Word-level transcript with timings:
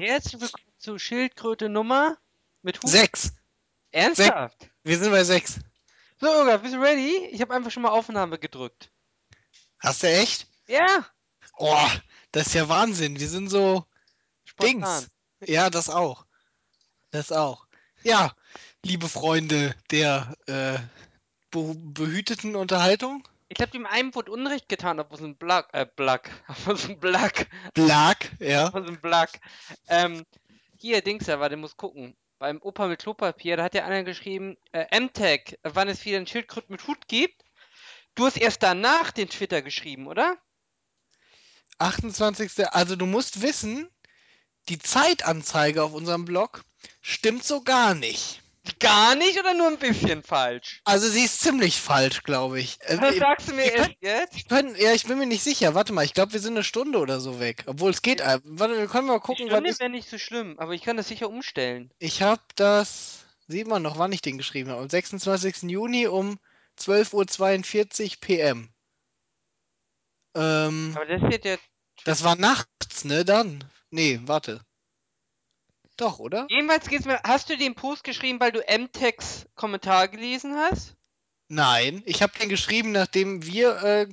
herzlich 0.00 0.40
willkommen 0.40 0.72
zu 0.78 0.98
Schildkröte 0.98 1.68
Nummer 1.68 2.16
mit 2.62 2.82
Hut. 2.82 2.88
Sechs. 2.88 3.32
Ernsthaft? 3.92 4.70
Wir 4.82 4.98
sind 4.98 5.10
bei 5.10 5.24
sechs. 5.24 5.60
So, 6.18 6.26
Irga, 6.26 6.56
bist 6.56 6.74
du 6.74 6.80
ready? 6.80 7.26
Ich 7.32 7.40
habe 7.42 7.52
einfach 7.54 7.70
schon 7.70 7.82
mal 7.82 7.90
Aufnahme 7.90 8.38
gedrückt. 8.38 8.90
Hast 9.78 10.02
du 10.02 10.08
echt? 10.08 10.46
Ja, 10.66 11.06
Oh, 11.58 11.88
das 12.32 12.46
ist 12.46 12.54
ja 12.54 12.70
Wahnsinn. 12.70 13.20
Wir 13.20 13.28
sind 13.28 13.50
so 13.50 13.84
spontan. 14.44 15.06
Dings. 15.40 15.50
Ja, 15.50 15.68
das 15.68 15.90
auch. 15.90 16.24
Das 17.10 17.32
auch. 17.32 17.66
Ja, 18.02 18.34
liebe 18.82 19.06
Freunde 19.10 19.74
der 19.90 20.34
äh, 20.46 20.78
be 21.50 21.74
behüteten 21.76 22.56
Unterhaltung. 22.56 23.28
Ich 23.50 23.56
glaube, 23.56 23.72
dem 23.72 23.84
einen 23.84 24.14
wurde 24.14 24.30
Unrecht 24.30 24.68
getan 24.68 25.00
auf 25.00 25.10
unserem 25.10 25.34
Blog, 25.36 25.66
äh, 25.72 25.84
Blog, 25.96 26.30
auf 26.46 26.68
unserem 26.68 27.00
Blog, 27.00 27.32
Blag, 27.74 28.30
ja. 28.38 28.68
auf 28.68 28.74
unserem 28.74 29.00
Blog. 29.00 29.28
Ähm, 29.88 30.24
hier, 30.78 31.02
Dings, 31.02 31.26
da, 31.26 31.40
warte, 31.40 31.56
muss 31.56 31.76
gucken. 31.76 32.16
Beim 32.38 32.62
Opa 32.62 32.86
mit 32.86 33.00
Klopapier, 33.00 33.56
da 33.56 33.64
hat 33.64 33.74
der 33.74 33.86
einer 33.86 34.04
geschrieben, 34.04 34.56
äh, 34.70 34.98
MTech, 34.98 35.58
wann 35.64 35.88
es 35.88 36.04
wieder 36.04 36.18
ein 36.18 36.28
Schildkröten 36.28 36.72
mit 36.72 36.86
Hut 36.86 37.08
gibt. 37.08 37.42
Du 38.14 38.24
hast 38.24 38.36
erst 38.36 38.62
danach 38.62 39.10
den 39.10 39.28
Twitter 39.28 39.62
geschrieben, 39.62 40.06
oder? 40.06 40.38
28. 41.78 42.72
Also 42.72 42.94
du 42.94 43.06
musst 43.06 43.42
wissen, 43.42 43.90
die 44.68 44.78
Zeitanzeige 44.78 45.82
auf 45.82 45.92
unserem 45.92 46.24
Blog 46.24 46.62
stimmt 47.02 47.42
so 47.42 47.62
gar 47.62 47.94
nicht. 47.94 48.39
Gar 48.78 49.14
nicht 49.14 49.38
oder 49.38 49.54
nur 49.54 49.68
ein 49.68 49.78
bisschen 49.78 50.22
falsch? 50.22 50.80
Also 50.84 51.08
sie 51.08 51.24
ist 51.24 51.40
ziemlich 51.40 51.80
falsch, 51.80 52.22
glaube 52.22 52.60
ich. 52.60 52.78
Äh, 52.82 52.98
Was 53.00 53.14
wir 53.14 53.20
sagst 53.20 53.48
du 53.48 53.54
mir 53.54 53.64
wir 53.64 53.72
erst 53.74 53.90
jetzt? 54.00 54.48
können, 54.48 54.74
ja, 54.76 54.92
ich 54.92 55.06
bin 55.06 55.18
mir 55.18 55.26
nicht 55.26 55.42
sicher. 55.42 55.74
Warte 55.74 55.92
mal, 55.92 56.04
ich 56.04 56.12
glaube, 56.14 56.32
wir 56.34 56.40
sind 56.40 56.54
eine 56.54 56.64
Stunde 56.64 56.98
oder 56.98 57.20
so 57.20 57.40
weg. 57.40 57.64
Obwohl 57.66 57.90
es 57.90 58.02
geht. 58.02 58.20
äh, 58.20 58.38
Warte, 58.44 58.76
wir 58.76 58.86
können 58.86 59.06
mal 59.06 59.18
Die 59.18 59.20
gucken, 59.20 59.46
was 59.46 59.52
Stunde 59.60 59.78
wäre 59.80 59.90
nicht 59.90 60.08
so 60.08 60.18
schlimm, 60.18 60.58
aber 60.58 60.72
ich 60.74 60.82
kann 60.82 60.96
das 60.98 61.08
sicher 61.08 61.28
umstellen. 61.28 61.90
Ich 61.98 62.20
habe 62.22 62.42
das, 62.56 63.24
sieht 63.48 63.66
man 63.66 63.82
noch, 63.82 63.98
wann 63.98 64.12
ich 64.12 64.20
den 64.22 64.36
geschrieben 64.38 64.70
habe, 64.70 64.82
am 64.82 64.90
26. 64.90 65.62
Juni 65.70 66.06
um 66.06 66.38
12.42 66.78 68.04
Uhr 68.12 68.20
PM. 68.20 68.74
Ähm, 70.34 70.92
Aber 70.94 71.06
das 71.06 71.22
wird 71.22 71.44
ja. 71.44 71.56
das 72.04 72.24
war 72.24 72.36
nachts, 72.36 73.04
ne? 73.04 73.24
Dann. 73.24 73.64
Nee, 73.90 74.20
warte. 74.24 74.60
Doch, 76.00 76.18
oder? 76.18 76.46
Jedenfalls 76.48 76.88
geht's 76.88 77.04
mir. 77.04 77.20
Hast 77.24 77.50
du 77.50 77.58
den 77.58 77.74
Post 77.74 78.04
geschrieben, 78.04 78.40
weil 78.40 78.52
du 78.52 78.60
MTechs 78.60 79.46
Kommentar 79.54 80.08
gelesen 80.08 80.56
hast? 80.56 80.96
Nein, 81.48 82.02
ich 82.06 82.22
habe 82.22 82.38
den 82.38 82.48
geschrieben, 82.48 82.92
nachdem 82.92 83.44
wir 83.44 83.82
äh, 83.82 84.08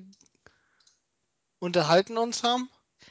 unterhalten 1.60 2.18
uns 2.18 2.44
haben. 2.44 2.70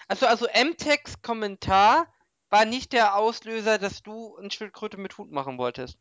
Also, 0.09 0.27
also 0.27 0.47
MTechs 0.47 1.23
Kommentar 1.23 2.13
war 2.51 2.67
nicht 2.67 2.93
der 2.93 3.17
Auslöser, 3.17 3.79
dass 3.79 4.03
du 4.03 4.37
ein 4.37 4.51
Schildkröte 4.51 4.99
mit 4.99 5.17
Hut 5.17 5.31
machen 5.31 5.57
wolltest. 5.57 5.97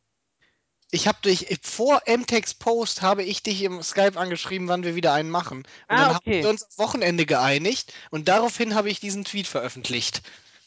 Ich 0.92 1.08
habe 1.08 1.18
dich 1.22 1.60
vor 1.64 2.02
MTEX 2.06 2.54
Post 2.56 3.02
habe 3.02 3.24
ich 3.24 3.42
dich 3.42 3.64
im 3.64 3.82
Skype 3.82 4.20
angeschrieben, 4.20 4.68
wann 4.68 4.84
wir 4.84 4.96
wieder 4.96 5.14
einen 5.14 5.30
machen. 5.30 5.60
Und 5.60 5.68
Ah, 5.88 5.96
dann 5.96 6.06
haben 6.08 6.18
okay. 6.18 6.44
wir 6.44 6.50
uns 6.50 6.64
auf 6.64 6.78
Wochenende 6.78 7.26
geeinigt 7.26 7.94
und 8.12 8.28
daraufhin 8.28 8.76
habe 8.76 8.90
ich 8.90 9.00
diesen 9.00 9.24
Tweet 9.24 9.48
veröffentlicht. 9.48 10.22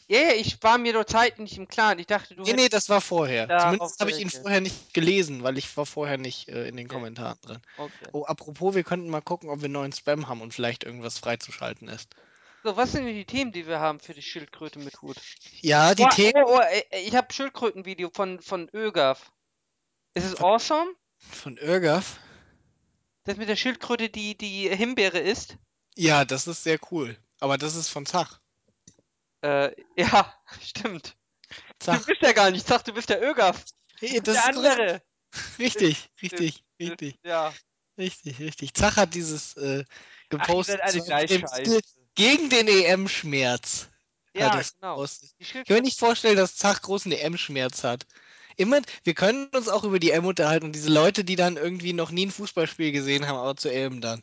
Ja, 0.09 0.19
ja, 0.21 0.31
ich 0.33 0.61
war 0.63 0.77
mir 0.77 0.93
nur 0.93 1.05
Zeit 1.05 1.37
nicht 1.37 1.55
im 1.57 1.67
Klaren. 1.67 1.99
Ich 1.99 2.07
dachte, 2.07 2.35
du 2.35 2.41
Nee, 2.41 2.53
nee, 2.53 2.67
das 2.67 2.89
war 2.89 2.99
vorher. 2.99 3.45
darauf 3.45 3.65
Zumindest 3.71 3.99
habe 3.99 4.11
ich 4.11 4.19
ihn 4.19 4.29
vorher 4.29 4.59
nicht 4.59 4.93
gelesen, 4.93 5.43
weil 5.43 5.57
ich 5.57 5.77
war 5.77 5.85
vorher 5.85 6.17
nicht 6.17 6.49
äh, 6.49 6.67
in 6.67 6.77
den 6.77 6.87
Okay. 6.87 6.95
Kommentaren 6.95 7.37
drin. 7.41 7.59
Okay. 7.77 8.07
Oh, 8.11 8.23
apropos, 8.23 8.73
wir 8.73 8.83
könnten 8.83 9.09
mal 9.09 9.21
gucken, 9.21 9.49
ob 9.49 9.61
wir 9.61 9.69
neuen 9.69 9.93
Spam 9.93 10.27
haben 10.27 10.41
und 10.41 10.53
vielleicht 10.53 10.83
irgendwas 10.83 11.19
freizuschalten 11.19 11.87
ist. 11.87 12.15
So, 12.63 12.75
was 12.75 12.91
sind 12.91 13.05
denn 13.05 13.13
die 13.13 13.25
Themen, 13.25 13.51
die 13.51 13.67
wir 13.67 13.79
haben 13.79 13.99
für 13.99 14.13
die 14.13 14.23
Schildkröte 14.23 14.79
mit 14.79 15.01
Hut? 15.01 15.17
Ja, 15.61 15.93
die 15.93 16.03
oh, 16.03 16.09
Themen 16.09 16.43
oh, 16.43 16.57
oh, 16.57 16.59
äh, 16.59 17.01
ich 17.01 17.15
habe 17.15 17.31
Schildkrötenvideo 17.31 18.09
von, 18.11 18.39
von 18.41 18.67
Ögaf. 18.73 19.31
Ist 20.15 20.25
es 20.25 20.41
awesome? 20.41 20.91
von 21.19 21.57
Irgaf. 21.57 22.19
Das 23.25 23.37
mit 23.37 23.49
der 23.49 23.55
Schildkröte, 23.55 24.09
die 24.09 24.37
die 24.37 24.69
Himbeere 24.69 25.19
isst? 25.19 25.57
Ja, 25.95 26.25
das 26.25 26.47
ist 26.47 26.63
sehr 26.63 26.79
cool. 26.91 27.17
Aber 27.39 27.57
das 27.57 27.75
ist 27.75 27.89
von 27.89 28.05
Zach. 28.05 28.39
Äh, 29.41 29.71
ja, 29.97 30.33
stimmt. 30.61 31.15
Zach. 31.79 31.99
Du 31.99 32.05
bist 32.05 32.21
ja 32.21 32.31
gar 32.33 32.51
nicht, 32.51 32.67
Zach, 32.67 32.81
du 32.83 32.93
bist 32.93 33.09
der 33.09 33.21
Ögaf. 33.21 33.63
Hey, 33.99 34.21
das 34.21 34.35
der 34.35 34.45
andere. 34.45 35.01
richtig, 35.57 36.09
richtig, 36.21 36.63
richtig, 36.79 37.19
Ja. 37.23 37.53
richtig, 37.97 38.39
richtig. 38.39 38.73
Zach 38.73 38.97
hat 38.97 39.13
dieses 39.13 39.55
äh, 39.57 39.83
Ach, 39.87 40.29
gepostet 40.29 40.81
alle 40.81 41.01
so 41.65 41.79
gegen 42.15 42.49
den 42.49 42.67
EM-Schmerz. 42.67 43.89
Ja, 44.33 44.49
das 44.49 44.75
genau. 44.75 45.03
Ich 45.37 45.53
kann 45.53 45.63
mir 45.67 45.81
nicht 45.81 45.99
vorstellen, 45.99 46.37
dass 46.37 46.55
Zach 46.55 46.81
großen 46.81 47.11
EM-Schmerz 47.11 47.83
hat. 47.83 48.05
Immer, 48.57 48.81
wir 49.03 49.13
können 49.13 49.47
uns 49.55 49.69
auch 49.69 49.83
über 49.83 49.99
die 49.99 50.11
EM 50.11 50.25
unterhalten 50.25 50.65
und 50.65 50.73
diese 50.73 50.89
Leute, 50.91 51.23
die 51.23 51.35
dann 51.35 51.57
irgendwie 51.57 51.93
noch 51.93 52.11
nie 52.11 52.25
ein 52.27 52.31
Fußballspiel 52.31 52.91
gesehen 52.91 53.27
haben, 53.27 53.37
aber 53.37 53.55
zur 53.55 53.71
EM 53.71 54.01
dann. 54.01 54.21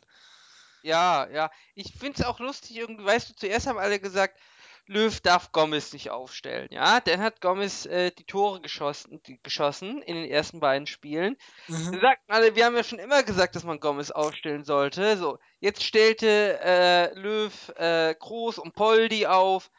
ja, 0.81 1.27
ja. 1.29 1.51
Ich 1.75 1.93
find's 1.97 2.21
auch 2.23 2.39
lustig, 2.39 2.77
irgendwie, 2.77 3.05
weißt 3.05 3.29
du, 3.29 3.35
zuerst 3.35 3.67
haben 3.67 3.77
alle 3.79 3.99
gesagt, 3.99 4.39
Löw 4.87 5.19
darf 5.19 5.51
Gomez 5.51 5.91
nicht 5.91 6.09
aufstellen, 6.09 6.69
ja. 6.71 7.01
Dann 7.01 7.21
hat 7.21 7.41
Gomez 7.41 7.85
äh, 7.85 8.11
die 8.11 8.23
Tore 8.23 8.61
geschossen, 8.61 9.21
die, 9.27 9.39
geschossen 9.43 10.01
in 10.01 10.15
den 10.15 10.29
ersten 10.29 10.59
beiden 10.59 10.87
Spielen. 10.87 11.37
Mhm. 11.67 11.91
Wir 11.91 11.99
sagten 11.99 12.31
alle, 12.31 12.55
wir 12.55 12.65
haben 12.65 12.75
ja 12.75 12.83
schon 12.83 12.99
immer 12.99 13.21
gesagt, 13.23 13.55
dass 13.55 13.65
man 13.65 13.81
Gomez 13.81 14.11
aufstellen 14.11 14.63
sollte. 14.63 15.17
So, 15.17 15.39
jetzt 15.59 15.83
stellte 15.83 16.59
äh, 16.63 17.13
Löw 17.19 17.73
äh, 17.75 18.15
Groß 18.15 18.59
und 18.59 18.73
Poldi 18.73 19.27
auf 19.27 19.69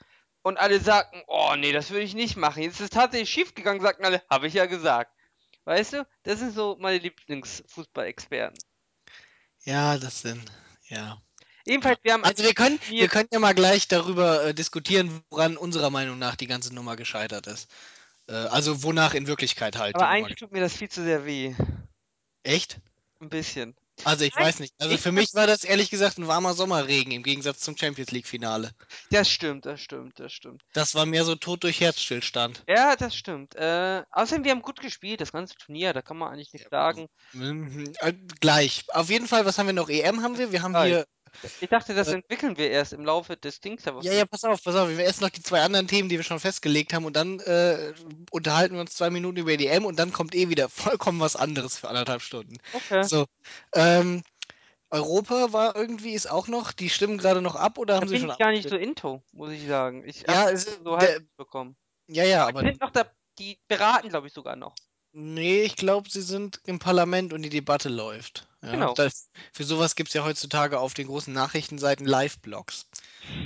und 0.42 0.58
alle 0.58 0.78
sagten, 0.78 1.22
oh 1.26 1.54
nee, 1.56 1.72
das 1.72 1.90
würde 1.90 2.04
ich 2.04 2.14
nicht 2.14 2.36
machen. 2.36 2.62
Jetzt 2.62 2.75
ist 2.75 2.80
es 2.80 2.90
tatsächlich 2.90 3.30
schief 3.30 3.54
gegangen, 3.54 3.80
sagten 3.80 4.04
alle, 4.04 4.22
habe 4.28 4.46
ich 4.46 4.54
ja 4.54 4.66
gesagt. 4.66 5.12
Weißt 5.64 5.94
du, 5.94 6.06
das 6.22 6.38
sind 6.38 6.54
so 6.54 6.76
meine 6.80 6.98
Lieblingsfußballexperten. 6.98 8.58
Ja, 9.64 9.98
das 9.98 10.22
sind, 10.22 10.50
ja. 10.88 11.20
Ebenfalls, 11.68 11.98
wir 12.02 12.14
haben 12.14 12.24
Also 12.24 12.42
wir 12.42 12.54
können, 12.54 12.80
wir 12.88 13.08
können 13.08 13.28
ja 13.30 13.38
mal 13.38 13.54
gleich 13.54 13.88
darüber 13.88 14.44
äh, 14.44 14.54
diskutieren, 14.54 15.22
woran 15.30 15.56
unserer 15.56 15.90
Meinung 15.90 16.18
nach 16.18 16.34
die 16.34 16.46
ganze 16.46 16.74
Nummer 16.74 16.96
gescheitert 16.96 17.46
ist. 17.46 17.68
Äh, 18.26 18.32
also 18.32 18.82
wonach 18.82 19.14
in 19.14 19.26
Wirklichkeit 19.26 19.76
halt 19.76 19.94
aber 19.94 20.08
eigentlich 20.08 20.36
tut 20.36 20.52
mir 20.52 20.60
das 20.60 20.74
viel 20.74 20.88
zu 20.88 21.02
sehr 21.02 21.26
weh. 21.26 21.54
Echt? 22.42 22.80
Ein 23.20 23.28
bisschen. 23.28 23.76
Also 24.04 24.24
ich 24.24 24.34
Nein, 24.34 24.44
weiß 24.46 24.60
nicht. 24.60 24.74
Also 24.78 24.96
für 24.96 25.12
mich 25.12 25.34
war 25.34 25.46
das 25.46 25.64
ehrlich 25.64 25.90
gesagt 25.90 26.18
ein 26.18 26.28
warmer 26.28 26.54
Sommerregen 26.54 27.12
im 27.12 27.22
Gegensatz 27.22 27.60
zum 27.60 27.76
Champions 27.76 28.12
League 28.12 28.26
Finale. 28.26 28.70
Das 29.10 29.28
stimmt, 29.28 29.66
das 29.66 29.80
stimmt, 29.80 30.20
das 30.20 30.32
stimmt. 30.32 30.62
Das 30.72 30.94
war 30.94 31.04
mehr 31.04 31.24
so 31.24 31.34
Tod 31.34 31.64
durch 31.64 31.80
Herzstillstand. 31.80 32.62
Ja, 32.68 32.94
das 32.96 33.16
stimmt. 33.16 33.56
Äh, 33.56 34.04
außerdem, 34.12 34.44
wir 34.44 34.52
haben 34.52 34.62
gut 34.62 34.80
gespielt, 34.80 35.20
das 35.20 35.32
ganze 35.32 35.54
Turnier, 35.56 35.92
da 35.92 36.02
kann 36.02 36.16
man 36.16 36.32
eigentlich 36.32 36.52
nicht 36.52 36.70
sagen. 36.70 37.08
Mhm, 37.32 37.92
äh, 37.98 38.12
gleich. 38.40 38.84
Auf 38.88 39.10
jeden 39.10 39.26
Fall, 39.26 39.44
was 39.44 39.58
haben 39.58 39.66
wir 39.66 39.72
noch? 39.72 39.88
EM 39.88 40.22
haben 40.22 40.38
wir. 40.38 40.52
Wir 40.52 40.62
haben 40.62 40.72
Gleich. 40.72 40.92
hier. 40.92 41.06
Ich 41.60 41.68
dachte, 41.68 41.94
das 41.94 42.08
Äh, 42.08 42.14
entwickeln 42.14 42.56
wir 42.56 42.70
erst 42.70 42.92
im 42.92 43.04
Laufe 43.04 43.36
des 43.36 43.60
Dings. 43.60 43.86
aber- 43.86 44.02
Ja, 44.02 44.12
ja, 44.12 44.24
pass 44.26 44.44
auf, 44.44 44.62
pass 44.62 44.74
auf. 44.74 44.88
Wir 44.88 44.98
erst 45.00 45.20
noch 45.20 45.30
die 45.30 45.42
zwei 45.42 45.60
anderen 45.62 45.86
Themen, 45.88 46.08
die 46.08 46.16
wir 46.16 46.24
schon 46.24 46.40
festgelegt 46.40 46.92
haben, 46.92 47.04
und 47.04 47.16
dann 47.16 47.40
äh, 47.40 47.92
unterhalten 48.30 48.74
wir 48.74 48.80
uns 48.80 48.94
zwei 48.94 49.10
Minuten 49.10 49.38
über 49.38 49.56
die 49.56 49.66
EM 49.66 49.84
und 49.84 49.98
dann 49.98 50.12
kommt 50.12 50.34
eh 50.34 50.48
wieder 50.48 50.68
vollkommen 50.68 51.20
was 51.20 51.36
anderes 51.36 51.78
für 51.78 51.88
anderthalb 51.88 52.22
Stunden. 52.22 52.58
Okay. 52.72 53.02
So. 53.04 53.26
Ähm, 53.74 54.22
Europa 54.90 55.52
war 55.52 55.76
irgendwie, 55.76 56.12
ist 56.14 56.30
auch 56.30 56.48
noch, 56.48 56.72
die 56.72 56.88
stimmen 56.88 57.18
gerade 57.18 57.42
noch 57.42 57.56
ab 57.56 57.76
oder 57.78 57.94
Da 57.94 58.00
haben 58.00 58.08
sie 58.08 58.18
schon 58.18 58.30
ich 58.30 58.38
gar 58.38 58.50
nicht 58.52 58.68
so 58.68 58.76
into, 58.76 59.22
muss 59.32 59.50
ich 59.50 59.66
sagen. 59.66 60.02
Ich 60.06 60.22
Ja, 60.22 60.44
hab 60.46 60.52
es, 60.52 60.78
so 60.82 60.96
halb 60.96 61.24
bekommen. 61.36 61.76
ja, 62.06 62.24
ja, 62.24 62.46
Aber 62.46 62.60
sind 62.62 62.80
noch 62.80 62.90
da, 62.90 63.04
die 63.38 63.58
beraten, 63.68 64.08
glaube 64.08 64.28
ich, 64.28 64.32
sogar 64.32 64.56
noch. 64.56 64.74
Nee, 65.12 65.62
ich 65.62 65.76
glaube, 65.76 66.10
sie 66.10 66.22
sind 66.22 66.60
im 66.64 66.78
Parlament 66.78 67.32
und 67.32 67.42
die 67.42 67.48
Debatte 67.48 67.88
läuft. 67.88 68.46
Ja, 68.62 68.72
Genau. 68.72 68.94
das, 68.94 69.30
für 69.52 69.64
sowas 69.64 69.94
gibt 69.94 70.08
es 70.08 70.14
ja 70.14 70.24
heutzutage 70.24 70.80
auf 70.80 70.92
den 70.92 71.06
großen 71.06 71.32
Nachrichtenseiten 71.32 72.06
Live-Blogs. 72.06 72.86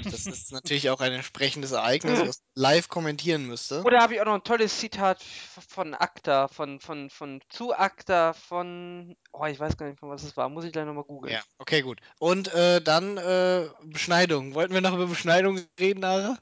Das 0.05 0.27
ist 0.27 0.53
natürlich 0.53 0.91
auch 0.91 1.01
ein 1.01 1.13
entsprechendes 1.13 1.73
Ereignis, 1.73 2.21
was 2.21 2.43
live 2.55 2.89
kommentieren 2.89 3.47
müsste. 3.47 3.83
Oder 3.83 4.01
habe 4.01 4.15
ich 4.15 4.21
auch 4.21 4.25
noch 4.25 4.35
ein 4.35 4.45
tolles 4.45 4.79
Zitat 4.79 5.23
von 5.23 5.95
ACTA, 5.95 6.49
von, 6.49 6.81
von, 6.81 7.11
von 7.11 7.41
zu 7.49 7.75
ACTA, 7.75 8.33
von. 8.33 9.17
Oh, 9.33 9.45
ich 9.45 9.59
weiß 9.59 9.77
gar 9.77 9.87
nicht, 9.87 9.99
von 9.99 10.09
was 10.09 10.23
es 10.23 10.37
war. 10.37 10.49
Muss 10.49 10.65
ich 10.65 10.73
gleich 10.73 10.87
nochmal 10.87 11.05
googeln. 11.05 11.33
Ja, 11.33 11.43
okay, 11.59 11.83
gut. 11.83 12.01
Und 12.19 12.53
äh, 12.55 12.81
dann 12.81 13.19
äh, 13.19 13.69
Beschneidung. 13.83 14.55
Wollten 14.55 14.75
wir 14.75 14.81
noch 14.81 14.95
über 14.95 15.07
Beschneidung 15.07 15.61
reden, 15.79 16.01
Nara? 16.01 16.39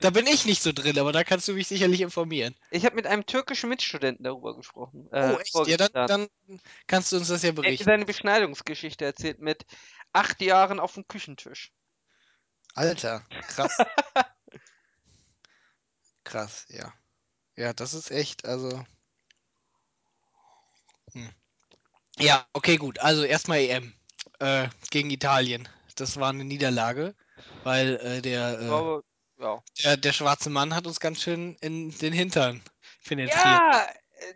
Da 0.00 0.10
bin 0.10 0.26
ich 0.26 0.44
nicht 0.44 0.62
so 0.62 0.72
drin, 0.72 0.98
aber 0.98 1.12
da 1.12 1.24
kannst 1.24 1.48
du 1.48 1.52
mich 1.52 1.68
sicherlich 1.68 2.00
informieren. 2.00 2.54
Ich 2.70 2.84
habe 2.84 2.96
mit 2.96 3.06
einem 3.06 3.24
türkischen 3.26 3.70
Mitstudenten 3.70 4.24
darüber 4.24 4.56
gesprochen. 4.56 5.08
Äh, 5.12 5.34
Oh, 5.34 5.38
echt? 5.38 5.54
Ja, 5.66 5.76
dann, 5.76 6.06
dann 6.06 6.28
kannst 6.86 7.12
du 7.12 7.16
uns 7.16 7.28
das 7.28 7.42
ja 7.42 7.48
Er 7.48 7.50
hat 7.50 7.56
berichten. 7.56 7.84
seine 7.84 8.04
Beschneidungsgeschichte 8.04 9.04
erzählt 9.04 9.38
mit 9.38 9.64
acht 10.12 10.40
Jahren 10.42 10.80
auf 10.80 10.94
dem 10.94 11.06
Küchentisch. 11.06 11.72
Alter, 12.74 13.24
krass. 13.46 13.76
Krass, 16.24 16.66
ja. 16.68 16.92
Ja, 17.56 17.72
das 17.72 17.94
ist 17.94 18.10
echt, 18.10 18.44
also. 18.44 18.84
Hm. 21.12 21.30
Ja, 22.18 22.46
okay, 22.52 22.76
gut. 22.76 22.98
Also 22.98 23.24
erstmal 23.24 23.60
EM 23.60 23.94
äh, 24.38 24.68
gegen 24.90 25.10
Italien. 25.10 25.68
Das 25.96 26.18
war 26.18 26.28
eine 26.28 26.44
Niederlage, 26.44 27.14
weil 27.64 27.96
äh, 27.96 28.20
der. 28.20 28.60
Äh, 28.60 28.66
glaube, 28.66 29.04
Ja. 29.38 29.62
Der, 29.84 29.96
der 29.96 30.12
schwarze 30.12 30.50
Mann 30.50 30.74
hat 30.74 30.86
uns 30.86 31.00
ganz 31.00 31.22
schön 31.22 31.56
in 31.60 31.90
den 31.98 32.12
Hintern 32.12 32.62
penetriert. 33.04 33.44
Ja, 33.44 33.86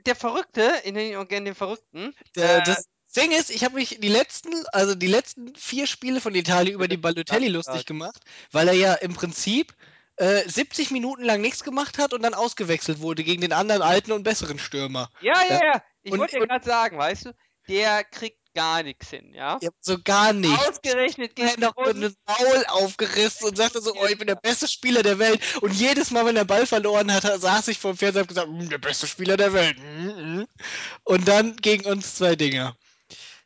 der 0.06 0.14
Verrückte, 0.16 0.72
ihn 0.84 1.16
auch 1.16 1.26
gerne 1.26 1.46
den 1.46 1.54
Verrückten. 1.54 2.14
Der, 2.36 2.58
äh, 2.58 2.62
das 2.62 2.88
Ding 3.16 3.32
ist, 3.32 3.50
ich 3.50 3.64
habe 3.64 3.74
mich 3.74 3.98
die 4.00 4.08
letzten, 4.08 4.50
also 4.72 4.94
die 4.94 5.06
letzten 5.08 5.54
vier 5.56 5.86
Spiele 5.86 6.20
von 6.20 6.34
Italien 6.34 6.74
über 6.74 6.88
die 6.88 6.96
Balotelli 6.96 7.46
Ja, 7.46 7.52
lustig 7.52 7.76
ja. 7.76 7.82
gemacht, 7.82 8.20
weil 8.52 8.68
er 8.68 8.74
ja 8.74 8.94
im 8.94 9.12
Prinzip 9.14 9.74
äh, 10.16 10.48
70 10.48 10.90
Minuten 10.92 11.24
lang 11.24 11.40
nichts 11.40 11.64
gemacht 11.64 11.98
hat 11.98 12.12
und 12.14 12.22
dann 12.22 12.34
ausgewechselt 12.34 13.00
wurde 13.00 13.24
gegen 13.24 13.40
den 13.40 13.52
anderen 13.52 13.82
alten 13.82 14.12
und 14.12 14.22
besseren 14.22 14.58
Stürmer. 14.58 15.10
Ja, 15.20 15.34
ja, 15.48 15.54
Ja. 15.54 15.60
ja. 15.74 15.82
Ich 16.04 16.16
wollte 16.16 16.36
dir 16.36 16.42
und- 16.42 16.48
gerade 16.48 16.64
sagen, 16.64 16.96
weißt 16.98 17.26
du, 17.26 17.34
der 17.68 18.04
kriegt 18.04 18.38
gar 18.54 18.82
nichts 18.82 19.10
hin, 19.10 19.32
ja? 19.34 19.58
Ja, 19.60 19.70
so 19.80 19.98
gar 20.02 20.32
nicht. 20.32 20.58
Ausgerechnet 20.68 21.38
Er 21.38 21.48
gegen 21.48 21.60
noch 21.62 21.76
uns. 21.76 22.14
Maul 22.26 22.64
aufgerissen 22.68 23.48
und 23.48 23.56
sagte 23.56 23.80
so, 23.80 23.94
oh, 23.94 24.06
ich 24.06 24.18
bin 24.18 24.26
der 24.26 24.36
beste 24.36 24.68
Spieler 24.68 25.02
der 25.02 25.18
Welt. 25.18 25.40
Und 25.60 25.72
jedes 25.72 26.10
Mal, 26.10 26.26
wenn 26.26 26.36
er 26.36 26.44
Ball 26.44 26.66
verloren 26.66 27.12
hat, 27.12 27.22
saß 27.22 27.68
ich 27.68 27.78
vor 27.78 27.92
dem 27.92 27.98
Fernseher 27.98 28.22
und 28.22 28.28
gesagt, 28.28 28.48
"Mm, 28.50 28.68
der 28.68 28.78
beste 28.78 29.06
Spieler 29.06 29.36
der 29.36 29.52
Welt. 29.52 29.78
Mm, 29.78 30.40
mm." 30.40 30.46
Und 31.04 31.28
dann 31.28 31.56
gegen 31.56 31.86
uns 31.86 32.16
zwei 32.16 32.36
Dinger. 32.36 32.76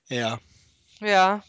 Ja. 0.08 0.38
Ja. 1.00 1.42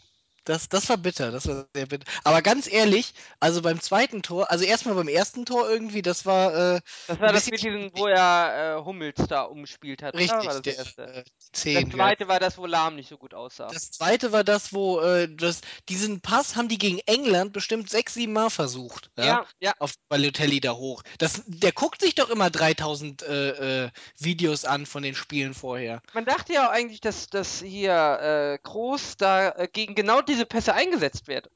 Das, 0.48 0.68
das 0.68 0.88
war 0.88 0.96
bitter, 0.96 1.30
das 1.30 1.46
war 1.46 1.66
sehr 1.74 1.86
bitter. 1.86 2.10
Aber 2.24 2.40
ganz 2.40 2.70
ehrlich, 2.72 3.12
also 3.38 3.60
beim 3.60 3.80
zweiten 3.80 4.22
Tor, 4.22 4.50
also 4.50 4.64
erstmal 4.64 4.94
beim 4.94 5.08
ersten 5.08 5.44
Tor 5.44 5.68
irgendwie, 5.68 6.00
das 6.00 6.24
war 6.24 6.76
äh, 6.76 6.80
Das 7.06 7.20
war 7.20 7.32
das 7.32 7.50
mit 7.50 7.62
diesem, 7.62 7.90
wo 7.94 8.06
er 8.06 8.78
äh, 8.78 8.84
Hummels 8.84 9.16
da 9.28 9.42
umgespielt 9.42 10.02
hat. 10.02 10.14
richtig, 10.14 10.30
oder? 10.30 10.46
War 10.46 10.54
das 10.54 10.62
der, 10.62 10.74
das 10.74 10.86
erste? 10.86 11.02
äh, 11.02 11.24
die 11.24 11.30
Das 11.52 11.60
10. 11.60 11.90
ja. 11.90 11.96
zweite 11.96 12.28
war 12.28 12.40
das, 12.40 12.56
wo 12.56 12.64
Lahm 12.64 12.96
nicht 12.96 13.10
so 13.10 13.18
gut 13.18 13.34
aussah. 13.34 13.68
Das 13.68 13.90
zweite 13.90 14.32
war 14.32 14.42
das, 14.42 14.72
wo 14.72 15.00
äh, 15.00 15.28
das, 15.28 15.60
diesen 15.90 16.22
Pass 16.22 16.56
haben 16.56 16.68
die 16.68 16.78
gegen 16.78 17.00
England 17.04 17.52
bestimmt 17.52 17.90
sechs, 17.90 18.14
sieben 18.14 18.32
Mal 18.32 18.48
versucht. 18.48 19.10
Ja. 19.18 19.24
ja, 19.24 19.46
ja. 19.60 19.72
Auf 19.80 19.94
Balotelli 20.08 20.60
da 20.60 20.72
hoch. 20.72 21.02
Das, 21.18 21.42
der 21.46 21.72
guckt 21.72 22.00
sich 22.00 22.14
doch 22.14 22.30
immer 22.30 22.48
3000 22.48 23.22
äh, 23.22 23.84
äh, 23.84 23.90
Videos 24.16 24.64
an 24.64 24.86
von 24.86 25.02
den 25.02 25.14
Spielen 25.14 25.52
vorher. 25.52 26.00
Man 26.14 26.24
dachte 26.24 26.54
ja 26.54 26.68
auch 26.68 26.72
eigentlich, 26.72 27.02
dass, 27.02 27.26
dass 27.26 27.60
hier 27.60 27.92
äh, 27.92 28.58
Groß 28.62 29.18
da 29.18 29.50
äh, 29.50 29.68
gegen 29.70 29.94
genau 29.94 30.22
diese 30.22 30.37
Pässe 30.46 30.74
eingesetzt 30.74 31.28
wird. 31.28 31.50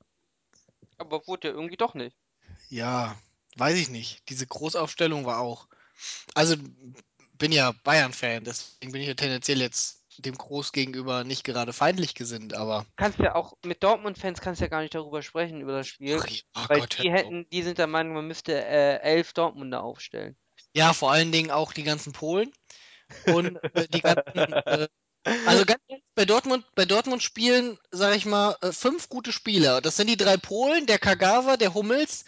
Aber 0.98 1.26
wurde 1.26 1.48
ja 1.48 1.54
irgendwie 1.54 1.76
doch 1.76 1.94
nicht. 1.94 2.16
Ja, 2.68 3.16
weiß 3.56 3.76
ich 3.76 3.88
nicht. 3.88 4.28
Diese 4.28 4.46
Großaufstellung 4.46 5.26
war 5.26 5.40
auch. 5.40 5.68
Also 6.34 6.56
bin 7.38 7.52
ja 7.52 7.72
Bayern-Fan, 7.84 8.44
deswegen 8.44 8.92
bin 8.92 9.02
ich 9.02 9.08
ja 9.08 9.14
tendenziell 9.14 9.60
jetzt 9.60 10.02
dem 10.18 10.36
Groß 10.36 10.72
gegenüber 10.72 11.24
nicht 11.24 11.44
gerade 11.44 11.72
feindlich 11.72 12.14
gesinnt, 12.14 12.54
aber. 12.54 12.86
Kannst 12.96 13.18
ja 13.18 13.34
auch 13.34 13.54
mit 13.64 13.82
Dortmund-Fans 13.82 14.40
kannst 14.40 14.60
ja 14.60 14.68
gar 14.68 14.82
nicht 14.82 14.94
darüber 14.94 15.22
sprechen, 15.22 15.60
über 15.60 15.72
das 15.72 15.88
Spiel. 15.88 16.20
Ach, 16.20 16.28
ja, 16.28 16.68
weil 16.68 16.80
Gott, 16.80 16.98
die 17.02 17.10
hätten, 17.10 17.48
die 17.50 17.62
sind 17.62 17.78
der 17.78 17.86
Meinung, 17.86 18.14
man 18.14 18.26
müsste 18.26 18.52
äh, 18.52 19.00
elf 19.00 19.32
Dortmunder 19.32 19.82
aufstellen. 19.82 20.36
Ja, 20.74 20.92
vor 20.92 21.12
allen 21.12 21.32
Dingen 21.32 21.50
auch 21.50 21.72
die 21.72 21.82
ganzen 21.82 22.12
Polen 22.12 22.52
und 23.26 23.56
äh, 23.74 23.88
die 23.88 24.00
ganzen. 24.00 24.22
Äh, 24.64 24.88
also 25.24 25.64
ganz 25.64 25.80
ehrlich, 25.88 26.04
bei 26.14 26.24
Dortmund, 26.24 26.64
bei 26.74 26.84
Dortmund 26.84 27.22
spielen, 27.22 27.78
sag 27.90 28.16
ich 28.16 28.26
mal, 28.26 28.56
äh, 28.60 28.72
fünf 28.72 29.08
gute 29.08 29.32
Spieler. 29.32 29.80
Das 29.80 29.96
sind 29.96 30.08
die 30.08 30.16
drei 30.16 30.36
Polen, 30.36 30.86
der 30.86 30.98
Kagawa, 30.98 31.56
der 31.56 31.74
Hummels 31.74 32.24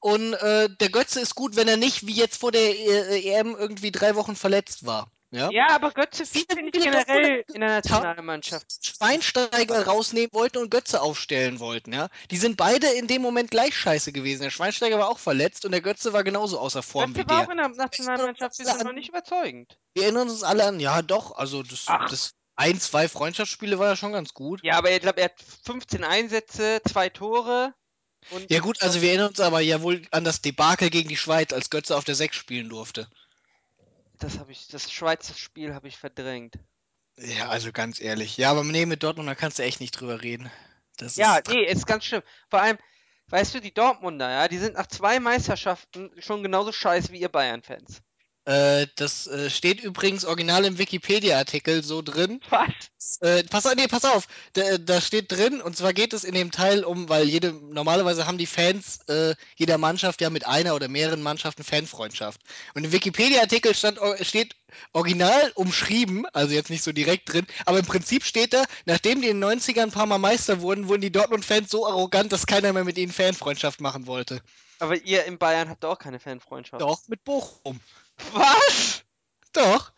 und 0.00 0.34
äh, 0.34 0.68
der 0.68 0.90
Götze 0.90 1.20
ist 1.20 1.34
gut, 1.34 1.56
wenn 1.56 1.68
er 1.68 1.76
nicht 1.76 2.06
wie 2.06 2.12
jetzt 2.12 2.38
vor 2.38 2.52
der 2.52 2.78
äh, 2.78 3.20
EM 3.30 3.56
irgendwie 3.56 3.90
drei 3.90 4.14
Wochen 4.16 4.36
verletzt 4.36 4.86
war. 4.86 5.10
Ja? 5.34 5.50
Ja, 5.50 5.66
aber 5.70 5.90
Götze 5.90 6.22
ich 6.22 6.28
viele 6.28 6.70
generell 6.70 7.44
in 7.52 7.60
der 7.60 7.70
Nationalmannschaft. 7.70 8.66
Schweinsteiger 8.82 9.86
rausnehmen 9.86 10.30
wollten 10.32 10.58
und 10.58 10.70
Götze 10.70 11.00
aufstellen 11.02 11.58
wollten, 11.60 11.92
ja. 11.92 12.08
Die 12.30 12.36
sind 12.36 12.56
beide 12.56 12.86
in 12.88 13.06
dem 13.08 13.22
Moment 13.22 13.50
gleich 13.50 13.76
scheiße 13.76 14.12
gewesen. 14.12 14.42
Der 14.42 14.50
Schweinsteiger 14.50 14.98
war 14.98 15.08
auch 15.08 15.18
verletzt 15.18 15.64
und 15.64 15.72
der 15.72 15.80
Götze 15.80 16.12
war 16.12 16.22
genauso 16.24 16.58
außer 16.58 16.82
Form 16.82 17.12
Götze 17.12 17.26
wie 17.26 17.30
war 17.30 17.38
der. 17.40 17.46
auch 17.46 17.50
in 17.50 17.56
der 17.58 17.68
Nationalmannschaft 17.68 18.56
bisher 18.58 18.78
an- 18.80 18.86
noch 18.86 18.92
nicht 18.92 19.08
überzeugend. 19.08 19.76
Wir 19.94 20.04
erinnern 20.04 20.28
uns 20.28 20.42
alle 20.42 20.64
an, 20.64 20.78
ja 20.80 21.02
doch, 21.02 21.36
also 21.36 21.62
das, 21.62 21.84
Ach. 21.86 22.08
das 22.08 22.34
ein, 22.56 22.78
zwei 22.80 23.08
Freundschaftsspiele 23.08 23.78
war 23.80 23.88
ja 23.88 23.96
schon 23.96 24.12
ganz 24.12 24.32
gut. 24.34 24.60
Ja, 24.62 24.78
aber 24.78 24.92
ich 24.92 25.00
glaube, 25.00 25.20
er 25.20 25.24
hat 25.26 25.34
15 25.64 26.04
Einsätze, 26.04 26.80
zwei 26.88 27.08
Tore. 27.08 27.74
Und 28.30 28.50
Ja 28.50 28.60
gut, 28.60 28.80
also 28.82 29.02
wir 29.02 29.08
erinnern 29.10 29.28
uns 29.30 29.40
aber 29.40 29.60
ja 29.60 29.82
wohl 29.82 30.02
an 30.12 30.24
das 30.24 30.40
Debakel 30.40 30.88
gegen 30.90 31.08
die 31.08 31.16
Schweiz, 31.16 31.52
als 31.52 31.68
Götze 31.70 31.96
auf 31.96 32.04
der 32.04 32.14
6 32.14 32.36
spielen 32.36 32.68
durfte. 32.68 33.08
Das 34.18 34.38
habe 34.38 34.52
ich, 34.52 34.68
das 34.68 34.90
Schweizer 34.92 35.34
Spiel 35.34 35.74
habe 35.74 35.88
ich 35.88 35.96
verdrängt. 35.98 36.58
Ja, 37.16 37.48
also 37.48 37.72
ganz 37.72 38.00
ehrlich. 38.00 38.36
Ja, 38.36 38.50
aber 38.50 38.64
nee, 38.64 38.86
mit 38.86 39.02
Dortmund, 39.02 39.28
da 39.28 39.34
kannst 39.34 39.58
du 39.58 39.62
echt 39.62 39.80
nicht 39.80 39.92
drüber 39.92 40.22
reden. 40.22 40.50
Das 40.96 41.16
Ja, 41.16 41.36
ist, 41.36 41.48
nee, 41.48 41.64
ist 41.64 41.86
ganz 41.86 42.04
schlimm. 42.04 42.22
Vor 42.50 42.60
allem, 42.60 42.78
weißt 43.28 43.54
du, 43.54 43.60
die 43.60 43.72
Dortmunder, 43.74 44.30
ja, 44.30 44.48
die 44.48 44.58
sind 44.58 44.74
nach 44.74 44.86
zwei 44.86 45.20
Meisterschaften 45.20 46.10
schon 46.20 46.42
genauso 46.42 46.72
scheiße 46.72 47.12
wie 47.12 47.20
ihr 47.20 47.28
Bayern-Fans. 47.28 48.02
Äh, 48.46 48.86
das 48.96 49.26
äh, 49.26 49.48
steht 49.48 49.80
übrigens 49.82 50.24
original 50.24 50.64
im 50.66 50.78
Wikipedia-Artikel 50.78 51.82
so 51.82 52.02
drin. 52.02 52.40
Was? 52.50 53.18
Äh, 53.20 53.44
pass, 53.44 53.64
auf, 53.64 53.74
nee, 53.74 53.86
pass 53.86 54.04
auf, 54.04 54.26
da, 54.54 54.76
da 54.78 55.00
steht 55.00 55.30
drin, 55.32 55.60
und 55.62 55.76
zwar 55.76 55.92
geht 55.92 56.12
es 56.12 56.24
in 56.24 56.34
dem 56.34 56.50
Teil 56.50 56.84
um, 56.84 57.08
weil 57.08 57.26
jede, 57.28 57.52
normalerweise 57.52 58.26
haben 58.26 58.38
die 58.38 58.46
Fans 58.46 59.00
äh, 59.08 59.34
jeder 59.56 59.78
Mannschaft 59.78 60.20
ja 60.20 60.30
mit 60.30 60.46
einer 60.46 60.74
oder 60.74 60.88
mehreren 60.88 61.22
Mannschaften 61.22 61.64
Fanfreundschaft. 61.64 62.40
Und 62.74 62.84
im 62.84 62.92
Wikipedia-Artikel 62.92 63.72
o- 64.00 64.24
steht 64.24 64.56
original 64.92 65.52
umschrieben, 65.54 66.26
also 66.32 66.52
jetzt 66.54 66.70
nicht 66.70 66.82
so 66.82 66.92
direkt 66.92 67.32
drin, 67.32 67.46
aber 67.64 67.78
im 67.78 67.86
Prinzip 67.86 68.24
steht 68.24 68.52
da, 68.52 68.64
nachdem 68.84 69.22
die 69.22 69.28
in 69.28 69.40
den 69.40 69.60
90ern 69.60 69.84
ein 69.84 69.90
paar 69.90 70.06
Mal 70.06 70.18
Meister 70.18 70.60
wurden, 70.60 70.88
wurden 70.88 71.02
die 71.02 71.12
Dortmund-Fans 71.12 71.70
so 71.70 71.86
arrogant, 71.86 72.32
dass 72.32 72.46
keiner 72.46 72.72
mehr 72.72 72.84
mit 72.84 72.98
ihnen 72.98 73.12
Fanfreundschaft 73.12 73.80
machen 73.80 74.06
wollte. 74.06 74.40
Aber 74.80 74.96
ihr 74.96 75.24
in 75.24 75.38
Bayern 75.38 75.68
habt 75.68 75.84
auch 75.84 75.98
keine 75.98 76.18
Fanfreundschaft. 76.20 76.82
Doch, 76.82 77.00
mit 77.08 77.24
Bochum. 77.24 77.80
Was? 78.32 79.04
Doch. 79.52 79.92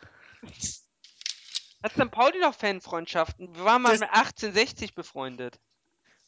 Hat 1.83 1.93
St. 1.93 2.11
Pauli 2.11 2.39
noch 2.41 2.55
Fanfreundschaften? 2.55 3.55
Wir 3.55 3.65
waren 3.65 3.83
mal 3.83 3.93
Das- 3.93 4.01
mit 4.01 4.11
1860 4.11 4.95
befreundet. 4.95 5.59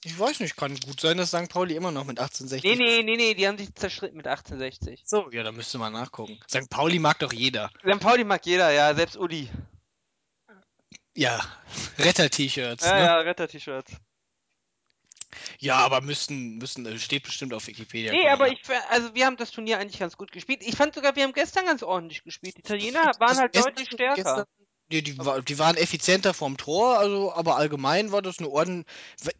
Ich 0.05 0.17
weiß 0.17 0.39
nicht, 0.41 0.57
kann 0.57 0.77
gut 0.79 1.01
sein, 1.01 1.17
dass 1.17 1.31
St. 1.31 1.49
Pauli 1.49 1.75
immer 1.75 1.91
noch 1.91 2.05
mit 2.05 2.21
1860. 2.21 2.63
Nee, 2.63 2.77
nee, 2.77 3.03
nee, 3.03 3.17
nee, 3.17 3.35
die 3.35 3.49
haben 3.49 3.59
sich 3.59 3.75
zerstritten 3.75 4.17
mit 4.17 4.29
1860. 4.29 5.03
So, 5.05 5.29
ja, 5.33 5.43
da 5.43 5.51
müsste 5.51 5.79
man 5.79 5.93
nachgucken. 5.93 6.39
St. 6.49 6.71
Pauli 6.71 7.01
mag 7.01 7.19
doch 7.19 7.33
jeder. 7.33 7.71
St. 7.81 7.99
Pauli 7.99 8.23
mag 8.23 8.47
jeder, 8.47 8.71
ja, 8.71 8.95
selbst 8.95 9.17
Uli. 9.17 9.51
Ja, 11.17 11.41
Retter-T-Shirts. 11.99 12.85
Ja, 12.85 12.93
ne? 12.95 13.01
ja, 13.01 13.17
Retter-T-Shirts. 13.19 13.93
Ja, 15.59 15.77
aber 15.77 16.01
müssen, 16.01 16.57
müssen, 16.57 16.87
äh, 16.87 16.99
steht 16.99 17.25
bestimmt 17.25 17.53
auf 17.55 17.67
Wikipedia. 17.67 18.13
Nee, 18.13 18.29
aber 18.29 18.49
ich, 18.49 18.61
also 18.91 19.15
wir 19.15 19.27
haben 19.27 19.37
das 19.37 19.51
Turnier 19.51 19.79
eigentlich 19.79 19.99
ganz 19.99 20.17
gut 20.17 20.33
gespielt. 20.33 20.63
Ich 20.63 20.77
fand 20.77 20.95
sogar, 20.95 21.17
wir 21.17 21.25
haben 21.25 21.33
gestern 21.33 21.67
ganz 21.67 21.83
ordentlich 21.83 22.25
gespielt. 22.25 22.57
Die 22.57 22.61
Italiener 22.61 23.11
waren 23.19 23.29
Also 23.29 23.41
halt 23.43 23.57
deutlich 23.57 23.89
stärker. 23.93 24.15
Gestern, 24.15 24.45
die, 24.91 25.03
die, 25.03 25.13
die 25.13 25.59
waren 25.59 25.77
effizienter 25.77 26.33
vorm 26.33 26.57
Tor, 26.57 26.99
also, 26.99 27.33
aber 27.35 27.57
allgemein 27.57 28.11
war 28.11 28.23
das 28.23 28.39
eine 28.39 28.49
Orden. 28.49 28.87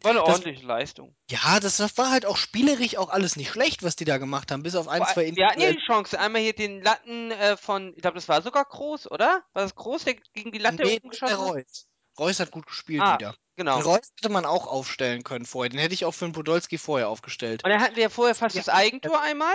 War 0.01 0.11
eine 0.11 0.19
das, 0.19 0.29
ordentliche 0.29 0.65
Leistung. 0.65 1.15
Ja, 1.31 1.59
das 1.59 1.79
war 1.97 2.11
halt 2.11 2.27
auch 2.27 2.37
spielerisch 2.37 2.97
auch 2.97 3.09
alles 3.09 3.35
nicht 3.35 3.49
schlecht, 3.49 3.81
was 3.81 3.95
die 3.95 4.05
da 4.05 4.19
gemacht 4.19 4.51
haben, 4.51 4.61
bis 4.61 4.75
auf 4.75 4.87
ein, 4.87 5.03
zwei 5.05 5.35
Wir 5.35 5.47
hatten 5.47 5.61
ja 5.61 5.71
die 5.71 5.79
Chance. 5.79 6.19
Einmal 6.19 6.41
hier 6.41 6.53
den 6.53 6.83
Latten 6.83 7.31
äh, 7.31 7.57
von, 7.57 7.93
ich 7.95 8.01
glaube, 8.01 8.15
das 8.15 8.29
war 8.29 8.43
sogar 8.43 8.63
Groß, 8.63 9.09
oder? 9.09 9.43
War 9.53 9.63
das 9.63 9.73
Groß, 9.73 10.03
der 10.03 10.15
gegen 10.33 10.51
die 10.51 10.59
Latte 10.59 10.83
Nee, 10.83 10.99
geschossen 10.99 11.39
hat? 11.39 11.55
Reus. 11.55 11.87
Reus 12.19 12.39
hat 12.39 12.51
gut 12.51 12.67
gespielt 12.67 13.01
Ah, 13.01 13.15
wieder. 13.15 13.35
Genau. 13.59 13.75
Den 13.75 13.87
Reus 13.87 14.13
hätte 14.17 14.29
man 14.31 14.45
auch 14.45 14.67
aufstellen 14.67 15.25
können 15.25 15.45
vorher. 15.45 15.69
Den 15.69 15.79
hätte 15.81 15.93
ich 15.93 16.05
auch 16.05 16.13
für 16.13 16.23
den 16.23 16.31
Podolski 16.31 16.77
vorher 16.77 17.09
aufgestellt. 17.09 17.61
Und 17.65 17.69
dann 17.69 17.81
hatten 17.81 17.97
wir 17.97 18.03
ja 18.03 18.09
vorher 18.09 18.33
fast 18.33 18.55
Ja. 18.55 18.61
das 18.61 18.69
Eigentor 18.69 19.19
einmal. 19.19 19.53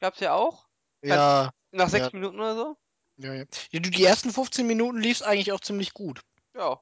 Gab's 0.00 0.20
ja 0.20 0.34
auch. 0.34 0.66
Ja, 1.02 1.50
Nach 1.72 1.88
sechs 1.88 2.04
Ja. 2.04 2.10
Minuten 2.12 2.38
oder 2.38 2.54
so. 2.54 2.76
ja, 3.16 3.32
ja. 3.32 3.44
die 3.72 4.04
ersten 4.04 4.30
15 4.30 4.66
Minuten 4.66 4.98
lief 5.00 5.16
es 5.16 5.22
eigentlich 5.22 5.52
auch 5.52 5.60
ziemlich 5.60 5.94
gut. 5.94 6.20
Ja. 6.54 6.78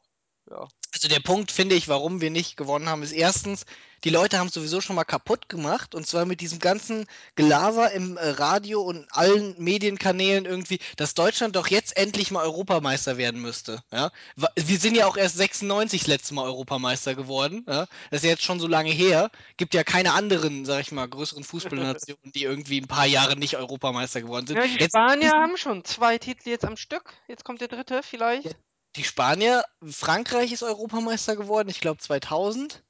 Ja. 0.50 0.66
Also 0.94 1.08
der 1.08 1.20
Punkt, 1.20 1.50
finde 1.50 1.74
ich, 1.74 1.88
warum 1.88 2.20
wir 2.20 2.30
nicht 2.30 2.56
gewonnen 2.56 2.88
haben, 2.88 3.02
ist 3.02 3.12
erstens, 3.12 3.64
die 4.04 4.10
Leute 4.10 4.38
haben 4.38 4.48
es 4.48 4.54
sowieso 4.54 4.80
schon 4.80 4.96
mal 4.96 5.04
kaputt 5.04 5.48
gemacht 5.48 5.94
und 5.94 6.06
zwar 6.06 6.26
mit 6.26 6.40
diesem 6.40 6.58
ganzen 6.58 7.06
Gelaber 7.34 7.92
im 7.92 8.16
äh, 8.16 8.28
Radio 8.30 8.82
und 8.82 9.06
allen 9.10 9.54
Medienkanälen 9.58 10.44
irgendwie, 10.44 10.80
dass 10.96 11.14
Deutschland 11.14 11.56
doch 11.56 11.68
jetzt 11.68 11.96
endlich 11.96 12.30
mal 12.30 12.42
Europameister 12.42 13.16
werden 13.16 13.40
müsste. 13.40 13.82
Ja? 13.90 14.10
Wir 14.56 14.78
sind 14.78 14.96
ja 14.96 15.06
auch 15.06 15.16
erst 15.16 15.36
96 15.36 16.00
das 16.00 16.08
letzte 16.08 16.34
Mal 16.34 16.44
Europameister 16.44 17.14
geworden. 17.14 17.64
Ja? 17.66 17.86
Das 18.10 18.22
ist 18.22 18.28
jetzt 18.28 18.42
schon 18.42 18.60
so 18.60 18.66
lange 18.66 18.90
her. 18.90 19.30
Gibt 19.56 19.72
ja 19.72 19.84
keine 19.84 20.12
anderen, 20.12 20.64
sag 20.66 20.80
ich 20.80 20.92
mal, 20.92 21.08
größeren 21.08 21.44
Fußballnationen, 21.44 22.32
die 22.32 22.42
irgendwie 22.42 22.80
ein 22.80 22.88
paar 22.88 23.06
Jahre 23.06 23.36
nicht 23.36 23.56
Europameister 23.56 24.20
geworden 24.20 24.46
sind. 24.46 24.56
ja 24.56 24.66
die 24.66 24.84
Spanier 24.84 25.30
haben 25.30 25.56
schon 25.56 25.84
zwei 25.84 26.18
Titel 26.18 26.50
jetzt 26.50 26.64
am 26.64 26.76
Stück. 26.76 27.14
Jetzt 27.28 27.44
kommt 27.44 27.60
der 27.60 27.68
dritte 27.68 28.02
vielleicht. 28.02 28.56
Die 28.96 29.04
Spanier, 29.04 29.64
Frankreich 29.82 30.52
ist 30.52 30.62
Europameister 30.62 31.36
geworden, 31.36 31.68
ich 31.68 31.80
glaube 31.80 31.98
2000. 32.00 32.82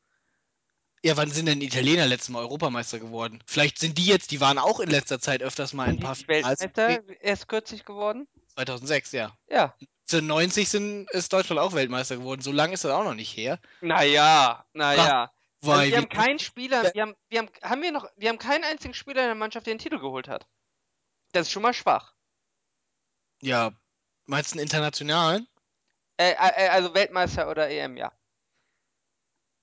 Ja, 1.05 1.17
wann 1.17 1.31
sind 1.31 1.47
denn 1.47 1.61
die 1.61 1.67
Italiener 1.67 2.07
letztes 2.07 2.29
Mal 2.29 2.41
Europameister 2.41 3.01
geworden? 3.01 3.43
Vielleicht 3.47 3.79
sind 3.79 3.99
die 3.99 4.07
jetzt, 4.07 4.31
die 4.31 4.41
waren 4.41 4.59
auch 4.59 4.79
in 4.81 4.89
letzter 4.89 5.21
Zeit 5.21 5.43
öfters 5.43 5.73
mal 5.73 5.89
in 5.89 5.97
ein 5.97 6.01
paar 6.01 6.15
Die 6.15 6.25
Finals. 6.25 6.61
Weltmeister 6.61 7.21
erst 7.21 7.49
kürzlich 7.49 7.85
geworden. 7.85 8.29
2006, 8.55 9.13
ja. 9.13 9.37
Ja. 9.49 9.75
1990 10.13 10.69
sind, 10.69 11.11
ist 11.11 11.33
Deutschland 11.33 11.61
auch 11.61 11.73
Weltmeister 11.73 12.17
geworden. 12.17 12.41
So 12.43 12.53
lange 12.53 12.75
ist 12.75 12.85
das 12.85 12.93
auch 12.93 13.05
noch 13.05 13.15
nicht 13.15 13.37
her. 13.37 13.59
Naja, 13.81 14.65
naja. 14.75 15.33
Also 15.63 15.77
Weil 15.77 15.91
wir 15.91 15.97
haben 15.99 16.09
keinen 16.09 16.39
Spieler, 16.39 16.85
Ja. 16.85 16.95
wir 16.95 17.03
haben, 17.03 17.15
wir 17.29 17.39
haben, 17.39 17.51
haben 17.63 17.83
wir 17.83 17.93
noch, 17.93 18.09
wir 18.17 18.29
haben 18.29 18.39
keinen 18.39 18.65
einzigen 18.65 18.95
Spieler 18.95 19.23
in 19.23 19.29
der 19.29 19.35
Mannschaft, 19.37 19.67
der 19.67 19.75
den 19.75 19.79
Titel 19.79 19.99
geholt 19.99 20.29
hat. 20.29 20.47
Das 21.33 21.47
ist 21.47 21.53
schon 21.53 21.63
mal 21.63 21.75
schwach. 21.75 22.15
Ja, 23.41 23.73
meinst 24.27 24.53
du 24.53 24.59
einen 24.59 24.65
internationalen? 24.65 25.49
Äh, 26.17 26.33
äh, 26.33 26.69
also 26.69 26.95
Weltmeister 26.95 27.51
oder 27.51 27.69
EM, 27.71 27.97
ja. 27.97 28.13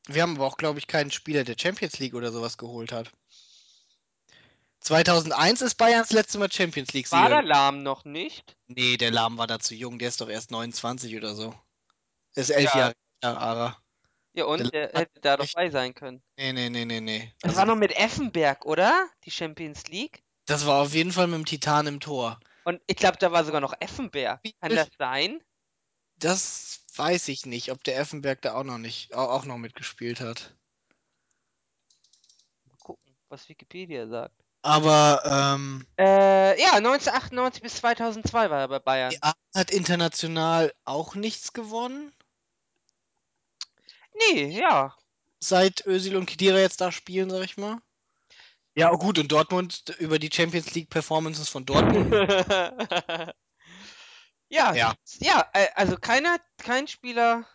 Wir 0.07 0.23
haben 0.23 0.35
aber 0.37 0.47
auch, 0.47 0.57
glaube 0.57 0.79
ich, 0.79 0.87
keinen 0.87 1.11
Spieler, 1.11 1.43
der 1.43 1.55
Champions 1.59 1.99
League 1.99 2.15
oder 2.15 2.31
sowas 2.31 2.57
geholt 2.57 2.91
hat. 2.91 3.11
2001 4.81 5.61
ist 5.61 5.75
Bayerns 5.75 6.11
letzte 6.11 6.39
Mal 6.39 6.51
Champions 6.51 6.93
League 6.93 7.11
War 7.11 7.29
der. 7.29 7.43
Lahm 7.43 7.83
noch 7.83 8.05
nicht? 8.05 8.57
Nee, 8.67 8.97
der 8.97 9.11
Lahm 9.11 9.37
war 9.37 9.45
da 9.45 9.59
zu 9.59 9.75
jung, 9.75 9.99
der 9.99 10.07
ist 10.07 10.21
doch 10.21 10.29
erst 10.29 10.51
29 10.51 11.15
oder 11.15 11.35
so. 11.35 11.53
Ist 12.35 12.49
elf 12.49 12.73
Ja. 12.73 12.93
Jahre 13.21 13.37
Ara. 13.37 13.77
Ja, 14.33 14.45
und? 14.45 14.59
Der 14.73 14.87
Der 14.87 15.01
hätte 15.01 15.19
da 15.21 15.37
doch 15.37 15.47
bei 15.53 15.69
sein 15.69 15.93
können. 15.93 16.23
Nee, 16.37 16.53
nee, 16.53 16.69
nee, 16.69 16.85
nee, 16.85 17.01
nee. 17.01 17.33
Das 17.41 17.49
Also, 17.49 17.59
war 17.59 17.65
noch 17.65 17.75
mit 17.75 17.91
Effenberg, 17.97 18.65
oder? 18.65 19.09
Die 19.25 19.31
Champions 19.31 19.87
League? 19.87 20.23
das 20.45 20.65
war 20.65 20.81
auf 20.81 20.93
jeden 20.93 21.11
Fall 21.11 21.27
mit 21.27 21.37
dem 21.37 21.45
Titan 21.45 21.85
im 21.87 21.99
Tor. 21.99 22.39
Und 22.63 22.81
ich 22.87 22.95
glaube, 22.95 23.17
da 23.17 23.31
war 23.31 23.43
sogar 23.43 23.61
noch 23.61 23.73
Effenberg. 23.79 24.41
Kann 24.61 24.75
das 24.75 24.89
sein? 24.97 25.41
Das 26.19 26.81
weiß 26.95 27.27
ich 27.29 27.45
nicht, 27.45 27.71
ob 27.71 27.83
der 27.83 27.97
Effenberg 27.97 28.41
da 28.41 28.53
auch 28.55 28.63
noch 28.63 28.77
nicht, 28.77 29.13
au- 29.15 29.29
auch 29.29 29.45
noch 29.45 29.57
mitgespielt 29.57 30.19
hat. 30.19 30.53
Mal 32.65 32.77
gucken, 32.83 33.15
was 33.29 33.47
Wikipedia 33.47 34.07
sagt. 34.07 34.35
Aber 34.61 35.21
ähm, 35.25 35.87
Äh, 35.97 36.59
ja, 36.61 36.73
1998 36.73 37.61
bis 37.63 37.75
2002 37.77 38.49
war 38.49 38.59
er 38.59 38.67
bei 38.67 38.79
Bayern. 38.79 39.11
die 39.11 39.23
A 39.23 39.33
hat 39.55 39.71
international 39.71 40.73
auch 40.83 41.15
nichts 41.15 41.53
gewonnen, 41.53 42.11
Nee, 44.33 44.59
ja. 44.59 44.93
seit 45.39 45.85
Özil 45.87 46.17
und 46.17 46.25
Khedira 46.25 46.57
jetzt 46.59 46.81
da 46.81 46.91
spielen, 46.91 47.29
sag 47.29 47.41
ich 47.43 47.55
mal. 47.57 47.77
Ja, 48.75 48.91
gut, 48.91 49.17
und 49.17 49.31
Dortmund 49.31 49.95
über 49.99 50.19
die 50.19 50.29
Champions 50.31 50.73
League 50.73 50.89
Performances 50.89 51.47
von 51.47 51.65
Dortmund. 51.65 52.11
ja, 54.49 54.73
Ja. 54.73 54.93
ja, 55.19 55.47
äh, 55.53 55.67
also 55.75 55.95
keiner, 55.95 56.37
kein 56.57 56.87
Spieler. 56.87 57.45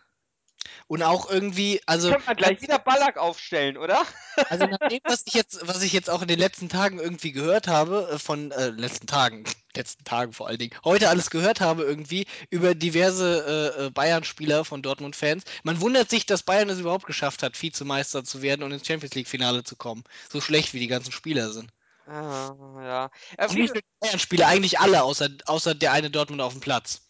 und 0.87 1.03
auch 1.03 1.29
irgendwie, 1.29 1.81
also, 1.85 2.09
Können 2.11 2.25
wir 2.25 2.35
gleich 2.35 2.61
wieder 2.61 2.79
Ballack 2.79 3.17
aufstellen, 3.17 3.77
oder? 3.77 4.03
also 4.49 4.65
nach 4.65 4.79
dem, 4.89 4.99
was 5.03 5.23
ich 5.27 5.33
jetzt, 5.33 5.67
was 5.67 5.83
ich 5.83 5.93
jetzt 5.93 6.09
auch 6.09 6.21
in 6.21 6.27
den 6.27 6.39
letzten 6.39 6.69
Tagen 6.69 6.99
irgendwie 6.99 7.31
gehört 7.31 7.67
habe, 7.67 8.09
äh, 8.13 8.19
von 8.19 8.51
äh, 8.51 8.69
letzten 8.69 9.07
Tagen, 9.07 9.43
letzten 9.75 10.03
Tagen 10.05 10.33
vor 10.33 10.47
allen 10.47 10.57
Dingen, 10.57 10.75
heute 10.83 11.09
alles 11.09 11.29
gehört 11.29 11.61
habe 11.61 11.83
irgendwie 11.83 12.25
über 12.49 12.73
diverse 12.75 13.73
äh, 13.77 13.85
äh, 13.85 13.89
Bayern-Spieler 13.91 14.65
von 14.65 14.81
Dortmund-Fans. 14.81 15.43
Man 15.63 15.81
wundert 15.81 16.09
sich, 16.09 16.25
dass 16.25 16.43
Bayern 16.43 16.69
es 16.69 16.79
überhaupt 16.79 17.05
geschafft 17.05 17.43
hat, 17.43 17.61
Vizemeister 17.61 18.23
zu 18.23 18.41
werden 18.41 18.63
und 18.63 18.71
ins 18.71 18.87
Champions 18.87 19.15
League-Finale 19.15 19.63
zu 19.63 19.75
kommen. 19.75 20.03
So 20.31 20.41
schlecht 20.41 20.73
wie 20.73 20.79
die 20.79 20.87
ganzen 20.87 21.11
Spieler 21.11 21.51
sind. 21.51 21.69
Ah, 22.07 22.53
ja. 22.83 23.09
Äh, 23.37 23.47
Und 23.47 23.55
wie 23.55 23.67
die 23.67 23.81
Bayern-Spieler, 23.99 24.47
eigentlich 24.47 24.79
alle, 24.79 25.03
außer, 25.03 25.29
außer 25.45 25.73
der 25.75 25.91
eine 25.91 26.11
Dortmund 26.11 26.41
auf 26.41 26.53
dem 26.53 26.61
Platz. 26.61 27.01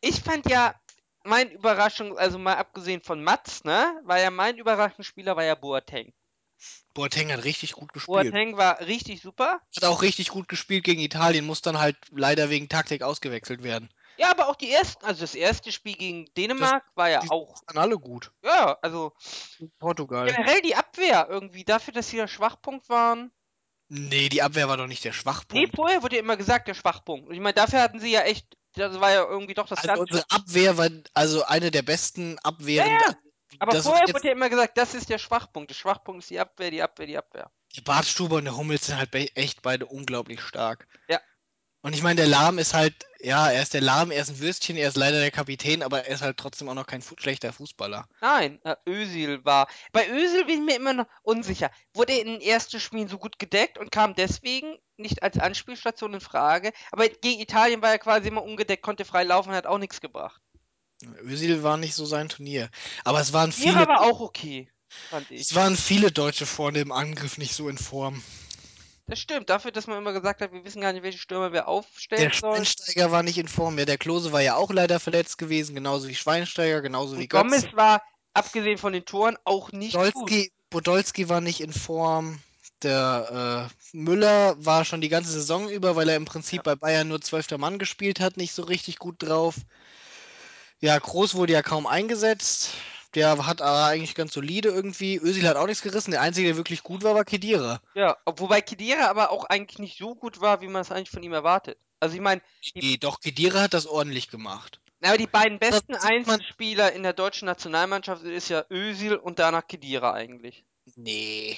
Ich 0.00 0.20
fand 0.20 0.48
ja, 0.48 0.74
mein 1.24 1.50
Überraschung, 1.50 2.16
also 2.18 2.38
mal 2.38 2.56
abgesehen 2.56 3.02
von 3.02 3.22
Mats, 3.22 3.64
ne, 3.64 4.00
war 4.04 4.20
ja 4.20 4.30
mein 4.30 4.56
Überraschungsspieler 4.58 5.36
war 5.36 5.44
ja 5.44 5.54
Boateng. 5.54 6.12
Boateng 6.94 7.32
hat 7.32 7.44
richtig 7.44 7.72
gut 7.72 7.92
gespielt. 7.92 8.30
Boateng 8.30 8.56
war 8.56 8.78
richtig 8.80 9.20
super. 9.20 9.60
Hat 9.74 9.84
auch 9.84 10.02
richtig 10.02 10.28
gut 10.28 10.48
gespielt 10.48 10.84
gegen 10.84 11.00
Italien, 11.00 11.44
muss 11.46 11.62
dann 11.62 11.78
halt 11.78 11.96
leider 12.10 12.48
wegen 12.50 12.68
Taktik 12.68 13.02
ausgewechselt 13.02 13.62
werden. 13.62 13.92
Ja, 14.16 14.30
aber 14.30 14.48
auch 14.48 14.54
die 14.54 14.70
ersten, 14.70 15.04
also 15.04 15.22
das 15.22 15.34
erste 15.34 15.72
Spiel 15.72 15.94
gegen 15.96 16.26
Dänemark 16.36 16.84
war 16.94 17.10
ja 17.10 17.18
die- 17.20 17.30
auch, 17.30 17.60
Waren 17.66 17.78
alle 17.78 17.98
gut. 17.98 18.30
ja, 18.44 18.78
also 18.80 19.12
Portugal. 19.80 20.26
generell 20.26 20.60
die 20.62 20.76
Abwehr 20.76 21.26
irgendwie, 21.28 21.64
dafür, 21.64 21.92
dass 21.92 22.08
sie 22.10 22.16
der 22.16 22.28
Schwachpunkt 22.28 22.88
waren. 22.88 23.32
Nee, 23.96 24.28
die 24.28 24.42
Abwehr 24.42 24.68
war 24.68 24.76
doch 24.76 24.88
nicht 24.88 25.04
der 25.04 25.12
Nee, 25.12 25.18
Schwachpunkt. 25.18 25.76
vorher 25.76 26.02
wurde 26.02 26.16
ja 26.16 26.22
immer 26.22 26.36
gesagt, 26.36 26.66
der 26.66 26.74
Schwachpunkt. 26.74 27.28
Und 27.28 27.34
ich 27.34 27.40
meine, 27.40 27.54
dafür 27.54 27.80
hatten 27.80 28.00
sie 28.00 28.10
ja 28.10 28.22
echt, 28.22 28.56
das 28.74 28.98
war 29.00 29.12
ja 29.12 29.22
irgendwie 29.24 29.54
doch 29.54 29.68
das 29.68 29.78
also 29.78 30.02
unsere 30.02 30.24
Abwehr 30.30 30.76
war 30.76 30.88
also 31.14 31.44
eine 31.44 31.70
der 31.70 31.82
besten 31.82 32.36
Abwehren. 32.40 32.90
Ja, 32.90 32.98
ja. 33.08 33.14
Aber 33.60 33.80
vorher 33.80 34.12
wurde 34.12 34.26
ja 34.26 34.32
immer 34.32 34.50
gesagt, 34.50 34.76
das 34.76 34.94
ist 34.94 35.10
der 35.10 35.18
Schwachpunkt. 35.18 35.70
Der 35.70 35.76
Schwachpunkt 35.76 36.24
ist 36.24 36.30
die 36.30 36.40
Abwehr, 36.40 36.72
die 36.72 36.82
Abwehr, 36.82 37.06
die 37.06 37.16
Abwehr. 37.16 37.52
der 37.76 37.82
Bartstuber 37.82 38.36
und 38.36 38.46
der 38.46 38.56
Hummels 38.56 38.86
sind 38.86 38.96
halt 38.96 39.14
echt 39.14 39.62
beide 39.62 39.86
unglaublich 39.86 40.40
stark. 40.40 40.88
Ja. 41.08 41.20
Und 41.84 41.92
ich 41.92 42.02
meine, 42.02 42.16
der 42.16 42.26
Lahm 42.26 42.56
ist 42.56 42.72
halt, 42.72 42.94
ja, 43.20 43.50
er 43.50 43.60
ist 43.60 43.74
der 43.74 43.82
Lahm, 43.82 44.10
er 44.10 44.22
ist 44.22 44.30
ein 44.30 44.38
Würstchen, 44.38 44.78
er 44.78 44.88
ist 44.88 44.96
leider 44.96 45.20
der 45.20 45.30
Kapitän, 45.30 45.82
aber 45.82 46.06
er 46.06 46.14
ist 46.14 46.22
halt 46.22 46.38
trotzdem 46.38 46.66
auch 46.70 46.74
noch 46.74 46.86
kein 46.86 47.02
fu 47.02 47.14
schlechter 47.18 47.52
Fußballer. 47.52 48.08
Nein, 48.22 48.58
äh, 48.64 48.74
Özil 48.88 49.44
war. 49.44 49.68
Bei 49.92 50.08
Özil 50.08 50.46
bin 50.46 50.60
ich 50.60 50.64
mir 50.64 50.76
immer 50.76 50.94
noch 50.94 51.06
unsicher. 51.22 51.70
Wurde 51.92 52.14
er 52.14 52.22
in 52.22 52.28
den 52.28 52.40
ersten 52.40 52.80
Spielen 52.80 53.08
so 53.08 53.18
gut 53.18 53.38
gedeckt 53.38 53.76
und 53.76 53.90
kam 53.90 54.14
deswegen 54.14 54.78
nicht 54.96 55.22
als 55.22 55.38
Anspielstation 55.38 56.14
in 56.14 56.22
Frage. 56.22 56.72
Aber 56.90 57.06
gegen 57.06 57.42
Italien 57.42 57.82
war 57.82 57.90
er 57.90 57.98
quasi 57.98 58.28
immer 58.28 58.44
ungedeckt, 58.44 58.82
konnte 58.82 59.04
frei 59.04 59.24
laufen 59.24 59.50
und 59.50 59.54
hat 59.54 59.66
auch 59.66 59.76
nichts 59.76 60.00
gebracht. 60.00 60.40
Özil 61.22 61.62
war 61.64 61.76
nicht 61.76 61.94
so 61.94 62.06
sein 62.06 62.30
Turnier. 62.30 62.70
Aber 63.04 63.20
es 63.20 63.34
waren 63.34 63.52
viele, 63.52 63.86
war 63.86 64.00
auch 64.00 64.20
okay, 64.20 64.70
fand 65.10 65.30
ich. 65.30 65.42
es 65.42 65.54
waren 65.54 65.76
viele 65.76 66.10
Deutsche 66.10 66.46
vorne 66.46 66.78
im 66.78 66.92
Angriff 66.92 67.36
nicht 67.36 67.54
so 67.54 67.68
in 67.68 67.76
Form. 67.76 68.22
Das 69.06 69.18
stimmt, 69.18 69.50
dafür, 69.50 69.70
dass 69.70 69.86
man 69.86 69.98
immer 69.98 70.12
gesagt 70.12 70.40
hat, 70.40 70.52
wir 70.52 70.64
wissen 70.64 70.80
gar 70.80 70.92
nicht, 70.92 71.02
welche 71.02 71.18
Stürmer 71.18 71.52
wir 71.52 71.60
Der 71.60 71.68
aufstellen 71.68 72.32
sollen. 72.32 72.64
Schweinsteiger 72.64 73.10
war 73.10 73.22
nicht 73.22 73.36
in 73.36 73.48
Form 73.48 73.74
mehr. 73.74 73.84
Der 73.84 73.98
Klose 73.98 74.32
war 74.32 74.40
ja 74.40 74.56
auch 74.56 74.70
leider 74.72 74.98
verletzt 74.98 75.36
gewesen, 75.36 75.74
genauso 75.74 76.08
wie 76.08 76.14
Schweinsteiger, 76.14 76.80
genauso 76.80 77.18
wie 77.18 77.22
Und 77.22 77.28
Gomez 77.28 77.62
Götze. 77.62 77.76
war, 77.76 78.02
abgesehen 78.32 78.78
von 78.78 78.94
den 78.94 79.04
Toren, 79.04 79.36
auch 79.44 79.72
nicht 79.72 79.94
gut. 79.94 80.12
Podolski, 80.12 80.52
Podolski 80.70 81.28
war 81.28 81.40
nicht 81.42 81.60
in 81.60 81.72
Form. 81.72 82.40
Der 82.82 83.70
äh, 83.70 83.96
Müller 83.96 84.56
war 84.64 84.84
schon 84.84 85.00
die 85.00 85.08
ganze 85.08 85.32
Saison 85.32 85.68
über, 85.68 85.96
weil 85.96 86.08
er 86.08 86.16
im 86.16 86.24
Prinzip 86.24 86.62
bei 86.62 86.74
Bayern 86.74 87.08
nur 87.08 87.20
zwölfter 87.20 87.58
Mann 87.58 87.78
gespielt 87.78 88.20
hat, 88.20 88.36
nicht 88.36 88.52
so 88.52 88.62
richtig 88.62 88.98
gut 88.98 89.16
drauf. 89.22 89.56
Ja, 90.80 90.98
Groß 90.98 91.34
wurde 91.34 91.52
ja 91.52 91.62
kaum 91.62 91.86
eingesetzt. 91.86 92.70
Der 93.14 93.46
hat 93.46 93.62
aber 93.62 93.84
eigentlich 93.84 94.14
ganz 94.14 94.32
solide 94.32 94.70
irgendwie. 94.70 95.16
Özil 95.18 95.46
hat 95.48 95.56
auch 95.56 95.66
nichts 95.66 95.82
gerissen. 95.82 96.10
Der 96.10 96.20
einzige, 96.20 96.48
der 96.48 96.56
wirklich 96.56 96.82
gut 96.82 97.02
war, 97.04 97.14
war 97.14 97.24
Kedira. 97.24 97.80
Ja, 97.94 98.16
ob- 98.24 98.40
wobei 98.40 98.60
Kedira 98.60 99.06
aber 99.08 99.30
auch 99.30 99.44
eigentlich 99.44 99.78
nicht 99.78 99.96
so 99.98 100.14
gut 100.14 100.40
war, 100.40 100.60
wie 100.60 100.68
man 100.68 100.82
es 100.82 100.90
eigentlich 100.90 101.10
von 101.10 101.22
ihm 101.22 101.32
erwartet. 101.32 101.78
Also 102.00 102.16
ich 102.16 102.20
meine, 102.20 102.42
Nee, 102.74 102.96
doch, 102.98 103.20
Kedira 103.20 103.60
hat 103.62 103.74
das 103.74 103.86
ordentlich 103.86 104.28
gemacht. 104.28 104.80
aber 105.02 105.16
die 105.18 105.26
beiden 105.26 105.58
besten 105.58 105.94
Einzelspieler 105.94 106.92
in 106.92 107.02
der 107.02 107.12
deutschen 107.12 107.46
Nationalmannschaft 107.46 108.24
ist 108.24 108.48
ja 108.48 108.64
Özil 108.70 109.16
und 109.16 109.38
danach 109.38 109.66
Kedira 109.66 110.12
eigentlich. 110.12 110.64
Nee. 110.96 111.56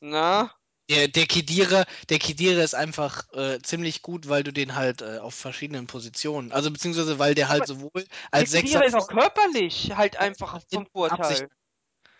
Na? 0.00 0.50
Der, 0.92 1.08
der 1.08 1.26
Kedira, 1.26 1.84
der 2.10 2.18
Kedira 2.18 2.62
ist 2.62 2.74
einfach 2.74 3.24
äh, 3.32 3.58
ziemlich 3.62 4.02
gut, 4.02 4.28
weil 4.28 4.42
du 4.42 4.52
den 4.52 4.74
halt 4.74 5.00
äh, 5.00 5.18
auf 5.18 5.34
verschiedenen 5.34 5.86
Positionen, 5.86 6.52
also 6.52 6.70
beziehungsweise 6.70 7.18
weil 7.18 7.34
der 7.34 7.48
halt 7.48 7.62
Aber 7.62 7.66
sowohl 7.68 8.06
als 8.30 8.52
Kedira 8.52 8.80
Sechser 8.80 8.84
ist 8.84 8.94
auch 8.94 9.08
körperlich 9.08 9.92
halt 9.96 10.16
einfach 10.16 10.52
vom 10.60 10.60
hinten 10.70 10.90
Vorteil. 10.92 11.20
Absicht- 11.20 11.46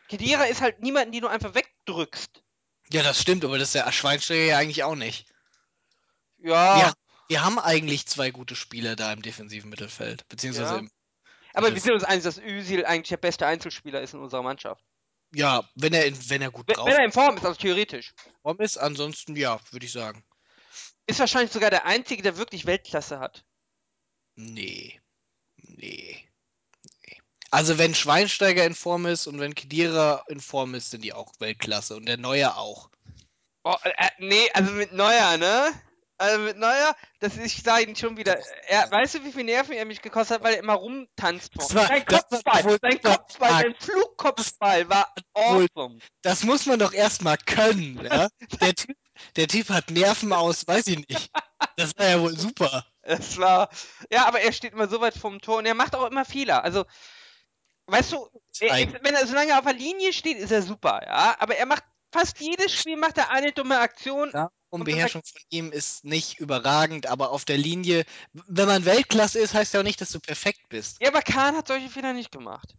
Kedira 0.09 0.45
ist 0.45 0.61
halt 0.63 0.81
niemanden, 0.81 1.13
den 1.13 1.23
du 1.23 1.29
einfach 1.29 1.55
wegdrückst. 1.55 2.43
Ja, 2.93 3.03
das 3.03 3.21
stimmt, 3.21 3.45
aber 3.45 3.59
das 3.59 3.69
ist 3.69 3.75
der 3.75 3.91
Schweinsteiger 3.93 4.43
ja 4.45 4.59
eigentlich 4.59 4.85
auch 4.85 4.95
nicht. 4.95 5.27
Ja, 6.39 6.79
Ja. 6.79 6.93
Wir 7.29 7.45
haben 7.45 7.59
eigentlich 7.59 8.07
zwei 8.07 8.31
gute 8.31 8.55
Spieler 8.57 8.95
da 8.97 9.13
im 9.13 9.23
defensiven 9.23 9.71
Mittelfeld, 9.71 10.29
beziehungsweise 10.29 10.75
Ja. 10.75 10.79
im, 10.81 10.91
aber 11.55 11.67
das- 11.69 11.75
wir 11.75 11.81
sind 11.83 11.93
uns 11.95 12.05
einig, 12.05 12.25
dass 12.25 12.39
Özil 12.39 12.85
eigentlich 12.85 13.09
der 13.09 13.17
beste 13.19 13.47
Einzelspieler 13.47 14.01
ist 14.03 14.13
in 14.15 14.21
unserer 14.21 14.43
Mannschaft. 14.43 14.83
Ja, 15.35 15.69
wenn 15.75 15.95
er 15.95 16.07
in, 16.07 16.31
wenn 16.31 16.43
er 16.43 16.51
gut 16.51 16.69
Wenn, 16.69 16.77
drauf 16.77 16.87
wenn 16.87 16.97
er 16.97 17.05
in 17.05 17.13
Form 17.13 17.37
ist, 17.37 17.45
also 17.45 17.59
theoretisch. 17.59 18.15
ist, 18.59 18.77
ansonsten 18.77 19.37
ja, 19.37 19.61
würde 19.71 19.87
ich 19.87 19.93
sagen. 19.93 20.23
Ist 21.07 21.21
wahrscheinlich 21.21 21.53
sogar 21.53 21.71
der 21.71 21.87
Einzige, 21.87 22.23
der 22.23 22.37
wirklich 22.37 22.67
Weltklasse 22.67 23.19
hat. 23.19 23.45
Nee. 24.37 25.01
Nee. 25.57 26.29
nee. 26.87 27.21
Also 27.51 27.77
wenn 27.79 27.95
Schweinsteiger 27.95 28.65
in 28.65 28.75
Form 28.75 29.07
ist 29.07 29.27
und 29.27 29.41
wenn 29.41 29.55
Kedira 29.55 30.25
in 30.29 30.41
Form 30.41 30.75
ist, 30.75 30.91
sind 30.91 31.03
die 31.03 31.13
auch 31.13 31.33
Weltklasse 31.39 31.97
und 31.97 32.07
der 32.07 32.17
Neuer 32.17 32.57
auch. 32.57 32.91
Oh, 33.65 33.77
äh, 33.85 34.09
nee, 34.19 34.51
also 34.55 34.73
mit 34.73 34.93
Neuer, 34.93 35.37
ne? 35.37 35.73
Also 36.23 36.59
Neuer, 36.59 36.95
das 37.19 37.37
ist, 37.37 37.47
ich 37.47 37.63
sage 37.63 37.85
ihn 37.85 37.97
schon 37.97 38.17
wieder. 38.17 38.39
Er, 38.69 38.91
weißt 38.91 39.15
du, 39.17 39.25
wie 39.25 39.33
viel 39.33 39.45
Nerven 39.45 39.73
er 39.75 39.85
mich 39.85 40.01
gekostet 40.01 40.37
hat, 40.37 40.45
weil 40.45 40.55
er 40.55 40.61
immer 40.61 40.75
rumtanzt. 40.75 41.51
Das 41.57 41.75
war- 41.75 41.87
sein 41.89 42.05
das 42.07 42.23
war 42.23 42.29
Kopfball, 42.31 42.65
wohl 42.65 42.79
sein 42.81 43.03
Kopfball, 43.03 43.51
sein 43.51 43.75
Flugkopfball 43.81 44.89
war 44.89 45.13
awesome. 45.35 45.99
Das 46.23 46.45
muss 46.45 46.67
man 46.67 46.79
doch 46.79 46.93
erstmal 46.93 47.37
können, 47.39 48.01
ja? 48.05 48.29
Der 48.61 48.75
Typ, 48.75 48.97
der 49.37 49.49
Typ 49.49 49.69
hat 49.71 49.91
Nerven 49.91 50.33
aus, 50.33 50.67
weiß 50.67 50.87
ich 50.87 50.99
nicht. 51.09 51.31
Das 51.77 51.93
war 51.97 52.07
ja 52.09 52.21
wohl 52.21 52.39
super. 52.39 52.87
Es 53.03 53.37
war, 53.39 53.69
ja, 54.11 54.27
aber 54.27 54.41
er 54.41 54.53
steht 54.53 54.73
immer 54.75 54.89
so 54.89 55.01
weit 55.01 55.17
vom 55.17 55.41
Tor 55.41 55.59
und 55.59 55.67
er 55.67 55.75
macht 55.75 55.95
auch 55.97 56.09
immer 56.09 56.25
Fehler. 56.25 56.63
Also, 56.63 56.85
weißt 57.87 58.13
du, 58.13 58.29
er, 58.61 59.03
wenn 59.03 59.15
er, 59.15 59.27
solange 59.27 59.51
er 59.53 59.59
auf 59.59 59.65
der 59.65 59.75
Linie 59.75 60.13
steht, 60.13 60.39
ist 60.39 60.53
er 60.53 60.63
super, 60.63 61.01
ja. 61.05 61.35
Aber 61.41 61.57
er 61.57 61.67
macht 61.67 61.83
fast 62.13 62.39
jedes 62.41 62.73
Spiel 62.73 62.97
macht 62.97 63.19
er 63.19 63.31
eine 63.31 63.53
dumme 63.53 63.79
Aktion. 63.81 64.31
Ja, 64.33 64.51
Und 64.73 64.85
Beherrschung 64.85 65.23
von 65.23 65.41
ihm 65.51 65.71
ist 65.71 66.03
nicht 66.03 66.41
überragend, 66.41 67.07
aber 67.07 67.31
auf 67.31 67.45
der 67.45 67.59
Linie, 67.59 68.05
wenn 68.33 68.67
man 68.67 68.87
Weltklasse 68.87 69.39
ist, 69.39 69.53
heißt 69.53 69.75
ja 69.75 69.81
auch 69.81 69.85
nicht, 69.85 70.01
dass 70.01 70.11
du 70.11 70.19
perfekt 70.19 70.69
bist. 70.71 70.97
Ja, 71.03 71.09
aber 71.09 71.21
Kahn 71.21 71.55
hat 71.57 71.69
solche 71.69 71.91
Fehler 71.91 72.15
nicht 72.15 72.33
gemacht. 72.33 72.75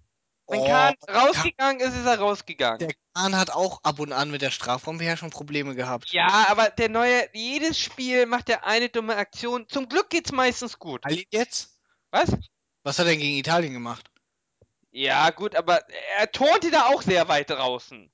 Wenn 0.48 0.60
Oh, 0.62 0.66
Kahn 0.66 0.96
Kahn- 1.06 1.16
rausgegangen 1.16 1.80
ist, 1.82 1.96
ist 1.96 2.06
er 2.06 2.18
rausgegangen. 2.18 2.80
Der 2.80 2.96
Kahn 3.14 3.38
hat 3.38 3.52
auch 3.52 3.80
ab 3.84 4.00
und 4.00 4.12
an 4.12 4.32
mit 4.32 4.42
der 4.42 4.50
Strafraumbeherrschung 4.50 5.30
Probleme 5.30 5.76
gehabt. 5.76 6.12
Ja, 6.12 6.48
aber 6.50 6.72
der 6.72 6.90
neue, 6.90 7.30
jedes 7.34 7.78
Spiel 7.80 8.26
macht 8.26 8.50
er 8.50 8.66
eine 8.66 8.90
dumme 8.90 9.16
Aktion. 9.16 9.70
Zum 9.70 9.88
Glück 9.88 10.10
geht's 10.10 10.32
meistens 10.32 10.80
gut. 10.80 11.04
Jetzt? 11.30 11.78
Was? 12.10 12.32
Was 12.82 12.98
hat 12.98 13.06
er 13.06 13.12
denn 13.12 13.20
gegen 13.20 13.38
Italien 13.38 13.74
gemacht? 13.74 14.10
Ja, 14.92 15.30
gut, 15.30 15.56
aber 15.56 15.82
er 16.18 16.32
turnte 16.32 16.72
da 16.72 16.88
auch 16.88 17.02
sehr 17.04 17.28
weit 17.28 17.50
draußen. 17.50 18.12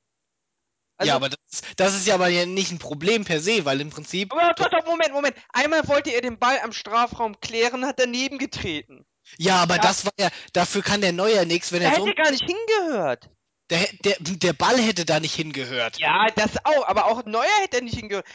Also, 1.00 1.10
ja, 1.10 1.16
aber 1.16 1.30
das, 1.30 1.62
das 1.78 1.96
ist 1.96 2.08
ja 2.08 2.16
aber 2.16 2.30
nicht 2.30 2.72
ein 2.72 2.78
Problem 2.78 3.24
per 3.24 3.40
se, 3.40 3.64
weil 3.66 3.80
im 3.82 3.90
Prinzip. 3.90 4.34
aber 4.34 4.54
doch, 4.54 4.70
doch, 4.70 4.86
Moment, 4.86 5.14
Moment. 5.14 5.36
Einmal 5.54 5.88
wollte 5.88 6.12
er 6.12 6.22
den 6.22 6.38
Ball 6.38 6.60
am 6.62 6.74
Strafraum 6.74 7.40
klären, 7.40 7.86
hat 7.86 8.00
daneben 8.00 8.38
getreten. 8.38 9.06
Ja, 9.38 9.58
aber 9.64 9.76
Ja. 9.78 9.82
das 9.82 10.06
war 10.06 10.12
ja. 10.20 10.28
Dafür 10.54 10.82
kann 10.82 11.00
der 11.02 11.14
Neuer 11.14 11.46
nichts, 11.46 11.72
wenn 11.72 11.80
Der 11.80 11.92
er 11.92 11.96
so. 11.98 12.06
hätte 12.06 12.16
gar 12.22 12.32
nicht 12.32 12.44
hingehört. 12.44 13.30
Der, 13.70 13.88
der, 14.04 14.16
der 14.20 14.54
Ball 14.54 14.78
hätte 14.82 15.06
da 15.06 15.20
nicht 15.20 15.36
hingehört. 15.36 16.00
Ja, 16.00 16.26
das 16.36 16.52
auch, 16.66 16.88
aber 16.88 17.06
auch 17.06 17.24
Neuer 17.26 17.46
hätte 17.62 17.84
nicht 17.84 17.96
hingehört. 17.96 18.26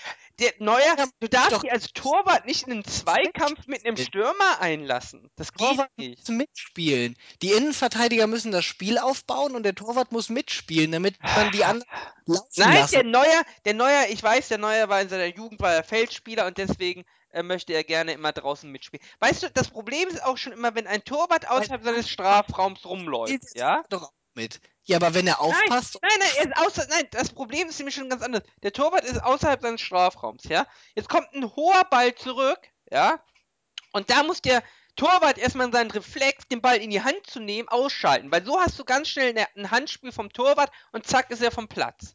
Der 0.41 0.53
Neuer, 0.59 0.97
du 1.21 1.29
darfst 1.29 1.63
dich 1.63 1.71
als 1.71 1.93
Torwart 1.93 2.45
nicht 2.45 2.67
in 2.67 2.73
einen 2.73 2.85
Zweikampf 2.85 3.67
mit 3.69 3.87
einem 3.87 3.97
Stürmer 3.97 4.61
einlassen. 4.61 5.31
Das 5.37 5.53
geht 5.53 5.69
Torwart 5.69 5.91
nicht. 5.97 6.19
muss 6.19 6.29
mitspielen. 6.29 7.17
Die 7.41 7.53
Innenverteidiger 7.53 8.27
müssen 8.27 8.51
das 8.51 8.65
Spiel 8.65 8.99
aufbauen 8.99 9.55
und 9.55 9.63
der 9.63 9.77
Torwart 9.77 10.11
muss 10.11 10.29
mitspielen, 10.31 10.91
damit 10.91 11.17
man 11.23 11.53
die 11.53 11.65
anderen 11.65 11.89
laufen 12.27 12.49
Nein, 12.57 12.81
lassen. 12.81 12.93
der 12.95 13.05
Neuer, 13.05 13.43
der 13.65 13.75
Neuer, 13.75 14.07
ich 14.11 14.23
weiß, 14.23 14.49
der 14.49 14.59
Neuer 14.59 14.89
war 14.89 15.01
in 15.01 15.09
seiner 15.09 15.27
Jugend 15.27 15.61
war 15.61 15.73
er 15.73 15.85
Feldspieler 15.85 16.47
und 16.47 16.59
deswegen 16.59 17.05
äh, 17.31 17.43
möchte 17.43 17.73
er 17.73 17.85
gerne 17.85 18.13
immer 18.13 18.33
draußen 18.33 18.71
mitspielen. 18.71 19.05
Weißt 19.21 19.45
du, 19.45 19.51
das 19.51 19.69
Problem 19.69 20.09
ist 20.09 20.23
auch 20.25 20.37
schon 20.37 20.53
immer, 20.53 20.75
wenn 20.75 20.89
ein 20.89 21.05
Torwart 21.05 21.49
außerhalb 21.49 21.85
seines 21.85 22.09
Strafraums 22.09 22.85
rumläuft, 22.85 23.57
ja? 23.57 23.85
doch 23.89 24.11
mit. 24.37 24.61
Ja, 24.85 24.97
aber 24.97 25.15
wenn 25.15 25.27
er 25.27 25.41
aufpasst. 25.41 25.99
Nein, 26.03 26.11
nein, 26.19 26.29
er 26.37 26.45
ist 26.45 26.57
außer, 26.57 26.87
nein, 26.91 27.09
das 27.11 27.31
Problem 27.31 27.69
ist 27.69 27.79
nämlich 27.79 27.95
schon 27.95 28.11
ganz 28.11 28.23
anders. 28.23 28.43
Der 28.63 28.73
Torwart 28.73 29.05
ist 29.05 29.23
außerhalb 29.23 29.63
seines 29.63 29.81
Strafraums, 29.81 30.45
ja? 30.45 30.67
Jetzt 30.95 31.09
kommt 31.09 31.33
ein 31.33 31.45
hoher 31.57 31.85
Ball 31.85 32.15
zurück, 32.15 32.61
ja? 32.91 33.23
Und 33.93 34.11
da 34.11 34.23
muss 34.23 34.43
der 34.43 34.63
Torwart 34.97 35.39
erstmal 35.39 35.73
seinen 35.73 35.91
Reflex, 35.91 36.47
den 36.49 36.61
Ball 36.61 36.77
in 36.77 36.91
die 36.91 37.03
Hand 37.03 37.27
zu 37.27 37.41
nehmen, 37.41 37.69
ausschalten, 37.69 38.31
weil 38.31 38.45
so 38.45 38.61
hast 38.61 38.79
du 38.79 38.85
ganz 38.85 39.09
schnell 39.09 39.33
ne- 39.33 39.49
ein 39.57 39.71
Handspiel 39.71 40.13
vom 40.13 40.33
Torwart 40.33 40.71
und 40.93 41.07
zack 41.07 41.31
ist 41.31 41.43
er 41.43 41.51
vom 41.51 41.69
Platz. 41.69 42.15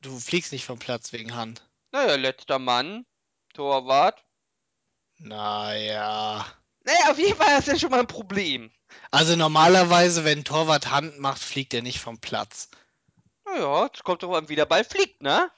Du 0.00 0.18
fliegst 0.18 0.52
nicht 0.52 0.64
vom 0.64 0.78
Platz 0.78 1.12
wegen 1.12 1.34
Hand. 1.34 1.68
Naja, 1.92 2.16
letzter 2.16 2.58
Mann, 2.58 3.06
Torwart. 3.52 4.24
Naja. 5.18 6.44
Naja, 6.80 7.10
auf 7.10 7.18
jeden 7.18 7.36
Fall 7.36 7.58
ist 7.58 7.68
das 7.68 7.80
schon 7.80 7.90
mal 7.90 8.00
ein 8.00 8.06
Problem. 8.06 8.72
Also 9.10 9.36
normalerweise, 9.36 10.24
wenn 10.24 10.40
ein 10.40 10.44
Torwart 10.44 10.90
Hand 10.90 11.18
macht, 11.18 11.42
fliegt 11.42 11.74
er 11.74 11.82
nicht 11.82 12.00
vom 12.00 12.18
Platz. 12.18 12.68
Naja, 13.44 13.84
jetzt 13.84 14.04
kommt 14.04 14.22
doch 14.22 14.34
an, 14.34 14.48
wie 14.48 14.56
der 14.56 14.66
Ball 14.66 14.84
fliegt, 14.84 15.22
ne? 15.22 15.50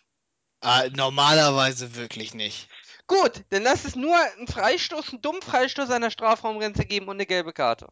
Äh, 0.63 0.91
normalerweise 0.91 1.95
wirklich 1.95 2.35
nicht. 2.35 2.69
Gut, 3.07 3.45
dann 3.51 3.63
lass 3.63 3.85
es 3.85 3.95
nur 3.95 4.17
einen 4.17 4.49
Freistoß, 4.49 5.11
einen 5.11 5.23
dummen 5.23 5.43
Freistoß 5.43 5.91
an 5.91 6.03
der 6.03 6.11
Strafraumgrenze 6.11 6.85
geben 6.85 7.09
und 7.09 7.17
eine 7.17 7.27
gelbe 7.27 7.53
Karte. 7.53 7.89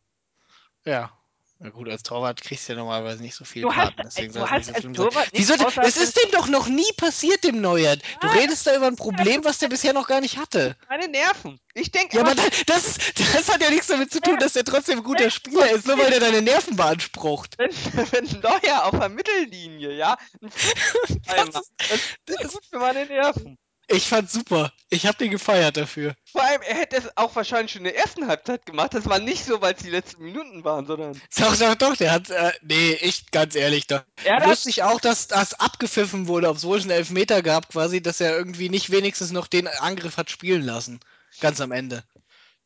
Ja. 0.85 1.17
Na 1.65 1.71
gut, 1.71 1.89
als 1.89 2.03
Torwart 2.03 2.43
kriegst 2.43 2.69
du 2.69 2.75
ja 2.75 2.79
normalerweise 2.79 3.23
nicht 3.23 3.35
so 3.35 3.47
viel 3.47 3.63
Du 3.63 3.71
hast, 3.75 3.97
Karten, 3.97 4.03
deswegen 4.05 4.35
du 4.35 4.41
hast 4.51 4.67
so 4.67 4.73
als. 4.75 4.83
Torwart 4.97 5.29
Wieso? 5.33 5.55
Es 5.81 5.97
ist 5.97 6.15
dem 6.23 6.31
doch 6.33 6.47
noch 6.47 6.69
nie 6.69 6.93
passiert, 6.99 7.43
dem 7.43 7.63
Neuer. 7.63 7.97
Du 7.97 8.27
Ah. 8.29 8.33
redest 8.33 8.67
da 8.67 8.77
über 8.77 8.87
ein 8.87 8.97
Problem, 8.97 9.43
was 9.47 9.61
der 9.61 9.69
bisher 9.69 9.95
noch 9.95 10.07
gar 10.07 10.21
nicht 10.21 10.37
hatte. 10.37 10.77
meine 10.91 11.09
Nerven. 11.09 11.59
Ich 11.73 11.91
denke, 11.91 12.17
Ja, 12.19 12.23
aber 12.23 12.35
da- 12.35 12.43
das, 12.67 12.87
ist, 12.99 13.19
das 13.19 13.49
hat 13.49 13.63
ja 13.63 13.71
nichts 13.71 13.87
damit 13.87 14.13
zu 14.13 14.21
tun, 14.21 14.37
dass 14.39 14.55
er 14.57 14.65
trotzdem 14.65 14.99
ein 14.99 15.05
guter 15.05 15.31
Spieler 15.31 15.71
ist, 15.71 15.87
nur 15.87 15.97
weil 15.99 16.13
er 16.13 16.21
deine 16.21 16.43
Nerven 16.43 16.77
beansprucht. 16.77 17.57
wenn, 17.57 17.71
wenn 18.13 18.41
Neuer 18.43 18.85
auf 18.85 18.91
der 18.99 19.09
Mittellinie, 19.09 19.95
ja, 19.97 20.19
ein 20.43 20.51
Das 21.51 21.63
ist, 21.91 22.19
das 22.27 22.41
ist 22.45 22.53
gut 22.53 22.67
für 22.69 22.79
meine 22.79 23.07
Nerven. 23.07 23.57
Ich 23.89 24.09
fand's 24.09 24.33
super. 24.33 24.73
Ich 24.89 25.07
hab 25.07 25.19
den 25.19 25.31
gefeiert 25.31 25.77
dafür. 25.77 26.15
Vor 26.31 26.43
allem, 26.43 26.63
er 26.63 26.77
hätte 26.77 26.97
es 26.97 27.17
auch 27.17 27.35
wahrscheinlich 27.37 27.73
schon 27.73 27.81
in 27.81 27.93
der 27.93 27.99
ersten 27.99 28.27
Halbzeit 28.27 28.65
gemacht. 28.67 28.95
Das 28.95 29.07
war 29.07 29.19
nicht 29.19 29.45
so, 29.45 29.61
weil 29.61 29.75
es 29.75 29.83
die 29.83 29.91
letzten 29.91 30.25
Minuten 30.25 30.65
waren, 30.65 30.87
sondern 30.87 31.21
Doch, 31.37 31.57
doch, 31.57 31.75
doch, 31.75 31.97
der 31.97 32.13
hat, 32.13 32.31
äh, 32.31 32.53
nee, 32.63 32.97
ich, 33.01 33.31
ganz 33.31 33.55
ehrlich, 33.55 33.87
doch. 33.87 34.03
er 34.25 34.37
hat 34.37 34.47
Lustig 34.47 34.83
auch, 34.83 35.01
dass 35.01 35.29
das 35.29 35.55
abgepfiffen 35.55 36.29
wurde, 36.29 36.49
obwohl 36.49 36.79
es 36.79 36.85
einen 36.85 36.93
Elfmeter 36.93 37.43
gab, 37.43 37.69
quasi, 37.69 38.01
dass 38.03 38.21
er 38.21 38.37
irgendwie 38.37 38.69
nicht 38.69 38.91
wenigstens 38.91 39.33
noch 39.33 39.47
den 39.47 39.69
Angriff 39.69 40.17
hat 40.17 40.31
spielen 40.31 40.63
lassen. 40.63 41.01
Ganz 41.41 41.61
am 41.61 41.73
Ende. 41.73 42.05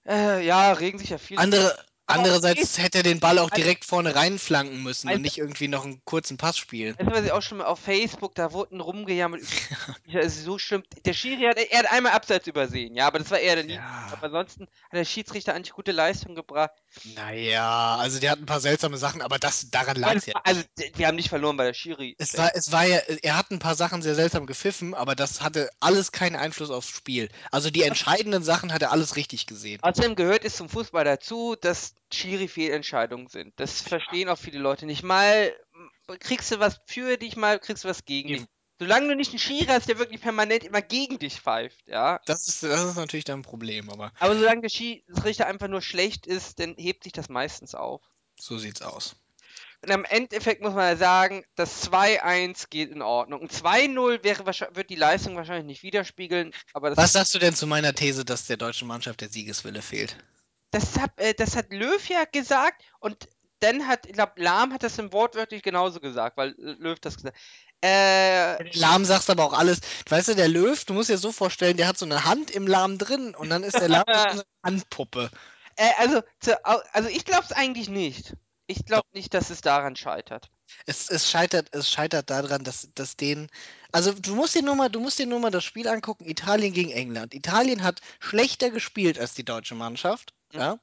äh, 0.06 0.44
ja, 0.44 0.72
regen 0.72 0.98
sich 0.98 1.10
ja 1.10 1.18
viele. 1.18 1.40
Andere, 1.40 1.76
andererseits 2.08 2.78
hätte 2.78 2.98
er 2.98 3.04
den 3.04 3.20
Ball 3.20 3.38
auch 3.38 3.50
direkt 3.50 3.84
vorne 3.84 4.14
reinflanken 4.14 4.82
müssen 4.82 5.10
und 5.10 5.22
nicht 5.22 5.38
irgendwie 5.38 5.68
noch 5.68 5.84
einen 5.84 6.04
kurzen 6.04 6.36
Pass 6.36 6.56
spielen. 6.56 6.96
Das 6.98 7.24
ich 7.24 7.32
auch 7.32 7.42
schon 7.42 7.58
mal 7.58 7.66
auf 7.66 7.78
Facebook, 7.78 8.34
da 8.34 8.52
wurden 8.52 8.80
rumgejammert. 8.80 9.42
ja, 10.06 10.20
ist 10.20 10.44
so 10.44 10.58
schlimm. 10.58 10.82
Der 11.04 11.12
Schiri 11.12 11.42
hat, 11.42 11.58
er 11.58 11.78
hat 11.78 11.92
einmal 11.92 12.12
Abseits 12.12 12.46
übersehen, 12.46 12.94
ja, 12.94 13.06
aber 13.06 13.18
das 13.18 13.30
war 13.30 13.38
eher 13.38 13.56
der. 13.56 13.66
Ja. 13.66 14.08
Aber 14.12 14.24
ansonsten 14.26 14.64
hat 14.64 14.92
der 14.92 15.04
Schiedsrichter 15.04 15.54
eigentlich 15.54 15.72
gute 15.72 15.92
Leistung 15.92 16.34
gebracht. 16.34 16.72
Naja, 17.14 17.96
also 17.96 18.18
der 18.18 18.32
hat 18.32 18.38
ein 18.38 18.46
paar 18.46 18.60
seltsame 18.60 18.96
Sachen, 18.96 19.22
aber 19.22 19.38
das, 19.38 19.70
daran 19.70 19.96
lag 19.96 20.14
es 20.14 20.26
ja. 20.26 20.34
Also, 20.44 20.62
wir 20.94 21.06
haben 21.06 21.16
nicht 21.16 21.28
verloren, 21.28 21.58
weil 21.58 21.66
der 21.66 21.74
Schiri. 21.74 22.16
Es 22.18 22.36
war, 22.36 22.50
es 22.54 22.72
war 22.72 22.84
ja, 22.84 22.98
er 23.22 23.36
hat 23.36 23.50
ein 23.50 23.58
paar 23.58 23.74
Sachen 23.74 24.02
sehr 24.02 24.14
seltsam 24.14 24.46
gepfiffen, 24.46 24.94
aber 24.94 25.14
das 25.14 25.40
hatte 25.40 25.70
alles 25.80 26.12
keinen 26.12 26.36
Einfluss 26.36 26.70
aufs 26.70 26.88
Spiel. 26.88 27.28
Also 27.50 27.70
die 27.70 27.82
entscheidenden 27.82 28.42
Sachen 28.42 28.72
hat 28.72 28.82
er 28.82 28.92
alles 28.92 29.16
richtig 29.16 29.46
gesehen. 29.46 29.82
Außerdem 29.82 30.16
gehört 30.16 30.44
es 30.44 30.56
zum 30.56 30.68
Fußball 30.68 31.04
dazu, 31.04 31.56
dass 31.60 31.94
Schiri-Fehlentscheidungen 32.12 33.28
sind. 33.28 33.52
Das 33.56 33.80
verstehen 33.82 34.28
auch 34.28 34.38
viele 34.38 34.58
Leute 34.58 34.86
nicht. 34.86 35.02
Mal 35.02 35.54
kriegst 36.20 36.50
du 36.50 36.58
was 36.58 36.80
für 36.86 37.16
dich, 37.16 37.36
mal 37.36 37.58
kriegst 37.58 37.84
du 37.84 37.88
was 37.88 38.04
gegen 38.04 38.28
dich. 38.28 38.44
Solange 38.80 39.08
du 39.08 39.16
nicht 39.16 39.30
einen 39.30 39.40
Schiri 39.40 39.66
hast, 39.66 39.88
der 39.88 39.98
wirklich 39.98 40.20
permanent 40.20 40.62
immer 40.62 40.82
gegen 40.82 41.18
dich 41.18 41.40
pfeift, 41.40 41.88
ja. 41.88 42.20
Das 42.26 42.46
ist, 42.46 42.62
das 42.62 42.84
ist 42.84 42.96
natürlich 42.96 43.24
dann 43.24 43.40
ein 43.40 43.42
Problem, 43.42 43.90
aber 43.90 44.12
Aber 44.20 44.36
solange 44.36 44.62
der 44.62 44.68
Schiedsrichter 44.68 45.46
einfach 45.46 45.66
nur 45.66 45.82
schlecht 45.82 46.26
ist, 46.28 46.60
dann 46.60 46.76
hebt 46.78 47.02
sich 47.02 47.12
das 47.12 47.28
meistens 47.28 47.74
auf. 47.74 48.02
so 48.38 48.56
sieht's 48.56 48.80
aus. 48.82 49.16
Und 49.82 49.92
am 49.92 50.04
Endeffekt 50.04 50.62
muss 50.62 50.74
man 50.74 50.88
ja 50.88 50.96
sagen, 50.96 51.44
das 51.54 51.90
2-1 51.90 52.68
geht 52.68 52.90
in 52.90 53.02
Ordnung. 53.02 53.42
Ein 53.42 53.48
2-0 53.48 54.24
wäre 54.24 54.46
wird 54.46 54.90
die 54.90 54.96
Leistung 54.96 55.36
wahrscheinlich 55.36 55.66
nicht 55.66 55.82
widerspiegeln, 55.82 56.52
aber 56.72 56.96
Was 56.96 57.12
sagst 57.12 57.34
du 57.34 57.38
denn 57.38 57.54
zu 57.54 57.66
meiner 57.66 57.94
These, 57.94 58.24
dass 58.24 58.46
der 58.46 58.56
deutschen 58.56 58.88
Mannschaft 58.88 59.20
der 59.20 59.28
Siegeswille 59.28 59.82
fehlt? 59.82 60.16
Das, 60.70 60.98
hat, 60.98 61.12
äh, 61.16 61.34
das 61.34 61.56
hat 61.56 61.72
Löw 61.72 62.08
ja 62.08 62.24
gesagt 62.24 62.82
und 63.00 63.28
dann 63.60 63.88
hat, 63.88 64.06
ich 64.06 64.12
glaube, 64.12 64.32
Lahm 64.36 64.72
hat 64.72 64.84
das 64.84 64.98
im 64.98 65.12
wortwörtlich 65.12 65.62
genauso 65.62 66.00
gesagt, 66.00 66.36
weil 66.36 66.54
Löw 66.58 66.98
das 67.00 67.16
gesagt 67.16 67.36
äh, 67.80 68.76
Lahm 68.76 69.04
sagst 69.04 69.30
aber 69.30 69.44
auch 69.44 69.52
alles. 69.52 69.80
Weißt 70.08 70.28
du, 70.28 70.34
der 70.34 70.48
Löw, 70.48 70.84
du 70.84 70.94
musst 70.94 71.10
dir 71.10 71.18
so 71.18 71.30
vorstellen, 71.30 71.76
der 71.76 71.86
hat 71.86 71.98
so 71.98 72.06
eine 72.06 72.24
Hand 72.24 72.50
im 72.50 72.66
Lahm 72.66 72.98
drin 72.98 73.34
und 73.34 73.50
dann 73.50 73.62
ist 73.62 73.78
der 73.78 73.88
Lahm 73.88 74.04
so 74.06 74.12
eine 74.14 74.42
Handpuppe. 74.64 75.30
äh, 75.76 75.90
also, 75.98 76.22
zu, 76.40 76.56
also 76.64 77.08
ich 77.08 77.24
glaube 77.24 77.44
es 77.44 77.52
eigentlich 77.52 77.88
nicht. 77.88 78.34
Ich 78.68 78.84
glaube 78.84 79.08
nicht, 79.14 79.34
dass 79.34 79.50
es 79.50 79.62
daran 79.62 79.96
scheitert. 79.96 80.52
Es, 80.86 81.08
es 81.08 81.30
scheitert, 81.30 81.68
es 81.72 81.88
scheitert 81.90 82.30
daran, 82.30 82.64
dass, 82.64 82.88
dass 82.94 83.16
denen. 83.16 83.48
Also 83.92 84.12
du 84.12 84.34
musst 84.34 84.54
dir 84.56 84.62
nur 84.62 84.74
mal, 84.76 84.88
du 84.88 84.98
musst 85.00 85.18
dir 85.20 85.26
nur 85.26 85.38
mal 85.40 85.50
das 85.50 85.62
Spiel 85.64 85.86
angucken, 85.88 86.24
Italien 86.26 86.72
gegen 86.72 86.90
England. 86.90 87.32
Italien 87.34 87.82
hat 87.84 88.00
schlechter 88.20 88.70
gespielt 88.70 89.18
als 89.20 89.34
die 89.34 89.44
deutsche 89.44 89.74
Mannschaft, 89.76 90.34
Mhm. 90.52 90.58
ja. 90.60 90.78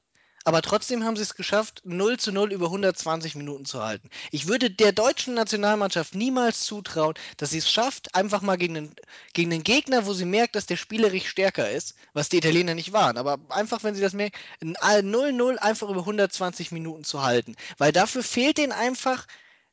Aber 0.46 0.62
trotzdem 0.62 1.02
haben 1.04 1.16
sie 1.16 1.22
es 1.24 1.34
geschafft, 1.34 1.82
0 1.84 2.18
zu 2.18 2.30
0 2.30 2.52
über 2.52 2.66
120 2.66 3.34
Minuten 3.34 3.64
zu 3.64 3.82
halten. 3.82 4.08
Ich 4.30 4.46
würde 4.46 4.70
der 4.70 4.92
deutschen 4.92 5.34
Nationalmannschaft 5.34 6.14
niemals 6.14 6.64
zutrauen, 6.64 7.14
dass 7.36 7.50
sie 7.50 7.58
es 7.58 7.68
schafft, 7.70 8.14
einfach 8.14 8.42
mal 8.42 8.56
gegen 8.56 8.76
einen, 8.76 8.96
gegen 9.32 9.52
einen 9.52 9.64
Gegner, 9.64 10.06
wo 10.06 10.12
sie 10.14 10.24
merkt, 10.24 10.54
dass 10.54 10.64
der 10.66 10.76
spielerisch 10.76 11.28
stärker 11.28 11.68
ist, 11.70 11.96
was 12.12 12.28
die 12.28 12.36
Italiener 12.38 12.74
nicht 12.76 12.92
waren. 12.92 13.18
Aber 13.18 13.38
einfach, 13.48 13.82
wenn 13.82 13.96
sie 13.96 14.00
das 14.00 14.12
merken, 14.12 14.38
ein 14.80 15.10
0-0 15.10 15.56
einfach 15.58 15.88
über 15.90 16.00
120 16.00 16.70
Minuten 16.70 17.02
zu 17.02 17.22
halten. 17.24 17.56
Weil 17.78 17.90
dafür 17.90 18.22
fehlt 18.22 18.58
denen 18.58 18.72
einfach 18.72 19.26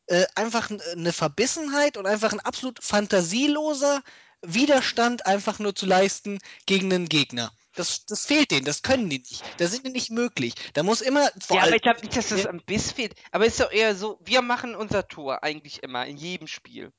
äh, 0.08 0.26
einfach 0.36 0.72
n- 0.72 0.82
eine 0.94 1.14
Verbissenheit 1.14 1.98
und 1.98 2.08
einfach 2.08 2.34
ein 2.34 2.40
absolut 2.42 2.84
fantasieloser 2.84 4.02
Widerstand 4.42 5.26
einfach 5.28 5.60
nur 5.60 5.76
zu 5.76 5.86
leisten 5.86 6.40
gegen 6.66 6.92
einen 6.94 7.10
Gegner. 7.10 7.52
Das, 7.76 8.06
das 8.06 8.26
fehlt 8.26 8.52
denen, 8.52 8.66
das 8.66 8.84
können 8.84 9.10
die 9.10 9.20
nicht. 9.20 9.44
Das 9.58 9.72
sind 9.72 9.86
die 9.86 9.92
nicht 9.92 10.12
möglich. 10.12 10.54
Da 10.74 10.84
muss 10.84 11.02
immer 11.02 11.30
vor 11.40 11.58
Ja, 11.58 11.64
aber 11.64 11.76
ich 11.76 11.82
glaube 11.82 12.02
nicht, 12.02 12.16
dass 12.16 12.30
das 12.30 12.46
am 12.46 12.60
Biss 12.60 12.92
fehlt. 12.92 13.16
Aber 13.32 13.46
es 13.46 13.54
ist 13.54 13.62
doch 13.62 13.72
eher 13.72 13.96
so, 13.96 14.20
wir 14.24 14.42
machen 14.44 14.76
unser 14.76 15.08
Tor 15.08 15.44
eigentlich 15.44 15.82
immer, 15.82 16.06
in 16.06 16.18
jedem 16.18 16.48
Spiel. 16.48 16.92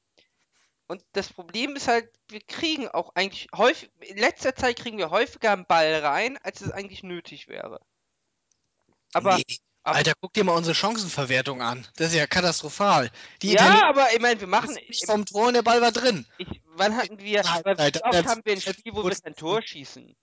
Und 0.87 1.03
das 1.13 1.33
Problem 1.33 1.77
ist 1.77 1.89
halt, 1.89 2.11
wir 2.29 2.41
kriegen 2.41 2.89
auch 2.89 3.15
eigentlich 3.15 3.49
häufig, 3.57 3.91
in 4.01 4.19
letzter 4.19 4.55
Zeit 4.55 4.79
kriegen 4.79 4.99
wir 4.99 5.11
häufiger 5.11 5.53
einen 5.53 5.65
Ball 5.67 5.95
rein, 6.01 6.39
als 6.43 6.61
es 6.61 6.71
eigentlich 6.73 7.03
nötig 7.03 7.49
wäre. 7.49 7.81
Aber, 9.13 9.37
Nee. 9.37 9.45
aber- 9.85 9.97
Alter, 9.97 10.13
guck 10.21 10.33
dir 10.33 10.45
mal 10.45 10.57
unsere 10.57 10.75
Chancenverwertung 10.75 11.63
an. 11.63 11.87
Das 11.97 12.09
ist 12.09 12.17
ja 12.17 12.27
katastrophal. 12.27 13.11
Die 13.43 13.49
ja, 13.53 13.55
Italiener 13.55 13.87
aber 13.89 14.13
ich 14.13 14.21
meine, 14.21 14.41
wir 14.41 14.49
machen, 14.49 14.75
nicht 14.89 15.07
vom 15.07 15.25
Tor 15.25 15.49
und 15.49 15.55
der 15.55 15.63
Ball 15.63 15.81
war 15.81 15.93
drin. 15.93 16.27
ich, 16.37 16.49
wann 16.67 16.97
hatten 16.97 17.19
wir, 17.19 17.43
Nein, 17.45 17.63
nein, 17.65 17.95
wie 17.95 18.03
oft 18.03 18.27
haben 18.27 18.41
wir 18.45 18.53
ein 18.55 18.61
Spiel, 18.61 18.93
wo 18.93 19.05
wir 19.05 19.15
kein 19.15 19.37
Tor 19.37 19.63
schießen? 19.63 20.15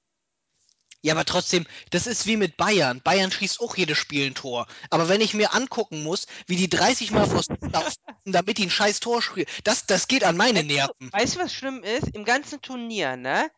Ja, 1.03 1.13
aber 1.13 1.25
trotzdem, 1.25 1.65
das 1.89 2.05
ist 2.05 2.27
wie 2.27 2.37
mit 2.37 2.57
Bayern. 2.57 3.01
Bayern 3.01 3.31
schießt 3.31 3.59
auch 3.59 3.75
jedes 3.75 3.97
Spiel 3.97 4.27
ein 4.27 4.35
Tor. 4.35 4.67
Aber 4.91 5.09
wenn 5.09 5.19
ich 5.19 5.33
mir 5.33 5.53
angucken 5.53 6.03
muss, 6.03 6.27
wie 6.45 6.55
die 6.55 6.69
30 6.69 7.11
Mal 7.11 7.27
Tor 7.27 7.43
laufen, 7.71 7.95
damit 8.25 8.59
die 8.59 8.67
ein 8.67 8.69
scheiß 8.69 8.99
Tor 8.99 9.21
spielen, 9.21 9.47
das, 9.63 9.87
das 9.87 10.07
geht 10.07 10.23
an 10.23 10.37
meine 10.37 10.63
Nerven. 10.63 11.11
Weißt 11.11 11.35
du, 11.35 11.39
was 11.39 11.53
schlimm 11.53 11.81
ist? 11.83 12.09
Im 12.13 12.23
ganzen 12.23 12.61
Turnier, 12.61 13.17
ne? 13.17 13.49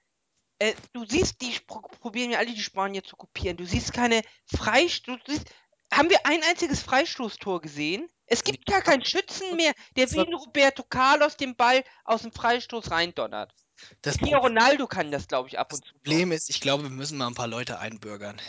Äh, 0.59 0.73
du 0.93 1.05
siehst, 1.05 1.41
die 1.41 1.53
pro 1.67 1.81
probieren 1.81 2.31
ja 2.31 2.39
alle 2.39 2.53
die 2.53 2.61
Spanier 2.61 3.03
zu 3.03 3.17
kopieren. 3.17 3.57
Du 3.57 3.65
siehst 3.65 3.91
keine 3.91 4.21
Freistoß. 4.45 5.19
Haben 5.93 6.09
wir 6.09 6.25
ein 6.25 6.41
einziges 6.43 6.81
Freistoßtor 6.81 7.61
gesehen? 7.61 8.07
Es 8.25 8.43
gibt 8.43 8.65
gar 8.65 8.81
keinen 8.81 9.03
Schützen 9.03 9.57
mehr, 9.57 9.73
der 9.97 10.09
wie 10.11 10.19
Roberto 10.19 10.83
Carlos 10.83 11.35
den 11.35 11.55
Ball 11.55 11.83
aus 12.05 12.21
dem 12.21 12.31
Freistoß 12.31 12.89
reindonnert. 12.89 13.53
Das 14.01 14.17
Hier 14.17 14.37
Ronaldo 14.37 14.87
kann 14.87 15.11
das, 15.11 15.27
glaube 15.27 15.49
ich, 15.49 15.59
ab 15.59 15.73
und 15.73 15.85
zu. 15.85 15.93
Problem 15.93 16.31
ist, 16.31 16.49
ich 16.49 16.61
glaube, 16.61 16.83
wir 16.83 16.89
müssen 16.89 17.17
mal 17.17 17.27
ein 17.27 17.35
paar 17.35 17.47
Leute 17.47 17.79
einbürgern. 17.79 18.39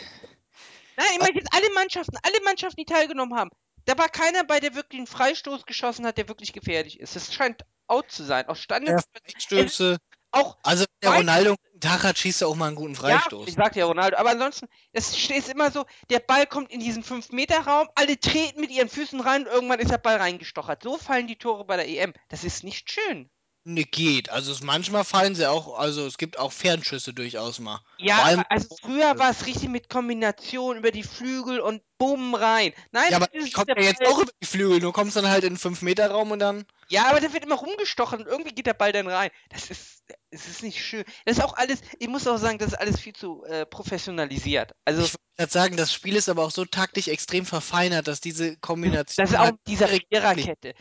Nein, 0.97 1.07
ich 1.13 1.21
meine 1.21 1.35
jetzt 1.35 1.53
alle 1.53 1.73
Mannschaften, 1.75 2.17
alle 2.23 2.41
Mannschaften, 2.45 2.77
die 2.77 2.85
teilgenommen 2.85 3.37
haben. 3.39 3.51
Da 3.87 3.99
war 3.99 4.09
keiner 4.09 4.45
bei, 4.45 4.61
der 4.61 4.75
wirklich 4.75 4.99
einen 4.99 5.07
Freistoß 5.07 5.67
geschossen 5.67 6.07
hat, 6.07 6.17
der 6.17 6.29
wirklich 6.29 6.53
gefährlich 6.53 7.01
ist. 7.01 7.17
Das 7.17 7.35
scheint 7.35 7.63
out 7.87 8.11
zu 8.11 8.25
sein. 8.25 8.49
Aus 8.49 8.61
Standard. 8.61 9.05
Freistöße. 9.33 9.99
Auch 10.31 10.57
Also, 10.65 10.85
wenn 11.01 11.11
der 11.11 11.19
Ronaldo 11.19 11.51
einen 11.73 11.81
Tag 11.81 12.03
hat, 12.03 12.19
schießt 12.19 12.43
er 12.43 12.49
auch 12.49 12.57
mal 12.57 12.67
einen 12.67 12.77
guten 12.77 12.95
ja, 12.95 13.01
Freistoß. 13.01 13.47
ich 13.47 13.55
sagte 13.55 13.79
ja 13.79 13.87
Ronaldo, 13.87 14.17
aber 14.17 14.31
ansonsten, 14.31 14.67
es 14.93 15.17
steht 15.17 15.49
immer 15.49 15.71
so, 15.71 15.85
der 16.11 16.19
Ball 16.19 16.47
kommt 16.47 16.73
in 16.73 16.81
diesen 16.81 17.05
5-Meter-Raum, 17.05 17.89
alle 17.95 18.19
treten 18.19 18.61
mit 18.61 18.71
ihren 18.71 18.89
Füßen 18.89 19.21
rein 19.21 19.47
und 19.47 19.53
irgendwann 19.53 19.79
ist 19.79 19.93
der 19.93 19.99
Ball 19.99 20.17
reingestochert. 20.17 20.83
So 20.83 20.99
fallen 20.99 21.29
die 21.29 21.37
Tore 21.37 21.65
bei 21.65 21.77
der 21.77 21.89
EM. 21.89 22.15
Das 22.31 22.43
ist 22.43 22.65
nicht 22.65 22.91
schön. 22.91 23.31
Ne, 23.67 23.85
geht. 23.85 24.29
Also, 24.29 24.53
es, 24.53 24.63
manchmal 24.63 25.05
fallen 25.05 25.35
sie 25.35 25.49
auch, 25.49 25.79
also 25.79 26.07
es 26.07 26.19
gibt 26.19 26.39
auch 26.39 26.53
Fernschüsse 26.53 27.15
durchaus 27.15 27.61
mal. 27.61 27.81
Ja, 27.97 28.17
Vor 28.17 28.25
allem- 28.27 28.41
aber 28.41 28.53
also 28.53 28.77
früher 28.83 29.19
war 29.19 29.31
es 29.31 29.47
richtig 29.47 29.71
mit 29.71 29.89
Kombination 29.89 30.77
über 30.77 30.91
die 30.91 31.03
Flügel 31.03 31.61
und 31.61 31.81
bumm 31.97 32.35
rein. 32.35 32.75
Nein, 32.93 33.07
Ja, 33.11 33.17
aber 33.17 33.27
das 33.29 33.37
ist 33.43 33.49
ich 33.49 33.55
komme 33.55 33.75
der 33.75 33.83
ja 33.83 33.89
jetzt 33.89 34.01
Ball- 34.01 34.09
auch 34.13 34.19
über 34.21 34.33
die 34.43 34.47
Flügel. 34.47 34.81
Du 34.81 34.93
kommst 34.93 35.17
dann 35.17 35.29
halt 35.31 35.45
in 35.45 35.55
den 35.55 35.59
5-Meter-Raum 35.59 36.31
und 36.33 36.41
dann. 36.41 36.67
Ja, 36.89 37.07
aber 37.09 37.21
da 37.21 37.33
wird 37.33 37.43
immer 37.45 37.55
rumgestochen 37.55 38.19
und 38.21 38.27
irgendwie 38.27 38.55
geht 38.55 38.67
der 38.67 38.75
Ball 38.75 38.93
dann 38.93 39.07
rein. 39.09 39.31
Das 39.49 39.71
ist, 39.71 40.03
es 40.29 40.47
ist 40.47 40.63
nicht 40.63 40.85
schön. 40.85 41.05
Das 41.25 41.39
ist 41.39 41.43
auch 41.43 41.57
alles, 41.57 41.81
ich 41.99 42.09
muss 42.09 42.27
auch 42.29 42.37
sagen, 42.37 42.59
das 42.59 42.69
ist 42.73 42.75
alles 42.79 43.01
viel 43.01 43.15
zu 43.15 43.45
äh, 43.45 43.65
professionalisiert. 43.65 44.73
Also, 44.85 45.05
Ich 45.05 45.13
wollte 45.13 45.19
gerade 45.39 45.53
sagen, 45.53 45.77
das 45.79 45.91
Spiel 45.91 46.17
ist 46.17 46.29
aber 46.29 46.45
auch 46.45 46.51
so 46.51 46.67
taktisch 46.67 47.09
extrem 47.09 47.47
verfeinert, 47.47 48.09
dass 48.09 48.21
diese 48.21 48.59
Kombination. 48.59 49.25
das 49.25 49.31
ist 49.31 49.37
auch 49.39 49.45
halt 49.45 49.57
dieser 49.67 49.89
Viererkette. 49.89 50.75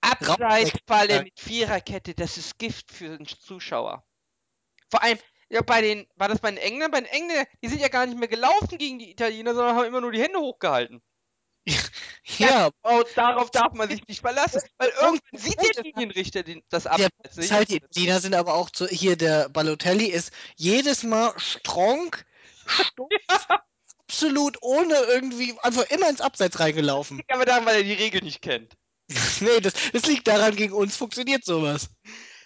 Abseitsfalle 0.00 1.24
mit 1.24 1.38
Viererkette, 1.38 2.14
das 2.14 2.36
ist 2.36 2.58
Gift 2.58 2.92
für 2.92 3.16
den 3.16 3.26
Zuschauer. 3.26 4.04
Vor 4.90 5.02
allem, 5.02 5.18
ja, 5.50 5.62
bei 5.62 5.80
den, 5.80 6.06
war 6.16 6.28
das 6.28 6.40
bei 6.40 6.50
den 6.50 6.58
Engländern? 6.58 6.90
Bei 6.90 7.00
den 7.00 7.06
Engländern, 7.06 7.46
die 7.62 7.68
sind 7.68 7.80
ja 7.80 7.88
gar 7.88 8.06
nicht 8.06 8.18
mehr 8.18 8.28
gelaufen 8.28 8.78
gegen 8.78 8.98
die 8.98 9.10
Italiener, 9.10 9.54
sondern 9.54 9.76
haben 9.76 9.86
immer 9.86 10.00
nur 10.00 10.12
die 10.12 10.22
Hände 10.22 10.38
hochgehalten. 10.38 11.02
Ja, 12.36 12.70
Oh, 12.82 13.02
darauf 13.14 13.50
darf 13.50 13.72
man 13.72 13.88
sich 13.88 14.06
nicht 14.06 14.20
verlassen, 14.20 14.60
weil 14.76 14.90
irgendwann 15.00 15.40
sieht 15.40 15.76
der 15.76 15.82
Linienrichter 15.82 16.42
den, 16.42 16.62
das 16.68 16.82
der 16.82 16.92
Abseits 16.92 17.12
ist 17.30 17.36
nicht. 17.38 17.52
halt, 17.52 17.70
die 17.70 17.76
Italiener 17.76 18.20
sind 18.20 18.34
aber 18.34 18.54
auch 18.54 18.70
zu, 18.70 18.86
hier 18.86 19.16
der 19.16 19.48
Balotelli 19.48 20.06
ist 20.06 20.30
jedes 20.56 21.04
Mal 21.04 21.32
strong, 21.38 22.14
stumpf, 22.66 23.10
absolut 24.08 24.58
ohne 24.60 24.94
irgendwie, 24.94 25.58
einfach 25.62 25.84
immer 25.90 26.08
ins 26.10 26.20
Abseits 26.20 26.60
reingelaufen. 26.60 27.22
Aber 27.28 27.46
daran, 27.46 27.64
weil 27.66 27.76
er 27.76 27.82
die 27.82 27.94
Regel 27.94 28.22
nicht 28.22 28.42
kennt. 28.42 28.76
nee, 29.40 29.60
das, 29.60 29.74
das 29.92 30.06
liegt 30.06 30.26
daran, 30.26 30.56
gegen 30.56 30.72
uns 30.72 30.96
funktioniert 30.96 31.44
sowas. 31.44 31.88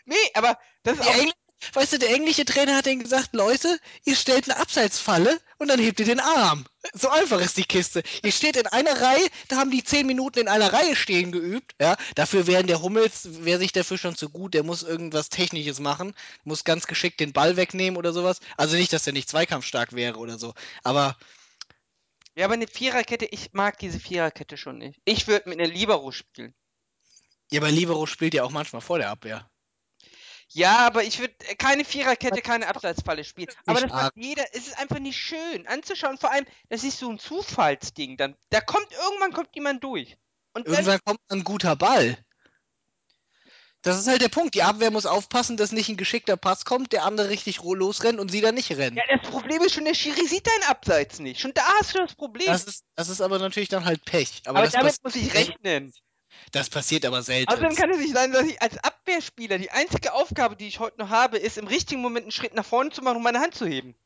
Nee, 0.04 0.14
aber 0.34 0.58
das 0.82 0.98
ist 0.98 1.06
auch 1.06 1.14
Engl 1.14 1.32
weißt 1.72 1.92
du, 1.92 1.98
der 1.98 2.10
englische 2.10 2.44
Trainer 2.44 2.76
hat 2.76 2.86
denen 2.86 3.02
gesagt, 3.02 3.30
Leute, 3.32 3.78
ihr 4.04 4.16
stellt 4.16 4.48
eine 4.48 4.60
Abseitsfalle 4.60 5.40
und 5.58 5.68
dann 5.68 5.78
hebt 5.78 6.00
ihr 6.00 6.06
den 6.06 6.20
Arm. 6.20 6.64
So 6.92 7.08
einfach 7.08 7.40
ist 7.40 7.56
die 7.56 7.64
Kiste. 7.64 8.02
Ihr 8.22 8.32
steht 8.32 8.56
in 8.56 8.66
einer 8.66 9.00
Reihe, 9.00 9.26
da 9.48 9.56
haben 9.56 9.70
die 9.70 9.84
zehn 9.84 10.06
Minuten 10.06 10.40
in 10.40 10.48
einer 10.48 10.72
Reihe 10.72 10.96
stehen 10.96 11.30
geübt. 11.30 11.74
Ja, 11.80 11.96
dafür 12.14 12.46
wären 12.46 12.66
der 12.66 12.82
Hummels, 12.82 13.44
wäre 13.44 13.58
sich 13.58 13.72
dafür 13.72 13.98
schon 13.98 14.16
zu 14.16 14.30
gut, 14.30 14.54
der 14.54 14.64
muss 14.64 14.82
irgendwas 14.82 15.28
Technisches 15.28 15.78
machen, 15.78 16.14
muss 16.44 16.64
ganz 16.64 16.86
geschickt 16.86 17.20
den 17.20 17.32
Ball 17.32 17.56
wegnehmen 17.56 17.96
oder 17.96 18.12
sowas. 18.12 18.40
Also 18.56 18.76
nicht, 18.76 18.92
dass 18.92 19.06
er 19.06 19.12
nicht 19.12 19.28
zweikampfstark 19.28 19.92
wäre 19.92 20.18
oder 20.18 20.38
so. 20.38 20.54
Aber 20.82 21.16
Ja, 22.34 22.46
aber 22.46 22.54
eine 22.54 22.66
Viererkette, 22.66 23.26
ich 23.26 23.52
mag 23.52 23.78
diese 23.78 24.00
Viererkette 24.00 24.56
schon 24.56 24.78
nicht. 24.78 25.00
Ich 25.04 25.26
würde 25.28 25.48
mit 25.50 25.60
einer 25.60 25.68
Libero 25.68 26.12
spielen. 26.12 26.54
ja, 27.50 27.60
bei 27.60 27.70
Libero 27.70 28.06
spielt 28.06 28.34
ja 28.34 28.44
auch 28.44 28.50
manchmal 28.50 28.80
vor 28.80 28.98
der 28.98 29.10
Abwehr. 29.10 29.48
Ja, 30.54 30.86
aber 30.86 31.02
ich 31.02 31.18
würde 31.18 31.34
keine 31.56 31.84
Viererkette, 31.84 32.42
keine 32.42 32.68
Abseitsfalle 32.68 33.24
spielen. 33.24 33.48
Aber 33.66 33.80
das 33.80 33.90
macht 33.90 34.12
jeder, 34.16 34.44
es 34.52 34.66
ist 34.66 34.78
einfach 34.78 34.98
nicht 34.98 35.16
schön 35.16 35.66
anzuschauen. 35.66 36.18
Vor 36.18 36.30
allem, 36.30 36.46
das 36.68 36.84
ist 36.84 36.98
so 36.98 37.10
ein 37.10 37.18
Zufallsding. 37.18 38.18
Dann, 38.18 38.36
da 38.50 38.60
kommt 38.60 38.88
irgendwann 38.92 39.32
kommt 39.32 39.54
jemand 39.54 39.82
durch. 39.82 40.16
Und 40.52 40.66
dann, 40.66 40.74
Irgendwann 40.74 41.00
kommt 41.04 41.20
ein 41.28 41.44
guter 41.44 41.76
Ball. 41.76 42.18
Das 43.82 43.98
ist 43.98 44.06
halt 44.06 44.22
der 44.22 44.28
Punkt. 44.28 44.54
Die 44.54 44.62
Abwehr 44.62 44.92
muss 44.92 45.06
aufpassen, 45.06 45.56
dass 45.56 45.72
nicht 45.72 45.88
ein 45.88 45.96
geschickter 45.96 46.36
Pass 46.36 46.64
kommt, 46.64 46.92
der 46.92 47.04
andere 47.04 47.30
richtig 47.30 47.60
losrennt 47.62 48.20
und 48.20 48.30
sie 48.30 48.40
dann 48.40 48.54
nicht 48.54 48.70
rennen. 48.70 48.96
ja, 48.96 49.02
das 49.16 49.28
Problem 49.28 49.60
ist 49.62 49.74
schon, 49.74 49.84
der 49.84 49.94
Schiri 49.94 50.26
sieht 50.26 50.46
deinen 50.46 50.70
Abseits 50.70 51.18
nicht. 51.18 51.40
Schon 51.40 51.52
da 51.52 51.62
hast 51.80 51.94
du 51.94 51.98
das 51.98 52.14
Problem. 52.14 52.46
Das 52.46 52.64
ist, 52.64 52.84
das 52.94 53.08
ist 53.08 53.20
aber 53.20 53.40
natürlich 53.40 53.68
dann 53.68 53.84
halt 53.84 54.04
Pech. 54.04 54.42
Aber, 54.46 54.60
aber 54.60 54.68
damit 54.68 54.94
muss 55.02 55.16
ich 55.16 55.34
rechnen. 55.34 55.92
das 56.52 56.70
passiert 56.70 57.04
aber 57.04 57.22
selten. 57.22 57.52
Außerdem 57.52 57.74
kann 57.74 57.90
es 57.90 57.98
nicht 57.98 58.14
sein, 58.14 58.30
dass 58.30 58.46
ich 58.46 58.62
als 58.62 58.78
Abwehrspieler 58.78 59.58
die 59.58 59.72
einzige 59.72 60.12
Aufgabe, 60.12 60.54
die 60.54 60.68
ich 60.68 60.78
heute 60.78 61.00
noch 61.00 61.10
habe, 61.10 61.38
ist, 61.38 61.58
im 61.58 61.66
richtigen 61.66 62.00
Moment 62.00 62.24
einen 62.24 62.32
Schritt 62.32 62.54
nach 62.54 62.64
vorne 62.64 62.90
zu 62.90 63.02
machen 63.02 63.16
und 63.16 63.24
meine 63.24 63.40
Hand 63.40 63.56
zu 63.56 63.66
heben. 63.66 63.96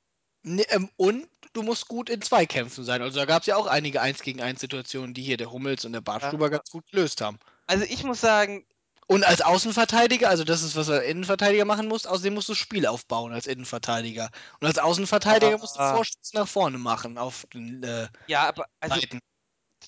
Ne, 0.42 0.64
ähm, 0.70 0.88
und 0.96 1.28
du 1.52 1.62
musst 1.62 1.88
gut 1.88 2.08
in 2.08 2.22
Zweikämpfen 2.22 2.84
sein. 2.84 3.02
Also 3.02 3.18
da 3.18 3.26
gab 3.26 3.42
es 3.42 3.46
ja 3.46 3.56
auch 3.56 3.66
einige 3.66 4.00
1 4.00 4.22
gegen 4.22 4.40
1 4.40 4.60
Situationen, 4.60 5.12
die 5.12 5.22
hier 5.22 5.36
der 5.36 5.52
Hummels 5.52 5.84
und 5.84 5.92
der 5.92 6.00
Bartstuber 6.00 6.48
ganz 6.48 6.70
gut 6.70 6.86
gelöst 6.90 7.20
haben. 7.20 7.38
Also 7.66 7.84
ich 7.84 8.04
muss 8.04 8.20
sagen, 8.20 8.64
Und 9.08 9.24
als 9.24 9.40
Außenverteidiger, 9.40 10.28
also 10.28 10.42
das 10.42 10.62
ist, 10.62 10.74
was 10.74 10.88
der 10.88 11.04
Innenverteidiger 11.04 11.64
machen 11.64 11.86
muss, 11.86 12.06
außerdem 12.06 12.34
musst 12.34 12.48
du 12.48 12.54
Spiel 12.54 12.86
aufbauen 12.86 13.32
als 13.32 13.46
Innenverteidiger. 13.46 14.30
Und 14.60 14.66
als 14.66 14.78
Außenverteidiger 14.78 15.58
musst 15.58 15.76
du. 15.76 15.80
Vorschuss 15.80 16.32
nach 16.32 16.48
vorne 16.48 16.78
machen 16.78 17.16
auf 17.16 17.46
den 17.54 17.84
äh, 17.84 18.08
ja, 18.26 18.48
aber 18.48 18.66
also 18.80 18.96
Seiten. 19.00 19.20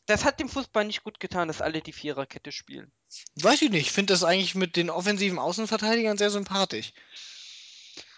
das 0.07 0.25
hat 0.25 0.39
dem 0.39 0.49
Fußball 0.49 0.85
nicht 0.85 1.03
gut 1.03 1.19
getan, 1.19 1.49
dass 1.49 1.61
alle 1.61 1.81
die 1.81 1.93
Viererkette 1.93 2.53
spielen. 2.53 2.93
Weiß 3.43 3.61
ich 3.63 3.71
nicht, 3.71 3.87
ich 3.87 3.93
finde 3.93 4.13
das 4.13 4.23
eigentlich 4.23 4.55
mit 4.55 4.77
den 4.77 4.89
offensiven 4.89 5.41
Außenverteidigern 5.41 6.17
sehr 6.17 6.31
sympathisch. 6.31 6.93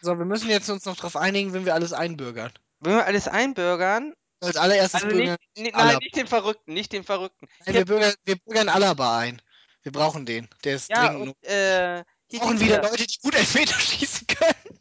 So, 0.03 0.19
wir 0.19 0.27
müssen 0.27 0.51
jetzt 0.51 0.69
uns 0.69 0.85
noch 0.85 0.97
darauf 0.97 1.17
einigen, 1.17 1.55
wenn 1.55 1.65
wir 1.65 1.75
alles 1.75 1.95
einbürgern. 1.95 2.53
Wenn 2.81 2.95
wir 2.95 3.07
alles 3.07 3.27
einbürgern, 3.27 4.13
Als 4.41 4.57
allererstes 4.57 5.03
also 5.03 5.17
bürgern, 5.17 5.37
nicht, 5.55 5.65
nicht, 5.65 5.75
Alaba. 5.75 5.93
nein, 5.93 5.99
nicht 5.99 6.17
den 6.17 6.27
Verrückten, 6.27 6.75
nicht 6.75 6.93
den 6.93 7.05
Verrückten. 7.05 7.49
nein, 7.65 7.75
wir, 7.75 7.85
bürgern, 7.87 8.15
wir 8.25 8.37
bürgern 8.37 8.69
Alaba 8.69 9.19
ein. 9.19 9.41
Wir 9.83 9.93
brauchen 9.93 10.27
den. 10.27 10.49
Der 10.65 10.77
ist 10.77 10.91
Ja, 10.91 11.09
dringend. 11.09 11.29
und 11.29 11.49
äh, 11.49 11.99
Wir 11.99 12.05
hier 12.29 12.41
brauchen 12.41 12.61
wieder 12.61 12.83
Leute, 12.83 13.07
die 13.07 13.19
gut 13.23 13.35
Elfmeter 13.35 13.75
schießen 13.79 14.27
können. 14.27 14.79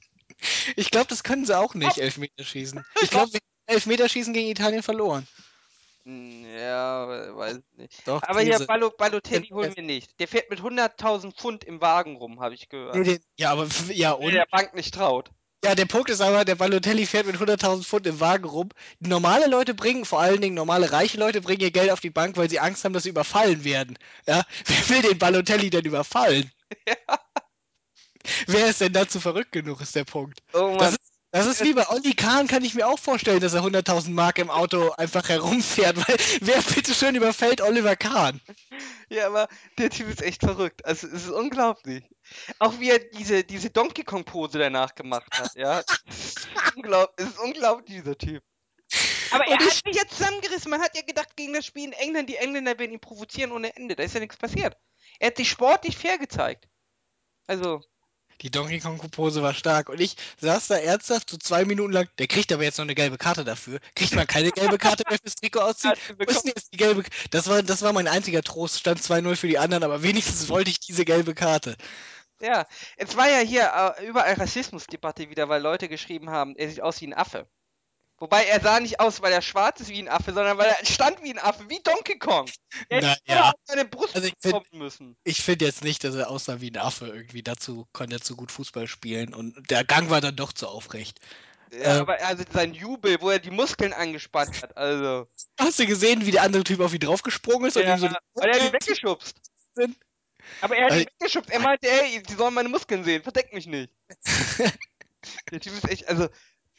Ich 0.75 0.89
glaube, 0.91 1.07
das 1.07 1.23
können 1.23 1.45
sie 1.45 1.57
auch 1.57 1.73
nicht, 1.73 1.97
Elfmeter 1.97 2.43
schießen. 2.43 2.83
Ich 3.01 3.09
glaube, 3.09 3.31
wir 3.33 3.39
haben 3.39 3.75
Elfmeterschießen 3.75 4.33
gegen 4.33 4.49
Italien 4.49 4.83
verloren. 4.83 5.27
Hm, 6.03 6.45
Ja, 6.55 7.07
we- 7.07 7.35
weiß 7.35 7.59
nicht. 7.77 8.07
Doch, 8.07 8.21
Aber 8.23 8.41
hier 8.41 8.53
These. 8.53 8.65
Ballo, 8.67 8.89
Balotelli 8.89 9.47
holen 9.49 9.75
wir 9.75 9.83
nicht. 9.83 10.19
Der 10.19 10.27
fährt 10.27 10.49
mit 10.49 10.59
100.000 10.61 11.33
Pfund 11.33 11.63
im 11.65 11.81
Wagen 11.81 12.15
rum, 12.17 12.39
habe 12.39 12.55
ich 12.55 12.69
gehört. 12.69 13.19
Ja, 13.37 13.51
aber 13.51 13.67
ja, 13.89 14.13
und? 14.13 14.31
der 14.33 14.47
Bank 14.49 14.73
nicht 14.73 14.93
traut. 14.93 15.29
Ja, 15.63 15.75
der 15.75 15.85
Punkt 15.85 16.09
ist 16.09 16.21
aber, 16.21 16.45
der 16.45 16.55
Balotelli 16.55 17.05
fährt 17.05 17.25
mit 17.25 17.35
100.000 17.35 17.83
Pfund 17.83 18.07
im 18.07 18.19
Wagen 18.21 18.45
rum. 18.45 18.69
Normale 18.99 19.47
Leute 19.47 19.73
bringen, 19.73 20.05
vor 20.05 20.21
allen 20.21 20.39
Dingen 20.39 20.55
normale 20.55 20.91
reiche 20.91 21.17
Leute, 21.17 21.41
bringen 21.41 21.61
ihr 21.61 21.71
Geld 21.71 21.91
auf 21.91 21.99
die 21.99 22.09
Bank, 22.09 22.37
weil 22.37 22.49
sie 22.49 22.59
Angst 22.61 22.85
haben, 22.85 22.93
dass 22.93 23.03
sie 23.03 23.09
überfallen 23.09 23.63
werden. 23.65 23.97
Ja? 24.25 24.43
Wer 24.65 24.89
will 24.89 25.01
den 25.01 25.19
Balotelli 25.19 25.69
denn 25.69 25.83
überfallen? 25.85 26.49
Wer 28.47 28.67
ist 28.69 28.81
denn 28.81 28.93
dazu 28.93 29.19
verrückt 29.19 29.51
genug, 29.51 29.81
ist 29.81 29.95
der 29.95 30.05
Punkt. 30.05 30.39
Oh 30.53 30.75
Das 30.77 30.91
Mann. 30.91 30.93
ist, 30.93 30.99
das 31.31 31.45
ist 31.45 31.63
wie 31.63 31.73
bei 31.73 31.87
Olli 31.89 32.13
Kahn, 32.15 32.47
kann 32.47 32.63
ich 32.63 32.73
mir 32.75 32.87
auch 32.87 32.99
vorstellen, 32.99 33.39
dass 33.39 33.53
er 33.53 33.63
100.000 33.63 34.11
Mark 34.11 34.39
im 34.39 34.49
Auto 34.49 34.91
einfach 34.91 35.27
herumfährt, 35.29 35.97
weil 35.97 36.17
wer 36.41 36.61
bitteschön 36.61 37.15
überfällt 37.15 37.61
Oliver 37.61 37.95
Kahn? 37.95 38.41
Ja, 39.09 39.27
aber 39.27 39.47
der 39.77 39.89
Typ 39.89 40.09
ist 40.09 40.21
echt 40.21 40.41
verrückt. 40.43 40.85
Also 40.85 41.07
es 41.07 41.23
ist 41.25 41.29
unglaublich. 41.29 42.03
Auch 42.59 42.79
wie 42.79 42.89
er 42.89 42.99
diese, 42.99 43.43
diese 43.43 43.69
Donkey 43.69 44.03
Kong 44.03 44.23
Pose 44.23 44.59
danach 44.59 44.95
gemacht 44.95 45.39
hat, 45.39 45.55
ja. 45.55 45.81
Es 46.07 46.35
ist 46.35 46.47
unglaublich, 46.75 47.27
es 47.27 47.33
ist 47.33 47.39
unglaublich, 47.39 47.85
dieser 47.97 48.17
Typ. 48.17 48.43
Aber 49.31 49.45
er 49.45 49.53
Und 49.53 49.59
hat 49.59 49.71
sich 49.71 49.95
ja 49.95 50.07
zusammengerissen. 50.07 50.71
Man 50.71 50.81
hat 50.81 50.95
ja 50.95 51.03
gedacht, 51.03 51.35
gegen 51.35 51.53
das 51.53 51.65
Spiel 51.65 51.85
in 51.85 51.93
England, 51.93 52.29
die 52.29 52.37
Engländer 52.37 52.77
werden 52.79 52.93
ihn 52.93 52.99
provozieren 52.99 53.51
ohne 53.51 53.75
Ende. 53.75 53.95
Da 53.95 54.03
ist 54.03 54.13
ja 54.13 54.19
nichts 54.19 54.37
passiert. 54.37 54.75
Er 55.19 55.27
hat 55.27 55.37
sich 55.37 55.49
sportlich 55.49 55.97
fair 55.97 56.17
gezeigt. 56.17 56.67
Also, 57.47 57.81
Die 58.41 58.49
Donkey 58.51 58.79
Kong 58.79 58.97
Pose 59.11 59.41
war 59.43 59.53
stark 59.53 59.89
und 59.89 59.99
ich 59.99 60.15
saß 60.39 60.67
da 60.67 60.77
ernsthaft 60.77 61.29
so 61.29 61.37
zwei 61.37 61.65
Minuten 61.65 61.91
lang. 61.91 62.09
Der 62.19 62.27
kriegt 62.27 62.51
aber 62.53 62.63
jetzt 62.63 62.77
noch 62.77 62.85
eine 62.85 62.95
gelbe 62.95 63.17
Karte 63.17 63.43
dafür. 63.43 63.79
Kriegt 63.95 64.15
man 64.15 64.27
keine 64.27 64.51
gelbe 64.51 64.77
Karte 64.77 65.03
mehr 65.09 65.19
fürs 65.21 65.35
Trikot 65.35 65.59
ausziehen? 65.59 65.93
denn 66.17 66.53
jetzt 66.55 66.73
die 66.73 66.77
gelbe? 66.77 67.03
Das 67.31 67.47
war, 67.49 67.61
das 67.63 67.81
war 67.81 67.91
mein 67.93 68.07
einziger 68.07 68.41
Trost. 68.41 68.79
Stand 68.79 69.01
2-0 69.01 69.35
für 69.35 69.47
die 69.47 69.57
anderen, 69.57 69.83
aber 69.83 70.03
wenigstens 70.03 70.47
wollte 70.49 70.71
ich 70.71 70.79
diese 70.79 71.05
gelbe 71.05 71.35
Karte. 71.35 71.75
Ja. 72.41 72.65
Es 72.97 73.15
war 73.17 73.29
ja 73.29 73.39
hier 73.39 73.95
äh, 73.99 74.05
überall 74.05 74.33
Rassismusdebatte 74.33 75.29
wieder, 75.29 75.49
weil 75.49 75.61
Leute 75.61 75.89
geschrieben 75.89 76.29
haben, 76.29 76.55
er 76.55 76.69
sieht 76.69 76.81
aus 76.81 77.01
wie 77.01 77.07
ein 77.07 77.13
Affe. 77.13 77.47
Wobei 78.21 78.43
er 78.47 78.59
sah 78.59 78.81
nicht 78.81 78.99
aus, 78.99 79.21
weil 79.21 79.31
er 79.31 79.41
schwarz 79.41 79.79
ist 79.79 79.87
wie 79.89 79.99
ein 80.01 80.09
Affe, 80.09 80.33
sondern 80.33 80.57
weil 80.57 80.67
er 80.67 80.85
stand 80.85 81.23
wie 81.23 81.31
ein 81.31 81.39
Affe, 81.39 81.69
wie 81.69 81.79
Donkey 81.81 82.19
Kong. 82.19 82.49
Er 82.89 82.97
hätte 82.97 83.17
Naja, 83.27 83.53
seine 83.63 83.85
Brust 83.85 84.13
also 84.13 84.27
ich 84.27 84.33
find- 84.41 84.53
kommen 84.53 84.65
müssen. 84.73 85.15
ich 85.23 85.41
finde 85.41 85.63
jetzt 85.65 85.85
nicht, 85.85 86.03
dass 86.03 86.15
er 86.15 86.29
aussah 86.29 86.59
wie 86.59 86.69
ein 86.69 86.75
Affe 86.77 87.07
irgendwie. 87.07 87.43
Dazu 87.43 87.87
konnte 87.93 88.17
er 88.17 88.21
zu 88.21 88.35
gut 88.35 88.51
Fußball 88.51 88.87
spielen 88.87 89.33
und 89.33 89.69
der 89.71 89.85
Gang 89.85 90.09
war 90.09 90.19
dann 90.19 90.35
doch 90.35 90.51
zu 90.51 90.67
aufrecht. 90.67 91.19
Ja, 91.71 91.95
Ähm. 91.95 92.01
aber 92.01 92.19
also 92.25 92.43
sein 92.51 92.73
Jubel, 92.73 93.21
wo 93.21 93.29
er 93.29 93.39
die 93.39 93.51
Muskeln 93.51 93.93
angespannt 93.93 94.63
hat, 94.63 94.75
also. 94.75 95.27
Hast 95.57 95.79
du 95.79 95.85
gesehen, 95.85 96.25
wie 96.25 96.31
der 96.31 96.41
andere 96.41 96.65
Typ 96.65 96.81
auf 96.81 96.93
ihn 96.93 96.99
draufgesprungen 96.99 97.69
ist 97.69 97.77
und 97.77 97.83
Ja, 97.83 97.93
ihm 97.93 97.99
so 97.99 98.09
weil 98.33 98.49
er 98.49 98.55
hat 98.59 98.67
ihn 98.67 98.73
weggeschubst. 98.73 99.37
sind? 99.75 99.95
Aber 100.61 100.75
er 100.75 100.85
hat 100.85 100.93
ihn 100.93 101.07
weggeschubst. 101.19 101.49
Er 101.49 101.59
meinte, 101.59 101.89
ey, 101.89 102.21
die 102.23 102.33
sollen 102.33 102.53
meine 102.53 102.69
Muskeln 102.69 103.03
sehen, 103.03 103.23
verdeck 103.23 103.53
mich 103.53 103.67
nicht. 103.67 103.91
der 105.51 105.59
Typ 105.59 105.73
ist 105.73 105.89
echt, 105.89 106.07
also, 106.07 106.29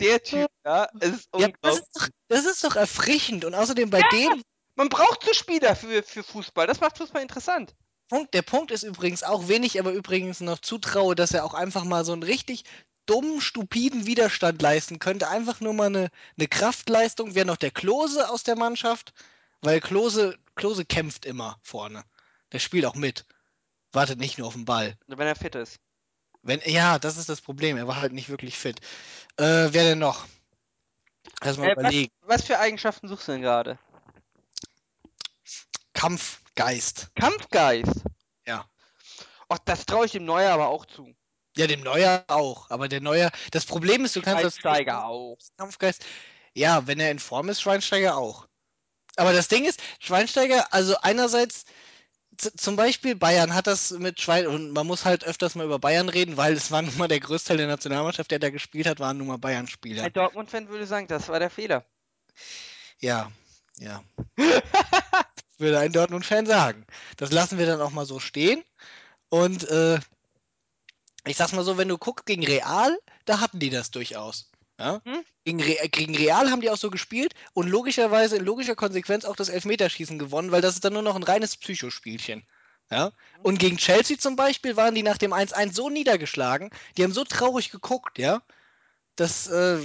der 0.01 0.23
Typ, 0.23 0.51
ja, 0.65 0.85
ist 1.01 1.29
Ja, 1.37 1.49
das 1.61 1.79
ist, 1.79 1.89
doch, 1.95 2.09
das 2.29 2.45
ist 2.47 2.65
doch 2.65 2.77
erfrischend 2.77 3.45
und 3.45 3.55
außerdem 3.55 3.91
bei 3.91 4.03
dem 4.13 4.43
Man 4.75 4.89
braucht 4.89 5.25
so 5.25 5.33
Spieler 5.35 5.77
für, 5.77 6.03
für 6.03 6.23
Fußball, 6.23 6.67
das 6.67 6.81
macht 6.81 6.99
Fußball 6.99 7.23
interessant. 7.23 7.75
Punkt, 8.09 8.35
der 8.35 8.43
Punkt 8.43 8.73
ist 8.73 8.83
übrigens 8.83 9.23
auch, 9.23 9.47
wen 9.47 9.63
ich 9.63 9.79
aber 9.79 9.93
übrigens 9.93 10.41
noch 10.41 10.59
zutraue, 10.59 11.15
dass 11.15 11.33
er 11.33 11.45
auch 11.45 11.55
einfach 11.55 11.85
mal 11.85 12.05
so 12.05 12.13
einen 12.13 12.25
richtig 12.25 12.65
dummen, 13.07 13.41
stupiden 13.41 14.07
Widerstand 14.07 14.63
leisten 14.63 14.99
könnte. 14.99 15.29
Einfach 15.29 15.61
nur 15.61 15.75
mal 15.75 15.87
eine, 15.87 16.11
eine 16.37 16.49
Kraftleistung. 16.49 17.35
Wäre 17.35 17.47
noch 17.47 17.57
der 17.57 17.71
Klose 17.71 18.29
aus 18.29 18.43
der 18.43 18.57
Mannschaft, 18.57 19.13
weil 19.63 19.81
Klose, 19.81 20.39
Klose 20.55 20.85
kämpft 20.85 21.25
immer 21.25 21.59
vorne. 21.63 22.05
Der 22.53 22.59
spielt 22.59 22.87
auch 22.87 22.95
mit. 22.95 23.27
Wartet 23.93 24.19
nicht 24.19 24.39
nur 24.39 24.47
auf 24.47 24.55
den 24.55 24.65
Ball. 24.65 24.97
Wenn 25.07 25.27
er 25.27 25.37
fit 25.37 25.55
ist. 25.55 25.79
Wenn, 26.43 26.61
ja, 26.65 26.99
das 26.99 27.17
ist 27.17 27.29
das 27.29 27.41
Problem. 27.41 27.77
Er 27.77 27.87
war 27.87 28.01
halt 28.01 28.13
nicht 28.13 28.29
wirklich 28.29 28.57
fit. 28.59 28.81
Äh, 29.37 29.69
wer 29.73 29.85
denn 29.85 29.99
noch? 29.99 30.27
Lass 31.43 31.59
mal 31.59 31.67
Äh, 31.67 31.77
was, 31.77 31.81
überlegen. 31.81 32.13
was 32.23 32.45
für 32.45 32.59
Eigenschaften 32.59 33.09
suchst 33.09 33.29
du 33.29 33.33
denn 33.33 33.43
gerade? 33.43 33.79
Kampfgeist. 35.93 37.11
Kampfgeist. 37.15 38.05
Ja. 38.47 38.65
Ach, 39.49 39.59
das 39.65 39.85
traue 39.85 40.07
ich 40.07 40.13
dem 40.13 40.25
Neuer 40.25 40.51
aber 40.53 40.69
auch 40.69 40.87
zu. 40.87 41.15
Ja, 41.57 41.67
dem 41.67 41.81
Neuer 41.81 42.25
auch. 42.29 42.71
Aber 42.71 42.89
der 42.89 43.01
Neuer. 43.01 43.31
Das 43.51 43.67
Problem 43.67 44.05
ist, 44.05 44.17
du 44.17 44.23
kannst 44.23 44.45
das. 44.45 44.57
Schweinsteiger 44.57 45.05
auch. 45.05 45.37
Kampfgeist. 45.59 46.05
Ja, 46.55 46.87
wenn 46.87 47.01
er 47.01 47.11
in 47.11 47.19
Form 47.19 47.49
ist, 47.49 47.61
Schweinsteiger 47.61 48.17
auch. 48.17 48.47
Aber 49.17 49.33
das 49.33 49.49
Ding 49.49 49.65
ist, 49.65 49.81
Schweinsteiger, 49.99 50.73
also 50.73 50.97
einerseits, 51.01 51.65
zum 52.41 52.77
Beispiel 52.77 53.15
Bayern 53.15 53.55
hat 53.55 53.67
das 53.67 53.91
mit 53.93 54.21
Schwein, 54.21 54.47
und 54.47 54.73
man 54.73 54.87
muss 54.87 55.05
halt 55.05 55.25
öfters 55.25 55.55
mal 55.55 55.65
über 55.67 55.79
Bayern 55.79 56.09
reden, 56.09 56.37
weil 56.37 56.55
es 56.55 56.71
war 56.71 56.83
nun 56.83 56.97
mal 56.99 57.09
der 57.09 57.21
Großteil 57.21 57.57
der 57.57 57.67
Nationalmannschaft, 57.67 58.31
der 58.31 58.39
da 58.39 58.51
gespielt 58.51 58.87
hat, 58.87 59.01
waren 59.01 59.19
nun 59.19 59.29
mal 59.29 59.39
Bayern-Spieler. 59.39 60.05
Ein 60.05 60.13
Dortmund-Fan 60.13 60.69
würde 60.69 60.87
sagen, 60.87 61.07
das 61.07 61.29
war 61.29 61.39
der 61.39 61.51
Fehler. 61.51 61.85
Ja, 62.99 63.31
ja. 63.79 64.03
würde 65.59 65.79
ein 65.79 65.93
Dortmund-Fan 65.93 66.47
sagen. 66.47 66.87
Das 67.17 67.33
lassen 67.33 67.59
wir 67.59 67.67
dann 67.67 67.81
auch 67.81 67.91
mal 67.91 68.07
so 68.07 68.19
stehen. 68.19 68.65
Und 69.29 69.69
äh, 69.69 69.99
ich 71.27 71.37
sag's 71.37 71.53
mal 71.53 71.65
so, 71.65 71.79
wenn 71.79 71.89
du 71.89 71.99
guckst 71.99 72.27
gegen 72.27 72.45
Real, 72.45 72.99
da 73.27 73.41
hatten 73.41 73.59
die 73.59 73.71
das 73.71 73.91
durchaus. 73.91 74.50
Ja? 74.81 75.03
Hm? 75.05 75.23
Gegen, 75.45 75.63
Re 75.63 75.77
gegen 75.91 76.17
Real 76.17 76.51
haben 76.51 76.63
die 76.63 76.71
auch 76.71 76.77
so 76.79 76.91
gespielt 76.91 77.35
und 77.53 77.69
logischerweise 77.69 78.37
in 78.37 78.45
logischer 78.45 78.75
Konsequenz 78.75 79.25
auch 79.27 79.37
das 79.37 79.51
Elfmeterschießen 79.51 80.19
gewonnen, 80.19 80.53
weil 80.53 80.63
das 80.63 80.75
ist 80.75 80.85
dann 80.85 80.95
nur 80.95 81.03
noch 81.03 81.17
ein 81.17 81.23
reines 81.23 81.57
Psychospielchen. 81.57 82.47
Ja? 82.91 83.13
Und 83.43 83.59
gegen 83.59 83.77
Chelsea 83.77 84.19
zum 84.19 84.37
Beispiel 84.37 84.77
waren 84.77 84.95
die 84.95 85.03
nach 85.03 85.19
dem 85.19 85.33
1-1 85.33 85.75
so 85.75 85.91
niedergeschlagen, 85.91 86.71
die 86.97 87.05
haben 87.05 87.13
so 87.13 87.25
traurig 87.25 87.71
geguckt, 87.71 88.19
ja, 88.19 88.43
dass 89.17 89.47
äh, 89.49 89.79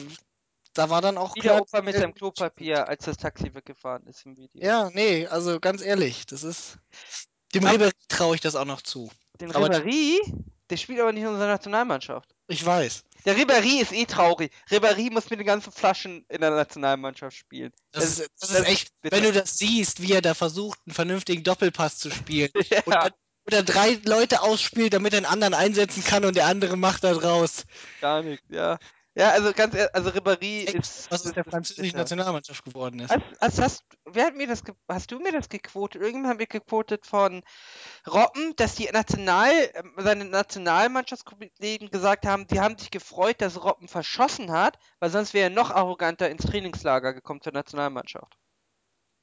da 0.73 0.89
war 0.89 1.01
dann 1.01 1.17
auch 1.17 1.36
Wie 1.36 1.41
der 1.41 1.51
klar. 1.51 1.62
Opa 1.62 1.81
mit 1.81 1.95
seinem 1.95 2.13
Klopapier, 2.13 2.88
als 2.88 3.05
das 3.05 3.17
Taxi 3.17 3.53
weggefahren 3.53 4.05
ist 4.08 4.25
im 4.25 4.36
Video. 4.38 4.63
Ja, 4.63 4.89
nee, 4.91 5.27
also 5.27 5.60
ganz 5.60 5.81
ehrlich, 5.81 6.25
das 6.25 6.43
ist. 6.43 6.77
Dem 7.53 7.65
Ribéry 7.65 7.91
traue 8.10 8.36
ich 8.36 8.41
das 8.41 8.55
auch 8.55 8.65
noch 8.65 8.81
zu. 8.81 9.10
Den 9.39 9.53
Aber- 9.55 9.67
Ribéry, 9.67 10.17
der 10.69 10.77
spielt 10.77 10.99
aber 10.99 11.12
nicht 11.13 11.23
in 11.23 11.29
unserer 11.29 11.47
Nationalmannschaft. 11.47 12.35
Ich 12.47 12.65
weiß. 12.65 13.03
Der 13.25 13.36
Ribéry 13.36 13.81
ist 13.81 13.91
eh 13.91 14.05
traurig. 14.05 14.51
Ribéry 14.69 15.12
muss 15.12 15.29
mit 15.31 15.39
den 15.39 15.47
ganzen 15.47 15.71
Flaschen 15.71 16.25
in 16.29 16.41
der 16.41 16.51
Nationalmannschaft 16.51 17.36
spielen. 17.36 17.71
Das, 17.91 18.03
Das- 18.03 18.19
ist, 18.19 18.29
das 18.39 18.49
ist 18.51 18.67
echt, 18.67 19.01
bitter. 19.01 19.15
wenn 19.17 19.23
du 19.23 19.31
das 19.31 19.58
siehst, 19.58 20.01
wie 20.01 20.12
er 20.13 20.21
da 20.21 20.34
versucht, 20.36 20.79
einen 20.86 20.93
vernünftigen 20.93 21.43
Doppelpass 21.43 21.97
zu 21.97 22.12
spielen. 22.12 22.51
Ja, 22.69 22.84
Oder, 22.86 23.12
oder 23.47 23.63
drei 23.63 23.99
Leute 24.05 24.41
ausspielt, 24.41 24.93
damit 24.93 25.13
er 25.13 25.17
einen 25.17 25.25
anderen 25.25 25.53
einsetzen 25.55 26.03
kann 26.03 26.23
und 26.25 26.36
der 26.36 26.45
andere 26.45 26.77
macht 26.77 27.03
da 27.03 27.13
draus. 27.13 27.65
gar 28.01 28.21
nichts, 28.21 28.45
ja. 28.49 28.77
Ja, 29.17 29.30
also 29.30 29.54
ganz 29.54 29.73
ehrlich, 29.73 29.95
also 29.95 30.10
Ribéry 30.10 30.63
ist. 30.78 31.10
Was 31.10 31.23
der 31.23 31.38
ist 31.38 31.49
französischen 31.49 31.84
bitter. 31.84 31.99
Nationalmannschaft 31.99 32.65
geworden 32.65 32.99
ist. 32.99 33.10
Hast, 33.10 33.21
hast, 33.39 33.62
hast, 33.62 33.84
wer 34.04 34.25
hat 34.25 34.36
mir 34.36 34.45
das, 34.45 34.62
hast 34.89 35.10
du 35.10 35.19
mir 35.19 35.32
das 35.32 35.47
gequotet? 35.47 36.01
Irgendjemand 36.01 36.34
hat 36.34 36.39
mir 36.39 36.47
gequotet 36.47 37.06
von 37.06 37.41
Robben, 38.06 38.54
dass 38.58 38.75
die 38.75 38.89
National, 38.91 39.54
ähm, 39.73 39.93
seine 39.97 40.25
Nationalmannschaftskollegen 40.25 41.89
gesagt 41.91 42.25
haben, 42.25 42.45
die 42.47 42.60
haben 42.60 42.78
sich 42.78 42.91
gefreut, 42.91 43.39
dass 43.39 43.63
Robben 43.63 43.88
verschossen 43.88 44.51
hat, 44.51 44.78
weil 44.99 45.10
sonst 45.10 45.34
wäre 45.34 45.45
er 45.45 45.56
noch 45.56 45.71
arroganter 45.71 46.30
ins 46.30 46.45
Trainingslager 46.45 47.13
gekommen 47.13 47.39
zur 47.41 47.54
Nationalmannschaft. 47.54 48.38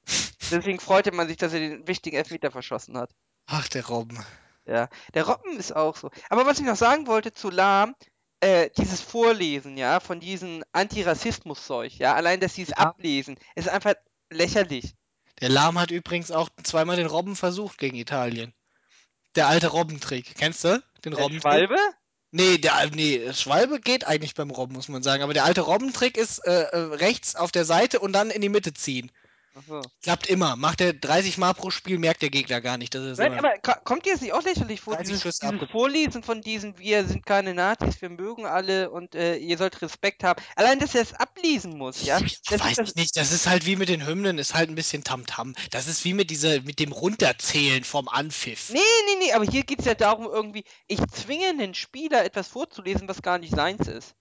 Deswegen 0.50 0.81
freute 0.81 1.12
man 1.12 1.28
sich, 1.28 1.37
dass 1.37 1.52
er 1.52 1.61
den 1.61 1.87
wichtigen 1.87 2.16
Elfmeter 2.16 2.50
verschossen 2.50 2.96
hat. 2.96 3.11
Ach, 3.44 3.68
der 3.68 3.87
Robben. 3.87 4.18
Ja, 4.64 4.88
der 5.12 5.26
Robben 5.26 5.59
ist 5.59 5.74
auch 5.74 5.96
so. 5.96 6.11
Aber 6.31 6.46
was 6.46 6.61
ich 6.61 6.64
noch 6.64 6.76
sagen 6.76 7.07
wollte 7.07 7.33
zu 7.33 7.50
Lahm, 7.50 7.94
äh, 8.42 8.70
dieses 8.76 9.00
Vorlesen, 9.00 9.76
ja, 9.76 10.00
von 10.00 10.18
diesem 10.18 10.64
Antirassismus-Zeug, 10.72 11.94
ja, 11.98 12.14
allein, 12.14 12.40
dass 12.40 12.55
sie 12.55 12.62
es 12.62 12.70
Ja. 12.70 12.78
ablesen, 12.78 13.37
ist 13.55 13.68
einfach 13.68 13.94
lächerlich. 14.31 14.94
Der 15.40 15.48
Lahm 15.48 15.78
hat 15.78 15.90
übrigens 15.90 16.31
auch 16.31 16.48
zweimal 16.62 16.96
den 16.96 17.07
Robben 17.07 17.37
versucht 17.37 17.78
gegen 17.78 17.96
Italien. 17.96 18.52
Der 19.37 19.46
alte 19.46 19.68
Robbentrick. 19.68 20.35
Kennst 20.37 20.64
du? 20.64 20.83
Den 21.05 21.12
Robbentrick? 21.12 21.40
Schwalbe? 21.42 21.76
Nee, 22.33 22.59
der, 22.59 22.90
nee, 22.94 23.33
Schwalbe 23.33 23.78
geht 23.78 24.07
eigentlich 24.07 24.35
beim 24.35 24.50
Robben, 24.50 24.74
muss 24.74 24.88
man 24.88 25.02
sagen. 25.02 25.22
Aber 25.22 25.35
der 25.35 25.44
alte 25.44 25.61
Robbentrick 25.61 26.16
ist 26.16 26.38
äh, 26.40 26.62
äh, 26.62 26.76
rechts 26.94 27.37
auf 27.37 27.52
der 27.52 27.64
Seite 27.64 28.00
und 28.00 28.12
dann 28.12 28.31
in 28.31 28.40
die 28.40 28.48
Mitte 28.48 28.72
ziehen. 28.74 29.12
Achso. 29.54 29.82
Klappt 30.02 30.28
immer. 30.28 30.56
Macht 30.56 30.80
er 30.80 30.94
30 30.94 31.36
Mal 31.36 31.52
pro 31.52 31.70
Spiel, 31.70 31.98
merkt 31.98 32.22
der 32.22 32.30
Gegner 32.30 32.62
gar 32.62 32.78
nicht. 32.78 32.94
Das 32.94 33.04
ist 33.04 33.18
Nein, 33.18 33.38
aber 33.38 33.52
ko- 33.58 33.78
kommt 33.84 34.06
dir 34.06 34.12
das 34.12 34.22
nicht 34.22 34.32
auch 34.32 34.42
lächerlich 34.42 34.80
vor, 34.80 34.94
30 34.96 35.20
dieses, 35.20 35.40
Vorlesen 35.70 36.22
von 36.22 36.40
diesen, 36.40 36.78
wir 36.78 37.06
sind 37.06 37.26
keine 37.26 37.52
Nazis, 37.52 38.00
wir 38.00 38.08
mögen 38.08 38.46
alle 38.46 38.90
und 38.90 39.14
äh, 39.14 39.36
ihr 39.36 39.58
sollt 39.58 39.82
Respekt 39.82 40.24
haben. 40.24 40.42
Allein, 40.56 40.78
dass 40.78 40.94
er 40.94 41.02
es 41.02 41.12
ablesen 41.12 41.76
muss, 41.76 42.02
ja. 42.04 42.18
Das 42.48 42.60
weiß 42.60 42.78
ist 42.78 42.88
ich 42.90 42.94
nicht, 42.94 43.16
das 43.16 43.30
ist 43.32 43.46
halt 43.46 43.66
wie 43.66 43.76
mit 43.76 43.90
den 43.90 44.06
Hymnen, 44.06 44.38
ist 44.38 44.54
halt 44.54 44.70
ein 44.70 44.74
bisschen 44.74 45.04
Tamtam. 45.04 45.54
Das 45.70 45.86
ist 45.86 46.04
wie 46.04 46.14
mit 46.14 46.30
dieser, 46.30 46.62
mit 46.62 46.78
dem 46.78 46.92
Runterzählen 46.92 47.84
vom 47.84 48.08
Anpfiff. 48.08 48.70
nee, 48.70 48.78
nee, 48.78 49.26
nee, 49.26 49.32
aber 49.32 49.44
hier 49.44 49.64
geht 49.64 49.80
es 49.80 49.84
ja 49.84 49.94
darum, 49.94 50.26
irgendwie, 50.26 50.64
ich 50.86 51.00
zwinge 51.12 51.48
einen 51.48 51.74
Spieler 51.74 52.24
etwas 52.24 52.48
vorzulesen, 52.48 53.06
was 53.06 53.20
gar 53.20 53.38
nicht 53.38 53.54
seins 53.54 53.86
ist. 53.86 54.14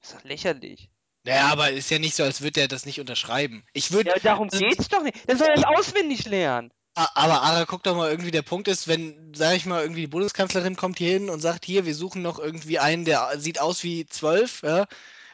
Das 0.00 0.10
ist 0.10 0.14
doch 0.18 0.24
lächerlich. 0.24 0.90
Naja, 1.24 1.48
aber 1.48 1.70
ist 1.70 1.90
ja 1.90 1.98
nicht 1.98 2.14
so, 2.14 2.22
als 2.22 2.40
würde 2.40 2.60
er 2.60 2.68
das 2.68 2.86
nicht 2.86 3.00
unterschreiben. 3.00 3.64
Ich 3.72 3.92
würde. 3.92 4.10
Ja, 4.10 4.16
darum 4.22 4.48
geht's 4.48 4.88
doch 4.88 5.02
nicht. 5.02 5.28
Der 5.28 5.36
soll 5.36 5.48
das 5.54 5.64
auswendig 5.64 6.26
lernen. 6.26 6.70
Aber 6.94 7.42
Ara, 7.42 7.64
guck 7.66 7.82
doch 7.82 7.96
mal, 7.96 8.10
irgendwie 8.10 8.30
der 8.30 8.42
Punkt 8.42 8.68
ist, 8.68 8.88
wenn, 8.88 9.32
sag 9.34 9.54
ich 9.54 9.64
mal, 9.64 9.82
irgendwie 9.82 10.02
die 10.02 10.06
Bundeskanzlerin 10.08 10.76
kommt 10.76 10.98
hier 10.98 11.12
hin 11.12 11.30
und 11.30 11.40
sagt, 11.40 11.64
hier, 11.64 11.86
wir 11.86 11.94
suchen 11.94 12.20
noch 12.20 12.38
irgendwie 12.38 12.78
einen, 12.78 13.04
der 13.04 13.32
sieht 13.38 13.60
aus 13.60 13.84
wie 13.84 14.06
zwölf, 14.06 14.62
ja. 14.62 14.86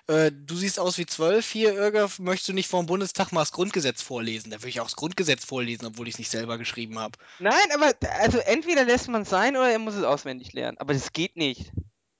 Äh, 0.08 0.30
du 0.32 0.54
siehst 0.54 0.78
aus 0.78 0.98
wie 0.98 1.06
zwölf 1.06 1.50
hier, 1.50 1.74
Irger, 1.74 2.08
möchtest 2.18 2.50
du 2.50 2.52
nicht 2.52 2.68
vor 2.68 2.80
dem 2.80 2.86
Bundestag 2.86 3.32
mal 3.32 3.40
das 3.40 3.50
Grundgesetz 3.50 4.02
vorlesen? 4.02 4.50
Da 4.50 4.58
würde 4.58 4.68
ich 4.68 4.80
auch 4.80 4.86
das 4.86 4.94
Grundgesetz 4.94 5.44
vorlesen, 5.44 5.86
obwohl 5.86 6.06
ich 6.06 6.14
es 6.14 6.18
nicht 6.18 6.30
selber 6.30 6.58
geschrieben 6.58 6.98
habe. 6.98 7.18
Nein, 7.40 7.54
aber 7.74 7.92
also 8.20 8.38
entweder 8.38 8.84
lässt 8.84 9.08
man 9.08 9.22
es 9.22 9.30
sein 9.30 9.56
oder 9.56 9.70
er 9.70 9.80
muss 9.80 9.94
es 9.94 10.04
auswendig 10.04 10.52
lernen. 10.52 10.78
Aber 10.78 10.94
das 10.94 11.12
geht 11.12 11.36
nicht. 11.36 11.72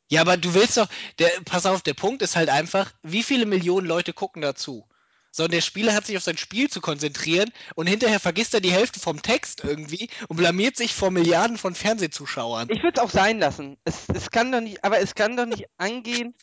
Ja, 0.08 0.20
aber 0.20 0.36
du 0.36 0.54
willst 0.54 0.76
doch, 0.76 0.88
der, 1.18 1.30
pass 1.44 1.66
auf, 1.66 1.82
der 1.82 1.94
Punkt 1.94 2.22
ist 2.22 2.36
halt 2.36 2.48
einfach, 2.48 2.92
wie 3.02 3.22
viele 3.22 3.46
Millionen 3.46 3.86
Leute 3.86 4.12
gucken 4.12 4.42
dazu? 4.42 4.86
Sondern 5.32 5.52
der 5.52 5.60
Spieler 5.60 5.94
hat 5.94 6.06
sich 6.06 6.16
auf 6.16 6.22
sein 6.22 6.38
Spiel 6.38 6.70
zu 6.70 6.80
konzentrieren 6.80 7.50
und 7.74 7.88
hinterher 7.88 8.20
vergisst 8.20 8.54
er 8.54 8.60
die 8.60 8.70
Hälfte 8.70 9.00
vom 9.00 9.20
Text 9.20 9.64
irgendwie 9.64 10.08
und 10.28 10.36
blamiert 10.36 10.76
sich 10.76 10.94
vor 10.94 11.10
Milliarden 11.10 11.58
von 11.58 11.74
Fernsehzuschauern. 11.74 12.68
Ich 12.70 12.82
würde 12.82 12.98
es 12.98 13.02
auch 13.02 13.10
sein 13.10 13.38
lassen. 13.38 13.76
Es, 13.84 14.08
es 14.14 14.30
kann 14.30 14.50
doch 14.52 14.60
nicht, 14.60 14.82
aber 14.84 14.98
es 15.00 15.14
kann 15.14 15.36
doch 15.36 15.44
nicht 15.44 15.66
angehen. 15.76 16.34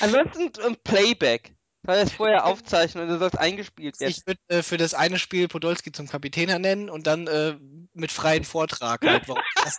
Ansonsten 0.00 0.50
ein 0.62 0.76
Playback. 0.82 1.54
Soll 1.84 1.96
er 1.96 2.02
es 2.02 2.12
vorher 2.12 2.46
aufzeichnen 2.46 3.04
und 3.04 3.10
dann 3.10 3.18
soll 3.18 3.28
es 3.28 3.34
eingespielt 3.34 3.98
werden. 4.00 4.10
Ich 4.10 4.26
würde 4.26 4.40
äh, 4.48 4.62
für 4.62 4.76
das 4.76 4.94
eine 4.94 5.18
Spiel 5.18 5.48
Podolski 5.48 5.90
zum 5.92 6.08
Kapitän 6.08 6.48
ernennen 6.48 6.88
und 6.88 7.06
dann 7.06 7.26
äh, 7.26 7.56
mit 7.92 8.12
freiem 8.12 8.44
Vortrag 8.44 9.04
halt. 9.04 9.28
Warum 9.28 9.42
das 9.56 9.78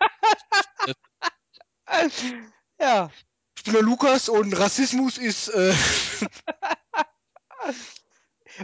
Ja. 2.83 3.09
ich 3.55 3.63
bin 3.63 3.73
der 3.73 3.81
Lukas 3.81 4.27
und 4.27 4.53
Rassismus 4.53 5.17
ist. 5.17 5.47
Äh, 5.47 5.73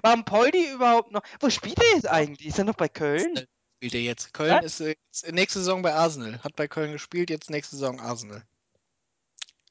Warum 0.02 0.26
Poldi 0.26 0.72
überhaupt 0.72 1.12
noch? 1.12 1.22
Wo 1.40 1.50
spielt 1.50 1.80
er 1.80 1.96
jetzt 1.96 2.08
eigentlich? 2.08 2.48
Ist 2.48 2.60
er 2.60 2.66
noch 2.66 2.76
bei 2.76 2.90
Köln? 2.90 3.48
spielt 3.78 3.94
er 3.94 4.02
jetzt. 4.02 4.34
Köln 4.34 4.62
ist 4.64 4.82
äh, 4.82 4.96
nächste 5.32 5.60
Saison 5.60 5.82
bei 5.82 5.94
Arsenal. 5.94 6.44
Hat 6.44 6.58
bei 6.58 6.68
Köln 6.68 6.92
gespielt, 6.92 7.30
jetzt 7.30 7.50
nächste 7.50 7.78
Saison 7.78 8.02
Arsenal. 8.02 8.44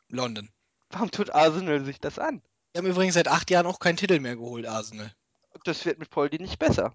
London. 0.08 0.48
Warum 0.88 1.10
tut 1.10 1.30
Arsenal 1.30 1.84
sich 1.84 2.00
das 2.00 2.18
an? 2.18 2.40
Die 2.72 2.78
haben 2.78 2.86
übrigens 2.86 3.14
seit 3.14 3.28
acht 3.28 3.50
Jahren 3.50 3.66
auch 3.66 3.80
keinen 3.80 3.98
Titel 3.98 4.18
mehr 4.18 4.36
geholt, 4.36 4.66
Arsenal. 4.66 5.12
Das 5.64 5.84
wird 5.84 5.98
mit 5.98 6.08
Poldi 6.08 6.38
nicht 6.38 6.58
besser. 6.58 6.94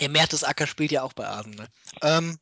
Der 0.00 0.10
Mertesacker 0.10 0.66
spielt 0.66 0.92
ja 0.92 1.02
auch 1.02 1.14
bei 1.14 1.26
Arsenal. 1.26 1.68
Ähm, 2.02 2.38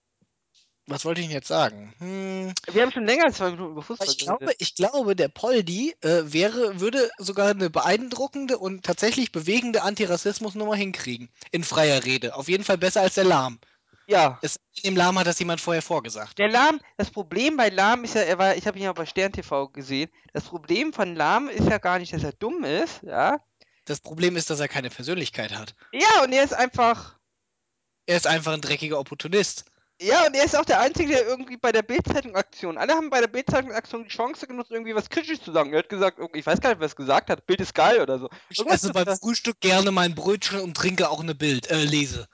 was 0.91 1.05
wollte 1.05 1.21
ich 1.21 1.29
denn 1.29 1.35
jetzt 1.35 1.49
sagen? 1.49 1.95
Hm, 1.99 2.53
Wir 2.73 2.83
haben 2.83 2.93
schon 2.93 3.07
länger 3.07 3.25
als 3.25 3.37
zwei 3.37 3.51
Minuten 3.51 3.73
über 3.73 3.83
Fußball 3.83 4.09
ich, 4.09 4.19
geredet. 4.19 4.39
glaube, 4.39 4.55
ich 4.59 4.75
glaube, 4.75 5.17
der 5.17 5.29
Poldi 5.29 5.95
äh, 6.03 6.23
wäre, 6.25 6.81
würde 6.81 7.11
sogar 7.19 7.49
eine 7.51 7.71
beeindruckende 7.71 8.59
und 8.59 8.85
tatsächlich 8.85 9.33
bewegende 9.33 9.83
Antirassismusnummer 9.83 10.75
hinkriegen. 10.75 11.31
In 11.51 11.65
freier 11.65 12.05
Rede. 12.05 12.35
Auf 12.35 12.49
jeden 12.49 12.65
Fall 12.65 12.79
besser 12.79 13.01
als 13.03 13.15
der 13.15 13.25
Lahm. 13.25 13.59
Ja. 14.07 14.39
Es, 14.43 14.59
dem 14.85 14.97
Lahm 14.97 15.19
hat 15.19 15.27
das 15.29 15.39
jemand 15.39 15.61
vorher 15.61 15.83
vorgesagt. 15.83 16.39
Der 16.39 16.49
Lahm, 16.49 16.81
das 16.97 17.11
Problem 17.11 17.57
bei 17.57 17.69
Lahm 17.69 18.03
ist 18.03 18.15
ja, 18.17 18.23
er 18.23 18.39
war, 18.39 18.57
ich 18.57 18.67
habe 18.67 18.77
ihn 18.77 18.85
ja 18.85 18.93
bei 18.93 19.07
Stern 19.07 19.33
TV 19.33 19.69
gesehen. 19.69 20.11
Das 20.33 20.45
Problem 20.45 20.93
von 20.93 21.15
Lahm 21.15 21.49
ist 21.49 21.69
ja 21.69 21.79
gar 21.79 21.99
nicht, 22.01 22.13
dass 22.13 22.25
er 22.25 22.33
dumm 22.33 22.65
ist, 22.65 23.03
ja. 23.03 23.39
Das 23.85 24.01
Problem 24.01 24.37
ist, 24.37 24.51
dass 24.51 24.61
er 24.61 24.69
keine 24.69 24.91
Persönlichkeit 24.91 25.57
hat. 25.57 25.75
Ja, 25.93 26.25
und 26.25 26.33
er 26.33 26.45
ist 26.45 26.53
einfach. 26.53 27.19
Er 28.07 28.17
ist 28.17 28.27
einfach 28.27 28.53
ein 28.53 28.61
dreckiger 28.61 28.99
Opportunist. 28.99 29.65
Ja, 30.03 30.27
und 30.27 30.35
er 30.35 30.45
ist 30.45 30.57
auch 30.57 30.65
der 30.65 30.81
Einzige, 30.81 31.11
der 31.13 31.27
irgendwie 31.27 31.59
bei 31.59 31.73
der 31.73 31.83
Bildzeitung-Aktion. 31.83 32.79
Alle 32.79 32.95
haben 32.95 33.11
bei 33.11 33.21
der 33.21 33.29
Bildzeitung-Aktion 33.29 34.05
die 34.05 34.09
Chance 34.09 34.47
genutzt, 34.47 34.71
irgendwie 34.71 34.95
was 34.95 35.11
Kritisches 35.11 35.43
zu 35.43 35.53
sagen. 35.53 35.73
Er 35.75 35.81
hat 35.81 35.91
gesagt, 35.91 36.19
ich 36.33 36.47
weiß 36.47 36.61
gar 36.61 36.71
nicht, 36.71 36.81
was 36.81 36.93
er 36.93 36.97
gesagt 36.97 37.29
hat. 37.29 37.45
Bild 37.47 37.61
ist 37.61 37.75
geil 37.75 38.01
oder 38.01 38.19
so. 38.19 38.31
Ich 38.49 38.59
Irgendwas 38.59 38.83
esse 38.83 38.93
beim 38.95 39.05
das- 39.05 39.21
Frühstück 39.21 39.61
gerne 39.61 39.91
mein 39.91 40.15
Brötchen 40.15 40.61
und 40.61 40.75
trinke 40.75 41.11
auch 41.11 41.21
eine 41.21 41.35
Bild, 41.35 41.71
äh, 41.71 41.85
lese. 41.85 42.27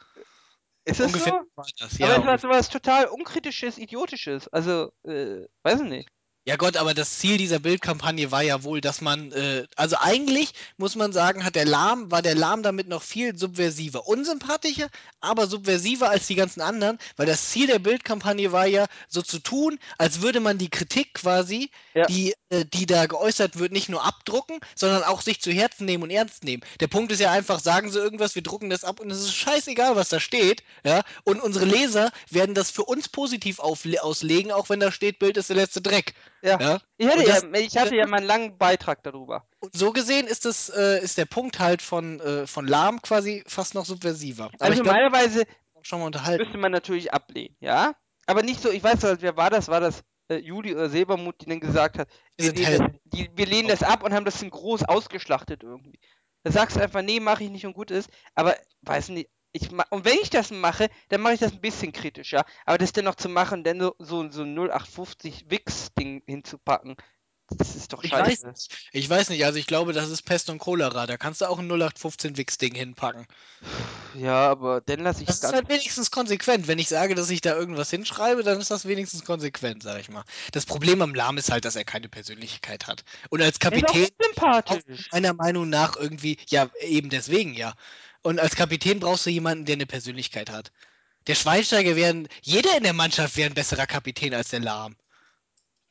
Ist 0.84 1.00
das 1.00 1.06
ungefähr 1.08 1.42
so? 1.56 1.62
das. 1.80 2.00
Aber 2.00 2.08
Ja, 2.12 2.18
es 2.20 2.24
war 2.26 2.38
sowas 2.38 2.68
total 2.68 3.06
unkritisches, 3.06 3.78
idiotisches. 3.78 4.46
Also, 4.48 4.92
äh, 5.02 5.44
weiß 5.64 5.80
ich 5.80 5.88
nicht. 5.88 6.08
Ja 6.46 6.54
Gott, 6.56 6.76
aber 6.76 6.94
das 6.94 7.18
Ziel 7.18 7.38
dieser 7.38 7.58
Bildkampagne 7.58 8.30
war 8.30 8.42
ja 8.42 8.62
wohl, 8.62 8.80
dass 8.80 9.00
man, 9.00 9.32
äh, 9.32 9.66
also 9.74 9.96
eigentlich 9.98 10.52
muss 10.76 10.94
man 10.94 11.12
sagen, 11.12 11.44
hat 11.44 11.56
der 11.56 11.64
Lahm, 11.64 12.10
war 12.12 12.22
der 12.22 12.36
Lahm 12.36 12.62
damit 12.62 12.86
noch 12.88 13.02
viel 13.02 13.36
subversiver. 13.36 14.06
Unsympathischer, 14.06 14.88
aber 15.20 15.48
subversiver 15.48 16.08
als 16.08 16.28
die 16.28 16.36
ganzen 16.36 16.60
anderen, 16.60 16.98
weil 17.16 17.26
das 17.26 17.48
Ziel 17.50 17.66
der 17.66 17.80
Bildkampagne 17.80 18.52
war 18.52 18.66
ja, 18.66 18.86
so 19.08 19.22
zu 19.22 19.40
tun, 19.40 19.78
als 19.98 20.22
würde 20.22 20.38
man 20.38 20.56
die 20.56 20.70
Kritik 20.70 21.14
quasi, 21.14 21.70
Ja. 21.94 22.06
die, 22.06 22.34
äh, 22.50 22.64
die 22.64 22.86
da 22.86 23.06
geäußert 23.06 23.58
wird, 23.58 23.72
nicht 23.72 23.88
nur 23.88 24.04
abdrucken, 24.04 24.60
sondern 24.76 25.02
auch 25.02 25.22
sich 25.22 25.40
zu 25.40 25.50
Herzen 25.50 25.84
nehmen 25.84 26.04
und 26.04 26.10
ernst 26.10 26.44
nehmen. 26.44 26.62
Der 26.78 26.86
Punkt 26.86 27.10
ist 27.10 27.20
ja 27.20 27.32
einfach, 27.32 27.58
sagen 27.58 27.90
sie 27.90 27.98
irgendwas, 27.98 28.36
wir 28.36 28.42
drucken 28.42 28.70
das 28.70 28.84
ab 28.84 29.00
und 29.00 29.10
es 29.10 29.18
ist 29.18 29.34
scheißegal, 29.34 29.96
was 29.96 30.10
da 30.10 30.20
steht, 30.20 30.62
ja, 30.84 31.02
und 31.24 31.40
unsere 31.40 31.64
Leser 31.64 32.12
werden 32.30 32.54
das 32.54 32.70
für 32.70 32.84
uns 32.84 33.08
positiv 33.08 33.58
auslegen, 33.58 34.52
auch 34.52 34.68
wenn 34.68 34.78
da 34.78 34.92
steht, 34.92 35.18
Bild 35.18 35.36
ist 35.36 35.48
der 35.48 35.56
letzte 35.56 35.80
Dreck. 35.80 36.14
Ja. 36.42 36.60
Ja? 36.60 36.78
Ich 36.98 37.06
hatte, 37.06 37.18
Und 37.18 37.26
ja, 37.26 37.40
das- 37.40 37.60
ich 37.60 37.76
hatte 37.76 37.96
ja 37.96 38.06
mal 38.06 38.18
einen 38.18 38.26
langen 38.26 38.58
Beitrag 38.58 39.02
darüber. 39.02 39.48
Und 39.60 39.74
so 39.76 39.92
gesehen 39.92 40.26
ist 40.26 40.44
das, 40.44 40.68
äh, 40.68 41.02
ist 41.02 41.18
der 41.18 41.24
Punkt 41.26 41.58
halt 41.58 41.82
von, 41.82 42.20
äh, 42.20 42.46
von 42.46 42.66
Lahm 42.66 43.00
quasi 43.02 43.42
fast 43.46 43.74
noch 43.74 43.84
subversiver. 43.84 44.46
Aber 44.58 44.64
Also 44.64 44.82
normalerweise 44.82 45.44
schon 45.82 46.00
mal 46.00 46.06
unterhalten. 46.06 46.42
müsste 46.42 46.58
man 46.58 46.72
natürlich 46.72 47.12
ablehnen, 47.12 47.56
ja? 47.60 47.94
Aber 48.26 48.42
nicht 48.42 48.60
so, 48.60 48.70
ich 48.70 48.82
weiß 48.82 49.02
nicht, 49.02 49.22
wer 49.22 49.36
war 49.36 49.50
das? 49.50 49.68
War 49.68 49.80
das 49.80 50.02
äh, 50.28 50.36
Juli 50.36 50.74
oder 50.74 50.88
Silbermut, 50.88 51.40
die 51.40 51.46
dann 51.46 51.60
gesagt 51.60 51.98
hat, 51.98 52.08
Wir 52.36 52.56
wir 52.56 52.66
lehnen, 52.68 52.78
das, 52.78 53.00
die, 53.04 53.30
wir 53.34 53.46
lehnen 53.46 53.68
das 53.68 53.82
ab 53.84 54.02
und 54.02 54.12
haben 54.12 54.24
das 54.24 54.42
in 54.42 54.50
groß 54.50 54.82
ausgeschlachtet 54.84 55.62
irgendwie. 55.62 55.98
Da 56.42 56.50
sagst 56.52 56.76
du 56.76 56.80
einfach, 56.80 57.02
nee, 57.02 57.20
mache 57.20 57.44
ich 57.44 57.50
nicht 57.50 57.66
und 57.66 57.72
gut 57.74 57.90
ist. 57.92 58.08
Aber, 58.34 58.56
weiß 58.82 59.10
nicht, 59.10 59.28
ich 59.56 59.70
und 59.90 60.04
wenn 60.04 60.18
ich 60.22 60.30
das 60.30 60.50
mache, 60.50 60.88
dann 61.08 61.20
mache 61.22 61.34
ich 61.34 61.40
das 61.40 61.52
ein 61.52 61.60
bisschen 61.60 61.92
kritischer. 61.92 62.44
Aber 62.64 62.78
das 62.78 62.92
dann 62.92 63.04
noch 63.04 63.16
zu 63.16 63.28
machen, 63.28 63.64
dann 63.64 63.80
so, 63.80 63.94
so, 63.98 64.30
so 64.30 64.42
ein 64.42 64.54
0850 64.54 65.50
Wix-Ding 65.50 66.22
hinzupacken, 66.26 66.96
das 67.58 67.76
ist 67.76 67.92
doch 67.92 68.02
Ich 68.02 68.18
weiß 68.18 68.40
scheiße. 68.40 68.48
nicht. 68.48 68.76
Ich 68.92 69.08
weiß 69.08 69.28
nicht, 69.30 69.44
also 69.44 69.58
ich 69.58 69.66
glaube, 69.66 69.92
das 69.92 70.10
ist 70.10 70.22
Pest 70.22 70.50
und 70.50 70.58
Cholera. 70.58 71.06
Da 71.06 71.16
kannst 71.16 71.40
du 71.40 71.46
auch 71.46 71.58
ein 71.58 71.68
0815 71.70 72.36
Wix-Ding 72.36 72.74
hinpacken. 72.74 73.26
Ja, 74.12 74.48
aber 74.50 74.80
dann 74.80 75.00
lasse 75.00 75.24
ich 75.24 75.26
Das 75.26 75.42
ist 75.42 75.42
ganz. 75.42 75.52
halt 75.52 75.68
wenigstens 75.68 76.10
konsequent. 76.10 76.66
Wenn 76.68 76.78
ich 76.78 76.88
sage, 76.88 77.14
dass 77.14 77.30
ich 77.30 77.40
da 77.42 77.54
irgendwas 77.56 77.90
hinschreibe, 77.90 78.42
dann 78.42 78.60
ist 78.60 78.70
das 78.70 78.86
wenigstens 78.86 79.24
konsequent, 79.24 79.82
sag 79.82 80.00
ich 80.00 80.08
mal. 80.08 80.24
Das 80.52 80.64
Problem 80.66 81.02
am 81.02 81.14
Lahm 81.14 81.38
ist 81.38 81.50
halt, 81.52 81.64
dass 81.64 81.76
er 81.76 81.84
keine 81.84 82.08
Persönlichkeit 82.08 82.86
hat. 82.86 83.04
Und 83.30 83.42
als 83.42 83.58
Er 83.70 83.72
ist 83.72 83.86
auch 83.88 84.00
Kapitän 84.00 84.08
sympathisch. 84.20 85.08
meiner 85.12 85.34
Meinung 85.34 85.68
nach 85.68 85.96
irgendwie, 85.96 86.38
ja, 86.48 86.68
eben 86.80 87.10
deswegen 87.10 87.54
ja. 87.54 87.74
Und 88.26 88.40
als 88.40 88.56
Kapitän 88.56 88.98
brauchst 88.98 89.24
du 89.24 89.30
jemanden, 89.30 89.66
der 89.66 89.74
eine 89.74 89.86
Persönlichkeit 89.86 90.50
hat. 90.50 90.72
Der 91.28 91.36
Schweinsteiger 91.36 91.94
wäre, 91.94 92.10
ein- 92.10 92.28
jeder 92.42 92.76
in 92.76 92.82
der 92.82 92.92
Mannschaft 92.92 93.36
wäre 93.36 93.48
ein 93.48 93.54
besserer 93.54 93.86
Kapitän 93.86 94.34
als 94.34 94.48
der 94.48 94.58
Lahm. 94.58 94.96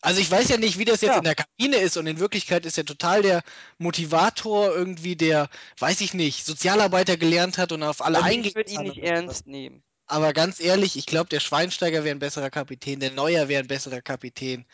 Also 0.01 0.19
ich 0.19 0.29
weiß 0.29 0.49
ja 0.49 0.57
nicht, 0.57 0.77
wie 0.77 0.83
das 0.83 0.99
jetzt 0.99 1.11
Ja. 1.13 1.17
in 1.19 1.23
der 1.23 1.35
Kabine 1.35 1.77
ist 1.77 1.95
und 1.95 2.07
in 2.07 2.19
Wirklichkeit 2.19 2.65
ist 2.65 2.77
er 2.77 2.83
total 2.83 3.21
der 3.21 3.41
Motivator 3.77 4.75
irgendwie, 4.75 5.15
der, 5.15 5.47
weiß 5.79 6.01
ich 6.01 6.13
nicht, 6.13 6.45
Sozialarbeiter 6.45 7.15
gelernt 7.15 7.57
hat 7.57 7.71
und 7.71 7.83
auf 7.83 8.03
alle 8.03 8.17
Also 8.17 8.27
eingeht. 8.27 8.47
ich 8.47 8.55
würde 8.55 8.71
ihn 8.73 8.81
nicht 8.81 8.97
ernst 8.97 9.47
nehmen. 9.47 9.81
Aber 10.05 10.33
ganz 10.33 10.59
ehrlich, 10.59 10.97
ich 10.97 11.05
glaube, 11.05 11.29
der 11.29 11.39
Schweinsteiger 11.39 12.03
wäre 12.03 12.13
ein 12.13 12.19
besserer 12.19 12.49
Kapitän, 12.49 12.99
der 12.99 13.11
Neuer 13.11 13.47
wäre 13.47 13.63
ein 13.63 13.67
besserer 13.67 14.01
Kapitän. 14.01 14.65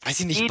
Weiß 0.00 0.20
ich 0.20 0.26
nicht, 0.26 0.42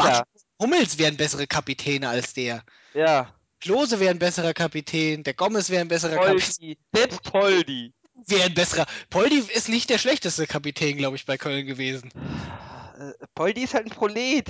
Hummels 0.62 1.00
wären 1.00 1.18
bessere 1.18 1.48
Kapitäne 1.48 2.10
als 2.10 2.36
der. 2.36 2.64
Ja. 2.94 3.34
Klose 3.60 4.00
wäre 4.00 4.12
ein 4.12 4.20
besserer 4.20 4.54
Kapitän, 4.54 5.24
der 5.24 5.34
Gomez 5.34 5.70
wäre 5.70 5.82
ein 5.82 5.88
besserer 5.88 6.16
Kapitän, 6.16 6.38
Poldi. 6.40 6.78
Selbst 6.94 7.24
Poldi. 7.24 7.94
wäre 8.28 8.44
ein 8.44 8.54
besserer. 8.54 8.86
Poldi 9.10 9.40
ist 9.40 9.70
nicht 9.70 9.90
der 9.90 9.98
schlechteste 9.98 10.46
Kapitän, 10.48 10.98
glaube 10.98 11.16
ich, 11.16 11.26
bei 11.26 11.38
Köln 11.38 11.66
gewesen. 11.66 12.12
Äh, 12.98 13.14
Poldi 13.36 13.64
ist 13.64 13.74
halt 13.74 13.86
ein 13.88 13.92
Prolet. 13.92 14.48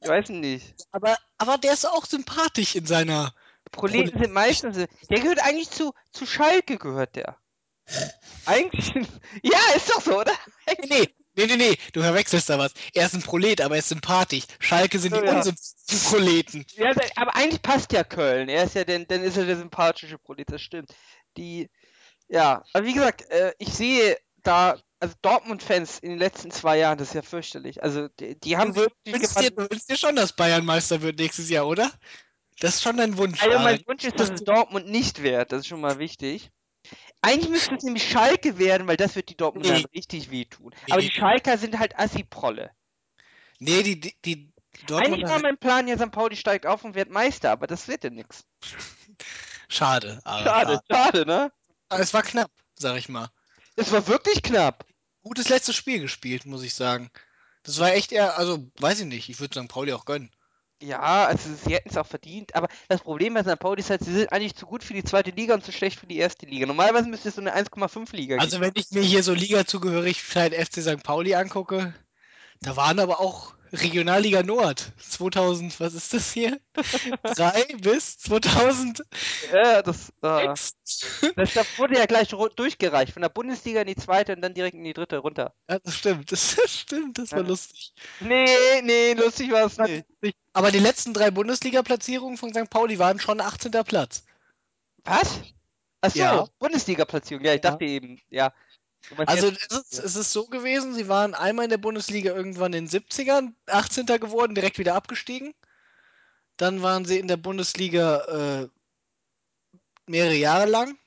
Ich 0.00 0.08
weiß 0.08 0.28
nicht. 0.30 0.74
Aber, 0.92 1.16
aber 1.38 1.58
der 1.58 1.72
ist 1.72 1.86
auch 1.86 2.04
sympathisch 2.06 2.74
in 2.76 2.86
seiner. 2.86 3.34
Proleten 3.72 4.10
Prolet- 4.12 4.22
sind 4.22 4.32
meistens. 4.32 4.76
Der 4.76 5.20
gehört 5.20 5.40
eigentlich 5.40 5.70
zu, 5.70 5.92
zu 6.12 6.24
Schalke, 6.26 6.78
gehört 6.78 7.16
der. 7.16 7.36
Eigentlich. 8.46 8.92
Ja, 9.42 9.58
ist 9.76 9.90
doch 9.90 10.00
so, 10.00 10.20
oder? 10.20 10.32
Nee, 10.88 11.08
nee, 11.36 11.46
nee, 11.46 11.56
nee, 11.56 11.76
du 11.92 12.02
verwechselst 12.02 12.48
da 12.48 12.58
was. 12.58 12.72
Er 12.94 13.06
ist 13.06 13.14
ein 13.14 13.22
Prolet, 13.22 13.60
aber 13.60 13.76
er 13.76 13.80
ist 13.80 13.88
sympathisch. 13.88 14.44
Schalke 14.58 14.98
sind 14.98 15.14
Oh, 15.14 15.20
die 15.20 15.26
ja. 15.26 15.36
unsympathischen 15.36 16.10
Proleten. 16.10 16.66
Ja, 16.74 16.92
aber 17.16 17.36
eigentlich 17.36 17.62
passt 17.62 17.92
ja 17.92 18.04
Köln. 18.04 18.48
Er 18.48 18.64
ist 18.64 18.74
ja 18.74 18.84
denn, 18.84 19.06
dann 19.08 19.22
ist 19.22 19.36
er 19.36 19.44
der 19.44 19.56
sympathische 19.56 20.18
Prolet, 20.18 20.50
das 20.50 20.62
stimmt. 20.62 20.90
Die. 21.36 21.68
Ja, 22.28 22.64
aber 22.72 22.84
wie 22.84 22.94
gesagt, 22.94 23.28
äh, 23.30 23.52
ich 23.58 23.72
sehe 23.72 24.16
da. 24.42 24.78
Also 24.98 25.14
Dortmund-Fans 25.20 25.98
in 25.98 26.08
den 26.08 26.18
letzten 26.18 26.50
zwei 26.50 26.78
Jahren, 26.78 26.96
das 26.96 27.08
ist 27.08 27.14
ja 27.14 27.20
fürchterlich. 27.20 27.82
Also 27.82 28.08
die, 28.18 28.40
die 28.40 28.56
haben 28.56 28.72
Du 28.72 28.80
wirklich 28.80 29.14
wünschst 29.14 29.38
dir, 29.38 29.50
du 29.50 29.70
wünschst 29.70 29.90
dir 29.90 29.98
schon, 29.98 30.16
dass 30.16 30.32
Bayern 30.34 30.64
Meister 30.64 31.02
wird 31.02 31.18
nächstes 31.18 31.50
Jahr, 31.50 31.66
oder? 31.66 31.92
Das 32.60 32.76
ist 32.76 32.82
schon 32.82 32.96
dein 32.96 33.18
Wunsch. 33.18 33.42
Also 33.42 33.58
mein. 33.58 33.82
Wunsch 33.86 34.04
ist, 34.04 34.18
dass 34.18 34.30
es 34.30 34.42
Dortmund 34.42 34.88
nicht 34.88 35.22
wird. 35.22 35.52
Das 35.52 35.60
ist 35.60 35.66
schon 35.66 35.82
mal 35.82 35.98
wichtig. 35.98 36.50
Eigentlich 37.26 37.50
müsste 37.50 37.74
es 37.74 37.82
nämlich 37.82 38.08
Schalke 38.08 38.58
werden, 38.58 38.86
weil 38.86 38.96
das 38.96 39.16
wird 39.16 39.28
die 39.28 39.36
Dortmunder 39.36 39.72
Nee. 39.72 39.84
richtig 39.94 40.30
wehtun. 40.30 40.72
Aber 40.90 41.00
die. 41.00 41.10
Schalker 41.10 41.58
sind 41.58 41.78
halt 41.78 41.98
Assi-Prolle. 41.98 42.70
Nee, 43.58 43.82
die, 43.82 44.00
die, 44.00 44.14
die 44.24 44.52
Eigentlich 44.72 44.86
Dortmunder 44.86 45.28
war 45.30 45.38
mein 45.40 45.58
Plan, 45.58 45.88
ja, 45.88 45.96
St. 45.98 46.12
Pauli 46.12 46.36
steigt 46.36 46.66
auf 46.66 46.84
und 46.84 46.94
wird 46.94 47.10
Meister, 47.10 47.50
aber 47.50 47.66
das 47.66 47.88
wird 47.88 48.04
ja 48.04 48.10
nix. 48.10 48.44
schade. 49.68 50.20
Aber 50.24 50.44
Schade, 50.44 50.80
schade, 50.90 51.26
ne? 51.26 51.52
schade. 51.90 52.02
Es 52.02 52.14
war 52.14 52.22
knapp, 52.22 52.50
sag 52.78 52.96
ich 52.96 53.08
mal. 53.08 53.28
Es 53.76 53.90
war 53.92 54.06
wirklich 54.06 54.42
knapp. 54.42 54.86
Gutes 55.22 55.48
letztes 55.48 55.74
Spiel 55.74 56.00
gespielt, 56.00 56.46
muss 56.46 56.62
ich 56.62 56.74
sagen. 56.74 57.10
Das 57.62 57.80
war 57.80 57.92
echt 57.92 58.12
eher, 58.12 58.38
also, 58.38 58.70
weiß 58.78 59.00
ich 59.00 59.06
nicht, 59.06 59.28
ich 59.28 59.40
würde 59.40 59.60
St. 59.60 59.68
Pauli 59.68 59.92
auch 59.92 60.04
gönnen. 60.04 60.30
Ja, 60.82 61.24
also 61.24 61.48
sie 61.54 61.74
hätten 61.74 61.88
es 61.88 61.96
auch 61.96 62.06
verdient, 62.06 62.54
aber 62.54 62.68
das 62.88 63.00
Problem 63.00 63.32
bei 63.32 63.42
St. 63.42 63.58
Pauli 63.58 63.80
ist 63.80 63.88
halt, 63.88 64.04
sie 64.04 64.12
sind 64.12 64.30
eigentlich 64.30 64.54
zu 64.54 64.66
gut 64.66 64.84
für 64.84 64.92
die 64.92 65.04
zweite 65.04 65.30
Liga 65.30 65.54
und 65.54 65.64
zu 65.64 65.72
schlecht 65.72 65.98
für 65.98 66.06
die 66.06 66.18
erste 66.18 66.44
Liga. 66.44 66.66
Normalerweise 66.66 67.08
müsste 67.08 67.30
es 67.30 67.36
so 67.36 67.40
eine 67.40 67.56
1,5 67.56 68.14
Liga 68.14 68.36
Also, 68.36 68.60
wenn 68.60 68.72
ich 68.74 68.90
mir 68.90 69.02
hier 69.02 69.22
so 69.22 69.32
Liga-Zugehörigkeit 69.32 70.52
FC 70.52 70.82
St. 70.82 71.02
Pauli 71.02 71.34
angucke, 71.34 71.94
da 72.60 72.76
waren 72.76 72.98
aber 72.98 73.20
auch 73.20 73.55
Regionalliga 73.72 74.42
Nord 74.42 74.92
2000, 74.98 75.78
was 75.80 75.94
ist 75.94 76.14
das 76.14 76.32
hier? 76.32 76.60
3 77.22 77.66
bis 77.80 78.18
2006. 78.18 79.08
geben. 79.40 79.52
Ja, 79.52 79.82
das, 79.82 80.10
äh, 80.22 80.46
das, 81.34 81.78
wurde 81.78 81.98
ja 81.98 82.06
gleich 82.06 82.28
durchgereicht. 82.28 83.12
Von 83.12 83.22
der 83.22 83.28
Bundesliga 83.28 83.80
in 83.80 83.88
die 83.88 83.96
zweite 83.96 84.34
und 84.34 84.42
dann 84.42 84.54
direkt 84.54 84.74
in 84.76 84.84
die 84.84 84.92
dritte 84.92 85.18
runter. 85.18 85.54
Ja, 85.68 85.78
das 85.78 85.94
stimmt, 85.94 86.30
das 86.32 86.56
stimmt, 86.66 87.18
das 87.18 87.32
war 87.32 87.40
Ja. 87.40 87.46
lustig. 87.48 87.92
Nee, 88.20 88.46
nee, 88.82 89.12
lustig 89.14 89.50
war 89.50 89.66
es 89.66 89.78
nicht. 89.78 90.04
Aber 90.52 90.70
die 90.70 90.78
letzten 90.78 91.12
drei 91.12 91.30
Bundesliga-Platzierungen 91.30 92.36
von 92.38 92.54
St. 92.54 92.70
Pauli 92.70 92.98
waren 92.98 93.20
schon 93.20 93.40
18. 93.40 93.72
Platz. 93.84 94.24
Was? 95.04 95.40
Achso, 96.00 96.18
Ja. 96.18 96.46
Bundesliga-Platzierung. 96.58 97.44
Ja, 97.44 97.54
ich 97.54 97.62
Ja. 97.62 97.70
dachte 97.70 97.84
eben, 97.84 98.20
ja. 98.30 98.52
Also 99.26 99.48
es 99.48 99.66
ist, 99.66 99.98
es 99.98 100.16
ist 100.16 100.32
so 100.32 100.46
gewesen, 100.46 100.94
sie 100.94 101.08
waren 101.08 101.34
einmal 101.34 101.64
in 101.64 101.70
der 101.70 101.78
Bundesliga 101.78 102.34
irgendwann 102.34 102.72
in 102.72 102.86
den 102.86 103.02
70ern, 103.02 103.52
18. 103.66 104.06
geworden, 104.06 104.54
direkt 104.54 104.78
wieder 104.78 104.94
abgestiegen. 104.94 105.54
Dann 106.56 106.82
waren 106.82 107.04
sie 107.04 107.18
in 107.18 107.28
der 107.28 107.36
Bundesliga 107.36 108.62
äh, 108.62 108.68
mehrere 110.06 110.34
Jahre 110.34 110.66
lang, 110.66 110.98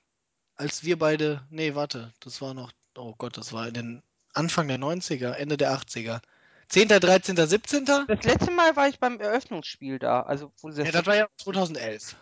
als 0.55 0.83
wir 0.83 0.97
beide, 0.97 1.45
nee, 1.49 1.75
warte, 1.75 2.13
das 2.19 2.41
war 2.41 2.53
noch, 2.53 2.71
oh 2.95 3.15
Gott, 3.17 3.37
das 3.37 3.53
war 3.53 3.67
in 3.67 3.73
den 3.73 4.03
Anfang 4.33 4.67
der 4.67 4.77
90er, 4.77 5.31
Ende 5.31 5.57
der 5.57 5.73
80er. 5.73 6.21
10., 6.69 6.87
13., 6.87 7.35
17.? 7.35 7.85
Das 7.85 8.23
letzte 8.23 8.51
Mal 8.51 8.75
war 8.75 8.87
ich 8.87 8.99
beim 8.99 9.19
Eröffnungsspiel 9.19 9.97
da. 9.97 10.21
Also, 10.21 10.51
wo 10.61 10.69
Ja, 10.69 10.91
das 10.91 11.05
war 11.07 11.15
ja 11.15 11.27
2011. 11.37 12.15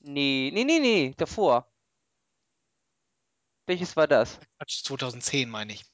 Nee, 0.00 0.50
nee, 0.54 0.64
nee, 0.64 0.78
nee, 0.78 1.14
davor. 1.16 1.69
Welches 3.70 3.94
war 3.96 4.08
das? 4.08 4.40
Quatsch, 4.58 4.82
2010 4.82 5.48
meine 5.48 5.74
ich. 5.74 5.84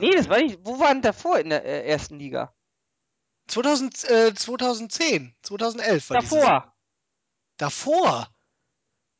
Nee, 0.00 0.10
das 0.10 0.28
war 0.28 0.38
nicht. 0.38 0.58
Wo 0.62 0.80
waren 0.80 1.02
davor 1.02 1.38
in 1.38 1.50
der 1.50 1.64
äh, 1.64 1.86
ersten 1.88 2.18
Liga? 2.18 2.52
2000, 3.46 4.10
äh, 4.10 4.34
2010, 4.34 5.32
2011 5.42 6.10
war 6.10 6.18
dieses. 6.20 6.36
Davor. 6.40 6.74
Davor? 7.58 8.28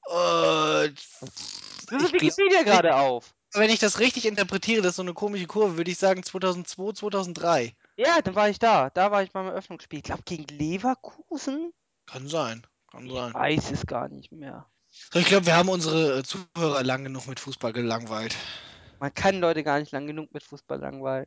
Äh, 0.09 0.91
Das 0.91 2.03
ist 2.03 2.07
ich 2.07 2.13
Wikipedia 2.13 2.65
gerade 2.65 2.97
auf. 2.97 3.33
wenn 3.53 3.71
ich 3.71 3.79
das 3.79 4.01
richtig 4.01 4.27
interpretiere, 4.27 4.83
das 4.83 4.91
ist 4.91 4.97
so 4.97 5.03
eine 5.03 5.15
komische 5.15 5.47
Kurve, 5.47 5.77
würde 5.77 5.91
ich 5.93 5.99
sagen 5.99 6.25
2002, 6.25 6.95
2003. 6.95 7.77
Ja, 7.97 8.21
dann 8.21 8.35
war 8.35 8.49
ich 8.49 8.59
da. 8.59 8.91
Da 8.91 9.13
war 9.13 9.23
ich 9.23 9.31
beim 9.31 9.47
Eröffnungsspiel. 9.47 9.99
Ich 10.01 10.05
glaube 10.05 10.23
gegen 10.25 10.47
Leverkusen. 10.49 11.73
Kann 12.07 12.27
sein, 12.27 12.67
kann 12.91 13.07
Ich 13.07 13.13
sein. 13.13 13.33
weiß 13.33 13.71
es 13.71 13.87
gar 13.87 14.09
nicht 14.09 14.33
mehr. 14.33 14.69
Ich 15.15 15.27
glaube, 15.27 15.47
wir 15.47 15.57
haben 15.57 15.69
unsere 15.69 16.19
äh, 16.19 16.23
Zuhörer 16.23 16.83
lang 16.83 17.05
genug 17.05 17.27
mit 17.27 17.41
Fußball 17.41 17.73
gelangweilt. 17.73 18.37
Man 19.01 19.13
kann 19.15 19.41
Leute 19.41 19.63
gar 19.65 19.79
nicht 19.81 19.93
lang 19.93 20.07
genug 20.07 20.33
mit 20.33 20.43
Fußball 20.43 20.79
langweilen. 20.79 21.27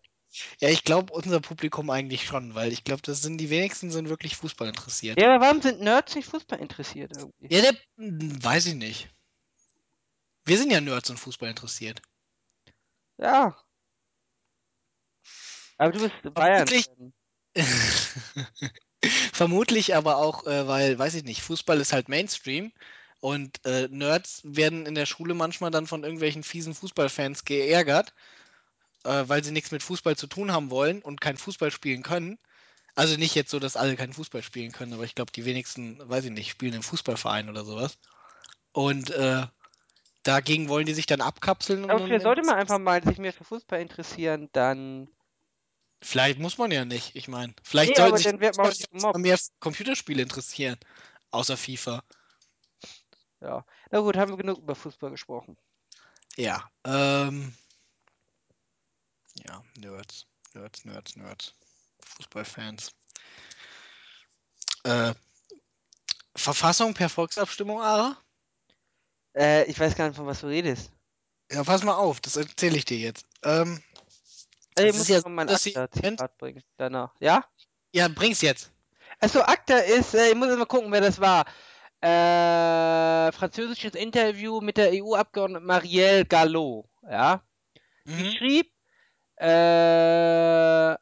Ja, 0.60 0.70
ich 0.70 0.84
glaube, 0.84 1.14
unser 1.14 1.40
Publikum 1.40 1.90
eigentlich 1.90 2.26
schon, 2.26 2.56
weil 2.56 2.72
ich 2.74 2.84
glaube, 2.84 3.02
das 3.02 3.22
sind 3.22 3.38
die 3.38 3.50
wenigsten 3.50 3.90
sind 3.92 4.10
wirklich 4.10 4.36
Fußball 4.36 4.68
interessiert. 4.68 5.20
Ja, 5.20 5.34
aber 5.36 5.46
warum 5.46 5.62
sind 5.62 5.80
Nerds 5.82 6.16
nicht 6.16 6.28
Fußball 6.30 6.60
interessiert 6.60 7.12
irgendwie? 7.16 7.54
Ja, 7.54 7.62
der, 7.62 7.76
hm, 7.98 8.44
weiß 8.44 8.66
ich 8.68 8.76
nicht. 8.76 9.10
Wir 10.46 10.58
sind 10.58 10.72
ja 10.72 10.82
Nerds 10.82 11.10
und 11.10 11.18
Fußball 11.18 11.50
interessiert. 11.50 12.02
Ja. 13.18 13.58
Aber 15.78 15.92
du 15.92 16.00
bist 16.02 16.34
Bayern. 16.34 16.68
Vermutlich- 16.68 16.90
Vermutlich 19.34 19.96
aber 19.96 20.18
auch, 20.18 20.46
äh, 20.46 20.68
weil, 20.68 20.98
weiß 21.00 21.16
ich 21.16 21.24
nicht, 21.24 21.42
Fußball 21.42 21.80
ist 21.80 21.94
halt 21.94 22.10
Mainstream 22.10 22.72
und 23.26 23.66
äh, 23.66 23.88
Nerds 23.90 24.42
werden 24.44 24.86
in 24.86 24.94
der 24.94 25.08
Schule 25.08 25.34
manchmal 25.34 25.72
dann 25.72 25.88
von 25.88 26.04
irgendwelchen 26.04 26.44
fiesen 26.44 26.76
Fußballfans 26.76 27.44
geärgert, 27.44 28.14
äh, 29.04 29.24
weil 29.26 29.44
sie 29.44 29.52
nichts 29.52 29.72
mit 29.72 29.82
Fußball 29.82 30.16
zu 30.16 30.28
tun 30.28 30.52
haben 30.52 30.70
wollen 30.70 31.02
und 31.02 31.22
kein 31.22 31.36
Fußball 31.36 31.72
spielen 31.72 32.04
können. 32.04 32.38
Also 32.94 33.18
nicht 33.18 33.34
jetzt 33.34 33.50
so, 33.50 33.58
dass 33.58 33.78
alle 33.78 33.96
keinen 33.96 34.14
Fußball 34.14 34.44
spielen 34.44 34.72
können, 34.72 34.94
aber 34.94 35.06
ich 35.06 35.16
glaube, 35.16 35.32
die 35.32 35.44
wenigsten, 35.44 36.08
weiß 36.08 36.26
ich 36.26 36.30
nicht, 36.30 36.52
spielen 36.52 36.76
im 36.76 36.84
Fußballverein 36.84 37.50
oder 37.50 37.66
sowas. 37.66 37.98
Und 38.74 39.10
äh, 39.10 39.48
dagegen 40.22 40.70
wollen 40.70 40.86
die 40.86 40.94
sich 40.94 41.08
dann 41.08 41.22
abkapseln. 41.22 41.86
und- 41.86 41.90
Aber 41.90 42.06
vielleicht 42.06 42.26
sollte 42.26 42.44
man 42.44 42.58
einfach 42.58 42.78
mal 42.78 43.04
sich 43.04 43.18
mehr 43.18 43.34
für 43.34 43.44
Fußball 43.44 43.82
interessieren, 43.82 44.50
dann. 44.52 45.10
Vielleicht 46.00 46.38
muss 46.38 46.60
man 46.60 46.70
ja 46.70 46.86
nicht, 46.86 47.16
ich 47.16 47.28
meine. 47.28 47.56
Vielleicht 47.64 47.98
Nee, 47.98 48.04
sollten 48.04 48.18
sich 48.18 48.40
mehr 48.40 48.54
für 48.54 49.50
Computerspiele 49.62 50.22
interessieren. 50.22 50.78
Außer 51.32 51.58
FIFA. 51.58 52.04
Ja. 53.42 53.66
Na 53.92 54.00
gut, 54.00 54.18
haben 54.18 54.32
wir 54.32 54.38
genug 54.38 54.60
über 54.60 54.76
Fußball 54.76 55.12
gesprochen. 55.12 55.58
Ja. 56.36 56.70
Ähm, 56.86 57.54
ja, 59.48 59.62
Nerds. 59.78 60.26
Nerds, 60.54 60.86
Nerds, 60.86 61.16
Nerds. 61.16 61.54
Fußballfans. 62.04 62.92
Äh, 64.84 65.14
Verfassung 66.36 66.94
per 66.94 67.10
Volksabstimmung, 67.10 67.82
Ara? 67.82 68.18
Äh, 69.36 69.64
ich 69.66 69.80
weiß 69.80 69.96
gar 69.96 70.08
nicht, 70.08 70.18
von 70.18 70.26
was 70.26 70.42
du 70.42 70.48
redest. 70.48 70.92
Ja, 71.52 71.64
pass 71.64 71.84
mal 71.84 71.96
auf, 71.96 72.20
das 72.22 72.36
erzähle 72.36 72.78
ich 72.78 72.86
dir 72.86 72.98
jetzt. 72.98 73.26
Ähm, 73.44 73.82
Es 74.76 74.86
ich 74.86 74.98
muss 74.98 75.08
ja 75.08 75.22
mein 75.28 75.50
Akta-Zitat 75.50 76.38
bringen. 76.38 76.64
Danach. 76.78 77.14
Ja? 77.20 77.46
ja, 77.94 78.08
bring's 78.08 78.42
jetzt. 78.42 78.72
Achso, 79.20 79.40
Akta 79.42 79.78
ist, 79.78 80.14
äh, 80.14 80.30
ich 80.30 80.36
muss 80.36 80.48
jetzt 80.48 80.58
mal 80.58 80.66
gucken, 80.66 80.92
wer 80.92 81.02
das 81.02 81.20
war. 81.20 81.46
Äh, 82.06 83.32
französisches 83.32 83.96
Interview 83.96 84.62
mit 84.62 84.78
der 84.78 84.92
EU-Abgeordneten 84.94 85.66
Marielle 85.66 86.24
Gallo. 86.24 86.88
Ja? 87.10 87.42
Mhm. 88.04 88.32
schrieb, 88.38 88.72
äh, 89.38 90.96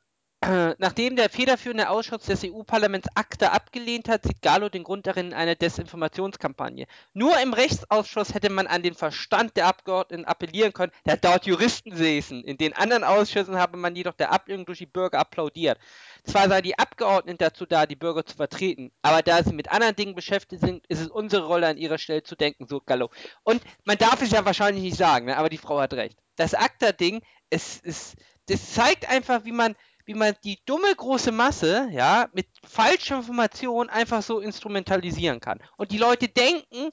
nachdem 0.77 1.17
der 1.17 1.29
federführende 1.29 1.89
Ausschuss 1.89 2.23
des 2.23 2.45
EU-Parlaments 2.45 3.09
ACTA 3.15 3.47
abgelehnt 3.47 4.07
hat, 4.07 4.23
sieht 4.23 4.41
Gallo 4.41 4.69
den 4.69 4.85
Grund 4.85 5.05
darin 5.05 5.27
in 5.27 5.33
einer 5.33 5.55
Desinformationskampagne. 5.55 6.85
Nur 7.11 7.37
im 7.41 7.51
Rechtsausschuss 7.51 8.33
hätte 8.33 8.49
man 8.49 8.67
an 8.67 8.81
den 8.81 8.93
Verstand 8.93 9.57
der 9.57 9.67
Abgeordneten 9.67 10.23
appellieren 10.23 10.71
können, 10.71 10.93
da 11.03 11.17
dort 11.17 11.45
Juristen 11.45 11.93
säßen. 11.95 12.45
In 12.45 12.57
den 12.57 12.73
anderen 12.73 13.03
Ausschüssen 13.03 13.57
habe 13.57 13.75
man 13.75 13.95
jedoch 13.97 14.15
der 14.15 14.31
Ablehnung 14.31 14.65
durch 14.65 14.79
die 14.79 14.85
Bürger 14.85 15.19
applaudiert. 15.19 15.79
Zwar 16.25 16.47
sei 16.47 16.61
die 16.61 16.79
Abgeordneten 16.79 17.37
dazu 17.37 17.65
da, 17.65 17.85
die 17.85 17.97
Bürger 17.97 18.25
zu 18.25 18.37
vertreten, 18.37 18.91
aber 19.01 19.21
da 19.21 19.43
sie 19.43 19.53
mit 19.53 19.71
anderen 19.71 19.95
Dingen 19.95 20.15
beschäftigt 20.15 20.61
sind, 20.61 20.85
ist 20.87 21.01
es 21.01 21.07
unsere 21.09 21.45
Rolle, 21.45 21.67
an 21.67 21.77
ihrer 21.77 21.97
Stelle 21.97 22.23
zu 22.23 22.35
denken, 22.35 22.65
so 22.65 22.79
Gallo. 22.79 23.09
Und 23.43 23.61
man 23.83 23.97
darf 23.97 24.21
es 24.21 24.31
ja 24.31 24.45
wahrscheinlich 24.45 24.83
nicht 24.83 24.97
sagen, 24.97 25.25
ne? 25.25 25.37
aber 25.37 25.49
die 25.49 25.57
Frau 25.57 25.79
hat 25.79 25.93
recht. 25.93 26.17
Das 26.37 26.53
ACTA-Ding, 26.53 27.21
es, 27.49 27.81
es, 27.83 28.15
das 28.47 28.73
zeigt 28.73 29.09
einfach, 29.09 29.43
wie 29.43 29.51
man, 29.51 29.75
wie 30.05 30.13
man 30.13 30.33
die 30.45 30.59
dumme 30.65 30.95
große 30.95 31.31
Masse, 31.31 31.89
ja, 31.91 32.29
mit 32.33 32.47
falscher 32.65 33.17
Information 33.17 33.89
einfach 33.89 34.21
so 34.21 34.39
instrumentalisieren 34.39 35.41
kann. 35.41 35.59
Und 35.77 35.91
die 35.91 35.97
Leute 35.97 36.29
denken, 36.29 36.89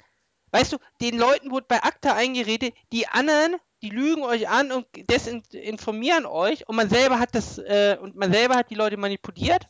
weißt 0.50 0.72
du, 0.72 0.78
den 1.00 1.18
Leuten 1.18 1.52
wurde 1.52 1.66
bei 1.68 1.82
ACTA 1.82 2.14
eingeredet, 2.14 2.74
die 2.92 3.06
anderen, 3.06 3.56
die 3.82 3.90
lügen 3.90 4.22
euch 4.22 4.48
an 4.48 4.72
und 4.72 4.86
desinformieren 5.08 6.26
euch 6.26 6.68
und 6.68 6.76
man 6.76 6.90
selber 6.90 7.18
hat 7.18 7.34
das, 7.34 7.58
äh, 7.58 7.96
und 8.00 8.16
man 8.16 8.32
selber 8.32 8.56
hat 8.56 8.70
die 8.70 8.74
Leute 8.74 8.96
manipuliert 8.96 9.68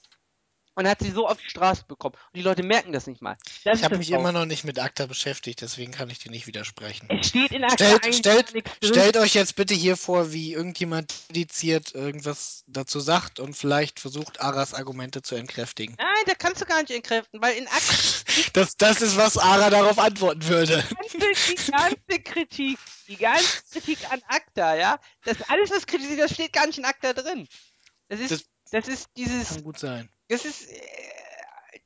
und 0.74 0.88
hat 0.88 1.00
sie 1.00 1.10
so 1.10 1.26
auf 1.26 1.38
die 1.38 1.50
Straße 1.50 1.84
bekommen. 1.86 2.14
Und 2.14 2.36
die 2.36 2.42
Leute 2.42 2.62
merken 2.62 2.92
das 2.92 3.06
nicht 3.06 3.20
mal. 3.22 3.36
Das 3.64 3.78
Ich 3.78 3.84
habe 3.84 3.98
mich 3.98 4.10
immer 4.10 4.32
noch 4.32 4.46
nicht 4.46 4.64
mit 4.64 4.78
ACTA 4.78 5.06
beschäftigt, 5.06 5.60
deswegen 5.60 5.92
kann 5.92 6.08
ich 6.10 6.18
dir 6.18 6.30
nicht 6.30 6.46
widersprechen. 6.46 7.08
Es 7.10 7.28
steht 7.28 7.52
in 7.52 7.64
ACTA 7.64 7.98
Stellt, 7.98 8.14
stellt, 8.14 8.70
stellt 8.84 9.16
euch 9.16 9.34
jetzt 9.34 9.56
bitte 9.56 9.74
hier 9.74 9.96
vor, 9.96 10.32
wie 10.32 10.52
irgendjemand 10.52 11.12
dediziert 11.30 11.94
irgendwas 11.94 12.64
dazu 12.66 13.00
sagt 13.00 13.40
und 13.40 13.54
vielleicht 13.54 14.00
versucht, 14.00 14.40
Aras 14.40 14.74
Argumente 14.74 15.22
zu 15.22 15.34
entkräftigen. 15.34 15.96
Nein, 15.98 16.08
da 16.26 16.34
kannst 16.34 16.60
du 16.60 16.66
gar 16.66 16.80
nicht 16.80 16.90
entkräften, 16.92 17.40
weil 17.42 17.56
in 17.56 17.66
ACTA 17.66 18.20
Das, 18.52 18.76
das 18.76 19.02
ist, 19.02 19.16
was 19.16 19.36
Ara 19.38 19.70
darauf 19.70 19.98
antworten 19.98 20.46
würde. 20.48 20.84
ganze, 20.94 21.18
die 21.18 21.70
ganze 21.70 22.22
Kritik, 22.22 22.78
die 23.08 23.16
ganze 23.16 23.46
Kritik 23.72 23.98
an 24.10 24.22
ACTA, 24.28 24.76
ja, 24.76 24.98
das 25.24 25.36
alles, 25.48 25.70
was 25.70 25.86
kritisiert, 25.86 26.20
das 26.20 26.32
steht 26.32 26.52
gar 26.52 26.66
nicht 26.66 26.78
in 26.78 26.84
ACTA 26.84 27.12
drin. 27.12 27.48
Das 28.08 28.20
ist, 28.20 28.30
Das- 28.30 28.44
das, 28.72 28.88
ist 28.88 29.08
dieses, 29.16 29.48
Kann 29.48 29.64
gut 29.64 29.78
sein. 29.80 30.08
Das 30.30 30.44
ist, 30.46 30.62
äh, 30.70 30.76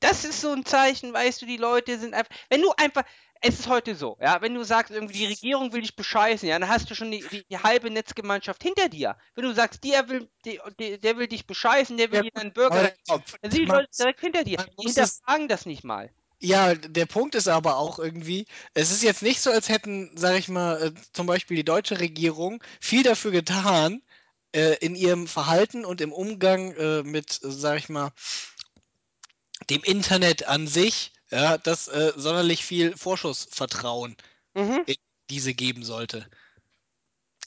das 0.00 0.24
ist 0.24 0.40
so 0.40 0.52
ein 0.52 0.64
Zeichen, 0.64 1.12
weißt 1.12 1.42
du, 1.42 1.46
die 1.46 1.56
Leute 1.56 1.98
sind 1.98 2.14
einfach, 2.14 2.34
wenn 2.50 2.62
du 2.62 2.72
einfach, 2.76 3.04
es 3.40 3.60
ist 3.60 3.68
heute 3.68 3.94
so, 3.94 4.16
ja, 4.20 4.40
wenn 4.42 4.54
du 4.54 4.64
sagst, 4.64 4.90
irgendwie 4.92 5.18
die 5.18 5.26
Regierung 5.26 5.72
will 5.72 5.82
dich 5.82 5.96
bescheißen, 5.96 6.48
ja, 6.48 6.58
dann 6.58 6.68
hast 6.68 6.90
du 6.90 6.94
schon 6.94 7.10
die, 7.10 7.28
die, 7.28 7.44
die 7.46 7.58
halbe 7.58 7.90
Netzgemeinschaft 7.90 8.62
hinter 8.62 8.88
dir. 8.88 9.16
Wenn 9.34 9.44
du 9.44 9.54
sagst, 9.54 9.84
der 9.84 10.08
will, 10.08 10.30
der, 10.44 10.98
der, 10.98 11.16
will 11.18 11.26
dich 11.28 11.46
bescheißen, 11.46 11.96
der 11.98 12.10
will 12.10 12.20
Ja, 12.20 12.22
dir 12.22 12.30
deinen 12.32 12.52
Bürger, 12.52 12.90
aber 13.06 13.24
dann 13.42 13.50
sind 13.50 13.62
die 13.62 13.66
Leute 13.66 13.88
direkt 13.98 14.20
hinter 14.20 14.44
dir. 14.44 14.58
Die 14.80 14.86
hinterfragen 14.86 15.48
das 15.48 15.66
nicht 15.66 15.84
mal. 15.84 16.10
Ja, 16.40 16.74
der 16.74 17.06
Punkt 17.06 17.34
ist 17.34 17.48
aber 17.48 17.76
auch 17.78 17.98
irgendwie, 17.98 18.46
es 18.74 18.90
ist 18.90 19.02
jetzt 19.02 19.22
nicht 19.22 19.40
so, 19.40 19.50
als 19.50 19.68
hätten, 19.68 20.10
sag 20.16 20.36
ich 20.38 20.48
mal, 20.48 20.82
äh, 20.82 20.92
zum 21.12 21.26
Beispiel 21.26 21.56
die 21.56 21.64
deutsche 21.64 22.00
Regierung 22.00 22.62
viel 22.80 23.02
dafür 23.02 23.30
getan, 23.30 24.02
äh, 24.54 24.76
in 24.80 24.94
ihrem 24.94 25.26
Verhalten 25.26 25.84
und 25.84 26.00
im 26.00 26.12
Umgang 26.12 26.72
äh, 26.76 27.02
mit, 27.02 27.38
sag 27.42 27.78
ich 27.78 27.88
mal, 27.88 28.12
dem 29.70 29.82
Internet 29.82 30.46
an 30.48 30.66
sich, 30.66 31.12
ja, 31.30 31.58
dass 31.58 31.88
äh, 31.88 32.12
sonderlich 32.16 32.64
viel 32.64 32.96
Vorschussvertrauen 32.96 34.16
Mhm. 34.54 34.86
diese 35.30 35.54
geben 35.54 35.84
sollte. 35.84 36.28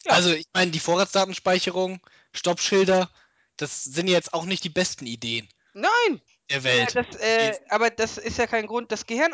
Ja. 0.06 0.14
Also, 0.14 0.32
ich 0.34 0.48
meine, 0.54 0.72
die 0.72 0.80
Vorratsdatenspeicherung, 0.80 2.00
Stoppschilder, 2.34 3.10
das 3.58 3.84
sind 3.84 4.08
jetzt 4.08 4.34
auch 4.34 4.46
nicht 4.46 4.64
die 4.64 4.70
besten 4.70 5.06
Ideen 5.06 5.48
Nein, 5.74 6.22
der 6.50 6.64
ja, 6.64 6.64
Welt. 6.64 6.94
das, 6.94 7.08
äh, 7.20 7.60
aber 7.70 7.90
das 7.90 8.18
ist 8.18 8.38
ja 8.38 8.48
kein 8.48 8.68
Grund, 8.68 8.92
das 8.92 9.06
Gehirn 9.06 9.34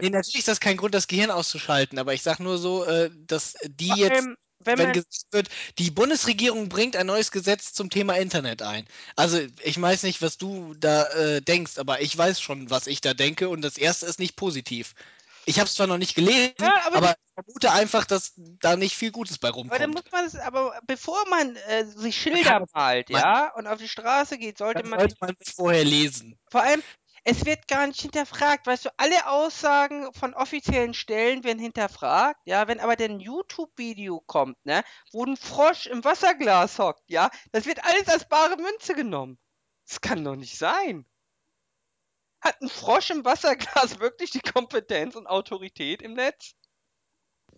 Nee, 0.00 0.10
auszuschalten. 0.10 0.10
natürlich 0.10 0.40
ist 0.40 0.48
das 0.48 0.60
kein 0.60 0.76
Grund, 0.76 0.94
das 0.94 1.06
Gehirn 1.06 1.30
auszuschalten, 1.30 1.98
aber 1.98 2.12
ich 2.14 2.22
sag 2.22 2.40
nur 2.40 2.58
so, 2.58 2.84
äh, 2.84 3.10
dass 3.14 3.54
die 3.64 3.86
Vor 3.88 3.96
jetzt, 3.96 4.10
allem, 4.10 4.36
wenn 4.64 4.78
wenn 4.78 4.86
man, 4.86 4.92
gesagt 4.92 5.26
wird, 5.32 5.48
die 5.78 5.90
Bundesregierung 5.90 6.68
bringt 6.68 6.96
ein 6.96 7.06
neues 7.06 7.30
Gesetz 7.30 7.72
zum 7.72 7.90
Thema 7.90 8.14
Internet 8.16 8.62
ein. 8.62 8.86
Also, 9.16 9.40
ich 9.62 9.80
weiß 9.80 10.02
nicht, 10.04 10.22
was 10.22 10.38
du 10.38 10.74
da 10.74 11.04
äh, 11.10 11.40
denkst, 11.40 11.78
aber 11.78 12.00
ich 12.00 12.16
weiß 12.16 12.40
schon, 12.40 12.70
was 12.70 12.86
ich 12.86 13.00
da 13.00 13.14
denke 13.14 13.48
und 13.48 13.62
das 13.62 13.78
erste 13.78 14.06
ist 14.06 14.18
nicht 14.18 14.36
positiv. 14.36 14.94
Ich 15.44 15.58
habe 15.58 15.66
es 15.66 15.74
zwar 15.74 15.86
noch 15.86 15.98
nicht 15.98 16.14
gelesen, 16.14 16.54
Ja, 16.60 16.82
aber 16.86 16.96
aber, 16.96 17.10
ich 17.10 17.44
vermute 17.44 17.72
einfach, 17.72 18.04
dass 18.04 18.32
da 18.36 18.76
nicht 18.76 18.96
viel 18.96 19.10
Gutes 19.10 19.38
bei 19.38 19.48
aber 19.48 19.58
dann 19.70 19.70
rumkommt. 19.70 19.94
muss 19.94 20.12
man 20.12 20.24
es, 20.24 20.36
aber 20.36 20.78
bevor 20.86 21.28
man 21.28 21.56
äh, 21.56 21.84
sich 21.84 22.16
Schilder 22.16 22.64
malt, 22.72 23.10
ja, 23.10 23.52
und 23.56 23.66
auf 23.66 23.78
die 23.78 23.88
Straße 23.88 24.38
geht, 24.38 24.58
sollte 24.58 24.86
man 24.86 25.00
sollte 25.00 25.16
man 25.20 25.34
vorher 25.42 25.84
lesen. 25.84 26.38
Vor 26.48 26.62
allem, 26.62 26.82
es 27.24 27.46
wird 27.46 27.68
gar 27.68 27.86
nicht 27.86 28.00
hinterfragt. 28.00 28.66
Weißt 28.66 28.86
du, 28.86 28.90
alle 28.96 29.28
Aussagen 29.28 30.12
von 30.14 30.34
offiziellen 30.34 30.94
Stellen 30.94 31.44
werden 31.44 31.58
hinterfragt. 31.58 32.40
Ja, 32.44 32.68
wenn 32.68 32.80
aber 32.80 32.96
dann 32.96 33.12
ein 33.12 33.20
YouTube-Video 33.20 34.20
kommt, 34.20 34.56
ne, 34.64 34.82
wo 35.12 35.24
ein 35.24 35.36
Frosch 35.36 35.86
im 35.86 36.04
Wasserglas 36.04 36.78
hockt, 36.78 37.02
ja, 37.08 37.30
das 37.52 37.66
wird 37.66 37.84
alles 37.84 38.08
als 38.08 38.28
bare 38.28 38.56
Münze 38.56 38.94
genommen. 38.94 39.38
Das 39.88 40.00
kann 40.00 40.24
doch 40.24 40.36
nicht 40.36 40.58
sein. 40.58 41.06
Hat 42.40 42.60
ein 42.60 42.68
Frosch 42.68 43.10
im 43.10 43.24
Wasserglas 43.24 43.98
wirklich 44.00 44.30
die 44.30 44.40
Kompetenz 44.40 45.14
und 45.14 45.26
Autorität 45.26 46.02
im 46.02 46.14
Netz? 46.14 46.54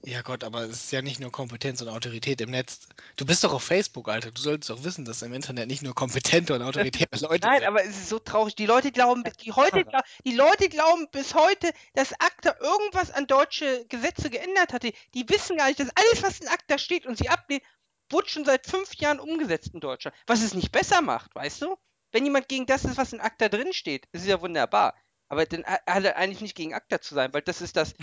Ja 0.07 0.20
Gott, 0.20 0.44
aber 0.44 0.62
es 0.64 0.84
ist 0.84 0.92
ja 0.92 1.00
nicht 1.00 1.18
nur 1.18 1.32
Kompetenz 1.32 1.80
und 1.80 1.88
Autorität 1.88 2.40
im 2.42 2.50
Netz. 2.50 2.88
Du 3.16 3.24
bist 3.24 3.42
doch 3.42 3.55
auf 3.55 3.62
Facebook, 3.62 4.09
Alter. 4.09 4.30
Du 4.30 4.40
solltest 4.40 4.68
doch 4.68 4.84
wissen, 4.84 5.07
dass 5.07 5.22
im 5.22 5.32
Internet 5.32 5.68
nicht 5.68 5.82
nur 5.82 5.94
kompetente 5.94 6.55
und 6.55 6.62
autoritäre 6.62 7.09
Leute 7.20 7.46
Nein, 7.46 7.61
sind. 7.61 7.68
aber 7.68 7.82
es 7.82 7.96
ist 7.96 8.09
so 8.11 8.18
traurig. 8.18 8.55
Die 8.55 8.66
Leute 8.66 8.92
glauben, 8.92 9.24
die, 9.42 9.52
heute, 9.52 9.84
die 10.26 10.34
Leute 10.34 10.68
glauben 10.68 11.09
bis 11.11 11.34
heute, 11.34 11.72
dass 11.94 12.12
ACTA 12.12 12.55
irgendwas 12.61 13.11
an 13.12 13.26
deutsche 13.26 13.86
Gesetze 13.88 14.28
geändert 14.28 14.74
hatte. 14.74 14.92
Die 15.14 15.28
wissen 15.30 15.57
gar 15.57 15.68
nicht, 15.68 15.80
dass 15.80 15.90
alles, 15.94 16.22
was 16.22 16.40
in 16.40 16.48
ACTA 16.48 16.76
steht 16.76 17.07
und 17.07 17.16
sie 17.16 17.30
ablehnen, 17.30 17.64
wurde 18.11 18.28
schon 18.28 18.44
seit 18.44 18.66
fünf 18.66 18.94
Jahren 18.96 19.20
umgesetzt 19.20 19.70
in 19.72 19.80
Deutschland. 19.80 20.14
Was 20.26 20.42
es 20.42 20.52
nicht 20.52 20.70
besser 20.70 21.00
macht, 21.00 21.34
weißt 21.34 21.62
du? 21.62 21.76
Wenn 22.12 22.24
jemand 22.24 22.48
gegen 22.48 22.66
das 22.66 22.84
ist, 22.84 22.98
was 22.98 23.12
in 23.12 23.20
ACTA 23.20 23.48
drin 23.48 23.72
steht, 23.72 24.07
ist 24.12 24.22
es 24.22 24.28
ja 24.28 24.40
wunderbar. 24.40 24.94
Aber 25.29 25.47
dann 25.47 25.64
ha- 25.64 25.81
hat 25.87 26.05
er 26.05 26.16
eigentlich 26.16 26.41
nicht 26.41 26.55
gegen 26.57 26.75
ACTA 26.75 27.01
zu 27.01 27.14
sein, 27.14 27.33
weil 27.33 27.43
das 27.43 27.61
ist 27.61 27.77
das, 27.77 27.95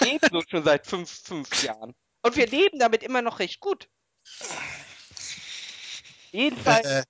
leben 0.00 0.26
so 0.30 0.42
schon 0.48 0.64
seit 0.64 0.86
fünf, 0.86 1.10
fünf 1.10 1.62
Jahren. 1.62 1.94
Und 2.22 2.36
wir 2.36 2.46
leben 2.46 2.78
damit 2.78 3.02
immer 3.02 3.22
noch 3.22 3.38
recht 3.38 3.60
gut. 3.60 3.88
Jedenfalls, 6.32 6.86
Äh, 6.86 7.04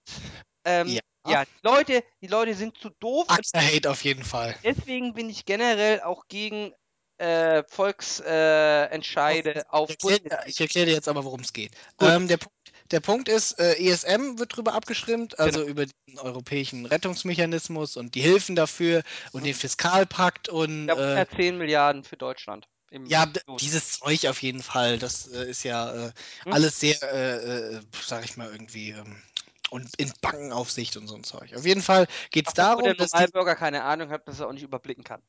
ähm, 0.64 0.88
ja. 0.88 1.00
ja, 1.26 1.44
die 1.44 1.66
Leute, 1.66 2.04
die 2.20 2.26
Leute 2.26 2.54
sind 2.54 2.78
zu 2.78 2.90
doof 2.90 3.26
und 3.28 3.38
Akta-Hate 3.38 3.90
auf 3.90 4.04
jeden 4.04 4.24
Fall. 4.24 4.54
deswegen 4.62 5.14
bin 5.14 5.28
ich 5.30 5.44
generell 5.44 6.02
auch 6.02 6.28
gegen 6.28 6.72
äh, 7.18 7.64
Volksentscheide 7.64 9.56
äh, 9.56 9.64
auf 9.68 9.90
Ich 9.90 10.08
erkläre, 10.08 10.42
ich 10.46 10.60
erkläre 10.60 10.86
dir 10.86 10.92
jetzt 10.92 11.08
aber, 11.08 11.24
worum 11.24 11.40
es 11.40 11.52
geht. 11.52 11.72
Ähm, 12.00 12.28
der, 12.28 12.36
Punkt, 12.36 12.56
der 12.90 13.00
Punkt 13.00 13.28
ist, 13.28 13.58
äh, 13.58 13.74
ESM 13.74 14.38
wird 14.38 14.56
drüber 14.56 14.74
abgestimmt, 14.74 15.38
also 15.38 15.60
Genau. 15.60 15.70
über 15.70 15.86
den 15.86 16.18
europäischen 16.18 16.86
Rettungsmechanismus 16.86 17.96
und 17.96 18.14
die 18.14 18.20
Hilfen 18.20 18.56
dafür 18.56 19.02
und 19.32 19.40
Mhm. 19.40 19.46
den 19.46 19.54
Fiskalpakt 19.54 20.48
und 20.48 20.86
ja, 20.88 20.94
äh, 20.94 21.24
110 21.26 21.58
Milliarden 21.58 22.04
für 22.04 22.16
Deutschland. 22.16 22.66
Ja, 23.06 23.26
dieses 23.60 23.98
Zeug 23.98 24.26
auf 24.26 24.42
jeden 24.42 24.62
Fall. 24.62 24.98
Das 24.98 25.26
äh, 25.28 25.48
ist 25.50 25.62
ja 25.62 26.06
äh, 26.08 26.12
Hm? 26.44 26.52
alles 26.52 26.80
sehr, 26.80 27.02
äh, 27.02 27.76
äh, 27.76 27.80
sag 28.06 28.24
ich 28.24 28.36
mal, 28.36 28.50
irgendwie 28.50 28.90
ähm, 28.90 29.22
und 29.70 29.88
in 29.98 30.10
Bankenaufsicht 30.22 30.96
und 30.96 31.06
so 31.08 31.14
ein 31.14 31.24
Zeug. 31.24 31.54
Auf 31.54 31.66
jeden 31.66 31.82
Fall 31.82 32.06
geht 32.30 32.48
es 32.48 32.54
darum, 32.54 32.82
der 32.84 32.94
dass 32.96 33.10
die, 33.12 33.26
Normalbürger 33.26 33.54
keine 33.56 33.84
Ahnung 33.84 34.10
hat, 34.10 34.26
dass 34.26 34.40
er 34.40 34.48
auch 34.48 34.52
nicht 34.52 34.62
überblicken 34.62 35.04
kann. 35.04 35.22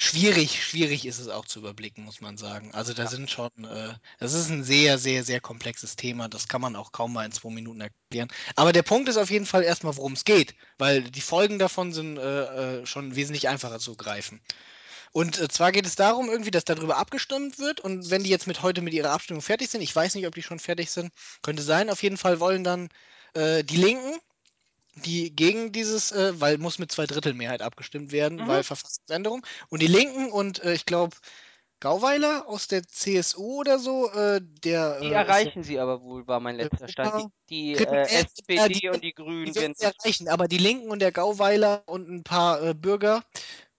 Schwierig, 0.00 0.64
schwierig 0.64 1.04
ist 1.06 1.18
es 1.18 1.28
auch 1.28 1.44
zu 1.44 1.58
überblicken, 1.60 2.04
muss 2.04 2.20
man 2.20 2.36
sagen. 2.38 2.72
Also 2.74 2.94
da 2.94 3.04
Ja. 3.04 3.08
sind 3.08 3.30
schon, 3.30 3.50
äh, 3.64 3.94
das 4.18 4.32
ist 4.34 4.48
ein 4.50 4.64
sehr, 4.64 4.98
sehr, 4.98 5.24
sehr 5.24 5.40
komplexes 5.40 5.96
Thema. 5.96 6.28
Das 6.28 6.48
kann 6.48 6.60
man 6.60 6.74
auch 6.76 6.92
kaum 6.92 7.12
mal 7.12 7.24
in 7.26 7.32
zwei 7.32 7.50
Minuten 7.50 7.80
erklären. 7.82 8.28
Aber 8.56 8.72
der 8.72 8.82
Punkt 8.82 9.08
ist 9.08 9.18
auf 9.18 9.30
jeden 9.30 9.46
Fall 9.46 9.62
erstmal, 9.62 9.96
worum 9.96 10.14
es 10.14 10.24
geht, 10.24 10.54
weil 10.78 11.02
die 11.10 11.20
Folgen 11.20 11.58
davon 11.58 11.92
sind 11.92 12.16
äh, 12.18 12.80
äh, 12.80 12.86
schon 12.86 13.14
wesentlich 13.16 13.48
einfacher 13.48 13.78
zu 13.78 13.96
greifen. 13.96 14.40
Und 15.12 15.38
äh, 15.40 15.48
zwar 15.48 15.72
geht 15.72 15.86
es 15.86 15.96
darum, 15.96 16.28
irgendwie, 16.30 16.50
dass 16.50 16.64
darüber 16.64 16.96
abgestimmt 16.98 17.58
wird. 17.58 17.80
Und 17.80 18.10
wenn 18.10 18.22
die 18.24 18.30
jetzt 18.30 18.46
mit 18.46 18.62
heute 18.62 18.82
mit 18.82 18.94
ihrer 18.94 19.10
Abstimmung 19.12 19.42
fertig 19.42 19.70
sind, 19.70 19.82
ich 19.82 19.94
weiß 19.94 20.14
nicht, 20.14 20.26
ob 20.26 20.34
die 20.34 20.42
schon 20.42 20.58
fertig 20.60 20.90
sind, 20.90 21.12
könnte 21.42 21.62
sein. 21.62 21.90
Auf 21.90 22.02
jeden 22.02 22.16
Fall 22.16 22.40
wollen 22.40 22.64
dann 22.64 22.88
äh, 23.34 23.64
die 23.64 23.76
Linken, 23.76 24.18
die 24.94 25.34
gegen 25.34 25.72
dieses, 25.72 26.12
äh, 26.12 26.40
weil 26.40 26.58
muss 26.58 26.78
mit 26.78 26.92
Zweidrittelmehrheit 26.92 27.62
abgestimmt 27.62 28.12
werden, 28.12 28.38
Mhm. 28.40 28.48
weil 28.48 28.62
Verfassungsänderung. 28.62 29.46
Und 29.68 29.82
die 29.82 29.86
Linken 29.86 30.30
und 30.32 30.62
äh, 30.64 30.74
ich 30.74 30.86
glaube 30.86 31.16
Gauweiler 31.80 32.46
aus 32.46 32.68
der 32.68 32.82
CSU 32.86 33.60
oder 33.60 33.78
so, 33.78 34.10
äh, 34.12 34.40
der 34.42 35.00
Die 35.00 35.06
äh, 35.06 35.12
erreichen 35.12 35.62
sie 35.62 35.78
aber 35.78 36.02
wohl, 36.02 36.26
war 36.26 36.40
mein 36.40 36.56
letzter 36.56 36.88
Stand. 36.88 37.14
Europa- 37.14 37.30
Die, 37.48 37.74
die 37.76 37.76
äh, 37.76 38.06
äh, 38.06 38.24
SPD 38.24 38.68
die- 38.68 38.88
und 38.90 39.02
die 39.02 39.08
die 39.08 39.14
Grünen 39.14 39.54
werden 39.54 39.72
werden 39.74 39.74
es 39.78 39.82
erreichen, 39.84 40.28
aber 40.28 40.48
die 40.48 40.58
Linken 40.58 40.90
und 40.90 40.98
der 41.00 41.12
Gauweiler 41.12 41.82
und 41.86 42.08
ein 42.08 42.22
paar 42.22 42.62
äh, 42.62 42.74
Bürger 42.74 43.24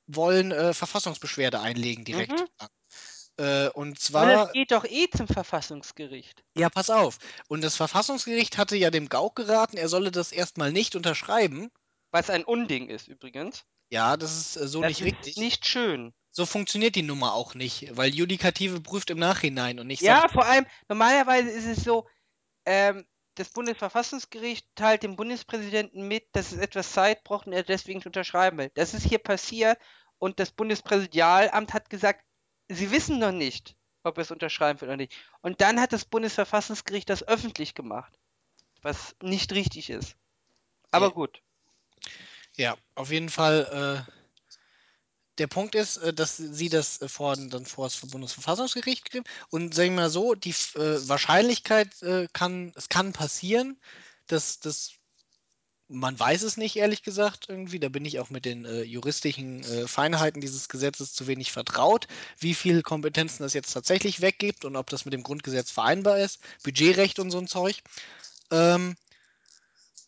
wollen 0.08 0.52
äh, 0.52 0.74
Verfassungsbeschwerde 0.74 1.60
einlegen 1.62 2.04
direkt. 2.06 2.42
Mhm. 2.42 2.48
Äh, 3.38 3.70
und 3.70 3.98
Aber 4.14 4.28
zwar 4.28 4.46
das 4.46 4.54
geht 4.54 4.72
doch 4.72 4.86
eh 4.86 5.10
zum 5.10 5.28
Verfassungsgericht. 5.28 6.44
Ja, 6.56 6.70
pass 6.70 6.90
auf. 6.90 7.18
Und 7.48 7.62
das 7.62 7.76
Verfassungsgericht 7.76 8.58
hatte 8.58 8.76
ja 8.76 8.92
dem 8.92 9.10
Gauck 9.10 9.36
geraten, 9.36 9.78
er 9.78 9.90
solle 9.90 10.12
das 10.12 10.32
erstmal 10.32 10.72
nicht 10.72 10.96
unterschreiben. 10.96 11.72
Was 12.12 12.30
ein 12.30 12.44
Unding 12.44 12.90
ist 12.90 13.08
übrigens. 13.08 13.66
Ja, 13.90 14.18
das 14.18 14.38
ist 14.38 14.56
äh, 14.58 14.68
so 14.68 14.82
das 14.82 14.90
nicht 14.90 15.02
ist 15.02 15.06
richtig. 15.06 15.38
nicht 15.38 15.66
schön. 15.66 16.14
So 16.32 16.46
funktioniert 16.46 16.96
die 16.96 17.02
Nummer 17.04 17.34
auch 17.34 17.56
nicht, 17.56 17.96
weil 17.98 18.14
Judikative 18.14 18.80
prüft 18.80 19.10
im 19.10 19.20
Nachhinein 19.20 19.80
und 19.80 19.88
nicht 19.88 20.02
Ja, 20.02 20.22
sagt, 20.22 20.34
vor 20.34 20.46
allem, 20.46 20.66
normalerweise 20.88 21.50
ist 21.50 21.66
es 21.66 21.84
so, 21.84 22.08
ähm, 22.66 23.06
das 23.36 23.50
Bundesverfassungsgericht 23.50 24.68
teilt 24.76 25.04
dem 25.04 25.16
Bundespräsidenten 25.16 26.08
mit, 26.08 26.28
dass 26.34 26.52
es 26.52 26.60
etwas 26.60 26.92
Zeit 26.94 27.24
braucht 27.24 27.48
und 27.48 27.54
er 27.54 27.64
deswegen 27.64 27.98
nicht 28.00 28.06
unterschreiben 28.08 28.58
will. 28.58 28.72
Das 28.76 28.94
ist 28.94 29.06
hier 29.06 29.20
passiert 29.20 29.78
und 30.20 30.40
das 30.40 30.52
Bundespräsidialamt 30.52 31.74
hat 31.74 31.90
gesagt, 31.90 32.24
sie 32.74 32.92
wissen 32.92 33.20
noch 33.20 33.32
nicht, 33.32 33.76
ob 34.04 34.18
er 34.18 34.22
es 34.24 34.32
unterschreiben 34.32 34.82
will 34.82 34.90
oder 34.90 34.98
nicht. 34.98 35.14
Und 35.42 35.62
dann 35.62 35.80
hat 35.80 35.94
das 35.94 36.06
Bundesverfassungsgericht 36.06 37.10
das 37.10 37.28
öffentlich 37.28 37.76
gemacht, 37.76 38.18
was 38.82 39.16
nicht 39.22 39.54
richtig 39.54 39.90
ist. 39.90 40.16
Aber 40.92 41.08
Ja. 41.08 41.12
gut. 41.12 41.42
ja, 42.56 42.78
auf 42.96 43.12
jeden 43.12 43.30
Fall. 43.30 44.06
Äh, 44.08 44.12
der 45.38 45.48
Punkt 45.48 45.76
ist, 45.76 45.98
äh, 45.98 46.14
dass 46.14 46.38
sie 46.38 46.70
das 46.70 47.02
äh, 47.02 47.08
vor, 47.08 47.36
dann 47.36 47.66
vor 47.66 47.86
das 47.86 47.98
Bundesverfassungsgericht 47.98 49.10
geben 49.12 49.26
und 49.50 49.74
sagen 49.74 49.92
wir 49.96 50.02
mal 50.04 50.10
so, 50.10 50.36
die 50.36 50.52
äh, 50.76 51.08
Wahrscheinlichkeit 51.08 52.02
äh, 52.04 52.28
kann, 52.34 52.74
es 52.76 52.90
kann 52.90 53.14
passieren, 53.14 53.80
dass 54.28 54.60
das 54.60 54.92
man 55.92 56.18
weiß 56.18 56.44
es 56.44 56.58
nicht, 56.58 56.78
ehrlich 56.78 57.04
gesagt, 57.04 57.46
irgendwie. 57.50 57.80
Da 57.80 57.90
bin 57.90 58.06
ich 58.06 58.20
auch 58.20 58.30
mit 58.30 58.46
den 58.46 58.66
äh, 58.66 58.84
juristischen 58.84 59.64
äh, 59.64 59.88
Feinheiten 59.88 60.42
dieses 60.42 60.70
Gesetzes 60.70 61.14
zu 61.14 61.28
wenig 61.28 61.52
vertraut, 61.52 62.08
wie 62.40 62.54
viel 62.54 62.82
Kompetenzen 62.82 63.44
das 63.44 63.54
jetzt 63.54 63.74
tatsächlich 63.74 64.22
weggibt 64.22 64.66
und 64.66 64.76
ob 64.76 64.90
das 64.90 65.06
mit 65.06 65.14
dem 65.14 65.24
Grundgesetz 65.24 65.70
vereinbar 65.72 66.20
ist. 66.20 66.40
Budgetrecht 66.64 67.20
und 67.20 67.32
so 67.32 67.38
ein 67.38 67.48
Zeug. 67.48 67.82
Ähm, 68.52 68.96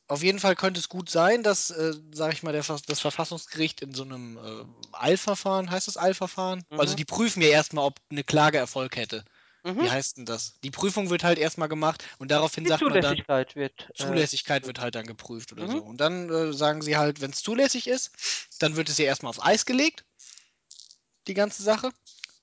auf 0.08 0.24
jeden 0.24 0.40
Fall 0.40 0.56
könnte 0.56 0.80
es 0.80 0.90
gut 0.90 1.10
sein, 1.10 1.44
dass, 1.44 1.70
äh, 1.70 1.94
sage 2.14 2.34
ich 2.34 2.44
mal, 2.44 2.52
der, 2.52 2.64
das 2.64 3.00
Verfassungsgericht 3.00 3.82
in 3.82 3.94
so 3.94 4.04
einem 4.04 4.38
äh, 4.38 4.66
Eilverfahren, 4.92 5.70
heißt 5.70 5.88
das 5.88 5.98
Eilverfahren? 5.98 6.64
Also 6.72 6.94
Mhm. 6.94 6.98
die 6.98 7.06
prüfen 7.06 7.42
ja 7.42 7.50
erstmal, 7.50 7.86
ob 7.86 8.00
eine 8.10 8.24
Klage 8.24 8.58
Erfolg 8.58 8.96
hätte. 8.96 9.26
Mhm. 9.64 9.80
Wie 9.82 9.90
heißt 9.90 10.18
denn 10.18 10.26
das? 10.26 10.60
Die 10.62 10.72
Prüfung 10.72 11.10
wird 11.10 11.24
halt 11.24 11.40
erstmal 11.40 11.70
gemacht 11.70 12.04
und 12.20 12.32
daraufhin 12.32 12.66
Die 12.66 12.70
sagt 12.70 12.82
man 12.82 12.94
dann, 12.94 13.02
Zulässigkeit 13.04 13.56
wird. 13.56 13.90
Äh, 13.90 13.94
Zulässigkeit 13.94 14.68
wird 14.68 14.80
halt 14.80 14.96
dann 14.96 15.06
geprüft 15.06 15.54
oder 15.54 15.68
Mhm. 15.68 15.72
so. 15.72 15.78
Und 15.80 15.98
dann 15.98 16.30
äh, 16.30 16.54
sagen 16.54 16.82
sie 16.82 16.98
halt, 16.98 17.22
wenn 17.22 17.32
es 17.32 17.42
zulässig 17.42 17.88
ist, 17.88 18.12
dann 18.60 18.76
wird 18.76 18.90
es 18.90 18.98
ja 18.98 19.06
erstmal 19.06 19.30
auf 19.30 19.44
Eis 19.44 19.66
gelegt, 19.66 20.04
die 21.28 21.34
ganze 21.34 21.64
Sache. 21.64 21.92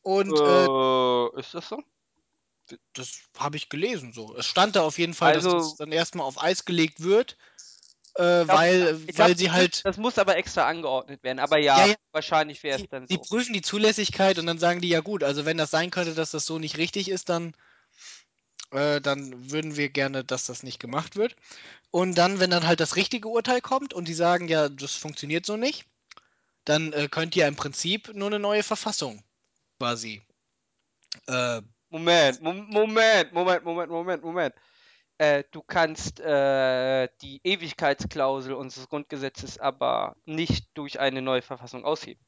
Und 0.02 0.32
äh, 0.40 0.64
äh, 0.66 1.40
ist 1.40 1.52
das 1.54 1.68
so? 1.68 1.82
das 2.92 3.18
habe 3.36 3.56
ich 3.56 3.68
gelesen 3.68 4.12
so. 4.12 4.36
Es 4.36 4.46
stand 4.46 4.76
da 4.76 4.82
auf 4.82 4.98
jeden 4.98 5.12
Fall, 5.14 5.34
dass 5.34 5.44
Also- 5.44 5.58
es 5.58 5.76
dann 5.76 5.92
erstmal 5.92 6.24
auf 6.24 6.40
Eis 6.40 6.64
gelegt 6.64 7.02
wird, 7.02 7.36
äh, 8.16 8.44
glaub, 8.44 8.48
weil, 8.48 9.00
Ich 9.06 9.06
weil 9.06 9.14
glaub, 9.14 9.38
sie 9.38 9.50
halt. 9.50 9.84
Das 9.84 9.96
muss 9.96 10.18
aber 10.18 10.36
extra 10.36 10.66
angeordnet 10.66 11.22
werden. 11.22 11.38
Aber 11.38 11.58
ja, 11.58 11.78
Ja, 11.80 11.86
ja. 11.88 11.94
wahrscheinlich 12.12 12.62
wäre 12.62 12.76
es 12.76 12.82
Die, 12.82 12.88
dann 12.88 13.06
die 13.06 13.16
so. 13.16 13.22
prüfen 13.22 13.52
die 13.52 13.62
Zulässigkeit 13.62 14.38
und 14.38 14.46
dann 14.46 14.58
sagen 14.58 14.80
die, 14.80 14.88
ja 14.88 15.00
gut, 15.00 15.22
also 15.24 15.44
wenn 15.44 15.56
das 15.56 15.70
sein 15.70 15.90
könnte, 15.90 16.14
dass 16.14 16.30
das 16.30 16.46
so 16.46 16.58
nicht 16.58 16.76
richtig 16.78 17.08
ist, 17.08 17.28
dann, 17.28 17.54
äh, 18.72 19.00
dann 19.00 19.50
würden 19.50 19.76
wir 19.76 19.88
gerne, 19.88 20.24
dass 20.24 20.46
das 20.46 20.62
nicht 20.62 20.78
gemacht 20.80 21.16
wird. 21.16 21.36
Und 21.90 22.16
dann, 22.16 22.40
wenn 22.40 22.50
dann 22.50 22.66
halt 22.66 22.80
das 22.80 22.96
richtige 22.96 23.28
Urteil 23.28 23.60
kommt 23.60 23.94
und 23.94 24.08
die 24.08 24.14
sagen, 24.14 24.48
ja, 24.48 24.68
das 24.68 24.94
funktioniert 24.94 25.46
so 25.46 25.56
nicht, 25.56 25.86
dann 26.64 26.92
äh, 26.92 27.08
könnt 27.10 27.36
ihr 27.36 27.46
im 27.48 27.56
Prinzip 27.56 28.14
nur 28.14 28.28
eine 28.28 28.38
neue 28.38 28.62
Verfassung 28.62 29.22
quasi. 29.78 30.22
Äh, 31.26 31.62
Moment, 31.88 32.40
Mom- 32.40 32.68
Moment, 32.70 33.32
Moment, 33.32 33.64
Moment, 33.64 33.90
Moment, 33.90 34.22
Moment. 34.22 34.54
Äh, 35.20 35.44
du 35.50 35.60
kannst 35.62 36.18
äh, 36.20 37.06
die 37.20 37.42
Ewigkeitsklausel 37.44 38.54
unseres 38.54 38.88
Grundgesetzes 38.88 39.58
aber 39.58 40.16
nicht 40.24 40.68
durch 40.72 40.98
eine 40.98 41.20
neue 41.20 41.42
Verfassung 41.42 41.84
ausheben. 41.84 42.24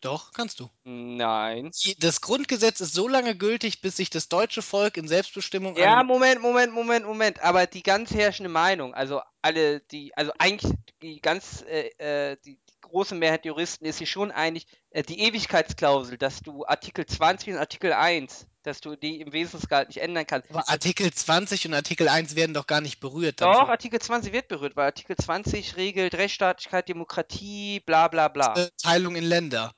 doch, 0.00 0.30
kannst 0.32 0.60
du. 0.60 0.70
Nein. 0.84 1.72
Das 1.98 2.20
Grundgesetz 2.20 2.80
ist 2.80 2.94
so 2.94 3.08
lange 3.08 3.34
gültig, 3.36 3.80
bis 3.80 3.96
sich 3.96 4.10
das 4.10 4.28
deutsche 4.28 4.62
Volk 4.62 4.96
in 4.96 5.08
Selbstbestimmung 5.08 5.74
Ja, 5.74 6.04
Moment, 6.04 6.40
Moment, 6.40 6.72
Moment, 6.72 7.04
Moment. 7.04 7.40
Aber 7.40 7.66
die 7.66 7.82
ganz 7.82 8.14
herrschende 8.14 8.50
Meinung, 8.50 8.94
also 8.94 9.22
alle, 9.42 9.80
die, 9.80 10.16
also 10.16 10.30
eigentlich 10.38 10.72
die 11.02 11.20
ganz, 11.20 11.62
äh, 11.62 11.88
äh, 11.98 12.36
die, 12.44 12.60
die 12.68 12.80
große 12.80 13.16
Mehrheit 13.16 13.44
der 13.44 13.54
Juristen 13.54 13.86
ist 13.86 13.98
sich 13.98 14.08
schon 14.08 14.30
einig, 14.30 14.68
äh, 14.90 15.02
die 15.02 15.18
Ewigkeitsklausel, 15.18 16.16
dass 16.16 16.42
du 16.42 16.64
Artikel 16.64 17.06
20 17.06 17.54
und 17.54 17.58
Artikel 17.58 17.92
1, 17.92 18.46
dass 18.66 18.80
du 18.80 18.96
die 18.96 19.20
im 19.20 19.32
Wesensgehalt 19.32 19.88
nicht 19.88 20.00
ändern 20.00 20.26
kannst. 20.26 20.50
Aber 20.50 20.68
Artikel 20.68 21.12
20 21.12 21.66
und 21.66 21.74
Artikel 21.74 22.08
1 22.08 22.34
werden 22.36 22.54
doch 22.54 22.66
gar 22.66 22.80
nicht 22.80 23.00
berührt. 23.00 23.40
Doch, 23.40 23.60
von- 23.60 23.70
Artikel 23.70 24.00
20 24.00 24.32
wird 24.32 24.48
berührt, 24.48 24.76
weil 24.76 24.86
Artikel 24.86 25.16
20 25.16 25.76
regelt 25.76 26.14
Rechtsstaatlichkeit, 26.14 26.88
Demokratie, 26.88 27.80
bla 27.86 28.08
bla 28.08 28.28
bla. 28.28 28.54
Äh, 28.56 28.68
Teilung 28.82 29.16
in 29.16 29.24
Länder. 29.24 29.72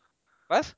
Was? 0.49 0.75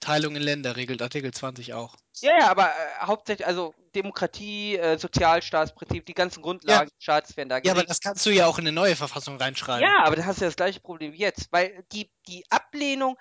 Teilung 0.00 0.36
in 0.36 0.42
Länder 0.42 0.76
regelt 0.76 1.00
Artikel 1.00 1.32
20 1.32 1.72
auch. 1.72 1.96
Ja, 2.20 2.32
ja, 2.38 2.48
aber 2.50 2.66
äh, 2.66 2.72
hauptsächlich, 3.06 3.46
also 3.46 3.74
Demokratie, 3.94 4.76
äh, 4.76 4.98
Sozialstaatsprinzip, 4.98 6.04
die 6.04 6.14
ganzen 6.14 6.42
Grundlagen 6.42 6.90
des 6.90 7.02
Staates 7.02 7.36
werden 7.36 7.48
da 7.48 7.56
Ja, 7.56 7.60
aber 7.62 7.70
geregelt. 7.74 7.90
das 7.90 8.00
kannst 8.00 8.26
du 8.26 8.30
ja 8.30 8.46
auch 8.46 8.58
in 8.58 8.64
eine 8.66 8.72
neue 8.72 8.96
Verfassung 8.96 9.36
reinschreiben. 9.38 9.82
Ja, 9.88 10.04
aber 10.04 10.16
da 10.16 10.24
hast 10.26 10.40
du 10.40 10.44
ja 10.44 10.48
das 10.48 10.56
gleiche 10.56 10.80
Problem 10.80 11.12
wie 11.12 11.18
jetzt, 11.18 11.48
weil 11.52 11.84
die, 11.92 12.10
die 12.28 12.44
Ablehnung, 12.50 13.16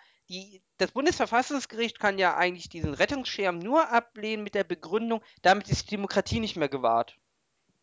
das 0.78 0.92
Bundesverfassungsgericht 0.92 2.00
kann 2.00 2.18
ja 2.18 2.36
eigentlich 2.36 2.70
diesen 2.70 2.94
Rettungsschirm 2.94 3.60
nur 3.60 3.90
ablehnen 3.90 4.44
mit 4.44 4.56
der 4.56 4.64
Begründung, 4.64 5.22
damit 5.42 5.70
ist 5.70 5.86
die 5.86 5.96
Demokratie 5.96 6.40
nicht 6.40 6.56
mehr 6.56 6.70
gewahrt. 6.70 7.18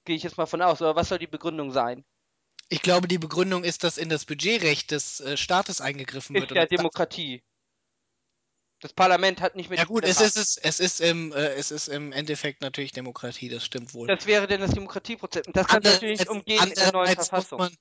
Gehe 0.04 0.16
ich 0.16 0.22
jetzt 0.22 0.38
mal 0.38 0.46
von 0.46 0.62
aus. 0.62 0.80
Oder 0.80 0.96
was 0.96 1.08
soll 1.08 1.18
die 1.18 1.26
Begründung 1.26 1.70
sein? 1.72 2.04
Ich 2.68 2.82
glaube, 2.82 3.08
die 3.08 3.18
Begründung 3.18 3.64
ist, 3.64 3.84
dass 3.84 3.98
in 3.98 4.08
das 4.08 4.24
Budgetrecht 4.24 4.90
des 4.92 5.20
äh, 5.20 5.36
Staates 5.36 5.80
eingegriffen 5.80 6.34
wird. 6.34 6.50
Ist 6.50 6.56
ja 6.56 6.62
und 6.62 6.72
das- 6.72 6.76
Demokratie. 6.76 7.42
Das 8.82 8.94
Parlament 8.94 9.42
hat 9.42 9.56
nicht 9.56 9.68
mehr 9.68 9.78
ja 9.78 9.84
gut, 9.84 10.04
es 10.04 10.22
ist, 10.22 10.38
es, 10.38 10.56
es, 10.56 10.80
ist 10.80 11.00
im, 11.02 11.32
äh, 11.32 11.52
es 11.52 11.70
ist 11.70 11.88
im 11.88 12.12
Endeffekt 12.12 12.62
natürlich 12.62 12.92
Demokratie, 12.92 13.50
das 13.50 13.62
stimmt 13.62 13.92
wohl. 13.92 14.08
Das 14.08 14.24
wäre 14.24 14.46
denn 14.46 14.62
das 14.62 14.70
Demokratieprozess. 14.70 15.46
Und 15.46 15.54
das 15.54 15.66
kannst 15.66 15.86
du 15.86 15.92
natürlich 15.92 16.26
umgehen 16.30 16.66
mit 16.66 16.78
der 16.78 16.90
neuen 16.92 17.14
Verfassung. 17.14 17.58
Man, 17.58 17.76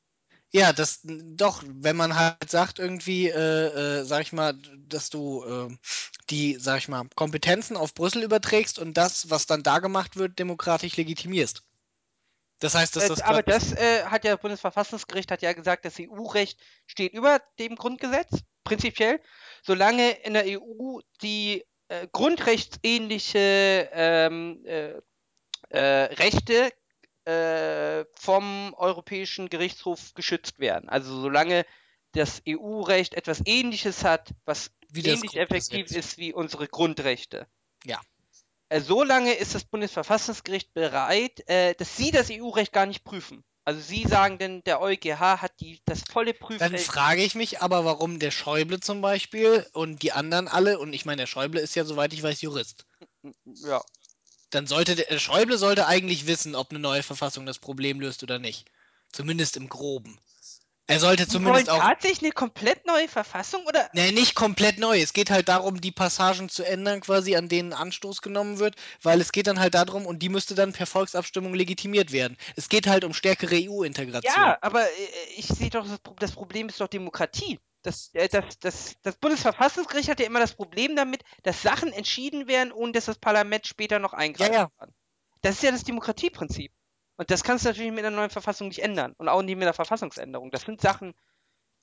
ja, 0.52 0.74
das 0.74 1.02
doch, 1.04 1.64
wenn 1.68 1.95
man 1.95 2.16
halt 2.16 2.50
sagt, 2.50 2.80
irgendwie, 2.80 3.30
äh, 3.30 4.00
äh, 4.00 4.04
sag 4.04 4.22
ich 4.24 4.34
mal, 4.34 4.54
dass 4.88 5.10
du 5.10 5.43
äh, 5.43 5.78
die, 6.30 6.56
sag 6.60 6.80
ich 6.80 6.88
mal, 6.88 7.08
Kompetenzen 7.16 7.78
auf 7.78 7.93
Brüssel 7.93 8.24
überträgst 8.24 8.80
und 8.80 8.95
das, 8.97 9.30
was 9.30 9.45
dann 9.45 9.64
da 9.64 9.80
gemacht 9.80 10.18
wird, 10.18 10.39
demokratisch 10.39 10.97
legitimierst. 10.97 11.64
Das 12.60 12.76
heißt, 12.76 12.95
dass 12.95 13.06
Äh, 13.06 13.10
das. 13.10 13.22
aber 13.22 13.43
das 13.43 13.74
äh, 13.74 14.04
hat 14.06 14.26
ja 14.26 14.32
das 14.34 14.41
Bundesverfassungsgericht 14.41 15.32
hat 15.32 15.41
ja 15.41 15.54
gesagt, 15.54 15.86
das 15.86 16.00
EU-Recht 16.00 16.60
steht 16.88 17.14
über 17.14 17.41
dem 17.60 17.76
Grundgesetz, 17.76 18.39
prinzipiell, 18.64 19.22
solange 19.64 20.12
in 20.24 20.34
der 20.34 20.45
EU 20.60 21.00
die 21.22 21.64
äh, 21.88 22.08
grundrechtsähnliche 22.12 23.89
ähm, 23.93 24.64
äh, 24.66 24.93
äh, 25.70 26.14
Rechte 26.16 26.72
äh, 27.30 28.05
vom 28.15 28.73
Europäischen 28.75 29.49
Gerichtshof 29.49 30.13
geschützt 30.15 30.59
werden. 30.59 30.89
Also 30.89 31.21
solange 31.21 31.65
das 32.13 32.41
EU-Recht 32.47 33.13
etwas 33.13 33.41
Ähnliches 33.45 34.03
hat, 34.03 34.34
was 34.45 34.71
Wie 34.89 35.05
ähnlich 35.05 35.36
effektiv 35.36 35.91
ist 35.91 36.17
wie 36.17 36.34
unsere 36.34 36.67
Grundrechte. 36.67 37.47
Ja. 37.86 38.01
Äh, 38.69 38.82
solange 38.82 39.34
ist 39.34 39.53
das 39.53 39.63
Bundesverfassungsgericht 39.63 40.73
bereit, 40.73 41.47
äh, 41.47 41.75
dass 41.75 41.95
sie 41.97 42.09
das 42.09 42.30
EU-Recht 42.32 42.73
gar 42.73 42.88
nicht 42.88 43.03
prüfen. 43.03 43.43
Also 43.63 43.82
sie 43.82 44.05
sagen 44.07 44.39
denn, 44.39 44.63
der 44.63 44.82
EuGH 44.82 45.19
hat 45.19 45.59
die, 45.59 45.80
das 45.86 46.01
volle 46.01 46.34
Dann 46.34 46.39
Prüfrecht. 46.39 46.86
frage 46.86 47.23
ich 47.23 47.36
mich 47.36 47.61
aber, 47.61 47.86
warum 47.86 48.17
der 48.17 48.32
Schäuble 48.32 48.80
zum 48.80 49.01
Beispiel 49.01 49.67
und 49.73 50.01
die 50.01 50.11
anderen 50.11 50.47
alle, 50.47 50.80
und 50.80 50.93
ich 50.93 51.05
meine, 51.05 51.17
der 51.17 51.27
Schäuble 51.27 51.61
ist 51.61 51.75
ja, 51.75 51.86
soweit 51.86 52.11
ich 52.13 52.23
weiß, 52.23 52.41
Jurist. 52.41 52.88
Ja. 53.45 53.84
Dann 54.50 54.68
sollte 54.68 54.95
der, 54.95 55.06
der 55.06 55.20
Schäuble 55.20 55.58
sollte 55.58 55.88
eigentlich 55.88 56.28
wissen, 56.28 56.56
ob 56.56 56.72
eine 56.72 56.80
neue 56.80 57.04
Verfassung 57.04 57.45
das 57.45 57.60
Problem 57.60 58.00
löst 58.00 58.24
oder 58.24 58.39
nicht. 58.39 58.66
Zumindest 59.12 59.58
im 59.58 59.70
Groben. 59.70 60.20
Er 60.89 61.00
sollte 61.00 61.22
wollen 61.22 61.30
zumindest 61.30 61.70
auch. 61.70 61.78
tatsächlich 61.78 62.24
eine 62.24 62.32
komplett 62.32 62.88
neue 62.88 63.08
Verfassung 63.08 63.64
oder? 63.68 63.91
Nee, 63.93 64.12
nicht 64.12 64.34
komplett 64.34 64.80
neu. 64.80 65.00
Es 65.00 65.14
geht 65.14 65.30
halt 65.30 65.47
darum, 65.47 65.82
die 65.82 65.91
Passagen 65.91 66.50
zu 66.50 66.64
ändern, 66.64 67.02
quasi, 67.02 67.36
an 67.36 67.47
denen 67.47 67.74
Anstoß 67.74 68.24
genommen 68.24 68.58
wird, 68.58 68.76
weil 69.04 69.22
es 69.22 69.32
geht 69.32 69.45
dann 69.45 69.60
halt 69.60 69.76
darum, 69.76 70.08
und 70.08 70.24
die 70.24 70.30
müsste 70.30 70.56
dann 70.56 70.74
per 70.74 70.88
Volksabstimmung 70.88 71.54
legitimiert 71.54 72.12
werden. 72.12 72.38
Es 72.56 72.70
geht 72.70 72.88
halt 72.88 73.04
um 73.04 73.14
stärkere 73.14 73.54
EU-Integration. 73.54 74.34
Ja, 74.36 74.58
aber 74.62 74.82
äh, 74.84 74.89
ich 75.38 75.45
sehe 75.45 75.70
doch, 75.70 75.86
das 76.20 76.32
Problem 76.32 76.70
ist 76.70 76.82
doch 76.82 76.88
Demokratie. 76.88 77.60
Das, 77.82 78.09
äh, 78.13 78.27
das, 78.27 78.59
das, 78.59 78.95
das 79.03 79.17
Bundesverfassungsgericht 79.17 80.09
hat 80.09 80.19
ja 80.19 80.25
immer 80.25 80.39
das 80.39 80.55
Problem 80.55 80.95
damit, 80.95 81.23
dass 81.43 81.61
Sachen 81.61 81.91
entschieden 81.93 82.47
werden, 82.47 82.71
ohne 82.71 82.91
dass 82.91 83.05
das 83.05 83.17
Parlament 83.17 83.67
später 83.67 83.99
noch 83.99 84.13
eingreifen 84.13 84.53
Ja, 84.53 84.59
ja. 84.61 84.71
kann. 84.77 84.93
Das 85.41 85.55
ist 85.55 85.63
ja 85.63 85.71
das 85.71 85.84
Demokratieprinzip. 85.84 86.71
Und 87.15 87.32
das 87.32 87.43
kannst 87.43 87.65
du 87.65 87.69
natürlich 87.69 87.91
mit 87.91 88.05
einer 88.05 88.15
neuen 88.15 88.30
Verfassung 88.30 88.69
nicht 88.69 88.82
ändern. 88.82 89.13
Und 89.17 89.27
auch 89.30 89.41
nicht 89.41 89.55
mit 89.55 89.63
einer 89.63 89.73
Verfassungsänderung. 89.73 90.51
Das 90.51 90.61
sind 90.61 90.82
Sachen, 90.82 91.13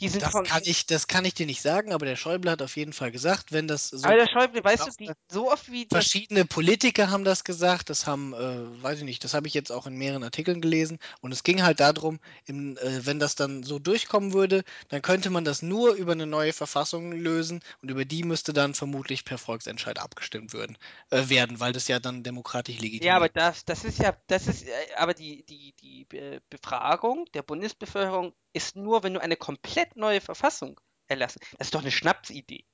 die 0.01 0.09
sind 0.09 0.23
Das 0.23 0.33
von. 0.33 0.45
kann, 0.45 0.63
ich, 0.65 0.87
das 0.87 1.07
kann 1.07 1.25
ich 1.25 1.35
dir 1.35 1.47
nicht 1.47 1.63
sagen, 1.63 1.93
aber 1.93 2.07
der 2.07 2.17
Schäuble 2.17 2.51
hat 2.51 2.63
auf 2.63 2.77
jeden 2.77 2.93
Fall 2.93 3.11
gesagt, 3.11 3.53
wenn 3.53 3.67
das 3.67 3.89
so. 3.89 4.07
aber 4.07 4.17
der 4.17 4.29
Schäuble, 4.29 4.63
weißt 4.63 4.87
du, 4.87 4.91
die, 5.05 5.11
so 5.31 5.51
oft 5.51 5.71
wie 5.71 5.87
Verschiedene 5.91 6.45
Politiker 6.45 7.11
haben 7.11 7.25
das 7.25 7.45
gesagt, 7.45 7.89
das 7.91 8.07
haben, 8.07 8.35
äh, 8.35 8.83
weiß 8.83 8.99
ich 8.99 9.05
nicht, 9.05 9.25
das 9.25 9.35
habe 9.35 9.47
ich 9.47 9.55
jetzt 9.55 9.73
auch 9.73 9.87
in 9.87 9.95
mehreren 9.97 10.23
Artikeln 10.23 10.61
gelesen. 10.61 10.99
Und 11.21 11.33
es 11.33 11.43
ging 11.43 11.63
halt 11.63 11.81
darum, 11.81 12.19
im, 12.45 12.77
äh, 12.77 13.07
wenn 13.07 13.19
das 13.19 13.37
dann 13.37 13.63
so 13.63 13.79
durchkommen 13.79 14.33
würde, 14.33 14.65
dann 14.89 15.01
könnte 15.03 15.31
man 15.31 15.45
das 15.45 15.63
nur 15.63 15.95
über 15.95 16.13
eine 16.13 16.27
neue 16.27 16.53
Verfassung 16.53 17.13
lösen 17.13 17.61
und 17.83 17.91
über 17.91 18.05
die 18.05 18.23
müsste 18.25 18.53
dann 18.53 18.75
vermutlich 18.75 19.25
per 19.25 19.39
Volksentscheid 19.39 19.99
abgestimmt 19.99 20.53
würden, 20.53 20.77
äh, 21.11 21.29
werden, 21.29 21.61
weil 21.61 21.73
das 21.73 21.89
ja 21.89 21.99
dann 22.01 22.23
demokratisch 22.23 22.79
legitim 22.79 23.07
Ja, 23.07 23.17
aber 23.17 23.29
das, 23.29 23.65
das 23.65 23.85
ist 23.85 23.99
ja, 23.99 24.17
das 24.27 24.47
ist, 24.49 24.65
äh, 24.67 24.73
aber 24.97 25.15
die, 25.15 25.45
die, 25.45 25.73
die 25.81 26.05
Be- 26.05 26.41
Befragung 26.51 27.27
der 27.35 27.43
Bundesbevölkerung 27.43 28.35
ist 28.57 28.77
nur, 28.77 29.03
wenn 29.03 29.15
du 29.15 29.21
eine 29.21 29.37
komplett 29.37 29.97
neue 29.97 30.21
Verfassung 30.21 30.81
erlassen. 31.07 31.41
Das 31.59 31.69
ist 31.69 31.75
doch 31.75 31.83
eine 31.83 31.93
Schnapsidee. 31.93 32.65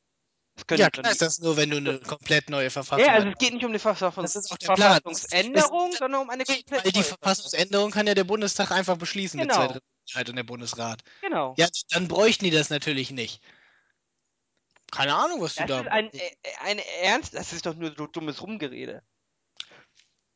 Ja, 0.70 0.90
klar 0.90 1.10
ist 1.10 1.22
das 1.22 1.38
nur, 1.40 1.56
wenn 1.56 1.70
du 1.70 1.78
eine 1.78 1.98
komplett 2.00 2.50
neue 2.50 2.70
Verfassung 2.70 3.04
Ja, 3.04 3.12
also 3.14 3.26
hast. 3.26 3.32
es 3.34 3.38
geht 3.38 3.54
nicht 3.54 3.64
um 3.64 3.70
eine 3.70 3.76
ist. 3.76 3.82
Verfassungsänderung, 3.82 5.90
Es- 5.92 5.98
sondern 5.98 6.22
um 6.22 6.30
eine 6.30 6.44
komplett 6.44 6.84
Weil 6.84 6.92
die 6.92 7.02
Verfassungsänderung 7.02 7.90
kann 7.90 8.06
ja 8.06 8.14
der 8.14 8.24
Bundestag 8.24 8.70
einfach 8.70 8.96
beschließen 8.96 9.40
mit 9.40 9.50
Genau. 9.50 9.66
zwei 9.66 9.72
Drittel 9.72 10.30
und 10.30 10.36
der 10.36 10.42
Bundesrat. 10.42 11.02
Genau. 11.22 11.54
Ja, 11.58 11.68
dann 11.90 12.06
bräuchten 12.06 12.44
die 12.44 12.50
das 12.50 12.70
natürlich 12.70 13.10
nicht. 13.10 13.42
Keine 14.90 15.14
Ahnung, 15.14 15.40
was 15.40 15.54
du 15.54 15.60
Das 15.64 15.68
da. 15.68 15.80
ist 15.80 15.88
ein, 15.88 16.12
äh, 16.12 16.30
ein 16.60 16.78
Ernst, 17.00 17.34
das 17.34 17.54
ist 17.54 17.64
doch 17.64 17.74
nur 17.74 17.94
so 17.96 18.06
dummes 18.06 18.42
Rumgerede. 18.42 19.02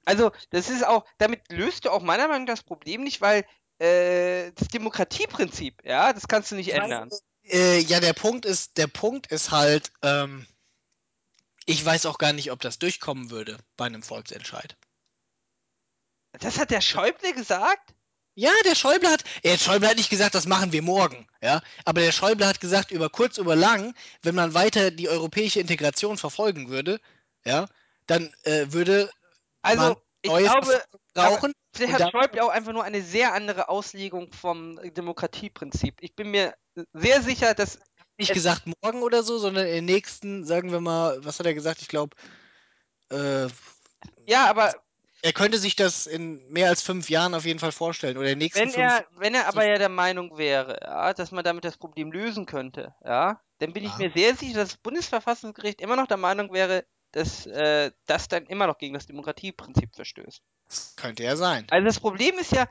Also, 0.07 0.33
das 0.51 0.71
ist 0.71 0.87
auch, 0.87 1.05
damit 1.19 1.43
löst 1.53 1.85
du 1.85 1.91
auch 1.91 2.03
meiner 2.03 2.27
Meinung 2.29 2.47
nach 2.47 2.55
das 2.55 2.63
Problem 2.63 3.05
nicht, 3.05 3.21
weil 3.21 3.45
äh, 3.79 4.53
das 4.53 4.69
Demokratieprinzip, 4.69 5.85
ja, 5.85 6.13
das 6.13 6.29
kannst 6.29 6.51
du 6.51 6.55
nicht 6.55 6.73
ändern. 6.73 7.11
Äh, 7.45 7.79
ja, 7.81 8.01
der 8.01 8.13
Punkt 8.13 8.45
ist, 8.45 8.77
der 8.77 8.87
Punkt 8.87 9.29
ist 9.29 9.51
halt, 9.51 9.93
ähm, 10.03 10.47
ich 11.67 11.85
weiß 11.85 12.07
auch 12.07 12.19
gar 12.19 12.33
nicht, 12.33 12.53
ob 12.53 12.61
das 12.61 12.79
durchkommen 12.79 13.31
würde 13.31 13.59
bei 13.77 13.87
einem 13.87 14.03
Volksentscheid. 14.03 14.77
Das 16.33 16.59
hat 16.59 16.71
der 16.71 16.81
Schäuble 16.81 17.33
gesagt? 17.35 17.95
Ja, 18.35 18.53
der 18.67 18.75
Schäuble 18.75 19.09
hat, 19.11 19.25
der 19.45 19.57
Schäuble 19.57 19.89
hat 19.89 19.97
nicht 19.97 20.11
gesagt, 20.11 20.35
das 20.35 20.47
machen 20.47 20.71
wir 20.71 20.83
morgen, 20.83 21.27
ja. 21.41 21.63
Aber 21.87 22.03
der 22.03 22.13
Schäuble 22.13 22.47
hat 22.47 22.61
gesagt, 22.61 22.91
über 22.91 23.09
kurz, 23.09 23.39
über 23.39 23.57
lang, 23.57 23.95
wenn 24.23 24.35
man 24.35 24.53
weiter 24.53 24.91
die 24.91 25.09
europäische 25.09 25.61
Integration 25.61 26.19
verfolgen 26.19 26.69
würde, 26.69 27.01
ja, 27.47 27.67
dann 28.07 28.35
äh, 28.43 28.67
würde 28.69 29.11
Also, 29.63 29.83
man 29.83 29.97
ich 30.21 30.31
neue 30.31 30.45
glaube, 30.45 30.85
brauchen. 31.15 31.53
Vielleicht 31.77 32.05
hat 32.05 32.13
Schäuble 32.13 32.43
auch 32.45 32.49
einfach 32.49 32.73
nur 32.73 32.85
eine 32.85 33.03
sehr 33.03 33.33
andere 33.33 33.69
Auslegung 33.69 34.33
vom 34.33 34.81
Demokratieprinzip. 34.93 35.97
Ich 36.01 36.15
bin 36.15 36.31
mir 36.31 36.55
sehr 36.93 37.23
sicher, 37.23 37.55
dass 37.55 37.79
nicht 38.19 38.31
es- 38.31 38.35
gesagt 38.35 38.63
morgen 38.83 39.03
oder 39.03 39.23
so, 39.23 39.39
sondern 39.39 39.67
in 39.67 39.75
den 39.75 39.85
nächsten, 39.87 40.45
sagen 40.45 40.73
wir 40.73 40.81
mal, 40.81 41.25
was 41.25 41.39
hat 41.39 41.47
er 41.47 41.55
gesagt? 41.55 41.83
Ich 41.83 41.89
glaube, 41.89 42.17
äh, 43.11 43.47
ja, 44.27 44.47
aber 44.49 44.75
er 45.23 45.33
könnte 45.33 45.59
sich 45.59 45.77
das 45.77 46.07
in 46.07 46.47
mehr 46.51 46.69
als 46.69 46.83
fünf 46.83 47.09
Jahren 47.11 47.35
auf 47.35 47.45
jeden 47.45 47.59
Fall 47.59 47.73
vorstellen. 47.73 48.17
Oder 48.17 48.29
in 48.29 48.39
den 48.39 48.39
nächsten 48.39 48.61
wenn 48.61 48.69
fünf 48.71 48.93
er, 48.93 49.07
wenn 49.17 49.35
er 49.35 49.49
aber 49.49 49.67
ja 49.67 49.79
der 49.79 49.89
Meinung 49.89 50.37
wäre, 50.39 50.79
ja, 50.83 51.15
dass 51.15 51.31
man 51.33 51.45
damit 51.45 51.65
das 51.65 51.79
Problem 51.79 52.13
lösen 52.13 52.47
könnte, 52.47 52.95
ja, 53.05 53.41
dann 53.59 53.73
bin 53.73 53.85
ich 53.85 53.93
Ja. 53.93 53.99
mir 54.07 54.13
sehr 54.13 54.35
sicher, 54.37 54.59
dass 54.59 54.69
das 54.71 54.79
Bundesverfassungsgericht 54.79 55.81
immer 55.81 55.97
noch 55.97 56.07
der 56.07 56.19
Meinung 56.19 56.53
wäre, 56.53 56.85
dass 57.13 57.47
äh, 57.47 57.91
das 58.07 58.29
dann 58.29 58.45
immer 58.47 58.67
noch 58.67 58.79
gegen 58.79 58.95
das 58.95 59.07
Demokratieprinzip 59.07 59.95
verstößt. 59.95 60.43
Könnte 60.97 61.25
er 61.25 61.37
sein. 61.37 61.67
Also 61.71 61.85
das 61.85 62.01
Problem 62.01 62.39
ist 62.39 62.53
ja, 62.53 62.67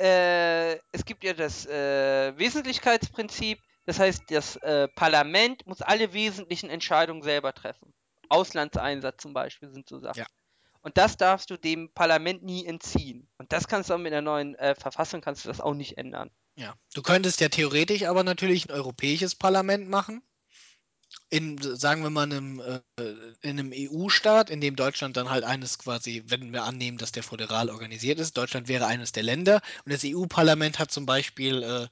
äh, 0.00 0.78
es 0.92 1.04
gibt 1.04 1.24
ja 1.24 1.32
das 1.32 1.66
äh, 1.66 2.36
Wesentlichkeitsprinzip, 2.36 3.58
das 3.86 3.98
heißt, 3.98 4.24
das 4.28 4.56
äh, 4.56 4.88
Parlament 4.88 5.66
muss 5.66 5.80
alle 5.80 6.12
wesentlichen 6.12 6.70
Entscheidungen 6.70 7.22
selber 7.22 7.52
treffen. 7.52 7.92
Auslandseinsatz 8.28 9.22
zum 9.22 9.32
Beispiel 9.32 9.70
sind 9.70 9.88
so 9.88 10.00
Sachen. 10.00 10.18
Ja. 10.18 10.26
Und 10.82 10.98
das 10.98 11.16
darfst 11.16 11.50
du 11.50 11.56
dem 11.56 11.92
Parlament 11.92 12.44
nie 12.44 12.64
entziehen. 12.66 13.28
Und 13.38 13.52
das 13.52 13.68
kannst 13.68 13.90
du 13.90 13.94
auch 13.94 13.98
mit 13.98 14.12
der 14.12 14.22
neuen 14.22 14.54
äh, 14.56 14.74
Verfassung 14.74 15.20
kannst 15.20 15.44
du 15.44 15.48
das 15.48 15.60
auch 15.60 15.74
nicht 15.74 15.98
ändern. 15.98 16.30
Ja. 16.56 16.74
Du 16.94 17.02
könntest 17.02 17.40
ja 17.40 17.48
theoretisch 17.48 18.04
aber 18.04 18.24
natürlich 18.24 18.68
ein 18.68 18.72
europäisches 18.72 19.34
Parlament 19.34 19.88
machen. 19.88 20.22
In, 21.28 21.58
sagen 21.60 22.02
wir 22.04 22.10
mal, 22.10 22.22
einem, 22.22 22.60
äh, 22.60 22.80
in 23.42 23.58
einem 23.58 23.72
EU-Staat, 23.74 24.48
in 24.48 24.60
dem 24.60 24.76
Deutschland 24.76 25.16
dann 25.16 25.28
halt 25.28 25.42
eines 25.42 25.78
quasi, 25.78 26.22
wenn 26.26 26.52
wir 26.52 26.62
annehmen, 26.62 26.98
dass 26.98 27.10
der 27.10 27.24
föderal 27.24 27.68
organisiert 27.68 28.20
ist, 28.20 28.36
Deutschland 28.36 28.68
wäre 28.68 28.86
eines 28.86 29.10
der 29.10 29.24
Länder 29.24 29.60
und 29.84 29.92
das 29.92 30.02
EU-Parlament 30.04 30.78
hat 30.78 30.92
zum 30.92 31.04
Beispiel 31.04 31.62
äh, 31.64 31.88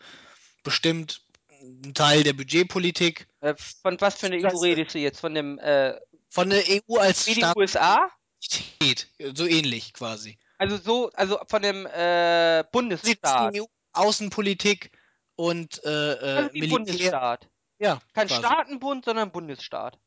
bestimmt 0.62 1.22
einen 1.60 1.94
Teil 1.94 2.22
der 2.22 2.34
Budgetpolitik 2.34 3.26
Äh, 3.40 3.54
von 3.82 4.00
was 4.00 4.14
für 4.16 4.26
einer 4.26 4.36
EU 4.36 4.58
redest 4.58 4.94
du 4.94 4.98
jetzt? 5.00 5.20
Von 5.20 5.34
dem 5.34 5.58
äh, 5.58 5.94
von 6.30 6.50
der 6.50 6.62
EU 6.68 6.96
als 6.98 7.26
wie 7.26 7.34
die 7.34 7.40
Staat 7.40 7.56
USA? 7.56 8.08
steht. 8.44 9.08
So 9.34 9.46
ähnlich 9.46 9.92
quasi. 9.94 10.38
Also 10.58 10.76
so, 10.76 11.10
also 11.14 11.38
von 11.48 11.62
dem 11.62 11.86
äh, 11.86 12.64
Bundesstaat. 12.72 13.56
EU, 13.56 13.64
Außenpolitik 13.92 14.90
und 15.36 15.82
äh, 15.84 15.88
äh, 15.88 16.36
Also 16.36 16.54
wie 16.54 16.60
Militär. 16.60 16.78
Bundesstaat. 16.78 17.48
Ja, 17.78 18.00
Kein 18.14 18.28
quasi. 18.28 18.42
Staatenbund, 18.42 19.04
sondern 19.04 19.32
Bundesstaat. 19.32 19.98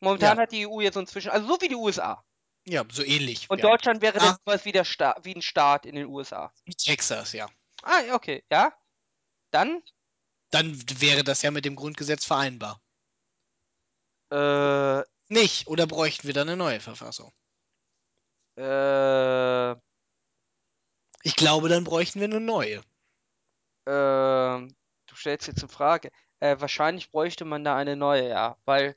Momentan 0.00 0.36
Ja. 0.36 0.42
hat 0.42 0.52
die 0.52 0.66
EU 0.66 0.80
jetzt 0.80 0.94
so 0.94 1.00
inzwischen, 1.00 1.30
also 1.30 1.46
so 1.46 1.60
wie 1.60 1.68
die 1.68 1.74
USA. 1.74 2.24
Ja, 2.66 2.84
so 2.90 3.02
ähnlich. 3.02 3.48
Und 3.50 3.58
ja. 3.58 3.66
Deutschland 3.68 4.00
wäre 4.02 4.18
dann 4.18 4.30
Ah. 4.34 4.38
sowas 4.44 4.64
wie, 4.64 4.72
der 4.72 4.84
Sta 4.84 5.16
wie 5.22 5.34
ein 5.34 5.42
Staat 5.42 5.86
in 5.86 5.94
den 5.94 6.06
USA. 6.06 6.52
Wie 6.64 6.74
Texas, 6.74 7.32
ja. 7.32 7.48
Ah, 7.82 8.02
okay, 8.14 8.44
ja. 8.50 8.72
Dann, 9.50 9.82
Dann 10.50 10.78
wäre 11.00 11.24
das 11.24 11.42
ja 11.42 11.50
mit 11.50 11.64
dem 11.64 11.76
Grundgesetz 11.76 12.24
vereinbar. 12.24 12.80
äh, 14.30 15.02
Nicht, 15.30 15.66
oder 15.68 15.86
bräuchten 15.86 16.26
wir 16.26 16.34
dann 16.34 16.48
eine 16.48 16.56
neue 16.56 16.80
Verfassung? 16.80 17.32
äh, 18.56 19.74
Ich 21.22 21.36
glaube, 21.36 21.68
dann 21.68 21.84
bräuchten 21.84 22.20
wir 22.20 22.26
eine 22.26 22.40
neue. 22.40 22.82
ähm, 23.86 24.74
du 25.06 25.14
stellst 25.14 25.46
jetzt 25.48 25.60
eine 25.60 25.68
Frage. 25.68 26.10
Äh, 26.40 26.56
wahrscheinlich 26.60 27.10
bräuchte 27.10 27.44
man 27.44 27.64
da 27.64 27.76
eine 27.76 27.96
neue, 27.96 28.28
ja, 28.28 28.56
weil 28.64 28.96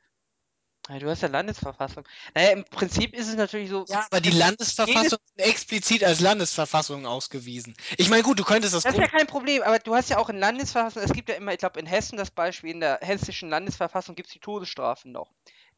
ja, 0.90 1.00
du 1.00 1.10
hast 1.10 1.22
ja 1.22 1.28
Landesverfassung. 1.28 2.08
Naja, 2.34 2.52
im 2.52 2.66
Prinzip 2.66 3.14
ist 3.14 3.28
es 3.28 3.36
natürlich 3.36 3.70
so, 3.70 3.86
Ja, 3.88 4.06
aber 4.10 4.20
die 4.20 4.32
Landesverfassung 4.32 5.20
ist 5.36 5.46
explizit 5.46 6.04
als 6.04 6.20
Landesverfassung 6.20 7.06
ausgewiesen. 7.06 7.76
Ich 7.98 8.10
meine, 8.10 8.24
gut, 8.24 8.40
du 8.40 8.44
könntest 8.44 8.74
das, 8.74 8.84
das 8.84 8.94
ist 8.94 9.00
ja 9.00 9.08
kein 9.08 9.28
Problem, 9.28 9.62
aber 9.62 9.78
du 9.80 9.96
hast 9.96 10.10
ja 10.10 10.18
auch 10.18 10.30
in 10.30 10.40
Landesverfassung, 10.40 11.04
es 11.04 11.14
gibt 11.14 11.30
ja 11.30 11.36
immer, 11.36 11.54
ich 11.54 11.60
glaube 11.60 11.80
in 11.80 11.86
Hessen 11.86 12.18
das 12.18 12.32
Beispiel, 12.32 12.72
in 12.72 12.80
der 12.80 13.00
hessischen 13.02 13.50
Landesverfassung 13.50 14.16
gibt 14.16 14.28
es 14.28 14.34
die 14.34 14.40
Todesstrafen 14.40 15.12
noch. 15.12 15.32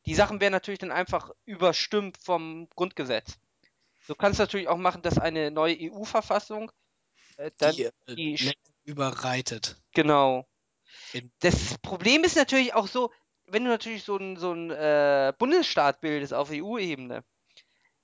Die 0.05 0.15
Sachen 0.15 0.41
werden 0.41 0.53
natürlich 0.53 0.79
dann 0.79 0.91
einfach 0.91 1.31
überstimmt 1.45 2.17
vom 2.17 2.67
Grundgesetz. 2.75 3.37
Du 4.07 4.15
kannst 4.15 4.39
natürlich 4.39 4.67
auch 4.67 4.77
machen, 4.77 5.01
dass 5.01 5.17
eine 5.17 5.51
neue 5.51 5.75
EU-Verfassung 5.75 6.71
äh, 7.37 7.51
dann 7.57 7.75
die, 7.75 7.83
äh, 7.83 8.15
die 8.15 8.53
überreitet. 8.83 9.77
Genau. 9.93 10.45
Das 11.39 11.77
Problem 11.79 12.23
ist 12.23 12.35
natürlich 12.35 12.73
auch 12.73 12.87
so, 12.87 13.11
wenn 13.47 13.63
du 13.65 13.69
natürlich 13.69 14.03
so 14.03 14.17
einen 14.17 14.37
so 14.37 14.51
einen, 14.51 14.71
äh, 14.71 15.33
Bundesstaat 15.37 16.01
bildest 16.01 16.33
auf 16.33 16.49
EU-Ebene, 16.51 17.23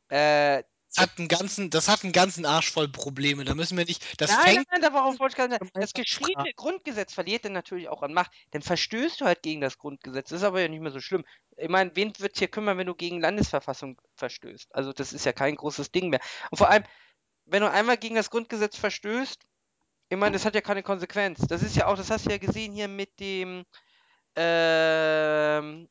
äh, 0.09 0.63
Das 0.91 1.03
hat 1.03 1.19
einen 1.19 1.27
ganzen, 1.27 1.69
das 1.69 1.87
hat 1.87 2.03
einen 2.03 2.13
ganzen 2.13 2.45
Arsch 2.47 2.71
voll 2.71 2.87
Probleme. 2.87 3.45
Da 3.45 3.53
müssen 3.53 3.77
wir 3.77 3.85
nicht. 3.85 4.19
Das 4.19 4.31
nein, 4.31 4.55
fängt. 4.55 4.67
nein, 4.71 4.81
darauf 4.81 5.19
wollte 5.19 5.33
ich 5.33 5.37
sagen, 5.37 5.69
das 5.73 5.93
geschriebene 5.93 6.51
Grundgesetz 6.55 7.13
verliert 7.13 7.45
dann 7.45 7.53
natürlich 7.53 7.89
auch 7.89 8.01
an 8.01 8.13
Macht. 8.13 8.31
Dann 8.51 8.63
verstößt 8.63 9.21
du 9.21 9.25
halt 9.25 9.43
gegen 9.43 9.61
das 9.61 9.77
Grundgesetz. 9.77 10.29
Das 10.29 10.41
ist 10.41 10.43
aber 10.47 10.61
ja 10.61 10.67
nicht 10.67 10.81
mehr 10.81 10.91
so 10.91 10.99
schlimm. 10.99 11.25
Ich 11.57 11.69
meine, 11.69 11.91
wen 11.95 12.13
wird 12.17 12.39
hier 12.39 12.47
kümmern, 12.47 12.77
wenn 12.79 12.87
du 12.87 12.95
gegen 12.95 13.21
Landesverfassung 13.21 14.01
verstößt? 14.15 14.73
Also 14.73 14.91
das 14.91 15.13
ist 15.13 15.25
ja 15.25 15.33
kein 15.33 15.55
großes 15.55 15.91
Ding 15.91 16.09
mehr. 16.09 16.21
Und 16.49 16.57
vor 16.57 16.69
allem, 16.69 16.83
wenn 17.45 17.61
du 17.61 17.69
einmal 17.69 17.97
gegen 17.97 18.15
das 18.15 18.31
Grundgesetz 18.31 18.75
verstößt, 18.77 19.45
ich 20.09 20.17
meine, 20.17 20.33
das 20.33 20.45
hat 20.45 20.55
ja 20.55 20.61
keine 20.61 20.83
Konsequenz. 20.83 21.39
Das 21.47 21.61
ist 21.61 21.75
ja 21.75 21.87
auch, 21.87 21.95
das 21.95 22.09
hast 22.09 22.25
du 22.25 22.31
ja 22.31 22.37
gesehen 22.37 22.73
hier 22.73 22.87
mit 22.87 23.19
dem, 23.19 23.63
ähm, 24.35 25.87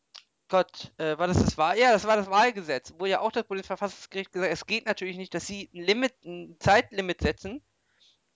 Gott, 0.48 0.92
äh, 0.98 1.16
war 1.18 1.28
das 1.28 1.38
das 1.38 1.56
Wahl? 1.58 1.78
Ja, 1.78 1.92
das 1.92 2.06
war 2.06 2.16
das 2.16 2.30
Wahlgesetz, 2.30 2.94
wo 2.98 3.06
ja 3.06 3.20
auch 3.20 3.30
das 3.30 3.44
Bundesverfassungsgericht 3.44 4.32
gesagt 4.32 4.50
hat, 4.50 4.58
es 4.58 4.66
geht 4.66 4.86
natürlich 4.86 5.18
nicht, 5.18 5.34
dass 5.34 5.46
sie 5.46 5.70
ein 5.72 5.82
Limit, 5.82 6.14
ein 6.24 6.56
Zeitlimit 6.58 7.20
setzen 7.20 7.62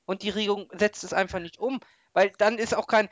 und 0.04 0.22
die 0.22 0.30
Regierung 0.30 0.68
setzt 0.72 1.04
es 1.04 1.12
einfach 1.12 1.40
nicht 1.40 1.58
um, 1.58 1.80
weil 2.12 2.30
dann 2.38 2.58
ist 2.58 2.74
auch 2.74 2.86
kein, 2.86 3.08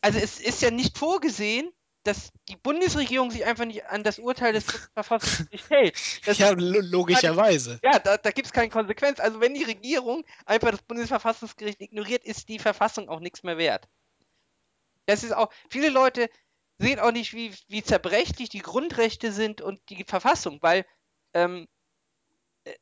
also 0.00 0.18
es 0.18 0.40
ist 0.40 0.62
ja 0.62 0.70
nicht 0.70 0.96
vorgesehen, 0.96 1.70
dass 2.04 2.30
die 2.48 2.56
Bundesregierung 2.56 3.30
sich 3.30 3.44
einfach 3.44 3.64
nicht 3.64 3.84
an 3.86 4.02
das 4.04 4.18
Urteil 4.18 4.52
des 4.52 4.64
Bundesverfassungsgerichts 4.64 5.70
hält. 5.70 6.26
Das 6.26 6.38
Ja, 6.38 6.50
lo- 6.50 6.80
logischerweise. 6.80 7.80
ja, 7.82 7.98
da, 7.98 8.16
da 8.16 8.30
gibt 8.30 8.46
es 8.46 8.52
keine 8.52 8.70
Konsequenz. 8.70 9.20
Also 9.20 9.40
wenn 9.40 9.54
die 9.54 9.64
Regierung 9.64 10.24
einfach 10.46 10.70
das 10.70 10.82
Bundesverfassungsgericht 10.82 11.80
ignoriert, 11.80 12.24
ist 12.24 12.48
die 12.48 12.58
Verfassung 12.58 13.08
auch 13.08 13.20
nichts 13.20 13.42
mehr 13.42 13.58
wert. 13.58 13.88
Das 15.06 15.24
ist 15.24 15.32
auch, 15.32 15.50
viele 15.70 15.88
Leute 15.88 16.28
sehen 16.78 17.00
auch 17.00 17.12
nicht, 17.12 17.32
wie, 17.34 17.52
wie 17.68 17.82
zerbrechlich 17.82 18.48
die 18.48 18.60
Grundrechte 18.60 19.32
sind 19.32 19.60
und 19.60 19.80
die 19.88 20.04
Verfassung, 20.04 20.58
weil 20.62 20.86
ähm, 21.34 21.62
äh, 21.62 21.66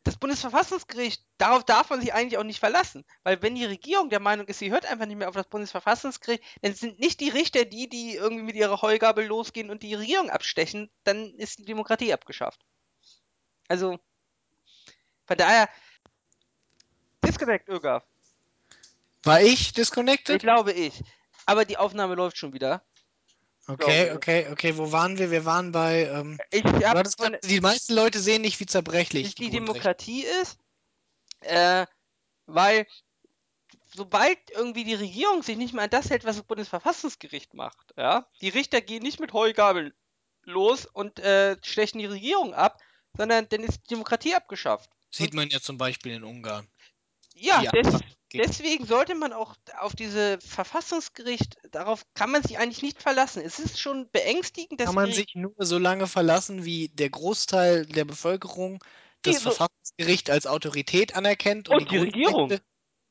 das 0.05 0.17
Bundesverfassungsgericht, 0.17 1.23
darauf 1.39 1.65
darf 1.65 1.91
man 1.91 2.01
sich 2.01 2.13
eigentlich 2.15 2.39
auch 2.39 2.45
nicht 2.45 2.61
verlassen. 2.61 3.05
Weil 3.23 3.43
wenn 3.43 3.55
die 3.55 3.65
Regierung 3.65 4.11
der 4.11 4.21
Meinung 4.21 4.47
ist, 4.47 4.59
sie 4.59 4.71
hört 4.71 4.87
einfach 4.87 5.07
nicht 5.07 5.17
mehr 5.17 5.29
auf 5.29 5.35
das 5.35 5.49
Bundesverfassungsgericht, 5.49 6.43
dann 6.63 6.75
sind 6.75 6.99
nicht 6.99 7.21
die 7.21 7.29
Richter 7.31 7.65
die, 7.65 7.89
die 7.89 8.15
irgendwie 8.17 8.45
mit 8.45 8.57
ihrer 8.57 8.83
Heugabel 8.83 9.27
losgehen 9.27 9.71
und 9.71 9.83
die 9.83 9.95
Regierung 9.95 10.31
abstechen, 10.31 10.91
dann 11.05 11.35
ist 11.35 11.59
die 11.59 11.65
Demokratie 11.65 12.13
abgeschafft. 12.13 12.65
Also, 13.69 13.99
von 15.27 15.37
daher, 15.37 15.69
Disconnect, 17.25 17.69
Ögaf. 17.69 18.05
War 19.25 19.41
ich 19.41 19.73
Ich 19.73 19.73
disconnected? 19.73 20.39
glaube 20.39 20.73
ich. 20.73 21.03
Aber 21.47 21.65
die 21.65 21.77
Aufnahme 21.77 22.15
läuft 22.15 22.39
schon 22.39 22.53
wieder. 22.53 22.83
Okay, 23.69 24.13
okay, 24.13 24.49
okay. 24.51 24.77
Wo 24.77 24.93
waren 24.93 25.19
wir? 25.19 25.31
Wir 25.31 25.45
waren 25.45 25.73
bei. 25.73 26.05
Ähm, 26.05 26.39
Ich 26.51 26.65
hattest 26.65 27.19
gesagt, 27.19 27.51
die 27.51 27.61
meisten 27.61 27.95
Leute 27.95 28.21
sehen 28.21 28.43
nicht, 28.43 28.61
wie 28.61 28.67
zerbrechlich 28.67 29.35
die, 29.35 29.47
die 29.47 29.51
Demokratie 29.51 30.25
ist, 30.43 30.59
äh, 31.41 31.87
weil 32.47 32.87
sobald 33.95 34.39
irgendwie 34.51 34.85
die 34.85 34.95
Regierung 34.95 35.43
sich 35.43 35.57
nicht 35.57 35.75
mehr 35.75 35.85
an 35.85 35.91
das 35.91 36.11
hält, 36.11 36.25
was 36.25 36.37
das 36.37 36.45
Bundesverfassungsgericht 36.45 37.55
macht, 37.55 37.93
ja, 37.97 38.29
die 38.41 38.51
Richter 38.51 38.81
gehen 38.81 39.03
nicht 39.03 39.19
mit 39.19 39.33
Heugabeln 39.33 39.93
los 40.43 40.87
und 40.87 41.19
äh, 41.19 41.57
stechen 41.65 41.99
die 41.99 42.07
Regierung 42.07 42.55
ab, 42.55 42.81
sondern 43.17 43.49
dann 43.49 43.65
ist 43.65 43.81
die 43.85 43.95
Demokratie 43.95 44.35
abgeschafft. 44.35 44.91
Sieht 45.11 45.35
man 45.35 45.49
ja 45.49 45.61
zum 45.61 45.79
Beispiel 45.79 46.13
in 46.13 46.25
Ungarn. 46.25 46.69
Ja, 47.35 47.61
Die 47.61 47.83
des, 47.83 48.01
deswegen 48.35 48.87
sollte 48.87 49.15
man 49.15 49.33
auch 49.33 49.55
auf 49.81 49.95
diese 49.95 50.39
Verfassungsgericht, 50.41 51.57
darauf 51.71 52.03
kann 52.15 52.31
man 52.31 52.43
sich 52.43 52.59
eigentlich 52.59 52.83
nicht 52.83 53.03
verlassen. 53.03 53.43
Es 53.45 53.59
ist 53.59 53.79
schon 53.81 54.09
beängstigend, 54.11 54.81
dass 54.81 54.87
Kann 54.87 54.95
man 54.95 55.07
die- 55.07 55.15
sich 55.15 55.35
nur 55.35 55.55
so 55.59 55.79
lange 55.79 56.07
verlassen, 56.07 56.65
wie 56.65 56.89
der 56.89 57.11
Großteil 57.11 57.87
der 57.87 58.05
Bevölkerung 58.05 58.83
das 59.23 59.37
Die 59.37 59.43
so- 59.43 59.51
Verfassungsgericht 59.51 60.31
als 60.31 60.47
Autorität 60.47 61.17
anerkennt 61.17 61.69
Und 61.69 61.91
die 61.91 61.97
Regierung. 61.99 62.49
Grundrechte- 62.49 62.63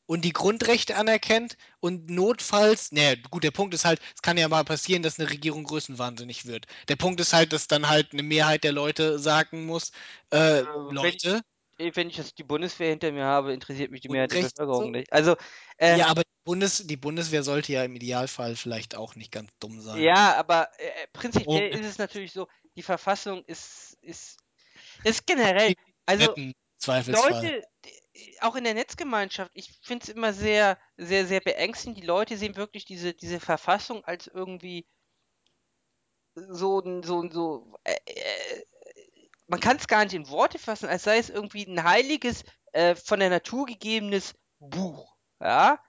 und 0.08 0.24
die 0.24 0.34
Grundrechte 0.34 0.98
anerkennt 0.98 1.58
und 1.80 2.12
notfalls, 2.12 2.92
naja, 2.92 3.16
gut, 3.32 3.44
der 3.44 3.50
Punkt 3.50 3.74
ist 3.74 3.86
halt, 3.86 4.00
es 4.14 4.22
kann 4.22 4.38
ja 4.38 4.48
mal 4.48 4.64
passieren, 4.64 5.02
dass 5.02 5.18
eine 5.20 5.32
Regierung 5.32 5.64
größenwahnsinnig 5.64 6.46
wird. 6.46 6.68
Der 6.90 6.96
Punkt 6.96 7.20
ist 7.20 7.34
halt, 7.34 7.54
dass 7.54 7.68
dann 7.68 7.90
halt 7.90 8.14
eine 8.14 8.22
Mehrheit 8.22 8.64
der 8.64 8.72
Leute 8.72 9.18
sagen 9.18 9.66
muss, 9.66 9.92
äh, 10.30 10.62
wenn 10.64 10.96
Leute, 10.96 11.42
wenn 11.78 12.10
ich 12.10 12.18
jetzt 12.18 12.38
die 12.38 12.44
Bundeswehr 12.44 12.90
hinter 12.90 13.12
mir 13.12 13.26
habe, 13.26 13.54
interessiert 13.54 13.92
mich 13.92 14.02
die 14.02 14.10
Mehrheit 14.10 14.32
der 14.32 14.42
Bevölkerung 14.42 14.86
so? 14.86 14.90
nicht. 14.90 15.12
Also, 15.12 15.36
äh, 15.78 15.98
ja, 15.98 16.08
aber 16.08 16.22
die, 16.24 16.44
Bundes, 16.44 16.88
die 16.88 16.98
Bundeswehr 16.98 17.44
sollte 17.44 17.74
ja 17.74 17.84
im 17.84 17.96
Idealfall 17.96 18.56
vielleicht 18.56 18.96
auch 18.96 19.16
nicht 19.16 19.32
ganz 19.32 19.50
dumm 19.60 19.82
sein. 19.82 20.02
ja, 20.02 20.36
aber 20.36 20.70
äh, 20.78 21.08
prinzipiell 21.14 21.72
Oh. 21.74 21.78
ist 21.78 21.86
es 21.86 21.98
natürlich 21.98 22.32
so, 22.32 22.48
die 22.76 22.84
Verfassung 22.84 23.44
ist, 23.46 23.98
ist, 24.02 24.38
ist 25.04 25.26
generell, 25.26 25.74
also. 26.06 26.34
Leute, 27.08 27.64
auch 28.42 28.56
in 28.56 28.64
der 28.64 28.74
Netzgemeinschaft, 28.74 29.52
ich 29.54 29.72
finde 29.82 30.04
es 30.04 30.10
immer 30.10 30.34
sehr, 30.34 30.78
sehr, 30.98 31.26
sehr 31.26 31.42
beängstigend. 31.42 31.98
Die 31.98 32.06
Leute 32.06 32.38
sehen 32.38 32.56
wirklich 32.56 32.86
diese, 32.86 33.14
diese 33.14 33.40
Verfassung 33.40 34.04
als 34.06 34.28
irgendwie 34.28 34.86
so, 36.36 37.02
so, 37.02 37.30
so, 37.30 37.74
äh, 37.84 37.96
äh, 38.06 38.64
man 39.48 39.60
kann 39.60 39.78
es 39.78 39.88
gar 39.88 40.04
nicht 40.04 40.14
in 40.14 40.30
Worte 40.30 40.60
fassen, 40.60 40.88
als 40.88 41.04
sei 41.04 41.18
es 41.18 41.30
irgendwie 41.30 41.66
ein 41.66 41.84
heiliges, 41.84 42.44
äh, 42.74 42.96
von 42.96 43.20
der 43.20 43.30
Natur 43.30 43.66
gegebenes 43.66 44.36
Buch. 44.60 45.16
Ja? 45.40 45.80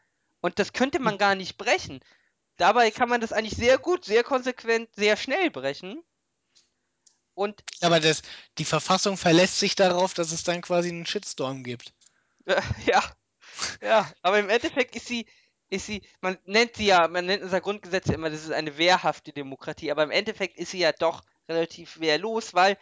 Und 0.40 0.58
das 0.58 0.72
könnte 0.72 0.98
man 0.98 1.18
gar 1.18 1.34
nicht 1.34 1.56
brechen. 1.56 2.00
Dabei 2.56 2.90
kann 2.90 3.08
man 3.08 3.20
das 3.20 3.32
eigentlich 3.32 3.56
sehr 3.56 3.78
gut, 3.78 4.04
sehr 4.04 4.24
konsequent, 4.24 4.88
sehr 4.94 5.16
schnell 5.16 5.50
brechen. 5.50 6.02
Und 7.34 7.62
Aber 7.82 8.00
das, 8.00 8.22
die 8.56 8.64
Verfassung 8.64 9.18
verlässt 9.18 9.58
sich 9.58 9.74
darauf, 9.74 10.14
dass 10.14 10.32
es 10.32 10.42
dann 10.42 10.62
quasi 10.62 10.88
einen 10.88 11.06
Shitstorm 11.06 11.64
gibt. 11.64 11.92
Ja, 12.86 13.02
ja, 13.80 14.12
aber 14.22 14.38
im 14.38 14.48
Endeffekt 14.48 14.94
ist 14.94 15.08
sie, 15.08 15.26
ist 15.68 15.86
sie, 15.86 16.02
man 16.20 16.38
nennt 16.44 16.76
sie 16.76 16.86
ja, 16.86 17.08
man 17.08 17.26
nennt 17.26 17.42
unser 17.42 17.60
Grundgesetz 17.60 18.06
ja 18.06 18.14
immer, 18.14 18.30
das 18.30 18.44
ist 18.44 18.52
eine 18.52 18.78
wehrhafte 18.78 19.32
Demokratie, 19.32 19.90
aber 19.90 20.04
im 20.04 20.10
Endeffekt 20.10 20.56
ist 20.58 20.70
sie 20.70 20.78
ja 20.78 20.92
doch 20.92 21.24
relativ 21.48 21.98
wehrlos, 21.98 22.54
weil 22.54 22.78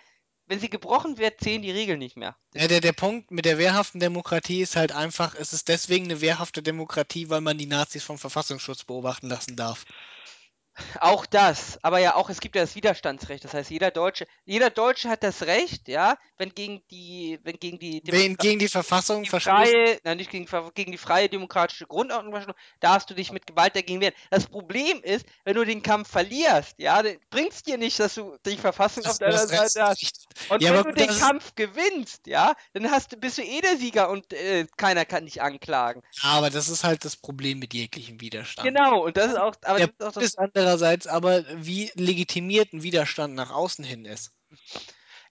wenn 0.47 0.61
sie 0.61 0.69
gebrochen 0.69 1.19
wird, 1.19 1.41
zählen 1.41 1.63
die 1.63 1.71
Regeln 1.71 1.99
nicht 1.99 2.17
mehr. 2.17 2.37
Ja, 2.55 2.69
der, 2.69 2.81
der 2.81 2.93
Punkt 2.93 3.31
mit 3.31 3.45
der 3.45 3.59
wehrhaften 3.59 4.01
Demokratie 4.01 4.61
ist 4.61 4.77
halt 4.77 4.93
einfach, 4.93 5.35
es 5.35 5.53
ist 5.53 5.69
deswegen 5.69 6.05
eine 6.05 6.21
wehrhafte 6.21 6.63
Demokratie, 6.63 7.31
weil 7.31 7.41
man 7.41 7.59
die 7.59 7.67
Nazis 7.67 8.05
vom 8.05 8.19
Verfassungsschutz 8.19 8.85
beobachten 8.85 9.29
lassen 9.29 9.57
darf. 9.57 9.85
Auch 11.01 11.25
das, 11.27 11.79
aber 11.83 11.99
ja 11.99 12.16
auch, 12.16 12.31
es 12.31 12.41
gibt 12.41 12.57
ja 12.57 12.62
das 12.62 12.75
Widerstandsrecht, 12.75 13.45
das 13.45 13.55
heißt, 13.55 13.70
jeder 13.70 13.91
Deutsche, 13.91 14.27
jeder 14.45 14.70
Deutsche 14.70 15.09
hat 15.09 15.22
das 15.22 15.43
Recht, 15.43 15.87
ja, 15.89 16.16
wenn 16.37 16.51
gegen 16.55 16.83
die, 16.91 17.39
wenn 17.45 17.59
gegen 17.61 17.79
die 17.79 18.03
Wen 18.05 18.37
gegen 18.37 18.59
die 18.59 18.68
Verfassung 18.68 19.22
die 19.22 19.31
freie, 19.31 19.99
nein, 20.03 20.16
nicht 20.16 20.31
gegen, 20.31 20.47
gegen 20.75 20.93
die 20.93 20.99
freie 20.99 21.29
demokratische 21.29 21.87
Grundordnung 21.87 22.33
verstoßen, 22.33 22.59
darfst 22.81 23.09
du 23.09 23.14
dich 23.14 23.31
mit 23.31 23.47
Gewalt 23.47 23.77
dagegen 23.77 24.01
wehren. 24.01 24.14
Das 24.31 24.47
Problem 24.47 25.01
ist, 25.03 25.27
wenn 25.45 25.55
du 25.55 25.64
den 25.64 25.83
Kampf 25.83 26.11
verlierst, 26.11 26.75
ja, 26.79 27.03
dann 27.03 27.18
bringt's 27.31 27.62
dir 27.62 27.79
nicht, 27.79 27.99
dass 28.01 28.14
du 28.14 28.37
die 28.45 28.57
Verfassung 28.57 29.05
auf 29.07 29.18
das- 29.18 29.47
deiner 29.47 29.47
das 29.47 29.72
Seite 29.72 29.87
hast. 29.89 30.27
Und 30.51 30.62
Ja, 30.62 30.75
wenn 30.75 30.93
du 30.93 30.93
den 30.93 31.09
Kampf 31.18 31.55
gewinnst, 31.55 32.27
ja, 32.27 32.55
dann 32.72 32.91
hast 32.91 33.12
du, 33.12 33.16
bist 33.16 33.39
du 33.39 33.43
eh 33.43 33.61
der 33.61 33.77
Sieger 33.77 34.11
und 34.11 34.33
äh, 34.33 34.66
keiner 34.77 35.05
kann 35.05 35.25
dich 35.25 35.41
anklagen. 35.41 36.03
Ja, 36.22 36.31
aber 36.31 36.51
das 36.51 36.68
ist 36.68 36.83
halt 36.85 37.05
das 37.05 37.16
Problem 37.16 37.59
mit 37.61 37.75
jeglichem 37.75 38.20
Widerstand. 38.20 38.66
Genau, 38.66 39.05
und 39.05 39.16
das 39.16 39.33
ist 39.33 39.39
auch, 39.39 39.55
aber 39.62 39.79
Der 39.79 39.89
das 39.99 40.16
ist 40.16 40.39
auch 40.39 40.45
das, 40.53 40.64
andererseits 40.65 41.07
aber, 41.07 41.45
wie 41.65 41.91
legitimiert 41.95 42.73
ein 42.73 42.83
Widerstand 42.83 43.35
nach 43.35 43.51
außen 43.51 43.85
hin 43.85 44.05
ist. 44.05 44.33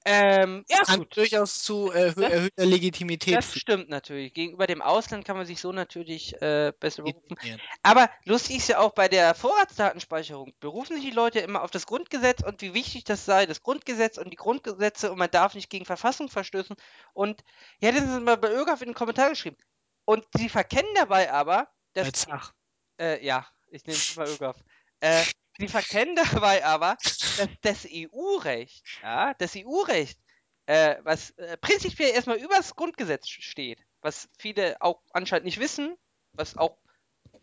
Ähm, 0.05 0.65
ja, 0.67 0.79
Das 0.79 0.88
kann 0.89 0.99
gut. 0.99 1.15
durchaus 1.15 1.63
zu 1.63 1.89
erhö 1.89 2.21
Das- 2.23 2.31
erhöhter 2.34 2.65
Legitimität 2.65 3.38
Das 3.38 3.55
stimmt 3.57 3.88
natürlich. 3.89 4.34
Gegenüber 4.34 4.67
dem 4.67 4.81
Ausland 4.81 5.23
kann 5.23 5.38
man 5.38 5.45
sich 5.45 5.61
so 5.61 5.71
natürlich 5.71 6.34
äh, 6.41 6.73
besser 6.77 7.03
berufen. 7.03 7.38
Aber 7.84 8.09
lustig 8.25 8.57
ist 8.57 8.67
ja 8.67 8.79
auch 8.79 8.91
bei 8.91 9.07
der 9.07 9.34
Vorratsdatenspeicherung, 9.34 10.53
berufen 10.59 10.97
sich 10.97 11.05
die 11.05 11.15
Leute 11.15 11.39
immer 11.39 11.63
auf 11.63 11.71
das 11.71 11.86
Grundgesetz 11.86 12.43
und 12.43 12.61
wie 12.61 12.73
wichtig 12.73 13.05
das 13.05 13.23
sei, 13.23 13.45
das 13.45 13.61
Grundgesetz 13.63 14.17
und 14.17 14.29
die 14.29 14.36
Grundgesetze 14.36 15.09
und 15.09 15.17
man 15.17 15.31
darf 15.31 15.55
nicht 15.55 15.69
gegen 15.69 15.86
Verfassung 15.86 16.27
verstößen. 16.29 16.75
Und 17.13 17.41
ja, 17.79 17.93
das 17.93 18.03
ist 18.03 18.21
mal 18.21 18.36
bei 18.36 18.51
ÖGAF 18.51 18.81
in 18.81 18.89
den 18.89 18.95
Kommentar 18.95 19.29
geschrieben. 19.29 19.57
Und 20.03 20.25
sie 20.36 20.49
verkennen 20.49 20.91
dabei 20.95 21.31
aber, 21.31 21.69
dass. 21.93 22.11
Zach. 22.11 22.53
Äh, 22.99 23.25
ja, 23.25 23.47
ich 23.71 23.86
nehme 23.86 23.97
es 23.97 24.17
mal 24.17 24.27
ÖGAF. 24.27 24.57
Äh, 25.03 25.25
sie 25.57 25.67
verkennen 25.67 26.15
dabei 26.31 26.63
aber, 26.63 26.97
dass 27.03 27.49
das 27.61 27.85
EU-Recht, 27.91 28.85
ja, 29.01 29.33
das 29.33 29.53
EU-Recht, 29.57 30.17
äh, 30.65 30.95
was 31.03 31.31
äh, 31.31 31.57
prinzipiell 31.57 32.11
erstmal 32.11 32.37
übers 32.37 32.77
Grundgesetz 32.77 33.27
steht, 33.27 33.85
was 33.99 34.29
viele 34.39 34.81
auch 34.81 35.01
anscheinend 35.11 35.43
nicht 35.43 35.59
wissen, 35.59 35.97
was 36.31 36.55
auch 36.55 36.77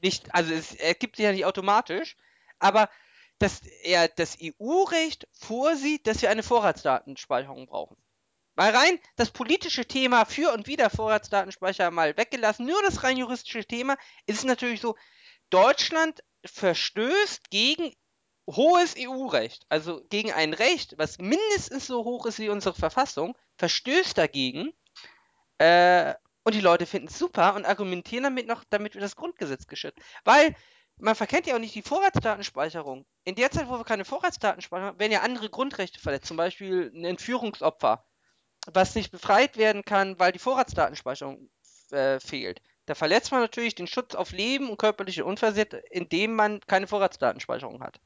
nicht, 0.01 0.35
also 0.35 0.55
es 0.55 0.75
ergibt 0.75 1.17
sich 1.17 1.25
ja 1.25 1.33
nicht 1.33 1.45
automatisch, 1.45 2.17
aber 2.59 2.89
dass 3.39 3.61
er 3.83 4.09
das 4.09 4.39
EU-Recht 4.43 5.29
vorsieht, 5.33 6.07
dass 6.07 6.23
wir 6.23 6.31
eine 6.31 6.43
Vorratsdatenspeicherung 6.43 7.67
brauchen. 7.67 7.99
Mal 8.55 8.71
rein 8.71 8.99
das 9.17 9.31
politische 9.31 9.85
Thema 9.85 10.25
für 10.25 10.55
und 10.55 10.67
wider 10.67 10.89
Vorratsdatenspeicher 10.89 11.91
mal 11.91 12.17
weggelassen, 12.17 12.65
nur 12.65 12.81
das 12.85 13.03
rein 13.03 13.19
juristische 13.19 13.67
Thema 13.67 13.99
ist 14.25 14.47
natürlich 14.47 14.81
so, 14.81 14.97
Deutschland 15.51 16.23
verstößt 16.45 17.51
gegen 17.51 17.93
hohes 18.47 18.95
EU-Recht, 18.99 19.65
also 19.69 20.03
gegen 20.09 20.33
ein 20.33 20.55
Recht, 20.55 20.95
was 20.99 21.19
mindestens 21.19 21.87
so 21.87 22.05
hoch 22.05 22.27
ist 22.27 22.39
wie 22.39 22.49
unsere 22.49 22.75
Verfassung, 22.75 23.37
verstößt 23.57 24.17
dagegen. 24.19 24.73
Äh, 25.59 26.15
und 26.43 26.55
die 26.55 26.61
Leute 26.61 26.87
finden 26.87 27.09
es 27.09 27.19
super 27.19 27.55
und 27.55 27.67
argumentieren 27.67 28.25
damit 28.25 28.47
noch, 28.47 28.65
damit 28.71 28.95
wir 28.95 29.01
das 29.01 29.15
Grundgesetz 29.15 29.67
geschützt. 29.67 29.99
Weil 30.25 30.55
man 30.97 31.15
verkennt 31.15 31.47
ja 31.47 31.55
auch 31.55 31.61
nicht 31.61 31.75
die 31.75 31.83
Vorratsdatenspeicherung. 31.83 33.07
In 33.25 33.35
der 33.35 33.51
Zeit, 33.51 33.69
wo 33.69 33.79
wir 33.79 33.85
keine 33.85 34.05
Vorratsdatenspeicherung 34.05 34.89
haben, 34.89 35.01
werden 35.01 35.13
ja 35.13 35.21
andere 35.23 35.51
Grundrechte 35.51 36.01
verletzt. 36.01 36.27
Zum 36.27 36.37
Beispiel 36.37 36.91
ein 36.95 37.05
Entführungsopfer, 37.05 38.05
was 38.67 38.95
nicht 38.95 39.11
befreit 39.11 39.57
werden 39.57 39.85
kann, 39.85 40.19
weil 40.19 40.33
die 40.33 40.39
Vorratsdatenspeicherung 40.39 41.51
äh, 41.91 42.21
fehlt. 42.21 42.61
Da 42.91 42.97
verletzt 42.97 43.31
man 43.31 43.41
natürlich 43.41 43.77
den 43.77 43.87
Schutz 43.87 44.17
auf 44.17 44.33
Leben 44.33 44.69
und 44.69 44.77
körperliche 44.77 45.25
Unversehrtheit, 45.25 45.85
indem 45.93 46.35
man 46.35 46.59
keine 46.67 46.89
Vorratsdatenspeicherung 46.89 47.85
hat. 47.85 48.01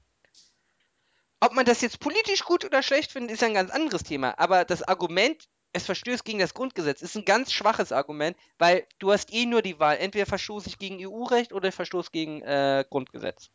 Ob 1.41 1.55
man 1.55 1.65
das 1.65 1.81
jetzt 1.81 2.01
politisch 2.01 2.45
gut 2.45 2.67
oder 2.67 2.83
schlecht 2.83 3.11
findet, 3.11 3.33
ist 3.33 3.43
ein 3.43 3.55
ganz 3.55 3.71
anderes 3.71 4.03
Thema. 4.03 4.39
Aber 4.39 4.67
das 4.67 4.83
Argument, 4.83 5.49
es 5.73 5.87
verstößt 5.87 6.23
gegen 6.27 6.39
das 6.39 6.53
Grundgesetz, 6.53 7.01
ist 7.01 7.17
ein 7.17 7.25
ganz 7.25 7.51
schwaches 7.51 7.93
Argument, 7.93 8.37
weil 8.59 8.87
du 8.99 9.11
hast 9.11 9.33
eh 9.33 9.47
nur 9.47 9.63
die 9.63 9.81
Wahl, 9.81 9.97
entweder 9.97 10.27
verstoße 10.27 10.69
ich 10.69 10.77
gegen 10.77 10.99
EU-Recht 11.01 11.55
oder 11.55 11.73
verstoße 11.73 12.11
gegen 12.13 12.43
äh, 12.43 12.85
Grundgesetz. 12.91 13.49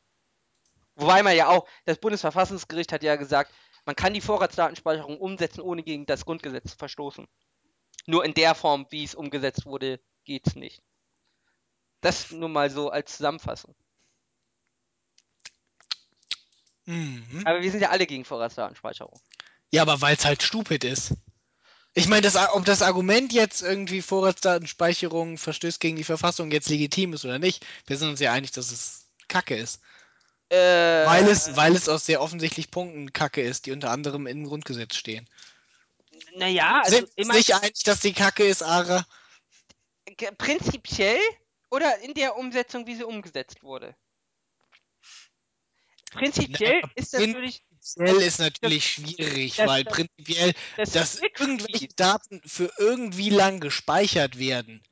Wobei 0.95 1.21
man 1.21 1.35
ja 1.35 1.49
auch, 1.49 1.67
das 1.85 1.99
Bundesverfassungsgericht 1.99 2.91
hat 2.91 3.03
ja 3.03 3.17
gesagt, 3.17 3.53
man 3.85 3.95
kann 3.95 4.15
die 4.15 4.21
Vorratsdatenspeicherung 4.21 5.19
umsetzen, 5.19 5.61
ohne 5.61 5.83
gegen 5.83 6.07
das 6.07 6.25
Grundgesetz 6.25 6.71
zu 6.71 6.77
verstoßen. 6.77 7.27
Nur 8.07 8.25
in 8.25 8.33
der 8.33 8.55
Form, 8.55 8.87
wie 8.89 9.03
es 9.03 9.13
umgesetzt 9.13 9.67
wurde, 9.67 9.99
geht 10.25 10.47
es 10.47 10.55
nicht. 10.55 10.81
Das 12.01 12.31
nur 12.31 12.49
mal 12.49 12.69
so 12.69 12.89
als 12.89 13.17
Zusammenfassung. 13.17 13.75
Mhm. 16.85 17.43
Aber 17.45 17.61
wir 17.61 17.69
sind 17.69 17.81
ja 17.81 17.89
alle 17.89 18.07
gegen 18.07 18.25
Vorratsdatenspeicherung. 18.25 19.19
Ja, 19.71 19.83
aber 19.83 20.01
weil 20.01 20.15
es 20.15 20.25
halt 20.25 20.41
stupid 20.41 20.83
ist. 20.83 21.13
Ich 21.93 22.07
meine, 22.07 22.21
das, 22.21 22.35
ob 22.35 22.65
das 22.65 22.81
Argument 22.81 23.33
jetzt 23.33 23.61
irgendwie 23.61 24.01
Vorratsdatenspeicherung 24.01 25.37
verstößt 25.37 25.79
gegen 25.79 25.97
die 25.97 26.03
Verfassung 26.03 26.51
jetzt 26.51 26.69
legitim 26.69 27.13
ist 27.13 27.25
oder 27.25 27.39
nicht, 27.39 27.65
wir 27.87 27.97
sind 27.97 28.09
uns 28.09 28.19
ja 28.19 28.31
einig, 28.31 28.51
dass 28.51 28.71
es 28.71 29.07
Kacke 29.27 29.55
ist. 29.55 29.81
Äh, 30.49 30.55
Weil 31.05 31.27
es, 31.27 31.55
weil 31.55 31.75
es 31.75 31.87
aus 31.89 32.07
sehr 32.07 32.21
offensichtlich 32.21 32.71
Punkten 32.71 33.13
Kacke 33.13 33.41
ist, 33.41 33.67
die 33.67 33.71
unter 33.71 33.91
anderem 33.91 34.25
im 34.25 34.45
Grundgesetz 34.45 34.95
stehen. 34.95 35.29
naja, 36.35 36.81
also 36.83 36.97
sind 36.97 37.07
wir 37.07 37.11
ich 37.15 37.17
uns 37.17 37.27
mein, 37.27 37.37
nicht 37.37 37.55
einig, 37.55 37.83
dass 37.83 37.99
die 37.99 38.13
Kacke 38.13 38.45
ist, 38.45 38.63
Ara? 38.63 39.05
prinzipiell 40.39 41.19
oder 41.69 41.99
in 41.99 42.13
der 42.13 42.35
Umsetzung, 42.37 42.85
wie 42.87 42.95
sie 42.95 43.03
umgesetzt 43.03 43.63
wurde? 43.63 43.95
Prinzipiell 46.11 46.81
Na, 46.83 46.89
ist 46.95 47.13
prin- 47.13 47.31
natürlich 47.33 47.63
Prinzipiell 47.81 48.21
ist 48.27 48.39
natürlich 48.39 48.85
schwierig, 48.85 49.55
das- 49.55 49.67
weil 49.67 49.83
das- 49.83 49.93
prinzipiell, 49.93 50.53
das 50.75 50.91
dass 50.91 51.21
irgendwelche. 51.21 51.87
Daten 51.95 52.41
für 52.45 52.71
irgendwie 52.77 53.29
lang 53.29 53.59
gespeichert 53.61 54.37
werden. 54.37 54.83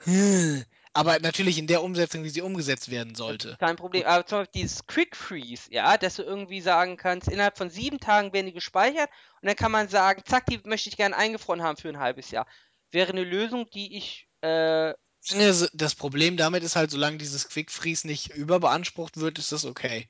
Hm. 0.00 0.64
Aber 0.94 1.18
natürlich 1.20 1.56
in 1.58 1.66
der 1.66 1.82
Umsetzung, 1.82 2.24
wie 2.24 2.28
sie 2.30 2.42
umgesetzt 2.42 2.90
werden 2.90 3.14
sollte. 3.14 3.56
Kein 3.60 3.76
Problem. 3.76 4.04
Aber 4.04 4.26
zum 4.26 4.40
Beispiel 4.40 4.62
dieses 4.62 4.86
Quick 4.86 5.16
Freeze, 5.16 5.70
ja, 5.72 5.96
dass 5.96 6.16
du 6.16 6.22
irgendwie 6.22 6.60
sagen 6.60 6.96
kannst, 6.96 7.28
innerhalb 7.28 7.56
von 7.56 7.70
sieben 7.70 7.98
Tagen 8.00 8.32
werden 8.32 8.46
die 8.46 8.52
gespeichert 8.52 9.08
und 9.40 9.46
dann 9.46 9.56
kann 9.56 9.72
man 9.72 9.88
sagen, 9.88 10.22
zack, 10.26 10.44
die 10.46 10.60
möchte 10.64 10.88
ich 10.90 10.96
gerne 10.96 11.16
eingefroren 11.16 11.62
haben 11.62 11.76
für 11.78 11.88
ein 11.88 11.98
halbes 12.00 12.30
Jahr. 12.30 12.46
Wäre 12.90 13.12
eine 13.12 13.24
Lösung, 13.24 13.70
die 13.70 13.96
ich 13.96 14.28
äh, 14.42 14.92
So- 15.22 15.66
Das 15.72 15.94
Problem 15.94 16.36
damit 16.36 16.62
ist 16.64 16.76
halt, 16.76 16.90
solange 16.90 17.18
dieses 17.18 17.48
Quick 17.48 17.70
Freeze 17.70 18.06
nicht 18.06 18.34
überbeansprucht 18.34 19.18
wird, 19.18 19.38
ist 19.38 19.52
das 19.52 19.64
okay. 19.64 20.08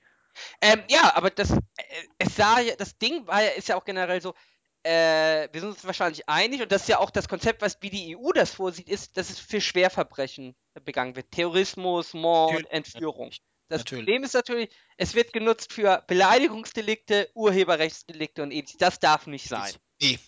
Ähm, 0.62 0.82
ja, 0.88 1.14
aber 1.14 1.28
das, 1.30 1.50
äh, 1.50 1.56
es 2.18 2.34
sah 2.36 2.58
ja, 2.60 2.74
das 2.76 2.96
Ding 2.96 3.26
war 3.26 3.42
ist 3.54 3.68
ja 3.68 3.76
auch 3.76 3.84
generell 3.84 4.22
so, 4.22 4.34
äh, 4.82 5.48
wir 5.52 5.60
sind 5.60 5.70
uns 5.70 5.84
wahrscheinlich 5.84 6.26
einig 6.28 6.62
und 6.62 6.72
das 6.72 6.82
ist 6.82 6.88
ja 6.88 6.98
auch 6.98 7.10
das 7.10 7.28
Konzept, 7.28 7.60
was 7.60 7.76
wie 7.82 7.90
die 7.90 8.16
EU 8.16 8.32
das 8.32 8.52
vorsieht, 8.52 8.88
ist, 8.88 9.16
dass 9.18 9.28
es 9.28 9.38
für 9.38 9.60
Schwerverbrechen 9.60 10.54
begangen 10.84 11.14
wird. 11.14 11.30
Terrorismus, 11.30 12.14
Mord, 12.14 12.64
Entführung. 12.70 13.30
Das 13.68 13.80
natürlich. 13.80 14.04
Problem 14.04 14.24
ist 14.24 14.34
natürlich, 14.34 14.70
es 14.96 15.14
wird 15.14 15.32
genutzt 15.34 15.72
für 15.72 16.02
Beleidigungsdelikte, 16.06 17.28
Urheberrechtsdelikte 17.34 18.42
und 18.42 18.50
ähnliches. 18.50 18.78
Das 18.78 18.98
darf 18.98 19.26
nicht 19.26 19.48
sein. 19.48 19.72
Nee. 20.00 20.18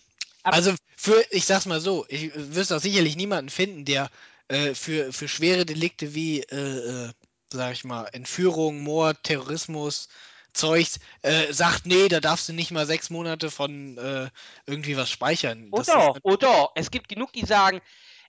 Aber- 0.43 0.55
Also 0.55 0.75
für, 0.95 1.25
ich 1.31 1.45
sag's 1.45 1.65
mal 1.65 1.81
so, 1.81 2.05
ich 2.09 2.31
wirst 2.35 2.71
auch 2.71 2.79
sicherlich 2.79 3.15
niemanden 3.15 3.49
finden, 3.49 3.85
der 3.85 4.09
äh, 4.47 4.73
für, 4.73 5.11
für 5.13 5.27
schwere 5.27 5.65
Delikte 5.65 6.13
wie, 6.15 6.41
äh, 6.41 7.07
äh, 7.07 7.13
sag 7.51 7.73
ich 7.73 7.83
mal, 7.83 8.05
Entführung, 8.07 8.81
Mord, 8.81 9.23
Terrorismus, 9.23 10.09
Zeugs, 10.53 10.99
äh, 11.21 11.51
sagt, 11.51 11.85
nee, 11.85 12.07
da 12.07 12.19
darfst 12.19 12.47
du 12.47 12.53
nicht 12.53 12.71
mal 12.71 12.85
sechs 12.85 13.09
Monate 13.09 13.51
von 13.51 13.97
äh, 13.97 14.29
irgendwie 14.65 14.95
was 14.97 15.09
speichern. 15.09 15.69
Das 15.71 15.89
Oder, 15.89 16.15
ist, 16.15 16.25
oder, 16.25 16.69
es 16.75 16.91
gibt 16.91 17.09
genug, 17.09 17.33
die 17.33 17.45
sagen, 17.45 17.81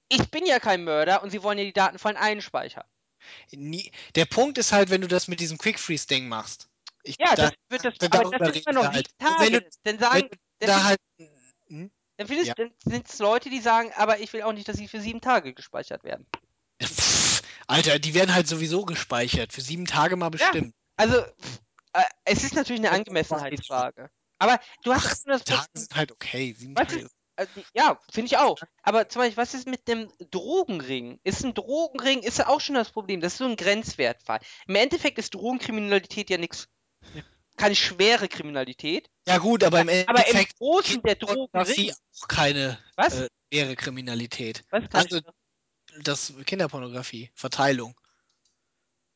ich 0.09 0.31
bin 0.31 0.47
ja 0.47 0.59
kein 0.59 0.85
Mörder 0.85 1.23
und 1.23 1.31
sie 1.31 1.43
wollen 1.43 1.59
ja 1.59 1.65
die 1.65 1.73
Daten 1.73 1.99
von 1.99 2.17
allen 2.17 2.41
speichern. 2.41 2.85
nie, 3.53 3.91
der 4.15 4.25
Punkt 4.25 4.59
ist 4.59 4.73
halt, 4.73 4.91
wenn 4.91 5.01
du 5.01 5.09
das 5.09 5.29
mit 5.29 5.41
diesem 5.41 5.59
Quick 5.59 5.79
Freeze 5.79 6.07
Ding 6.07 6.29
machst. 6.29 6.69
Ich, 7.03 7.17
Ja, 7.19 7.35
da, 7.37 7.51
das 7.51 7.53
wird 7.69 7.85
das, 7.85 8.11
da- 8.11 8.19
aber 8.19 8.31
das 8.39 8.55
reden 8.55 8.65
immer 8.67 8.75
noch 8.75 8.83
wir 8.83 8.93
halt. 8.93 9.11
wenn 9.41 9.53
du- 9.53 9.61
Dann 9.61 9.71
wenn 9.85 10.01
sagen, 10.01 10.29
du 10.31 10.37
dann 10.61 10.69
da 10.69 10.85
halt. 10.85 10.99
Dann, 12.17 12.27
Ja. 12.45 12.55
dann 12.55 12.73
sind 12.85 13.09
es 13.09 13.19
Leute, 13.19 13.51
die 13.51 13.61
sagen, 13.61 13.93
aber 13.97 14.21
ich 14.21 14.33
will 14.33 14.43
auch 14.43 14.53
nicht, 14.53 14.69
dass 14.69 14.77
sie 14.77 14.89
für 14.89 15.01
sieben 15.01 15.21
Tage 15.21 15.53
gespeichert 15.53 16.03
werden. 16.05 16.27
Pff, 16.83 17.43
Alter, 17.67 17.99
die 17.99 18.15
werden 18.15 18.35
halt 18.35 18.49
sowieso 18.49 18.85
gespeichert. 18.85 19.53
Für 19.53 19.61
sieben 19.61 19.87
Tage 19.87 20.17
mal 20.17 20.31
bestimmt. 20.31 20.75
Also, 20.97 21.21
pff, 21.23 21.61
äh, 21.93 22.03
es 22.25 22.43
ist 22.45 22.55
natürlich 22.55 22.81
eine 22.81 22.89
Ja, 22.89 22.95
Angemessenheitsfrage. 22.95 24.11
Aber 24.39 24.61
du 24.83 24.95
hast 24.95 25.07
Ach, 25.07 25.13
auch 25.13 25.27
nur 25.27 25.35
das 25.37 25.45
Tage 25.45 25.61
Problem, 25.63 25.81
sind 25.83 25.97
halt 25.97 26.13
okay. 26.13 26.55
Sieben 26.57 26.75
Tage 26.75 26.97
ist- 27.01 27.17
die- 27.55 27.65
ja, 27.75 27.99
finde 28.11 28.27
ich 28.27 28.39
auch. 28.39 28.59
Aber 28.83 29.09
zum 29.11 29.21
Beispiel, 29.21 29.37
was 29.37 29.53
ist 29.53 29.67
mit 29.67 29.89
dem 29.89 30.11
Drogenring? 30.31 31.21
Ist 31.23 31.45
ein 31.45 31.53
Drogenring, 31.53 32.23
ist 32.23 32.39
ja 32.39 32.49
auch 32.49 32.61
schon 32.61 32.75
das 32.77 32.91
Problem. 32.91 33.21
Das 33.21 33.33
ist 33.35 33.39
so 33.39 33.45
ein 33.45 33.57
Grenzwertfall. 33.57 34.41
Im 34.67 34.75
Endeffekt 34.75 35.19
ist 35.19 35.35
Drogenkriminalität 35.35 36.31
ja 36.31 36.39
nichts, 36.39 36.69
keine 37.57 37.75
schwere 37.75 38.29
Kriminalität. 38.29 39.11
Ja 39.27 39.39
gut, 39.39 39.65
aber 39.65 39.81
im 39.81 39.89
Aber 39.89 40.21
im 40.21 40.27
Endeffekt 40.27 40.59
Großen 40.59 41.03
der 41.03 41.17
Drogenring. 41.17 41.93
auch 42.21 42.29
keine 42.29 42.79
Was? 42.97 43.21
äh, 43.21 43.29
schwere 43.53 43.77
Kriminalität. 43.77 44.65
was 44.71 44.85
Also 44.93 45.21
das 46.03 46.33
Kinderpornografie, 46.45 47.31
Verteilung 47.35 47.99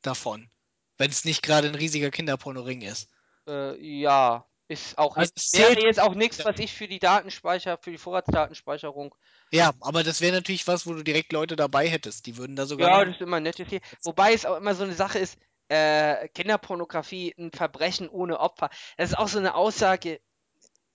davon. 0.02 0.50
Wenn 0.98 1.10
es 1.10 1.24
nicht 1.24 1.42
gerade 1.42 1.68
ein 1.68 1.74
riesiger 1.74 2.10
Kinderpornoring 2.10 2.82
ist. 2.82 3.08
Äh, 3.46 3.78
ja, 3.80 4.46
ist 4.68 4.98
auch 4.98 5.16
Also 5.16 5.32
jetzt, 5.34 5.58
wäre 5.58 5.82
jetzt 5.82 6.00
auch 6.00 6.14
nichts, 6.14 6.44
was 6.44 6.58
ich 6.58 6.72
für 6.72 6.86
die 6.86 7.00
Datenspeicher, 7.00 7.78
für 7.78 7.90
die 7.90 7.98
Vorratsdatenspeicherung. 7.98 9.14
Ja, 9.50 9.72
aber 9.80 10.04
das 10.04 10.20
wäre 10.20 10.36
natürlich 10.36 10.66
was, 10.68 10.86
wo 10.86 10.92
du 10.92 11.02
direkt 11.02 11.32
Leute 11.32 11.56
dabei 11.56 11.88
hättest. 11.88 12.26
Die 12.26 12.36
würden 12.36 12.54
da 12.54 12.66
sogar. 12.66 12.88
Ja, 12.88 13.04
das 13.04 13.16
ist 13.16 13.20
immer 13.20 13.40
nett 13.40 13.56
hier. 13.56 13.80
Wobei 14.04 14.32
es 14.32 14.46
auch 14.46 14.56
immer 14.56 14.74
so 14.74 14.84
eine 14.84 14.94
Sache 14.94 15.18
ist, 15.18 15.38
äh, 15.70 16.28
Kinderpornografie, 16.28 17.34
ein 17.38 17.52
Verbrechen 17.52 18.08
ohne 18.08 18.40
Opfer. 18.40 18.70
Das 18.96 19.10
ist 19.10 19.16
auch 19.16 19.28
so 19.28 19.38
eine 19.38 19.54
Aussage. 19.54 20.20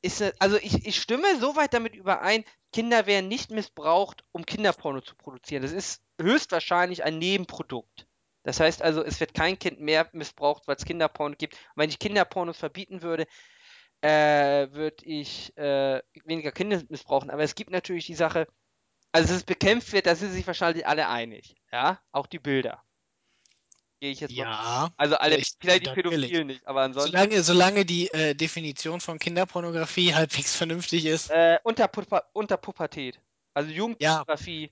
Ist 0.01 0.21
also 0.39 0.57
ich, 0.57 0.85
ich 0.85 1.01
stimme 1.01 1.39
soweit 1.39 1.73
damit 1.73 1.95
überein, 1.95 2.43
Kinder 2.71 3.07
werden 3.07 3.27
nicht 3.27 3.51
missbraucht, 3.51 4.23
um 4.33 4.45
Kinderporno 4.45 5.01
zu 5.01 5.15
produzieren. 5.15 5.63
Das 5.63 5.71
ist 5.71 6.03
höchstwahrscheinlich 6.21 7.03
ein 7.03 7.17
Nebenprodukt. 7.17 8.05
Das 8.43 8.59
heißt 8.59 8.81
also, 8.81 9.03
es 9.03 9.19
wird 9.19 9.33
kein 9.33 9.57
Kind 9.57 9.79
mehr 9.79 10.09
missbraucht, 10.11 10.67
weil 10.67 10.75
es 10.75 10.85
Kinderporno 10.85 11.35
gibt. 11.37 11.53
Und 11.53 11.77
wenn 11.77 11.89
ich 11.89 11.97
Kinderpornos 11.97 12.57
verbieten 12.57 13.01
würde, 13.01 13.25
äh, 14.01 14.71
würde 14.71 15.03
ich 15.05 15.57
äh, 15.57 16.01
weniger 16.25 16.51
Kinder 16.51 16.81
missbrauchen. 16.89 17.31
Aber 17.31 17.43
es 17.43 17.55
gibt 17.55 17.71
natürlich 17.71 18.05
die 18.05 18.13
Sache, 18.13 18.45
also 19.13 19.29
dass 19.29 19.37
es 19.37 19.43
bekämpft 19.43 19.93
wird, 19.93 20.05
da 20.05 20.15
sind 20.15 20.31
sich 20.31 20.45
wahrscheinlich 20.45 20.85
alle 20.85 21.07
einig. 21.07 21.55
Ja, 21.71 22.01
auch 22.11 22.27
die 22.27 22.39
Bilder. 22.39 22.84
Gehe 24.01 24.11
ich 24.11 24.19
jetzt 24.19 24.31
mal. 24.35 24.43
Ja, 24.43 24.89
Also 24.97 25.15
alle, 25.15 25.37
ich- 25.37 25.53
vielleicht 25.59 25.85
die. 25.87 25.91
Pädophilen 25.91 26.47
nicht, 26.47 26.67
aber 26.67 26.81
ansonsten. 26.81 27.11
solange, 27.11 27.43
solange 27.43 27.85
die 27.85 28.07
äh, 28.13 28.35
Definition 28.35 28.99
von 29.01 29.19
Kinderpornografie 29.19 30.13
halbwegs 30.15 30.55
vernünftig 30.55 31.05
ist. 31.05 31.29
Äh, 31.31 31.59
unter, 31.63 31.89
unter 32.33 32.57
Pubertät. 32.57 33.19
Also 33.53 33.71
Jugendpornografie 33.71 34.71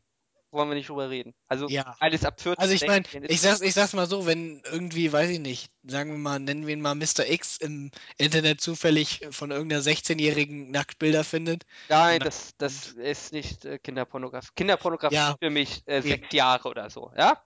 wollen 0.52 0.70
wir 0.70 0.76
nicht 0.76 0.90
drüber 0.90 1.10
reden. 1.10 1.34
Also 1.48 1.68
Ja. 1.68 1.96
alles 2.00 2.24
ab 2.26 2.40
14. 2.40 2.62
Also 2.62 2.74
ich 2.76 2.86
meine, 2.86 3.04
16 3.06 3.24
ich 3.28 3.42
sag's, 3.42 3.62
ich 3.62 3.74
sag's 3.74 3.94
mal 3.94 4.06
so, 4.06 4.28
wenn 4.28 4.62
irgendwie, 4.66 5.12
weiß 5.12 5.30
ich 5.32 5.40
nicht, 5.40 5.72
sagen 5.88 6.12
wir 6.12 6.18
mal, 6.20 6.38
nennen 6.40 6.68
wir 6.68 6.74
ihn 6.74 6.82
mal 6.82 6.94
Mr. 6.94 7.28
X 7.28 7.58
im 7.58 7.90
Internet 8.20 8.62
zufällig 8.62 9.26
von 9.32 9.50
irgendeiner 9.50 9.82
16-jährigen 9.82 10.70
Nacktbilder 10.70 11.24
findet. 11.24 11.64
Nein, 11.90 12.20
das, 12.20 12.52
das 12.60 12.90
ist 12.90 13.34
nicht 13.34 13.66
äh, 13.66 13.80
Kinderpornografie. 13.80 14.52
Kinderpornografie 14.56 15.16
Ja. 15.16 15.32
ist 15.32 15.40
für 15.42 15.50
mich 15.50 15.82
äh, 15.88 16.02
sechs 16.02 16.32
Jahre 16.34 16.70
oder 16.70 16.90
so, 16.92 17.12
ja? 17.18 17.42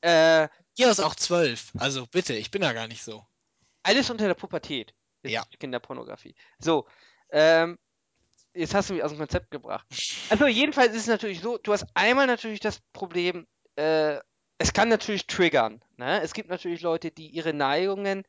Äh, 0.00 0.48
Hier 0.80 0.90
ist 0.90 1.00
auch 1.00 1.14
zwölf. 1.14 1.72
Also 1.78 2.06
bitte, 2.06 2.32
ich 2.32 2.50
bin 2.50 2.62
da 2.62 2.72
gar 2.72 2.88
nicht 2.88 3.02
so. 3.04 3.22
alles 3.82 4.08
unter 4.08 4.26
der 4.26 4.32
Pubertät 4.34 4.94
ist 5.22 5.30
Ja. 5.32 5.44
Kinderpornografie. 5.58 6.34
So, 6.58 6.86
ähm, 7.30 7.78
jetzt 8.54 8.72
hast 8.72 8.88
du 8.88 8.94
mich 8.94 9.02
aus 9.04 9.10
dem 9.10 9.18
Konzept 9.18 9.50
gebracht. 9.50 9.86
Also 10.30 10.46
jedenfalls 10.46 10.94
ist 10.94 11.02
es 11.02 11.06
natürlich 11.06 11.40
so, 11.42 11.58
du 11.58 11.74
hast 11.74 11.84
einmal 11.92 12.26
natürlich 12.26 12.60
das 12.60 12.80
Problem, 12.94 13.46
äh, 13.76 14.20
es 14.56 14.72
kann 14.72 14.88
natürlich 14.88 15.26
triggern. 15.26 15.84
Ne? 15.98 16.22
Es 16.22 16.32
gibt 16.32 16.48
natürlich 16.48 16.80
Leute, 16.80 17.10
die 17.10 17.26
ihre 17.28 17.52
Neigungen 17.52 18.24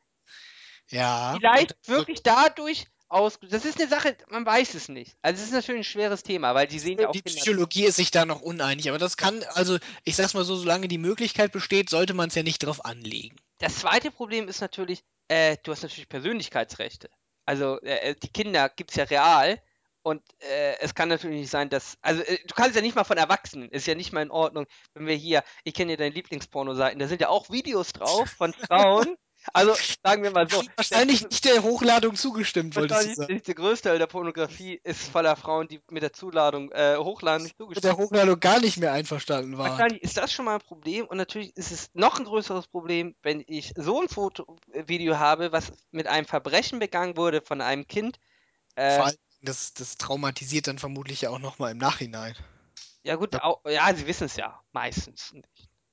Ja. 0.88 1.34
vielleicht 1.34 1.74
wirklich 1.88 2.22
dadurch 2.22 2.86
aus. 3.12 3.38
Das 3.48 3.64
ist 3.64 3.78
eine 3.78 3.88
Sache, 3.88 4.16
man 4.28 4.44
weiß 4.44 4.74
es 4.74 4.88
nicht. 4.88 5.16
Also 5.22 5.40
es 5.40 5.48
ist 5.48 5.54
natürlich 5.54 5.80
ein 5.82 5.84
schweres 5.84 6.22
Thema, 6.22 6.54
weil 6.54 6.66
die 6.66 6.78
sehen 6.78 6.98
ja 6.98 7.08
auch 7.08 7.12
Die. 7.12 7.22
Psychologie 7.22 7.84
ist 7.84 7.96
sich 7.96 8.10
da 8.10 8.24
noch 8.24 8.40
uneinig, 8.40 8.88
aber 8.88 8.98
das 8.98 9.16
kann, 9.16 9.44
also 9.54 9.78
ich 10.04 10.16
sag's 10.16 10.34
mal 10.34 10.44
so, 10.44 10.56
solange 10.56 10.88
die 10.88 10.98
Möglichkeit 10.98 11.52
besteht, 11.52 11.90
sollte 11.90 12.14
man 12.14 12.28
es 12.28 12.34
ja 12.34 12.42
nicht 12.42 12.64
drauf 12.64 12.84
anlegen. 12.84 13.36
Das 13.58 13.80
zweite 13.80 14.10
Problem 14.10 14.48
ist 14.48 14.60
natürlich, 14.60 15.04
äh, 15.28 15.56
du 15.62 15.72
hast 15.72 15.82
natürlich 15.82 16.08
Persönlichkeitsrechte. 16.08 17.10
Also 17.44 17.80
äh, 17.80 18.14
die 18.14 18.28
Kinder 18.28 18.68
gibt 18.68 18.90
es 18.90 18.96
ja 18.96 19.04
real 19.04 19.60
und 20.02 20.22
äh, 20.40 20.78
es 20.80 20.94
kann 20.94 21.08
natürlich 21.08 21.40
nicht 21.40 21.50
sein, 21.50 21.70
dass. 21.70 21.96
Also 22.02 22.22
äh, 22.22 22.38
du 22.46 22.54
kannst 22.54 22.74
ja 22.74 22.82
nicht 22.82 22.96
mal 22.96 23.04
von 23.04 23.18
Erwachsenen, 23.18 23.68
ist 23.70 23.86
ja 23.86 23.94
nicht 23.94 24.12
mal 24.12 24.22
in 24.22 24.30
Ordnung, 24.30 24.66
wenn 24.94 25.06
wir 25.06 25.14
hier, 25.14 25.44
ich 25.64 25.74
kenne 25.74 25.92
ja 25.92 25.96
deine 25.96 26.14
Lieblingspornoseiten, 26.14 26.98
da 26.98 27.06
sind 27.06 27.20
ja 27.20 27.28
auch 27.28 27.50
Videos 27.50 27.92
drauf 27.92 28.28
von 28.30 28.52
Frauen. 28.52 29.16
Also 29.52 29.74
sagen 30.04 30.22
wir 30.22 30.30
mal 30.30 30.48
so. 30.48 30.62
Wahrscheinlich 30.76 31.20
der, 31.20 31.28
nicht 31.28 31.44
der 31.44 31.62
Hochladung 31.62 32.14
zugestimmt, 32.14 32.76
wolltest 32.76 33.08
du 33.08 33.14
sagen. 33.14 33.42
der 33.44 33.54
größte 33.54 33.88
Teil 33.88 33.98
der 33.98 34.06
Pornografie 34.06 34.80
ist 34.84 35.02
voller 35.02 35.36
Frauen, 35.36 35.68
die 35.68 35.80
mit 35.90 36.02
der 36.02 36.12
Zuladung 36.12 36.70
äh, 36.72 36.96
hochladen 36.96 37.42
nicht 37.42 37.58
Mit 37.58 37.66
zugestimmt 37.66 37.84
der 37.84 37.96
Hochladung 37.96 38.38
gar 38.38 38.60
nicht 38.60 38.78
mehr 38.78 38.92
einverstanden 38.92 39.58
waren. 39.58 39.70
Wahrscheinlich 39.70 40.02
ist 40.02 40.16
das 40.16 40.32
schon 40.32 40.44
mal 40.44 40.54
ein 40.54 40.60
Problem 40.60 41.06
und 41.06 41.16
natürlich 41.16 41.56
ist 41.56 41.72
es 41.72 41.90
noch 41.94 42.18
ein 42.18 42.24
größeres 42.24 42.68
Problem, 42.68 43.14
wenn 43.22 43.42
ich 43.46 43.72
so 43.76 44.00
ein 44.00 44.08
Foto, 44.08 44.56
äh, 44.72 44.84
Video 44.86 45.18
habe, 45.18 45.52
was 45.52 45.72
mit 45.90 46.06
einem 46.06 46.26
Verbrechen 46.26 46.78
begangen 46.78 47.16
wurde 47.16 47.42
von 47.42 47.60
einem 47.60 47.86
Kind. 47.86 48.18
Äh, 48.76 48.96
Vor 48.96 49.06
allem, 49.06 49.16
das, 49.42 49.74
das 49.74 49.96
traumatisiert 49.96 50.68
dann 50.68 50.78
vermutlich 50.78 51.22
ja 51.22 51.30
auch 51.30 51.40
nochmal 51.40 51.72
im 51.72 51.78
Nachhinein. 51.78 52.36
ja 53.02 53.16
gut, 53.16 53.34
au, 53.42 53.60
ja, 53.68 53.92
sie 53.94 54.06
wissen 54.06 54.24
es 54.24 54.36
ja 54.36 54.60
meistens. 54.72 55.34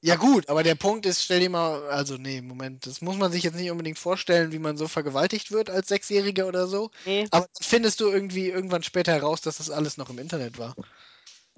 Ja 0.02 0.16
gut, 0.16 0.48
aber 0.48 0.64
der 0.64 0.76
Punkt 0.76 1.06
ist, 1.06 1.24
stell 1.24 1.42
dir 1.42 1.50
mal, 1.50 1.90
also 1.90 2.16
nee, 2.16 2.42
Moment, 2.42 2.86
das 2.86 3.02
muss 3.02 3.18
man 3.18 3.32
sich 3.32 3.44
jetzt 3.44 3.56
nicht 3.56 3.70
unbedingt 3.70 4.00
vorstellen, 4.00 4.54
wie 4.54 4.60
man 4.60 4.78
so 4.78 4.88
vergewaltigt 4.88 5.52
wird 5.52 5.70
als 5.70 5.90
Sechsjähriger 5.90 6.48
oder 6.48 6.68
so. 6.68 6.92
Nee. 7.06 7.28
Aber 7.32 7.48
dann 7.54 7.68
findest 7.68 8.00
du 8.00 8.10
irgendwie 8.10 8.48
irgendwann 8.48 8.84
später 8.84 9.12
heraus, 9.12 9.42
dass 9.42 9.58
das 9.58 9.70
alles 9.70 9.98
noch 9.98 10.10
im 10.10 10.20
Internet 10.20 10.58
war. 10.58 10.76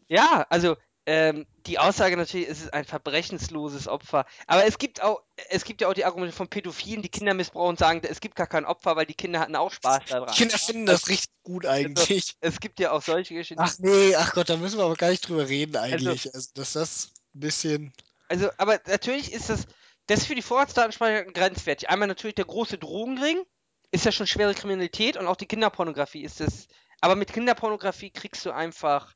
Ja, 0.07 0.47
also 0.49 0.75
ähm, 1.05 1.47
die 1.65 1.79
Aussage 1.79 2.15
natürlich, 2.15 2.47
es 2.47 2.61
ist 2.61 2.73
ein 2.73 2.85
verbrechensloses 2.85 3.87
Opfer. 3.87 4.25
Aber 4.45 4.65
es 4.65 4.77
gibt 4.77 5.01
auch, 5.01 5.21
es 5.49 5.63
gibt 5.63 5.81
ja 5.81 5.87
auch 5.87 5.93
die 5.93 6.05
Argumente 6.05 6.35
von 6.35 6.47
Pädophilen, 6.47 7.01
die 7.01 7.09
Kinder 7.09 7.33
missbrauchen 7.33 7.69
und 7.69 7.79
sagen, 7.79 8.01
es 8.03 8.21
gibt 8.21 8.35
gar 8.35 8.47
kein 8.47 8.65
Opfer, 8.65 8.95
weil 8.95 9.07
die 9.07 9.15
Kinder 9.15 9.39
hatten 9.39 9.55
auch 9.55 9.71
Spaß 9.71 10.05
daran. 10.09 10.33
Kinder 10.33 10.57
finden 10.57 10.85
das 10.85 11.07
richtig 11.07 11.31
gut 11.43 11.65
eigentlich. 11.65 12.35
Es 12.39 12.59
gibt 12.59 12.79
ja 12.79 12.91
auch 12.91 13.01
solche 13.01 13.33
Geschichten. 13.33 13.63
Ach 13.63 13.73
nee, 13.79 14.15
ach 14.15 14.33
Gott, 14.33 14.49
da 14.49 14.57
müssen 14.57 14.77
wir 14.77 14.85
aber 14.85 14.95
gar 14.95 15.09
nicht 15.09 15.27
drüber 15.27 15.47
reden 15.47 15.75
eigentlich. 15.75 16.33
Also, 16.33 16.49
dass 16.53 16.73
das 16.73 17.11
ein 17.35 17.39
bisschen. 17.39 17.93
Also, 18.31 18.49
aber 18.57 18.79
natürlich 18.87 19.33
ist 19.33 19.49
das, 19.49 19.67
das 20.07 20.21
ist 20.21 20.27
für 20.27 20.35
die 20.35 20.41
Vorratsdatenspeicherung 20.41 21.33
grenzwertig. 21.33 21.89
Einmal 21.89 22.07
natürlich 22.07 22.35
der 22.35 22.45
große 22.45 22.77
Drogenring, 22.77 23.43
ist 23.91 24.05
ja 24.05 24.13
schon 24.13 24.25
schwere 24.25 24.53
Kriminalität 24.53 25.17
und 25.17 25.27
auch 25.27 25.35
die 25.35 25.47
Kinderpornografie 25.47 26.23
ist 26.23 26.39
das. 26.39 26.69
Aber 27.01 27.17
mit 27.17 27.33
Kinderpornografie 27.33 28.09
kriegst 28.09 28.45
du 28.45 28.51
einfach, 28.51 29.13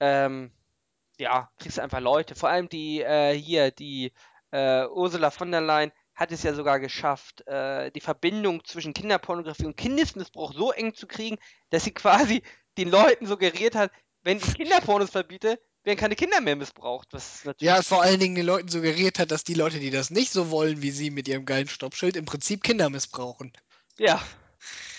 ähm, 0.00 0.50
ja, 1.20 1.52
kriegst 1.60 1.78
du 1.78 1.82
einfach 1.82 2.00
Leute. 2.00 2.34
Vor 2.34 2.48
allem 2.48 2.68
die, 2.68 3.00
äh, 3.00 3.32
hier, 3.32 3.70
die 3.70 4.12
äh, 4.50 4.86
Ursula 4.88 5.30
von 5.30 5.52
der 5.52 5.60
Leyen 5.60 5.92
hat 6.16 6.32
es 6.32 6.42
ja 6.42 6.52
sogar 6.52 6.80
geschafft, 6.80 7.46
äh, 7.46 7.92
die 7.92 8.00
Verbindung 8.00 8.64
zwischen 8.64 8.92
Kinderpornografie 8.92 9.66
und 9.66 9.76
Kindesmissbrauch 9.76 10.52
so 10.52 10.72
eng 10.72 10.94
zu 10.94 11.06
kriegen, 11.06 11.38
dass 11.70 11.84
sie 11.84 11.94
quasi 11.94 12.42
den 12.76 12.90
Leuten 12.90 13.26
suggeriert 13.26 13.76
hat, 13.76 13.92
wenn 14.22 14.38
ich 14.38 14.56
Kinderpornos 14.56 15.10
verbiete, 15.10 15.60
werden 15.84 15.98
keine 15.98 16.16
Kinder 16.16 16.40
mehr 16.40 16.56
missbraucht. 16.56 17.08
Was 17.12 17.44
natürlich 17.44 17.66
Ja, 17.66 17.82
vor 17.82 18.02
allen 18.02 18.20
Dingen 18.20 18.34
den 18.34 18.46
Leuten 18.46 18.68
suggeriert 18.68 19.18
hat, 19.18 19.30
dass 19.30 19.44
die 19.44 19.54
Leute, 19.54 19.80
die 19.80 19.90
das 19.90 20.10
nicht 20.10 20.32
so 20.32 20.50
wollen 20.50 20.82
wie 20.82 20.90
sie 20.90 21.10
mit 21.10 21.28
ihrem 21.28 21.44
geilen 21.44 21.68
Stoppschild, 21.68 22.16
im 22.16 22.24
Prinzip 22.24 22.62
Kinder 22.62 22.90
missbrauchen. 22.90 23.52
Ja. 23.98 24.22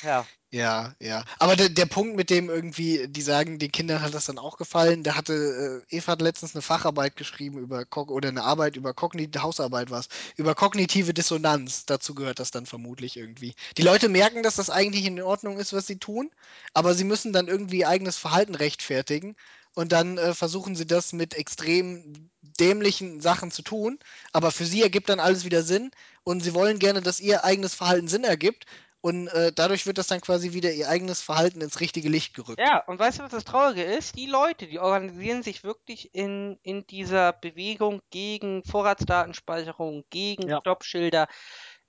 Ja. 0.03 0.25
Ja, 0.53 0.93
ja. 0.99 1.25
Aber 1.39 1.55
der, 1.55 1.69
der 1.69 1.87
Punkt 1.87 2.15
mit 2.15 2.29
dem 2.29 2.47
irgendwie, 2.47 3.07
die 3.07 3.23
sagen, 3.23 3.57
den 3.57 3.71
Kindern 3.71 4.03
hat 4.03 4.13
das 4.13 4.25
dann 4.25 4.37
auch 4.37 4.57
gefallen, 4.57 5.01
da 5.01 5.15
hatte, 5.15 5.83
äh, 5.89 5.95
Eva 5.95 6.11
hat 6.11 6.21
letztens 6.21 6.53
eine 6.53 6.61
Facharbeit 6.61 7.15
geschrieben 7.15 7.57
über, 7.57 7.85
Kog 7.85 8.11
oder 8.11 8.29
eine 8.29 8.43
Arbeit 8.43 8.75
über 8.75 8.93
kognitive, 8.93 9.41
Hausarbeit 9.41 9.89
war 9.89 10.05
über 10.37 10.53
kognitive 10.53 11.11
Dissonanz. 11.11 11.87
Dazu 11.87 12.13
gehört 12.13 12.37
das 12.39 12.51
dann 12.51 12.67
vermutlich 12.67 13.17
irgendwie. 13.17 13.55
Die 13.77 13.81
Leute 13.81 14.09
merken, 14.09 14.43
dass 14.43 14.57
das 14.57 14.69
eigentlich 14.69 15.05
in 15.05 15.19
Ordnung 15.23 15.57
ist, 15.57 15.73
was 15.73 15.87
sie 15.87 15.97
tun, 15.97 16.29
aber 16.75 16.93
sie 16.93 17.03
müssen 17.03 17.33
dann 17.33 17.47
irgendwie 17.47 17.79
ihr 17.79 17.89
eigenes 17.89 18.17
Verhalten 18.17 18.53
rechtfertigen 18.53 19.35
und 19.75 19.91
dann 19.91 20.17
äh, 20.17 20.33
versuchen 20.33 20.75
sie 20.75 20.85
das 20.85 21.13
mit 21.13 21.33
extrem 21.35 22.29
dämlichen 22.41 23.21
Sachen 23.21 23.51
zu 23.51 23.61
tun, 23.61 23.99
aber 24.31 24.51
für 24.51 24.65
sie 24.65 24.81
ergibt 24.83 25.09
dann 25.09 25.19
alles 25.19 25.45
wieder 25.45 25.63
Sinn 25.63 25.91
und 26.23 26.41
sie 26.41 26.53
wollen 26.53 26.79
gerne, 26.79 27.01
dass 27.01 27.19
ihr 27.19 27.43
eigenes 27.43 27.73
Verhalten 27.75 28.07
Sinn 28.07 28.23
ergibt 28.23 28.65
und 29.01 29.27
äh, 29.27 29.51
dadurch 29.53 29.85
wird 29.85 29.97
das 29.97 30.07
dann 30.07 30.21
quasi 30.21 30.53
wieder 30.53 30.71
ihr 30.71 30.87
eigenes 30.87 31.21
Verhalten 31.21 31.59
ins 31.59 31.81
richtige 31.81 32.07
Licht 32.07 32.33
gerückt. 32.35 32.59
Ja, 32.59 32.83
und 32.85 32.99
weißt 32.99 33.19
du, 33.19 33.23
was 33.23 33.31
das 33.31 33.43
Traurige 33.43 33.83
ist? 33.83 34.15
Die 34.15 34.27
Leute, 34.27 34.67
die 34.67 34.79
organisieren 34.79 35.43
sich 35.43 35.63
wirklich 35.65 36.15
in, 36.15 36.57
in 36.63 36.87
dieser 36.87 37.33
Bewegung 37.33 38.01
gegen 38.11 38.63
Vorratsdatenspeicherung, 38.63 40.05
gegen 40.09 40.47
Ja. 40.47 40.59
Stoppschilder. 40.61 41.27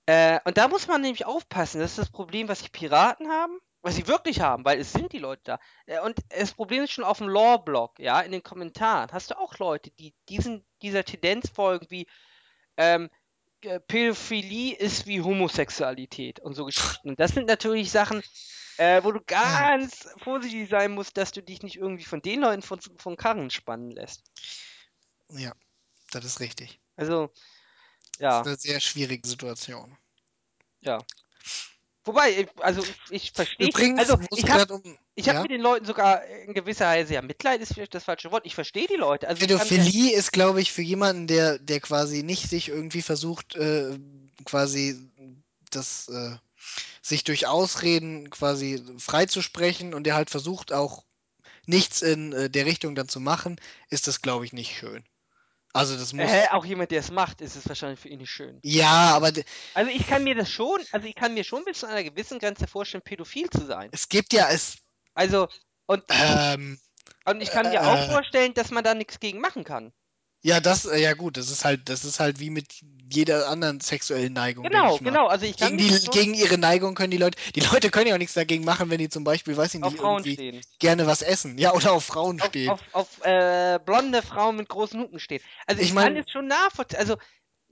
Äh, 0.07 0.39
und 0.43 0.57
da 0.57 0.67
muss 0.67 0.87
man 0.87 1.01
nämlich 1.01 1.25
aufpassen. 1.25 1.79
Das 1.79 1.91
ist 1.91 1.99
das 1.99 2.11
Problem, 2.11 2.49
was 2.49 2.61
die 2.61 2.69
Piraten 2.69 3.29
haben, 3.29 3.59
was 3.85 3.95
sie 3.95 4.07
wirklich 4.07 4.41
haben, 4.41 4.65
weil 4.65 4.79
es 4.79 4.91
sind 4.91 5.13
die 5.13 5.19
Leute 5.19 5.43
da. 5.43 5.59
Äh, 5.85 5.99
und 5.99 6.17
das 6.29 6.53
Problem 6.53 6.83
ist 6.83 6.91
schon 6.91 7.03
auf 7.03 7.19
dem 7.19 7.29
Lore-Blog, 7.29 7.99
ja, 7.99 8.19
in 8.21 8.31
den 8.31 8.41
Kommentaren. 8.41 9.11
Hast 9.11 9.29
du 9.29 9.37
auch 9.37 9.59
Leute, 9.59 9.91
die 9.91 10.15
diesen, 10.27 10.65
dieser 10.81 11.05
Tendenz 11.05 11.51
folgen, 11.51 11.85
wie 11.91 12.07
ähm, 12.77 13.11
äh, 13.61 13.79
Pädophilie 13.79 14.75
ist 14.75 15.05
wie 15.05 15.21
Homosexualität 15.21 16.39
und 16.39 16.55
so 16.55 16.65
Geschichten. 16.65 17.09
Und 17.09 17.19
das 17.19 17.33
sind 17.33 17.45
natürlich 17.45 17.91
Sachen, 17.91 18.23
äh, 18.77 19.03
wo 19.03 19.11
du 19.11 19.21
ganz 19.23 20.09
vorsichtig 20.17 20.67
sein 20.67 20.91
musst, 20.91 21.15
dass 21.15 21.31
du 21.31 21.43
dich 21.43 21.61
nicht 21.61 21.75
irgendwie 21.75 22.05
von 22.05 22.23
den 22.23 22.41
Leuten 22.41 22.63
von, 22.63 22.79
von 22.97 23.15
Karren 23.15 23.51
spannen 23.51 23.91
lässt. 23.91 24.23
Ja, 25.29 25.53
das 26.09 26.25
ist 26.25 26.39
richtig. 26.39 26.79
Also, 26.95 27.27
Das 28.13 28.19
ja, 28.19 28.41
ist 28.41 28.47
eine 28.47 28.57
sehr 28.57 28.79
schwierige 28.79 29.27
Situation. 29.27 29.95
ja. 30.81 31.05
Wobei, 32.05 32.41
ich- 32.41 32.47
also 32.59 32.83
ich, 33.09 33.31
verstehe. 33.31 33.67
Übrigens, 33.67 33.99
Also, 33.99 34.17
ich 34.35 34.49
habe 34.49 34.73
um 34.73 34.97
ich 35.15 35.27
hab 35.27 35.35
ja? 35.35 35.41
mit 35.41 35.51
den 35.51 35.61
Leuten 35.61 35.85
sogar 35.85 36.23
in 36.25 36.53
gewisser 36.53 36.85
Weise, 36.85 37.13
ja, 37.15 37.21
Mitleid 37.21 37.61
ist 37.61 37.73
vielleicht 37.73 37.95
das 37.95 38.03
falsche 38.03 38.31
Wort. 38.31 38.45
Ich 38.45 38.53
verstehe 38.55 38.87
die 38.87 38.95
Leute. 38.95 39.27
Also, 39.27 39.39
Pädophilie 39.39 40.13
ist, 40.13 40.31
glaube 40.31 40.61
ich, 40.61 40.71
für 40.71 40.81
jemanden, 40.81 41.27
der, 41.27 41.57
der 41.57 41.79
quasi 41.79 42.21
nicht 42.23 42.49
sich 42.49 42.69
irgendwie 42.69 43.01
versucht, 43.01 43.55
äh, 43.55 43.97
quasi 44.45 44.99
das, 45.71 46.07
äh, 46.09 46.35
sich 47.01 47.23
durch 47.23 47.47
Ausreden 47.47 48.29
quasi 48.29 48.83
freizusprechen 48.97 49.93
und 49.93 50.03
der 50.05 50.15
halt 50.15 50.29
versucht 50.29 50.73
auch 50.73 51.03
nichts 51.65 52.01
in 52.01 52.33
äh, 52.33 52.49
der 52.49 52.65
Richtung 52.65 52.93
dann 52.95 53.07
zu 53.09 53.19
machen, 53.19 53.59
ist 53.89 54.07
das, 54.07 54.21
glaube 54.21 54.45
ich, 54.45 54.53
nicht 54.53 54.77
schön. 54.77 55.03
Also 55.75 55.97
das 55.97 56.13
muss. 56.13 56.31
äh, 56.31 56.47
auch 56.51 56.63
jemand, 56.63 56.91
der 56.91 57.01
es 57.01 57.11
macht, 57.11 57.41
ist 57.41 57.57
es 57.57 57.67
wahrscheinlich 57.67 57.99
für 57.99 58.07
ihn 58.07 58.19
nicht 58.19 58.31
schön. 58.31 58.59
Ja, 58.63 59.13
aber 59.13 59.33
Also 59.73 59.91
ich 59.91 60.07
kann 60.07 60.23
mir 60.23 60.33
das 60.33 60.49
schon, 60.49 60.79
also 60.93 61.05
ich 61.05 61.15
kann 61.15 61.33
mir 61.33 61.43
schon 61.43 61.65
bis 61.65 61.79
zu 61.79 61.85
einer 61.85 62.01
gewissen 62.01 62.39
Grenze 62.39 62.65
vorstellen, 62.65 63.03
pädophil 63.03 63.49
zu 63.49 63.65
sein. 63.65 63.89
es 63.91 64.07
gibt 64.07 64.31
ja 64.31 64.47
es. 64.49 64.77
Also, 65.15 65.49
und, 65.85 66.01
Ähm, 66.09 66.79
und 67.25 67.41
ich 67.41 67.51
kann 67.51 67.69
mir 67.69 67.85
auch 67.85 67.97
äh. 67.97 68.09
vorstellen, 68.09 68.53
dass 68.53 68.71
man 68.71 68.85
da 68.85 68.93
nichts 68.93 69.19
gegen 69.19 69.41
machen 69.41 69.65
kann. 69.65 69.91
Ja, 70.45 70.59
das, 70.59 70.85
äh, 70.85 71.01
ja 71.01 71.13
gut, 71.15 71.37
das 71.37 71.49
ist 71.49 71.65
halt, 71.65 71.89
das 71.89 72.05
ist 72.05 72.19
halt 72.19 72.39
wie 72.39 72.51
mit 72.51 72.67
jeder 73.11 73.49
anderen 73.49 73.79
sexuellen 73.79 74.33
Neigung, 74.33 74.63
Genau, 74.63 74.99
genau. 74.99 75.25
Also 75.25 75.47
ich 75.47 75.57
kann 75.57 75.75
Gegen, 75.75 75.89
die, 75.89 76.05
schon 76.05 76.13
gegen 76.13 76.33
ihre 76.35 76.59
Neigung 76.59 76.93
können 76.93 77.09
die 77.09 77.17
Leute, 77.17 77.35
die 77.55 77.61
Leute 77.61 77.89
können 77.89 78.05
ja 78.07 78.13
auch 78.13 78.19
nichts 78.19 78.35
dagegen 78.35 78.63
machen, 78.63 78.91
wenn 78.91 78.99
die 78.99 79.09
zum 79.09 79.23
Beispiel, 79.23 79.57
weiß 79.57 79.73
ich 79.73 79.81
nicht, 79.81 79.97
Frauen 79.97 80.17
irgendwie 80.23 80.33
stehen. 80.33 80.61
gerne 80.77 81.07
was 81.07 81.23
essen. 81.23 81.57
Ja, 81.57 81.73
oder 81.73 81.93
auf 81.93 82.05
Frauen 82.05 82.39
Auf, 82.39 82.49
stehen. 82.49 82.69
auf, 82.69 82.81
auf 82.91 83.25
äh, 83.25 83.79
blonde 83.83 84.21
Frauen 84.21 84.57
mit 84.57 84.69
großen 84.69 84.99
Hupen 84.99 85.19
stehen. 85.19 85.41
Also 85.65 85.81
Ich 85.81 85.89
ich, 85.89 85.95
kann 85.95 86.13
mein- 86.13 86.23
es 86.23 86.29
schon 86.31 86.45
nachvollziehen. 86.45 86.99
Also 86.99 87.17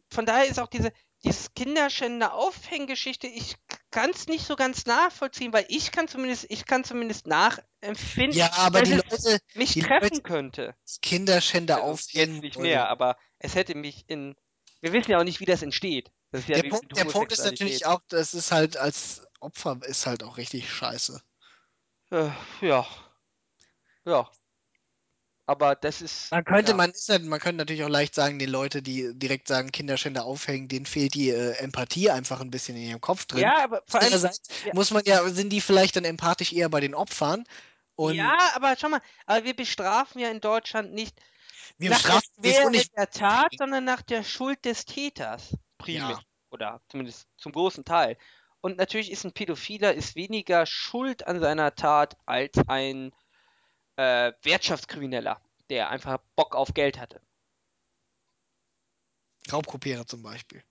von 0.09 0.25
daher 0.25 0.45
ist 0.47 0.59
auch 0.59 0.67
diese 0.67 0.91
dieses 1.23 1.53
Kinderschänder-Aufhänggeschichte, 1.53 3.27
ich 3.27 3.55
kann 3.91 4.09
es 4.09 4.27
nicht 4.27 4.45
so 4.45 4.55
ganz 4.55 4.85
nachvollziehen, 4.85 5.53
weil 5.53 5.65
ich 5.69 5.91
kann 5.91 6.07
zumindest, 6.07 6.45
ich 6.49 6.65
kann 6.65 6.83
zumindest 6.83 7.27
nachempfinden, 7.27 8.37
Ja, 8.37 8.51
aber 8.57 8.79
dass 8.81 8.89
die 8.89 8.95
es 8.95 9.23
Leute, 9.25 9.39
mich 9.55 9.73
die 9.73 9.81
treffen 9.81 10.09
Leute, 10.09 10.21
könnte. 10.21 10.75
Kinderschänder 11.01 11.75
Also 11.77 11.87
aufhängen. 11.93 12.39
nicht 12.39 12.57
oder- 12.57 12.63
mehr, 12.67 12.89
aber 12.89 13.17
es 13.39 13.55
hätte 13.55 13.75
mich 13.75 14.03
in. 14.07 14.35
Wir 14.81 14.91
wissen 14.93 15.11
ja 15.11 15.19
auch 15.19 15.23
nicht, 15.23 15.39
wie 15.39 15.45
das 15.45 15.61
entsteht. 15.61 16.11
Das 16.31 16.41
ist 16.41 16.49
ja 16.49 16.61
Der 16.61 16.69
Punkt, 16.69 16.97
der 16.97 17.05
Punkt 17.05 17.31
ist 17.31 17.45
natürlich 17.45 17.85
auch, 17.85 18.01
das 18.09 18.33
ist 18.33 18.51
halt 18.51 18.75
als 18.75 19.25
Opfer 19.39 19.79
ist 19.85 20.05
halt 20.07 20.23
auch 20.23 20.37
richtig 20.37 20.69
scheiße. 20.69 21.21
Äh, 22.11 22.29
ja. 22.61 22.85
Ja. 24.05 24.29
Aber 25.45 25.75
das 25.75 26.01
ist. 26.01 26.31
Man 26.31 26.45
könnte, 26.45 26.71
ja. 26.71 26.77
man 26.77 26.91
ist 26.91 27.09
halt, 27.09 27.25
man 27.25 27.39
könnte 27.39 27.57
natürlich 27.57 27.83
auch 27.83 27.89
leicht 27.89 28.15
sagen, 28.15 28.39
die 28.39 28.45
Leute, 28.45 28.81
die 28.81 29.11
direkt 29.13 29.47
sagen, 29.47 29.71
Kinderschänder 29.71 30.23
aufhängen, 30.23 30.69
denen 30.69 30.85
fehlt 30.85 31.15
die 31.15 31.29
äh, 31.29 31.57
Empathie 31.57 32.09
einfach 32.09 32.39
ein 32.39 32.49
bisschen 32.49 32.77
in 32.77 32.83
ihrem 32.83 33.01
Kopf 33.01 33.25
drin. 33.25 33.41
Ja, 33.41 33.63
aber 33.63 33.83
vor 33.85 34.01
allem. 34.01 34.13
Ja. 34.13 34.73
muss 34.73 34.91
man 34.91 35.03
ja, 35.05 35.27
sind 35.29 35.49
die 35.49 35.59
vielleicht 35.59 35.97
dann 35.97 36.05
empathisch 36.05 36.53
eher 36.53 36.69
bei 36.69 36.79
den 36.79 36.95
Opfern 36.95 37.43
und 37.95 38.15
Ja, 38.15 38.37
aber 38.55 38.75
schau 38.79 38.89
mal, 38.89 39.01
aber 39.25 39.43
wir 39.43 39.55
bestrafen 39.55 40.19
ja 40.21 40.29
in 40.29 40.39
Deutschland 40.39 40.93
nicht 40.93 41.19
wir 41.77 41.89
nach 41.89 42.21
der 42.37 42.69
nicht. 42.69 42.95
der 42.95 43.09
Tat, 43.09 43.51
sondern 43.57 43.83
nach 43.83 44.01
der 44.01 44.23
Schuld 44.23 44.63
des 44.63 44.85
Täters. 44.85 45.57
Primär. 45.77 46.09
Ja. 46.09 46.19
Oder 46.51 46.81
zumindest 46.87 47.27
zum 47.37 47.51
großen 47.51 47.83
Teil. 47.83 48.17
Und 48.61 48.77
natürlich 48.77 49.11
ist 49.11 49.25
ein 49.25 49.33
Pädophiler 49.33 49.93
ist 49.93 50.15
weniger 50.15 50.65
schuld 50.65 51.27
an 51.27 51.39
seiner 51.39 51.75
Tat 51.75 52.15
als 52.25 52.53
ein 52.67 53.11
äh, 53.95 54.33
Wirtschaftskrimineller, 54.41 55.41
der 55.69 55.89
einfach 55.89 56.19
Bock 56.35 56.55
auf 56.55 56.73
Geld 56.73 56.99
hatte. 56.99 57.21
Raubkopierer 59.51 60.05
zum 60.05 60.23
Beispiel. 60.23 60.63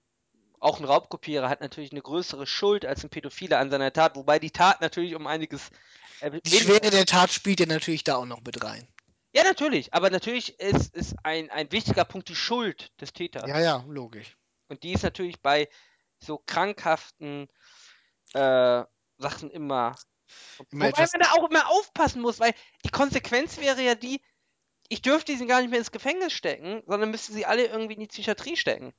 Auch 0.58 0.78
ein 0.78 0.84
Raubkopierer 0.84 1.48
hat 1.48 1.60
natürlich 1.60 1.92
eine 1.92 2.02
größere 2.02 2.46
Schuld 2.46 2.86
als 2.86 3.02
ein 3.02 3.10
Pädophiler 3.10 3.58
an 3.58 3.70
seiner 3.70 3.92
Tat, 3.92 4.16
wobei 4.16 4.38
die 4.38 4.50
Tat 4.50 4.80
natürlich 4.80 5.14
um 5.14 5.26
einiges. 5.26 5.70
Äh, 6.20 6.40
Die 6.40 6.56
Schwere 6.56 6.90
der 6.90 7.04
Tat 7.04 7.32
spielt 7.32 7.60
ja 7.60 7.66
natürlich 7.66 8.04
da 8.04 8.16
auch 8.16 8.26
noch 8.26 8.40
mit 8.42 8.62
rein. 8.62 8.86
Ja, 9.34 9.44
natürlich, 9.44 9.92
aber 9.94 10.10
natürlich 10.10 10.60
ist, 10.60 10.94
ist 10.94 11.16
ein, 11.22 11.50
ein 11.50 11.72
wichtiger 11.72 12.04
Punkt 12.04 12.28
die 12.28 12.36
Schuld 12.36 12.92
des 13.00 13.12
Täters. 13.12 13.48
Ja, 13.48 13.60
ja, 13.60 13.84
logisch. 13.88 14.36
Und 14.68 14.82
die 14.82 14.92
ist 14.92 15.02
natürlich 15.02 15.40
bei 15.40 15.68
so 16.20 16.38
krankhaften 16.38 17.48
äh, 18.34 18.84
Sachen 19.18 19.50
immer. 19.50 19.96
Immer 20.70 20.86
Wobei 20.86 21.00
man 21.00 21.20
da 21.20 21.32
auch 21.32 21.48
immer 21.48 21.68
aufpassen 21.68 22.22
muss, 22.22 22.40
weil 22.40 22.54
die 22.84 22.90
Konsequenz 22.90 23.58
wäre 23.58 23.82
ja 23.82 23.94
die, 23.94 24.20
ich 24.88 25.02
dürfte 25.02 25.36
sie 25.36 25.46
gar 25.46 25.60
nicht 25.60 25.70
mehr 25.70 25.78
ins 25.78 25.92
Gefängnis 25.92 26.32
stecken, 26.32 26.82
sondern 26.86 27.10
müsste 27.10 27.32
sie 27.32 27.46
alle 27.46 27.66
irgendwie 27.66 27.94
in 27.94 28.00
die 28.00 28.08
Psychiatrie 28.08 28.56
stecken. 28.56 28.92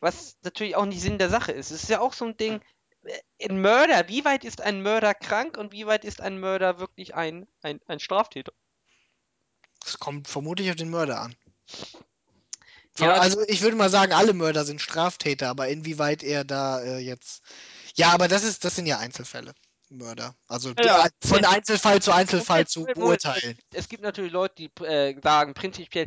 Was 0.00 0.36
natürlich 0.42 0.76
auch 0.76 0.86
nicht 0.86 1.02
Sinn 1.02 1.18
der 1.18 1.28
Sache 1.28 1.52
ist. 1.52 1.70
Es 1.70 1.82
ist 1.82 1.90
ja 1.90 2.00
auch 2.00 2.14
so 2.14 2.24
ein 2.24 2.36
Ding, 2.36 2.60
äh, 3.04 3.48
ein 3.48 3.60
Mörder, 3.60 4.08
wie 4.08 4.24
weit 4.24 4.44
ist 4.44 4.60
ein 4.60 4.82
Mörder 4.82 5.14
krank 5.14 5.58
und 5.58 5.72
wie 5.72 5.86
weit 5.86 6.04
ist 6.04 6.20
ein 6.20 6.38
Mörder 6.38 6.78
wirklich 6.78 7.14
ein, 7.14 7.46
ein, 7.62 7.80
ein 7.86 8.00
Straftäter? 8.00 8.52
Es 9.84 9.98
kommt 9.98 10.28
vermutlich 10.28 10.70
auf 10.70 10.76
den 10.76 10.90
Mörder 10.90 11.20
an. 11.20 11.36
Ja, 12.98 13.14
also 13.14 13.42
ich 13.46 13.62
würde 13.62 13.76
mal 13.76 13.88
sagen, 13.88 14.12
alle 14.12 14.34
Mörder 14.34 14.64
sind 14.64 14.80
Straftäter, 14.80 15.48
aber 15.48 15.68
inwieweit 15.68 16.22
er 16.22 16.44
da 16.44 16.80
äh, 16.82 16.98
jetzt. 16.98 17.42
Ja, 17.94 18.10
aber 18.10 18.28
das 18.28 18.44
ist, 18.44 18.64
das 18.64 18.76
sind 18.76 18.86
ja 18.86 18.98
Einzelfälle. 18.98 19.54
Mörder. 19.90 20.34
Also 20.46 20.72
die, 20.74 20.84
Ja. 20.84 21.06
von 21.22 21.44
Einzelfall 21.44 22.00
zu 22.00 22.12
Einzelfall 22.12 22.66
zu 22.66 22.84
beurteilen. 22.84 23.58
Es 23.72 23.88
gibt 23.88 24.02
natürlich 24.02 24.32
Leute, 24.32 24.54
die 24.56 24.84
äh, 24.84 25.20
sagen 25.22 25.54
prinzipiell, 25.54 26.06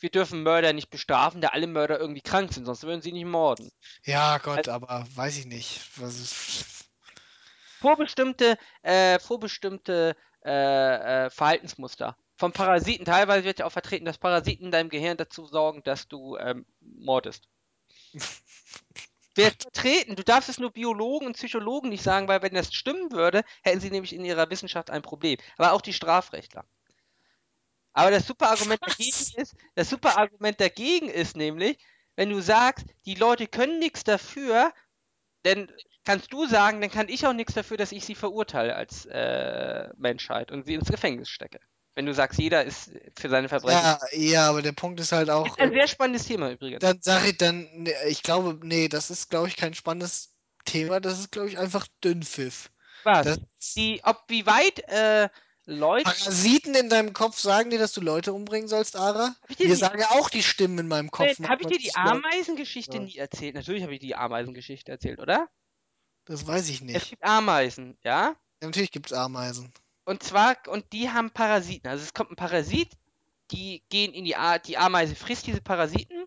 wir 0.00 0.10
dürfen 0.10 0.42
Mörder 0.42 0.72
nicht 0.72 0.90
bestrafen, 0.90 1.40
da 1.40 1.48
alle 1.48 1.66
Mörder 1.66 1.98
irgendwie 1.98 2.20
krank 2.20 2.52
sind, 2.52 2.66
sonst 2.66 2.82
würden 2.82 3.02
sie 3.02 3.12
nicht 3.12 3.26
morden. 3.26 3.70
Ja, 4.04 4.38
Gott, 4.38 4.68
aber 4.68 5.06
weiß 5.14 5.38
ich 5.38 5.46
nicht. 5.46 5.80
Was 5.96 6.18
ist, 6.18 6.84
Vorbestimmte, 7.80 8.56
äh, 8.82 9.18
vorbestimmte 9.18 10.16
äh, 10.44 11.26
äh, 11.26 11.30
Verhaltensmuster. 11.30 12.16
Von 12.36 12.52
Parasiten, 12.52 13.04
teilweise 13.04 13.44
wird 13.44 13.60
ja 13.60 13.66
auch 13.66 13.72
vertreten, 13.72 14.04
dass 14.04 14.18
Parasiten 14.18 14.66
in 14.66 14.70
deinem 14.70 14.88
Gehirn 14.88 15.16
dazu 15.16 15.46
sorgen, 15.46 15.82
dass 15.84 16.08
du 16.08 16.36
ähm, 16.36 16.66
mordest. 16.80 17.48
Vertreten, 19.34 20.16
du 20.16 20.24
darfst 20.24 20.48
es 20.48 20.58
nur 20.58 20.70
Biologen 20.72 21.26
und 21.26 21.36
Psychologen 21.36 21.88
nicht 21.88 22.02
sagen, 22.02 22.28
weil 22.28 22.42
wenn 22.42 22.54
das 22.54 22.72
stimmen 22.72 23.12
würde, 23.12 23.42
hätten 23.62 23.80
sie 23.80 23.90
nämlich 23.90 24.12
in 24.14 24.24
ihrer 24.24 24.50
Wissenschaft 24.50 24.90
ein 24.90 25.02
Problem. 25.02 25.38
Aber 25.56 25.72
auch 25.72 25.80
die 25.80 25.92
Strafrechtler. 25.92 26.64
Aber 27.92 28.10
das 28.10 28.26
super 28.26 28.50
Argument 28.50 28.80
dagegen 28.82 29.16
ist, 29.36 29.54
das 29.74 29.90
super 29.90 30.18
Argument 30.18 30.60
dagegen 30.60 31.08
ist 31.08 31.36
nämlich, 31.36 31.78
wenn 32.16 32.30
du 32.30 32.40
sagst, 32.40 32.86
die 33.06 33.14
Leute 33.14 33.46
können 33.46 33.78
nichts 33.78 34.04
dafür, 34.04 34.72
dann 35.42 35.70
kannst 36.04 36.32
du 36.32 36.46
sagen, 36.46 36.80
dann 36.80 36.90
kann 36.90 37.08
ich 37.08 37.26
auch 37.26 37.32
nichts 37.32 37.54
dafür, 37.54 37.76
dass 37.76 37.92
ich 37.92 38.04
sie 38.04 38.14
verurteile 38.14 38.76
als 38.76 39.06
äh, 39.06 39.88
Menschheit 39.96 40.50
und 40.50 40.66
sie 40.66 40.74
ins 40.74 40.90
Gefängnis 40.90 41.28
stecke. 41.28 41.60
Wenn 41.96 42.06
du 42.06 42.14
sagst, 42.14 42.40
jeder 42.40 42.64
ist 42.64 42.90
für 43.16 43.28
seine 43.28 43.48
Verbrechen. 43.48 43.80
ja, 43.80 44.00
ja, 44.12 44.48
aber 44.48 44.62
der 44.62 44.72
Punkt 44.72 44.98
ist 44.98 45.12
halt 45.12 45.30
auch. 45.30 45.46
Ist 45.46 45.60
ein 45.60 45.70
äh, 45.70 45.74
sehr 45.74 45.86
spannendes 45.88 46.26
Thema 46.26 46.50
übrigens. 46.50 46.80
Dann 46.80 47.00
sage 47.00 47.28
ich 47.30 47.36
dann, 47.38 47.68
ne, 47.72 47.92
ich 48.08 48.22
glaube, 48.22 48.58
nee, 48.66 48.88
das 48.88 49.10
ist, 49.10 49.30
glaube 49.30 49.46
ich, 49.48 49.56
kein 49.56 49.74
spannendes 49.74 50.32
Thema. 50.64 50.98
Das 51.00 51.18
ist, 51.20 51.30
glaube 51.30 51.48
ich, 51.48 51.58
einfach 51.58 51.86
Dünnpfiff. 52.02 52.70
Was? 53.04 53.24
Das, 53.24 53.38
Die, 53.76 54.00
ob 54.02 54.24
wie 54.28 54.44
weit 54.46 54.80
äh, 54.88 55.28
Leute. 55.66 56.04
Parasiten 56.04 56.74
in 56.74 56.88
deinem 56.88 57.12
Kopf 57.12 57.38
sagen 57.38 57.70
dir, 57.70 57.78
dass 57.78 57.92
du 57.92 58.00
Leute 58.00 58.32
umbringen 58.32 58.66
sollst, 58.68 58.96
Ara? 58.96 59.34
Die- 59.58 59.72
sagen 59.74 60.00
ja 60.00 60.10
auch 60.10 60.28
die 60.30 60.42
Stimmen 60.42 60.78
in 60.78 60.88
meinem 60.88 61.10
Kopf. 61.12 61.28
Habe 61.46 61.62
ich 61.62 61.68
dir 61.68 61.78
die 61.78 61.94
Ameisengeschichte 61.94 62.96
Ja. 62.96 63.02
nie 63.02 63.16
erzählt? 63.16 63.54
Natürlich 63.54 63.82
habe 63.84 63.94
ich 63.94 64.00
die 64.00 64.16
Ameisengeschichte 64.16 64.90
erzählt, 64.90 65.20
oder? 65.20 65.48
Das 66.24 66.46
weiß 66.46 66.68
ich 66.70 66.76
Es 66.76 66.80
nicht. 66.82 67.10
gibt 67.10 67.22
Ameisen, 67.22 67.96
ja? 68.02 68.34
Ja, 68.62 68.68
natürlich 68.68 68.90
gibt 68.90 69.06
es 69.06 69.12
Ameisen. 69.12 69.72
Und 70.04 70.22
zwar, 70.22 70.56
und 70.68 70.92
die 70.92 71.10
haben 71.10 71.30
Parasiten. 71.30 71.88
Also 71.88 72.04
es 72.04 72.14
kommt 72.14 72.30
ein 72.30 72.36
Parasit, 72.36 72.90
die 73.50 73.82
gehen 73.88 74.12
in 74.12 74.24
die 74.24 74.36
A 74.36 74.58
die 74.58 74.78
Ameise 74.78 75.14
frisst 75.14 75.46
diese 75.46 75.60
Parasiten 75.60 76.24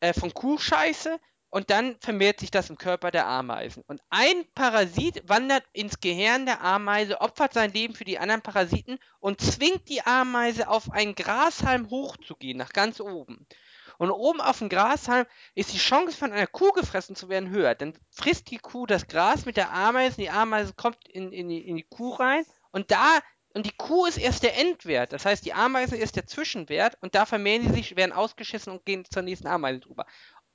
äh, 0.00 0.12
von 0.12 0.32
Kuhscheiße 0.32 1.18
und 1.48 1.70
dann 1.70 1.96
vermehrt 2.00 2.40
sich 2.40 2.50
das 2.50 2.70
im 2.70 2.78
Körper 2.78 3.10
der 3.10 3.26
Ameisen. 3.26 3.82
Und 3.86 4.00
ein 4.10 4.44
Parasit 4.54 5.28
wandert 5.28 5.64
ins 5.72 6.00
Gehirn 6.00 6.46
der 6.46 6.62
Ameise, 6.62 7.20
opfert 7.20 7.54
sein 7.54 7.72
Leben 7.72 7.94
für 7.94 8.04
die 8.04 8.18
anderen 8.18 8.42
Parasiten 8.42 8.98
und 9.18 9.40
zwingt 9.40 9.88
die 9.88 10.02
Ameise 10.02 10.68
auf 10.68 10.92
einen 10.92 11.14
Grashalm 11.14 11.90
hochzugehen, 11.90 12.58
nach 12.58 12.72
ganz 12.72 13.00
oben. 13.00 13.46
Und 13.98 14.10
oben 14.10 14.40
auf 14.40 14.58
dem 14.58 14.70
Grashalm 14.70 15.26
ist 15.54 15.74
die 15.74 15.78
Chance 15.78 16.16
von 16.16 16.32
einer 16.32 16.46
Kuh 16.46 16.72
gefressen 16.72 17.16
zu 17.16 17.28
werden 17.28 17.50
höher. 17.50 17.74
Dann 17.74 17.94
frisst 18.10 18.50
die 18.50 18.56
Kuh 18.56 18.86
das 18.86 19.08
Gras 19.08 19.44
mit 19.44 19.56
der 19.56 19.74
Ameise, 19.74 20.16
die 20.16 20.30
Ameise 20.30 20.72
kommt 20.72 21.06
in, 21.08 21.32
in, 21.32 21.50
in 21.50 21.76
die 21.76 21.82
Kuh 21.82 22.14
rein 22.14 22.44
und 22.72 22.90
da, 22.90 23.20
und 23.54 23.66
die 23.66 23.76
Kuh 23.76 24.06
ist 24.06 24.18
erst 24.18 24.42
der 24.42 24.56
Endwert. 24.56 25.12
Das 25.12 25.24
heißt, 25.24 25.44
die 25.44 25.52
Ameise 25.52 25.96
ist 25.96 26.16
der 26.16 26.26
Zwischenwert 26.26 26.96
und 27.00 27.14
da 27.14 27.26
vermehren 27.26 27.62
sie 27.62 27.74
sich, 27.74 27.96
werden 27.96 28.12
ausgeschissen 28.12 28.72
und 28.72 28.84
gehen 28.84 29.04
zur 29.10 29.22
nächsten 29.22 29.48
Ameise 29.48 29.80
drüber. 29.80 30.06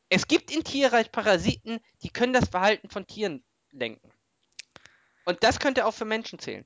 Es 0.10 0.27
gibt 0.27 0.52
in 0.52 0.64
Tierreich 0.64 1.11
Parasiten, 1.11 1.80
die 2.03 2.10
können 2.10 2.34
das 2.34 2.49
Verhalten 2.49 2.90
von 2.90 3.07
Tieren 3.07 3.44
lenken. 3.72 4.11
Und 5.26 5.44
das 5.44 5.60
könnte 5.60 5.85
auch 5.85 5.94
für 5.94 6.06
Menschen 6.06 6.40
zählen. 6.40 6.65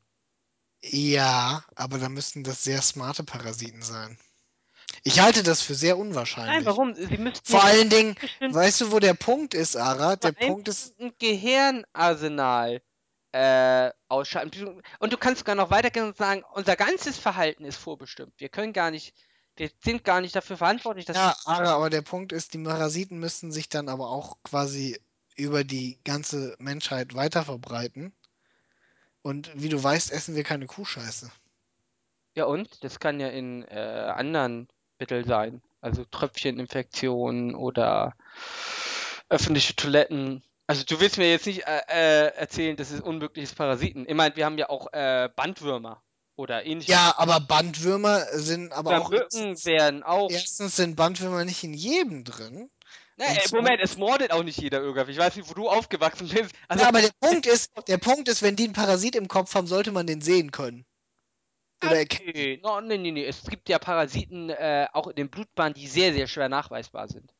Ja, 0.82 1.64
aber 1.76 1.98
da 1.98 2.10
müssten 2.10 2.44
das 2.44 2.64
sehr 2.64 2.82
smarte 2.82 3.24
Parasiten 3.24 3.82
sein. 3.82 4.18
Ich 5.04 5.20
halte 5.20 5.44
das 5.44 5.62
für 5.62 5.76
sehr 5.76 5.98
unwahrscheinlich. 5.98 6.56
Nein, 6.56 6.66
warum? 6.66 6.96
Sie 6.96 7.18
müssten 7.18 7.52
Vor 7.52 7.64
allen 7.64 7.90
Dingen, 7.90 8.16
weißt 8.40 8.82
du, 8.82 8.92
wo 8.92 9.00
der 9.00 9.14
Punkt 9.14 9.54
ist, 9.54 9.76
Ara? 9.76 10.16
Der 10.16 10.32
Punkt 10.32 10.68
ist, 10.68 11.00
ein 11.00 11.14
Gehirnarsenal 11.20 12.82
äh, 13.32 13.92
ausschalten. 14.08 14.82
Und 15.00 15.14
du 15.14 15.18
kannst 15.18 15.40
sogar 15.40 15.56
noch 15.56 15.70
weitergehen 15.72 16.08
und 16.08 16.18
sagen, 16.18 16.44
unser 16.54 16.76
ganzes 16.76 17.18
Verhalten 17.18 17.66
ist 17.66 17.78
vorbestimmt. 17.78 18.34
Wir 18.38 18.50
können 18.50 18.74
gar 18.74 18.92
nicht, 18.92 19.14
wir 19.56 19.70
sind 19.84 20.04
gar 20.04 20.22
nicht 20.22 20.36
dafür 20.36 20.58
verantwortlich, 20.58 21.06
dass 21.06 21.18
ja, 21.18 21.36
Ara, 21.46 21.74
aber 21.74 21.90
der 21.90 22.02
Punkt 22.02 22.32
ist, 22.32 22.54
die 22.54 22.60
Parasiten 22.60 23.20
müssten 23.20 23.52
sich 23.52 23.70
dann 23.70 23.90
aber 23.90 24.10
auch 24.10 24.38
quasi 24.44 25.00
über 25.36 25.64
die 25.64 26.00
ganze 26.04 26.56
Menschheit 26.60 27.14
weiter 27.14 27.44
verbreiten. 27.44 28.14
Und 29.22 29.52
wie 29.54 29.70
du 29.70 29.82
weißt, 29.82 30.12
essen 30.12 30.36
wir 30.36 30.44
keine 30.44 30.66
Kuhscheiße. 30.66 31.30
Ja, 32.36 32.46
und? 32.46 32.84
Das 32.84 33.00
kann 33.00 33.20
ja 33.20 33.28
in 33.28 33.64
äh, 33.64 34.12
anderen 34.16 34.68
Mitteln 34.98 35.26
sein. 35.26 35.62
Also 35.82 36.06
Tröpfcheninfektionen 36.06 37.56
oder 37.56 38.16
öffentliche 39.30 39.76
Toiletten. 39.76 40.44
Also 40.70 40.84
du 40.84 41.00
willst 41.00 41.18
mir 41.18 41.28
jetzt 41.28 41.48
nicht 41.48 41.66
äh, 41.66 41.82
äh, 41.88 42.36
erzählen, 42.36 42.78
das 42.78 42.92
ist 42.92 43.02
unmögliches 43.02 43.56
Parasiten. 43.56 44.06
Ich 44.08 44.14
meine, 44.14 44.36
wir 44.36 44.46
haben 44.46 44.60
ja 44.60 44.70
auch 44.70 44.94
äh, 44.94 45.28
Bandwürmer 45.36 46.04
oder 46.36 46.64
ähnliches. 46.64 46.94
Ja, 46.94 47.16
aber 47.18 47.40
Bandwürmer 47.40 48.24
sind 48.34 48.72
aber 48.72 48.92
Oder 48.92 49.02
auch. 49.02 49.10
Mücken 49.10 49.66
werden 49.66 50.04
auch. 50.04 50.30
Erstens 50.30 50.76
sind 50.76 50.96
Bandwürmer 50.96 51.44
nicht 51.44 51.64
in 51.64 51.74
jedem 51.74 52.24
drin. 52.24 52.70
Na, 53.18 53.26
und 53.26 53.38
äh, 53.38 53.56
Moment, 53.56 53.82
es 53.82 53.98
mordet 53.98 54.32
auch 54.32 54.44
nicht 54.44 54.62
jeder 54.62 54.80
irgendwie. 54.80 55.12
Ich 55.12 55.18
weiß 55.18 55.38
nicht, 55.38 55.50
wo 55.50 55.56
du 55.56 55.68
aufgewachsen 55.68 56.28
bist. 56.30 56.54
Also, 56.68 56.84
ja, 56.84 56.90
aber 56.90 57.02
der 57.02 57.14
Punkt 57.20 57.48
ist, 57.48 57.72
der 57.88 57.98
Punkt 57.98 58.28
ist, 58.28 58.44
wenn 58.44 58.56
die 58.56 58.66
einen 58.66 58.74
Parasit 58.74 59.16
im 59.16 59.28
Kopf 59.28 59.56
haben, 59.56 59.66
sollte 59.66 59.92
man 59.92 60.06
den 60.06 60.22
sehen 60.22 60.52
können. 60.52 60.86
Oder 61.84 61.98
erkennen. 61.98 62.34
nee, 62.36 62.60
no, 62.62 62.80
nee, 62.80 63.00
nee, 63.00 63.10
nee. 63.10 63.26
Es 63.26 63.42
gibt 63.46 63.70
ja 63.70 63.80
Parasiten 63.80 64.52
äh, 64.52 64.86
auch 64.94 65.08
in 65.08 65.16
den 65.16 65.32
Blutbahnen, 65.32 65.74
die 65.74 65.88
sehr, 65.88 66.14
sehr 66.14 66.28
schwer 66.28 66.48
nachweisbar 66.48 67.08
sind. 67.08 67.34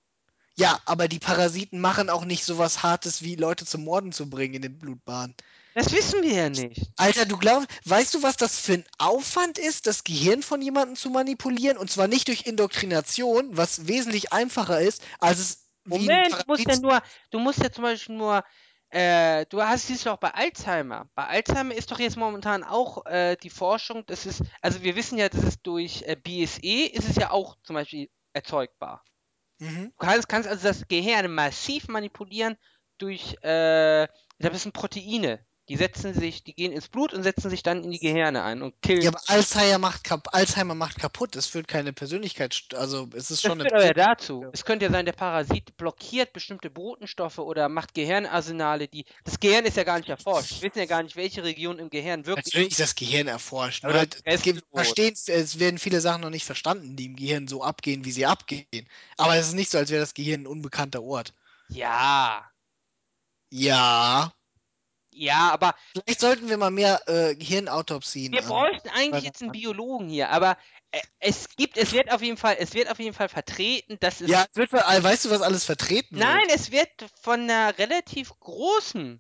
Ja, 0.60 0.78
aber 0.86 1.08
die 1.08 1.20
Parasiten 1.20 1.80
machen 1.80 2.10
auch 2.10 2.26
nicht 2.26 2.44
sowas 2.44 2.84
Hartes 2.84 3.24
wie 3.24 3.36
Leute 3.36 3.66
zum 3.66 3.86
Morden 3.86 4.12
zu 4.12 4.30
bringen 4.30 4.56
in 4.56 4.62
den 4.62 4.78
Blutbahnen. 4.78 5.34
Das 5.74 5.94
wissen 5.94 6.22
wir 6.22 6.34
ja 6.34 6.50
nicht. 6.50 6.92
Alter, 6.98 7.26
du 7.26 7.38
glaubst, 7.38 7.70
weißt 7.86 8.14
du, 8.14 8.24
was 8.24 8.36
das 8.36 8.60
für 8.60 8.74
ein 8.74 8.84
Aufwand 8.98 9.58
ist, 9.58 9.88
das 9.88 10.04
Gehirn 10.04 10.44
von 10.44 10.62
jemandem 10.62 10.98
zu 10.98 11.12
manipulieren? 11.12 11.78
Und 11.78 11.90
zwar 11.90 12.10
nicht 12.10 12.28
durch 12.28 12.46
Indoktrination, 12.46 13.56
was 13.56 13.88
wesentlich 13.88 14.34
einfacher 14.34 14.82
ist, 14.82 15.02
als 15.20 15.40
es 15.40 15.70
Moment, 15.86 16.34
du 16.34 16.44
musst 16.48 16.68
ja 16.68 16.78
nur, 16.78 17.02
du 17.32 17.40
musst 17.40 17.64
ja 17.64 17.72
zum 17.72 17.84
Beispiel 17.84 18.16
nur, 18.16 18.44
äh, 18.90 19.46
du 19.46 19.62
hast 19.62 19.90
du 19.90 20.12
auch 20.12 20.18
bei 20.18 20.34
Alzheimer. 20.34 21.10
Bei 21.16 21.26
Alzheimer 21.28 21.74
ist 21.74 21.90
doch 21.90 22.00
jetzt 22.00 22.18
momentan 22.18 22.66
auch 22.66 23.06
äh, 23.06 23.38
die 23.38 23.50
Forschung, 23.50 24.04
das 24.08 24.26
ist, 24.26 24.42
also 24.62 24.84
wir 24.84 24.98
wissen 24.98 25.18
ja, 25.18 25.30
das 25.30 25.42
ist 25.42 25.62
durch 25.64 26.04
äh, 26.04 26.18
BSE 26.18 26.92
ist 26.92 27.08
es 27.08 27.16
ja 27.16 27.32
auch 27.32 27.56
zum 27.64 27.76
Beispiel 27.76 28.10
erzeugbar. 28.34 29.06
Mhm. 29.60 29.92
Du 29.92 30.06
kannst, 30.06 30.30
kannst 30.30 30.50
also 30.50 30.68
das 30.68 30.88
Gehirn 30.88 31.34
massiv 31.34 31.88
manipulieren 31.88 32.58
durch, 32.98 33.36
äh, 33.44 34.08
das 34.40 34.64
sind 34.64 34.74
Proteine. 34.74 35.46
Die 35.70 35.76
setzen 35.76 36.16
sich, 36.16 36.44
die 36.44 36.56
gehen 36.56 36.72
ins 36.72 36.88
Blut 36.88 37.14
und 37.14 37.22
setzen 37.22 37.52
sich 37.52 37.62
dann 37.62 37.84
in 37.84 37.92
die 37.92 38.00
Gehirne 38.00 38.44
ein 38.44 38.64
und 38.64 38.82
killen. 38.82 39.04
Ja, 39.04 39.10
aber 39.10 39.22
Alzheimer 39.28 39.78
macht, 39.78 40.04
kap 40.04 40.28
Alzheimer 40.34 40.74
macht 40.74 40.98
kaputt. 40.98 41.36
Es 41.36 41.46
führt 41.46 41.68
keine 41.68 41.94
Persönlichkeit, 41.94 42.60
also 42.76 43.08
es 43.14 43.30
ist 43.30 43.32
das 43.32 43.42
schon 43.44 43.60
führt 43.60 43.74
eine 43.74 43.84
aber 43.84 43.86
ja 43.86 43.94
dazu. 43.94 44.46
Es 44.52 44.66
könnte 44.66 44.86
ja 44.86 44.92
sein, 44.92 45.06
der 45.06 45.14
Parasit 45.14 45.78
blockiert 45.78 46.34
bestimmte 46.34 46.72
Botenstoffe 46.72 47.38
oder 47.38 47.70
macht 47.70 47.94
Gehirnarsenale, 47.94 48.88
die. 48.88 49.06
Das 49.24 49.40
Gehirn 49.40 49.64
ist 49.66 49.78
ja 49.78 49.84
gar 49.84 50.00
nicht 50.00 50.10
erforscht. 50.10 50.62
Wir 50.62 50.70
wissen 50.70 50.80
ja 50.80 50.86
gar 50.86 51.04
nicht, 51.04 51.16
welche 51.16 51.44
Region 51.44 51.78
im 51.78 51.92
Gehirn 51.92 52.26
wirklich. 52.26 52.48
Natürlich 52.48 52.72
ist 52.72 52.80
das 52.80 52.96
Gehirn 52.96 53.28
erforscht. 53.28 53.86
Aber 53.86 54.08
das 54.08 54.22
es, 54.24 54.42
gibt, 54.42 54.64
verstehen, 54.74 55.14
es 55.28 55.60
werden 55.60 55.78
viele 55.78 56.02
Sachen 56.02 56.22
noch 56.22 56.32
nicht 56.32 56.46
verstanden, 56.46 56.96
die 56.96 57.06
im 57.06 57.16
Gehirn 57.16 57.48
so 57.48 57.62
abgehen, 57.62 58.06
wie 58.06 58.12
sie 58.12 58.26
abgehen. 58.26 58.66
Aber 59.18 59.36
es 59.36 59.50
ist 59.50 59.54
nicht 59.54 59.70
so, 59.70 59.78
als 59.78 59.92
wäre 59.92 60.02
das 60.02 60.16
Gehirn 60.16 60.42
ein 60.42 60.48
unbekannter 60.48 61.04
Ort. 61.04 61.36
Ja. 61.68 62.50
Ja. 63.52 64.34
Ja, 65.20 65.52
aber 65.52 65.76
Vielleicht 65.92 66.22
sollten 66.22 66.48
wir 66.48 66.56
mal 66.56 66.72
mehr 66.72 67.02
äh, 67.10 67.36
Gehirnautopsien. 67.36 68.32
wir 68.32 68.40
ähm, 68.40 68.48
bräuchten 68.48 68.88
eigentlich 68.88 69.26
jetzt 69.26 69.42
einen 69.42 69.52
Biologen 69.52 70.08
hier. 70.08 70.30
Aber 70.30 70.58
äh, 70.92 71.02
es 71.20 71.50
gibt, 71.58 71.76
es 71.78 71.92
wird 71.92 72.10
auf 72.10 72.22
jeden 72.22 72.38
Fall, 72.38 72.56
es 72.58 72.74
wird 72.74 72.90
auf 72.90 73.00
jeden 73.00 73.14
Fall 73.14 73.28
vertreten, 73.28 73.98
dass 74.00 74.22
es. 74.22 74.30
Ja, 74.30 74.46
es 74.50 74.56
wird, 74.56 74.72
äh, 74.72 75.04
weißt 75.04 75.26
du, 75.26 75.30
was 75.30 75.42
alles 75.42 75.66
vertreten 75.66 76.18
Nein, 76.18 76.48
wird? 76.48 76.56
es 76.56 76.72
wird 76.72 76.90
von 77.22 77.42
einer 77.42 77.78
relativ 77.78 78.32
großen. 78.40 79.20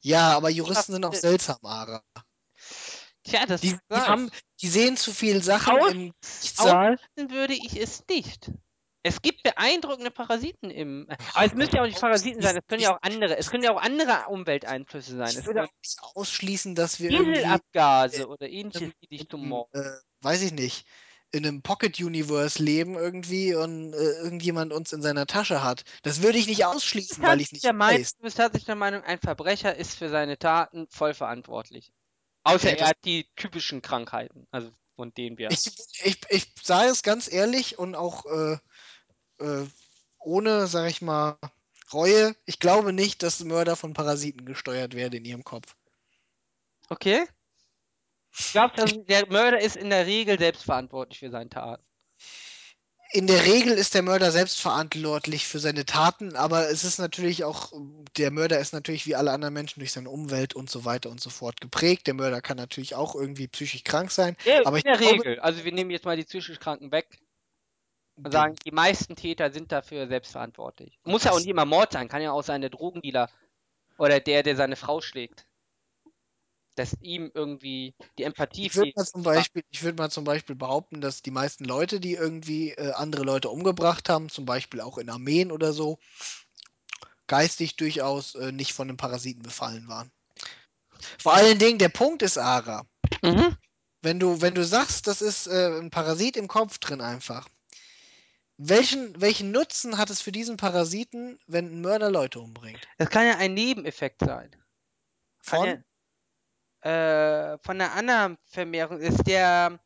Ja, 0.00 0.36
aber 0.36 0.50
Juristen 0.50 0.92
sind 0.92 1.04
auch 1.06 1.14
seltsam, 1.14 1.56
Ara. 1.62 2.04
Tja, 3.24 3.46
das 3.46 3.62
Die, 3.62 3.70
die, 3.70 3.94
haben, 3.94 4.30
die 4.60 4.68
sehen 4.68 4.98
zu 4.98 5.14
viel 5.14 5.42
Sachen 5.42 5.78
Aus- 5.80 5.92
im. 5.92 6.12
Ausschließen 6.58 7.30
würde 7.30 7.54
ich 7.54 7.74
es 7.80 8.04
nicht. 8.06 8.50
Es 9.02 9.22
gibt 9.22 9.42
beeindruckende 9.42 10.10
Parasiten 10.10 10.70
im. 10.70 11.06
Aber 11.34 11.46
es 11.46 11.54
müssen 11.54 11.74
ja 11.74 11.82
auch 11.82 11.86
nicht 11.86 12.00
Parasiten 12.00 12.42
sein, 12.42 12.56
es 12.56 12.66
können 12.66 12.82
ja 12.82 12.94
auch 12.94 13.02
andere, 13.02 13.36
es 13.36 13.50
können 13.50 13.64
ja 13.64 13.72
auch 13.72 13.80
andere 13.80 14.26
Umwelteinflüsse 14.28 15.16
sein. 15.16 15.30
Ich 15.30 15.46
würde 15.46 15.64
auch 15.64 15.72
nicht 15.82 15.98
ausschließen, 16.14 16.74
dass 16.74 17.00
wir 17.00 17.10
irgendwie, 17.10 17.34
Dieselabgase 17.34 18.28
oder 18.28 18.48
ähnliches, 18.48 18.92
die 19.02 19.06
dich 19.06 19.28
zum 19.28 19.48
Mord. 19.48 19.74
äh, 19.74 19.90
weiß 20.20 20.42
ich 20.42 20.52
nicht, 20.52 20.86
in 21.32 21.46
einem 21.46 21.62
Pocket-Universe 21.62 22.62
leben 22.62 22.96
irgendwie 22.96 23.54
und 23.54 23.94
äh, 23.94 23.96
irgendjemand 23.96 24.72
uns 24.72 24.92
in 24.92 25.00
seiner 25.00 25.26
Tasche 25.26 25.62
hat. 25.62 25.84
Das 26.02 26.22
würde 26.22 26.38
ich 26.38 26.46
nicht 26.46 26.64
ausschließen, 26.64 27.22
weil 27.22 27.40
ich 27.40 27.52
nicht 27.52 27.64
der 27.64 27.72
Meinung, 27.72 28.00
weiß. 28.00 28.16
du 28.16 28.22
bist 28.22 28.36
tatsächlich 28.36 28.66
der 28.66 28.74
Meinung, 28.74 29.02
ein 29.02 29.18
Verbrecher 29.18 29.74
ist 29.76 29.96
für 29.96 30.08
seine 30.08 30.38
Taten 30.38 30.88
voll 30.90 31.14
verantwortlich. 31.14 31.92
Außer 32.42 32.76
er 32.76 32.88
hat 32.88 32.98
die 33.04 33.28
typischen 33.36 33.82
Krankheiten, 33.82 34.46
also 34.50 34.70
von 34.96 35.14
denen 35.14 35.38
wir. 35.38 35.50
Ich, 35.50 35.72
ich, 36.02 36.20
ich 36.28 36.52
sage 36.62 36.90
es 36.90 37.02
ganz 37.02 37.32
ehrlich 37.32 37.78
und 37.78 37.94
auch 37.94 38.26
äh, 38.26 38.58
äh, 39.40 39.66
ohne, 40.18 40.66
sag 40.66 40.88
ich 40.90 41.02
mal, 41.02 41.36
Reue. 41.92 42.36
Ich 42.46 42.58
glaube 42.60 42.92
nicht, 42.92 43.22
dass 43.22 43.42
Mörder 43.42 43.74
von 43.76 43.94
Parasiten 43.94 44.46
gesteuert 44.46 44.94
werden 44.94 45.14
in 45.14 45.24
ihrem 45.24 45.44
Kopf. 45.44 45.74
Okay? 46.88 47.26
Du, 48.54 48.60
also, 48.60 49.02
der 49.02 49.26
Mörder 49.26 49.60
ist 49.60 49.76
in 49.76 49.90
der 49.90 50.06
Regel 50.06 50.38
selbstverantwortlich 50.38 51.18
für 51.18 51.30
seine 51.30 51.50
Taten? 51.50 51.82
In 53.12 53.26
der 53.26 53.44
Regel 53.44 53.72
ist 53.72 53.94
der 53.94 54.02
Mörder 54.02 54.30
selbst 54.30 54.60
verantwortlich 54.60 55.44
für 55.44 55.58
seine 55.58 55.84
Taten, 55.84 56.36
aber 56.36 56.70
es 56.70 56.84
ist 56.84 56.98
natürlich 57.00 57.42
auch, 57.42 57.72
der 58.16 58.30
Mörder 58.30 58.60
ist 58.60 58.72
natürlich 58.72 59.04
wie 59.06 59.16
alle 59.16 59.32
anderen 59.32 59.52
Menschen 59.52 59.80
durch 59.80 59.90
seine 59.90 60.10
Umwelt 60.10 60.54
und 60.54 60.70
so 60.70 60.84
weiter 60.84 61.10
und 61.10 61.20
so 61.20 61.28
fort 61.28 61.60
geprägt. 61.60 62.06
Der 62.06 62.14
Mörder 62.14 62.40
kann 62.40 62.56
natürlich 62.56 62.94
auch 62.94 63.16
irgendwie 63.16 63.48
psychisch 63.48 63.82
krank 63.82 64.12
sein. 64.12 64.36
Ja, 64.44 64.60
Aber 64.64 64.76
in 64.76 64.78
ich 64.78 64.84
der 64.84 64.96
glaube- 64.96 65.24
Regel. 65.24 65.40
Also 65.40 65.64
wir 65.64 65.72
nehmen 65.72 65.90
jetzt 65.90 66.04
mal 66.04 66.16
die 66.16 66.22
psychisch 66.22 66.60
Kranken 66.60 66.92
weg 66.92 67.18
und 68.24 68.32
sagen, 68.32 68.54
die 68.64 68.70
meisten 68.70 69.16
Täter 69.16 69.50
sind 69.50 69.72
dafür 69.72 70.06
selbstverantwortlich. 70.08 70.98
Muss 71.04 71.24
ja 71.24 71.32
auch 71.32 71.38
nicht 71.38 71.48
immer 71.48 71.64
Mord 71.64 71.92
sein, 71.92 72.08
kann 72.08 72.22
ja 72.22 72.32
auch 72.32 72.42
sein 72.42 72.60
der 72.60 72.70
Drogendealer 72.70 73.30
oder 73.98 74.20
der, 74.20 74.42
der 74.42 74.56
seine 74.56 74.76
Frau 74.76 75.00
schlägt. 75.00 75.46
Dass 76.76 76.96
ihm 77.00 77.30
irgendwie 77.34 77.94
die 78.18 78.22
Empathie 78.22 78.66
Ich 78.66 78.74
würde 78.74 78.92
fehlt. 78.92 78.96
mal, 78.96 79.06
zum 79.06 79.22
Beispiel, 79.22 79.62
ich 79.70 79.82
würd 79.82 79.98
mal 79.98 80.10
zum 80.10 80.24
Beispiel 80.24 80.56
behaupten, 80.56 81.00
dass 81.00 81.22
die 81.22 81.30
meisten 81.30 81.64
Leute, 81.64 82.00
die 82.00 82.14
irgendwie 82.14 82.70
äh, 82.70 82.92
andere 82.92 83.24
Leute 83.24 83.50
umgebracht 83.50 84.08
haben, 84.08 84.28
zum 84.28 84.44
Beispiel 84.44 84.80
auch 84.80 84.98
in 84.98 85.10
Armeen 85.10 85.52
oder 85.52 85.72
so, 85.72 85.98
geistig 87.26 87.76
durchaus 87.76 88.34
äh, 88.34 88.52
nicht 88.52 88.72
von 88.72 88.88
einem 88.88 88.96
Parasiten 88.96 89.42
befallen 89.42 89.88
waren. 89.88 90.10
Vor 91.18 91.34
allen 91.34 91.58
Dingen, 91.58 91.78
der 91.78 91.88
Punkt 91.88 92.22
ist, 92.22 92.38
Ara, 92.38 92.84
Mhm. 93.22 93.56
wenn 94.02 94.18
du, 94.18 94.40
wenn 94.40 94.54
du 94.54 94.64
sagst, 94.64 95.06
das 95.06 95.20
ist 95.20 95.46
äh, 95.46 95.78
ein 95.78 95.90
Parasit 95.90 96.36
im 96.36 96.48
Kopf 96.48 96.78
drin 96.78 97.00
einfach, 97.00 97.48
welchen, 98.68 99.20
welchen 99.20 99.50
Nutzen 99.52 99.96
hat 99.98 100.10
es 100.10 100.20
für 100.20 100.32
diesen 100.32 100.56
Parasiten, 100.56 101.38
wenn 101.46 101.66
ein 101.66 101.80
Mörder 101.80 102.10
Leute 102.10 102.40
umbringt? 102.40 102.86
Das 102.98 103.08
kann 103.10 103.26
ja 103.26 103.36
ein 103.36 103.54
Nebeneffekt 103.54 104.20
sein. 104.20 104.54
Von? 105.38 105.66
ja- 105.66 105.82
äh, 106.82 107.58
von 107.62 107.80
einer 107.80 107.92
anderen 107.92 108.38
Vermehrung 108.44 109.00
ist 109.00 109.26
der, 109.26 109.78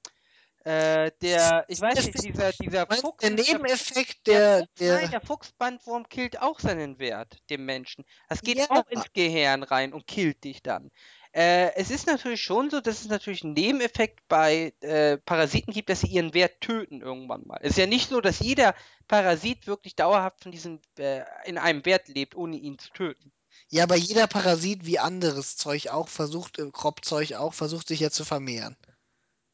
äh, 0.64 1.10
der, 1.22 1.64
ich 1.68 1.80
weiß 1.80 2.06
nicht, 2.06 2.22
dieser, 2.22 2.52
dieser 2.52 2.86
Meinst 2.86 3.02
Fuchs, 3.02 3.18
der 3.18 3.30
Nebeneffekt, 3.30 4.26
Der, 4.26 4.58
der, 4.58 4.68
der, 4.78 4.94
nein, 4.94 5.10
der 5.10 5.20
Fuchsbandwurm 5.20 6.08
killt 6.08 6.40
auch 6.40 6.60
seinen 6.60 6.98
Wert, 6.98 7.38
dem 7.50 7.64
Menschen. 7.64 8.04
Das 8.28 8.42
geht 8.42 8.58
Ja. 8.58 8.66
auch 8.70 8.86
ins 8.88 9.12
Gehirn 9.12 9.62
rein 9.62 9.92
und 9.92 10.06
killt 10.06 10.44
dich 10.44 10.62
dann. 10.62 10.90
Äh, 11.34 11.74
es 11.74 11.90
ist 11.90 12.06
natürlich 12.06 12.42
schon 12.42 12.70
so, 12.70 12.80
dass 12.80 13.00
es 13.00 13.08
natürlich 13.08 13.42
einen 13.42 13.54
Nebeneffekt 13.54 14.20
bei 14.28 14.72
äh, 14.80 15.18
Parasiten 15.18 15.72
gibt, 15.74 15.88
dass 15.88 16.02
sie 16.02 16.06
ihren 16.06 16.32
Wert 16.32 16.60
töten 16.60 17.00
irgendwann 17.00 17.44
mal. 17.44 17.58
Es 17.60 17.70
ist 17.72 17.78
ja 17.78 17.86
nicht 17.86 18.08
so, 18.08 18.20
dass 18.20 18.38
jeder 18.38 18.72
Parasit 19.08 19.66
wirklich 19.66 19.96
dauerhaft 19.96 20.44
von 20.44 20.52
diesem 20.52 20.80
äh, 20.96 21.22
in 21.44 21.58
einem 21.58 21.84
Wert 21.86 22.06
lebt, 22.06 22.36
ohne 22.36 22.56
ihn 22.56 22.78
zu 22.78 22.90
töten. 22.90 23.32
Ja, 23.68 23.82
aber 23.82 23.96
jeder 23.96 24.28
Parasit 24.28 24.86
wie 24.86 25.00
anderes 25.00 25.56
Zeug 25.56 25.88
auch 25.88 26.08
versucht, 26.08 26.60
äh, 26.60 26.70
Kropfzeug 26.70 27.32
auch, 27.32 27.52
versucht 27.52 27.88
sich 27.88 27.98
ja 27.98 28.10
zu 28.10 28.24
vermehren. 28.24 28.76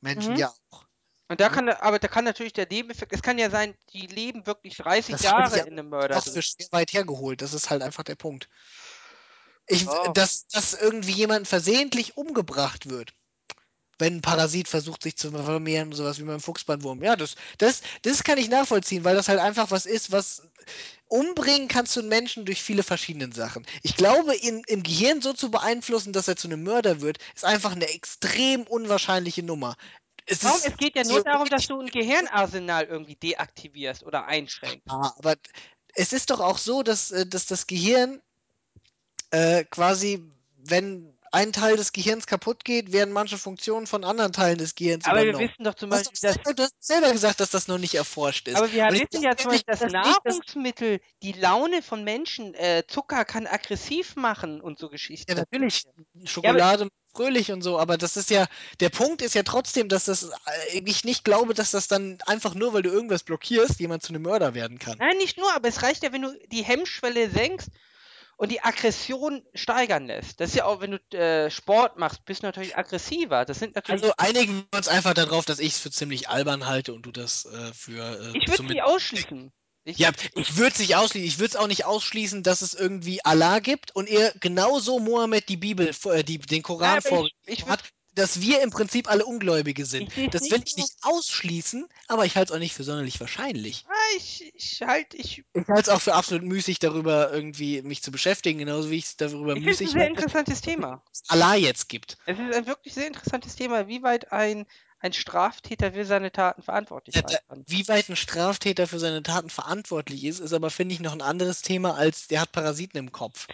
Menschen 0.03 0.35
Mhm. 0.35 0.39
ja 0.39 0.53
auch. 0.71 0.85
Und 1.29 1.41
da 1.41 1.49
kann, 1.49 1.69
aber 1.71 1.99
da 1.99 2.09
kann 2.09 2.25
natürlich 2.25 2.53
der 2.53 2.67
Nebeneffekt, 2.71 3.13
es 3.15 3.23
kann 3.23 3.39
ja 3.39 3.49
sein, 3.49 3.75
die 3.95 4.07
leben 4.07 4.47
wirklich 4.47 4.77
30 4.77 5.13
Das 5.13 5.23
Jahre 5.23 5.45
aber 5.45 5.67
in 5.67 5.79
einem 5.79 5.89
Mörder. 5.89 6.21
Drin. 6.21 6.33
für 6.35 6.43
schwer 6.43 6.67
weit 6.73 6.93
hergeholt. 6.93 7.41
Das 7.41 7.55
ist 7.55 7.71
halt 7.71 7.81
einfach 7.81 8.03
der 8.03 8.17
Punkt. 8.17 8.51
Ich, 9.67 9.87
Oh. 9.87 10.13
dass, 10.13 10.47
dass 10.49 10.75
irgendwie 10.75 11.13
jemand 11.13 11.47
versehentlich 11.47 12.17
umgebracht 12.17 12.91
wird, 12.91 13.15
wenn 13.99 14.17
ein 14.17 14.23
Parasit 14.23 14.67
versucht, 14.69 15.03
sich 15.03 15.17
zu 15.17 15.31
vermehren, 15.31 15.93
sowas 15.93 16.19
wie 16.19 16.25
beim 16.25 16.41
Fuchsbandwurm. 16.41 17.03
Ja, 17.03 17.17
das, 17.17 17.37
das, 17.59 17.83
das 18.03 18.25
kann 18.25 18.39
ich 18.39 18.49
nachvollziehen, 18.49 19.05
weil 19.05 19.15
das 19.15 19.29
halt 19.29 19.39
einfach 19.41 19.71
was 19.71 19.87
ist, 19.87 20.11
was 20.11 20.43
umbringen 21.09 21.69
kannst 21.69 21.97
du 21.97 22.01
einen 22.01 22.09
Menschen 22.09 22.45
durch 22.45 22.63
viele 22.63 22.83
verschiedene 22.83 23.33
Sachen. 23.33 23.67
Ich 23.83 23.97
glaube, 23.97 24.35
ihn 24.37 24.63
im 24.69 24.83
Gehirn 24.83 25.21
so 25.21 25.33
zu 25.33 25.51
beeinflussen, 25.51 26.13
dass 26.13 26.29
er 26.29 26.37
zu 26.37 26.49
einem 26.49 26.63
Mörder 26.63 27.01
wird, 27.01 27.19
ist 27.35 27.45
einfach 27.45 27.73
eine 27.73 27.89
extrem 27.89 28.63
unwahrscheinliche 28.63 29.43
Nummer. 29.43 29.77
Es 30.27 30.45
Warum? 30.45 30.61
Es 30.65 30.77
geht 30.77 30.97
ja 30.97 31.05
nur 31.05 31.23
darum, 31.23 31.49
dass 31.49 31.67
du 31.67 31.81
ein 31.81 31.89
Gehirnarsenal 31.89 32.85
irgendwie 32.85 33.17
deaktivierst 33.17 34.05
oder 34.05 34.27
einschränkst. 34.27 34.87
Ja, 34.89 35.15
aber 35.19 35.37
es 35.95 36.13
ist 36.13 36.31
doch 36.31 36.41
auch 36.41 36.59
so, 36.59 36.83
dass, 36.83 37.11
äh, 37.11 37.27
dass 37.27 37.47
das 37.47 37.67
Gehirn 37.67 38.23
äh, 39.31 39.65
quasi, 39.65 40.23
wenn 40.57 41.13
ein 41.33 41.53
Teil 41.53 41.77
des 41.77 41.93
Gehirns 41.93 42.27
kaputt 42.27 42.65
geht, 42.65 42.93
werden 42.93 43.13
manche 43.13 43.39
Funktionen 43.39 43.87
von 43.87 44.03
anderen 44.03 44.33
Teilen 44.33 44.59
des 44.59 44.75
Gehirns 44.75 45.05
Aber 45.05 45.19
wir 45.19 45.29
übernommen. 45.29 45.49
wissen 45.49 45.63
doch 45.63 45.75
zum 45.75 45.89
Beispiel, 45.91 46.11
dass 46.21 46.35
selber, 46.35 46.55
du 46.55 46.63
hast 46.65 46.75
selber 46.81 47.13
gesagt, 47.13 47.39
dass 47.39 47.51
das 47.51 47.69
noch 47.69 47.79
nicht 47.79 47.95
erforscht 47.95 48.49
ist. 48.49 48.57
Aber 48.57 48.73
wir 48.73 48.85
Und 48.87 48.95
wissen 48.95 49.23
ja 49.23 49.37
zum 49.37 49.53
Beispiel, 49.53 49.73
dass 49.73 49.79
dass- 49.79 49.93
Nahrungsmittel 49.93 51.01
die 51.23 51.31
Laune 51.33 51.83
von 51.83 52.03
Menschen, 52.03 52.55
äh, 52.55 52.83
Zucker 52.89 53.25
kann 53.25 53.47
aggressiv 53.47 54.17
machen 54.17 54.61
und 54.61 54.81
so 54.81 54.89
Geschichten. 54.89 55.31
Ja, 55.31 55.39
natürlich. 55.39 55.85
Schokolade 56.25 56.85
macht 56.87 56.93
fröhlich 57.15 57.53
und 57.53 57.63
so, 57.63 57.79
aber 57.79 57.97
das 57.97 58.17
ist 58.17 58.31
ja, 58.31 58.47
der 58.81 58.89
Punkt 58.89 59.23
ist 59.23 59.35
ja 59.37 59.45
trotzdem, 59.45 59.89
dass 59.89 60.07
das, 60.07 60.25
äh, 60.73 60.81
ich 60.85 61.05
nicht 61.05 61.25
glaube, 61.25 61.55
dass 61.55 61.71
das 61.71 61.87
dann 61.87 62.19
einfach 62.27 62.55
nur, 62.55 62.73
weil 62.73 62.83
du 62.83 62.91
irgendwas 62.91 63.23
blockierst, 63.23 63.79
jemand 63.79 64.03
zu 64.03 64.13
einem 64.13 64.23
Mörder 64.23 64.55
werden 64.55 64.81
kann. 64.81 64.97
Nein, 64.99 65.17
nicht 65.19 65.39
nur, 65.39 65.53
aber 65.55 65.69
es 65.69 65.83
reicht 65.85 66.03
ja, 66.03 66.13
wenn 66.13 66.23
du 66.23 66.37
die 66.51 66.63
Hemmschwelle 66.65 67.31
senkst 67.31 67.69
und 68.41 68.51
die 68.51 68.63
Aggression 68.63 69.43
steigern 69.55 70.07
lässt. 70.07 70.41
Das 70.41 70.51
ist 70.51 70.57
ja 70.57 70.65
auch, 70.65 70.81
wenn 70.81 70.93
du 70.93 71.17
äh, 71.19 71.51
Sport 71.51 71.99
machst, 71.99 72.25
bist 72.25 72.43
du 72.43 72.47
natürlich 72.47 72.75
aggressiver. 72.75 73.45
Das 73.45 73.59
sind 73.59 73.75
natürlich. 73.75 74.03
Also 74.03 74.15
einigen 74.17 74.65
wir 74.71 74.79
uns 74.79 74.89
einfach 74.89 75.13
darauf, 75.13 75.45
dass 75.45 75.59
ich 75.59 75.75
es 75.75 75.79
für 75.79 75.91
ziemlich 75.91 76.31
albern 76.31 76.67
halte 76.67 76.95
und 76.95 77.03
du 77.03 77.13
das 77.13 77.45
äh, 77.45 77.75
für. 77.75 78.01
Äh, 78.03 78.39
ich 78.39 78.49
würde 78.49 78.65
nicht 78.65 78.83
ausschließen. 78.83 79.53
Ich, 79.85 79.99
ja, 79.99 80.11
ich 80.35 80.57
würde 80.57 80.73
es 80.73 80.79
nicht 80.79 80.97
ausschließen. 80.97 81.29
Ich 81.29 81.39
würde 81.39 81.51
es 81.51 81.57
auch 81.57 81.67
nicht 81.67 81.85
ausschließen, 81.85 82.43
dass 82.43 82.63
es 82.63 82.73
irgendwie 82.73 83.23
Allah 83.27 83.59
gibt 83.59 83.95
und 83.95 84.09
er 84.09 84.33
genauso 84.41 84.99
Mohammed 85.01 85.51
die 85.51 85.59
Bibel, 85.59 85.91
äh, 86.07 86.25
die, 86.25 86.39
den 86.39 86.63
Koran 86.63 86.95
ja, 86.95 87.01
vorgelegt 87.03 87.67
hat, 87.67 87.83
dass 88.15 88.41
wir 88.41 88.63
im 88.63 88.71
Prinzip 88.71 89.09
alle 89.11 89.25
Ungläubige 89.25 89.85
sind. 89.85 90.11
das 90.35 90.51
will 90.51 90.63
ich 90.65 90.77
nicht 90.77 90.95
ausschließen, 91.03 91.87
aber 92.09 92.25
ich 92.25 92.37
halte 92.37 92.53
es 92.53 92.57
auch 92.57 92.61
nicht 92.61 92.75
für 92.75 92.85
sonderlich 92.85 93.21
wahrscheinlich. 93.21 93.85
Ah, 93.89 94.17
ich, 94.17 94.53
ich 94.55 94.83
halte 94.83 95.17
ich. 95.17 95.45
Ich 95.55 95.69
halte 95.69 95.83
es 95.83 95.89
auch 95.89 96.01
für 96.01 96.15
absolut 96.15 96.45
müßig, 96.45 96.79
darüber 96.79 97.33
irgendwie 97.33 97.83
mich 97.83 98.03
zu 98.03 98.11
beschäftigen, 98.11 98.59
genauso 98.59 98.91
wie 98.91 98.97
ich 98.97 99.05
es 99.05 99.17
darüber 99.17 99.57
ich 99.57 99.65
müßig 99.65 99.73
Es 99.73 99.81
ist 99.81 99.95
ein 99.95 100.01
sehr 100.01 100.09
interessantes 100.09 100.61
Thema. 100.61 101.03
Allah 101.29 101.55
jetzt 101.55 101.89
gibt. 101.89 102.19
Es 102.27 102.39
ist 102.39 102.55
ein 102.55 102.67
wirklich 102.67 102.95
sehr 102.95 103.07
interessantes 103.07 103.57
Thema, 103.57 103.89
wie 103.89 104.03
weit 104.03 104.33
ein 104.33 104.67
ein 105.03 105.13
Straftäter 105.15 105.93
für 105.93 106.05
seine 106.05 106.31
Taten 106.31 106.63
verantwortlich 106.63 107.17
ja, 107.17 107.23
sein 107.27 107.65
Wie 107.67 107.89
weit 107.89 108.11
ein 108.11 108.17
Straftäter 108.17 108.87
für 108.87 108.99
seine 108.99 109.23
Taten 109.23 109.49
verantwortlich 109.49 110.25
ist, 110.25 110.41
ist 110.41 110.53
aber, 110.53 110.71
finde 110.71 110.95
ich, 110.95 111.01
noch 111.01 111.13
ein 111.13 111.23
anderes 111.23 111.63
Thema, 111.63 111.95
als 111.95 112.29
der 112.29 112.43
hat 112.43 112.53
Parasiten 112.53 112.99
im 112.99 113.11
Kopf. 113.11 113.49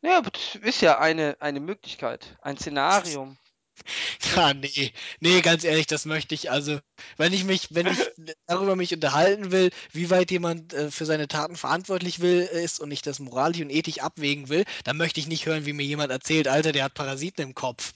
Ja, 0.00 0.20
das 0.20 0.56
ist 0.56 0.80
ja 0.80 0.98
eine, 0.98 1.36
eine 1.38 1.60
Möglichkeit, 1.60 2.36
ein 2.42 2.58
Szenarium. 2.58 3.38
Ja, 4.36 4.54
nee, 4.54 4.92
nee, 5.20 5.40
ganz 5.40 5.64
ehrlich, 5.64 5.86
das 5.86 6.04
möchte 6.04 6.34
ich. 6.34 6.50
Also, 6.50 6.78
wenn 7.16 7.32
ich 7.32 7.44
mich, 7.44 7.74
wenn 7.74 7.86
ich 7.86 7.98
darüber 8.46 8.76
mich 8.76 8.94
unterhalten 8.94 9.50
will, 9.50 9.70
wie 9.92 10.10
weit 10.10 10.30
jemand 10.30 10.72
äh, 10.72 10.90
für 10.90 11.04
seine 11.04 11.28
Taten 11.28 11.56
verantwortlich 11.56 12.20
will, 12.20 12.40
ist 12.40 12.80
und 12.80 12.90
ich 12.90 13.02
das 13.02 13.18
moralisch 13.18 13.60
und 13.60 13.70
ethisch 13.70 13.98
abwägen 13.98 14.48
will, 14.48 14.64
dann 14.84 14.96
möchte 14.96 15.20
ich 15.20 15.26
nicht 15.26 15.46
hören, 15.46 15.66
wie 15.66 15.72
mir 15.72 15.84
jemand 15.84 16.10
erzählt, 16.10 16.48
Alter, 16.48 16.72
der 16.72 16.84
hat 16.84 16.94
Parasiten 16.94 17.42
im 17.42 17.54
Kopf. 17.54 17.94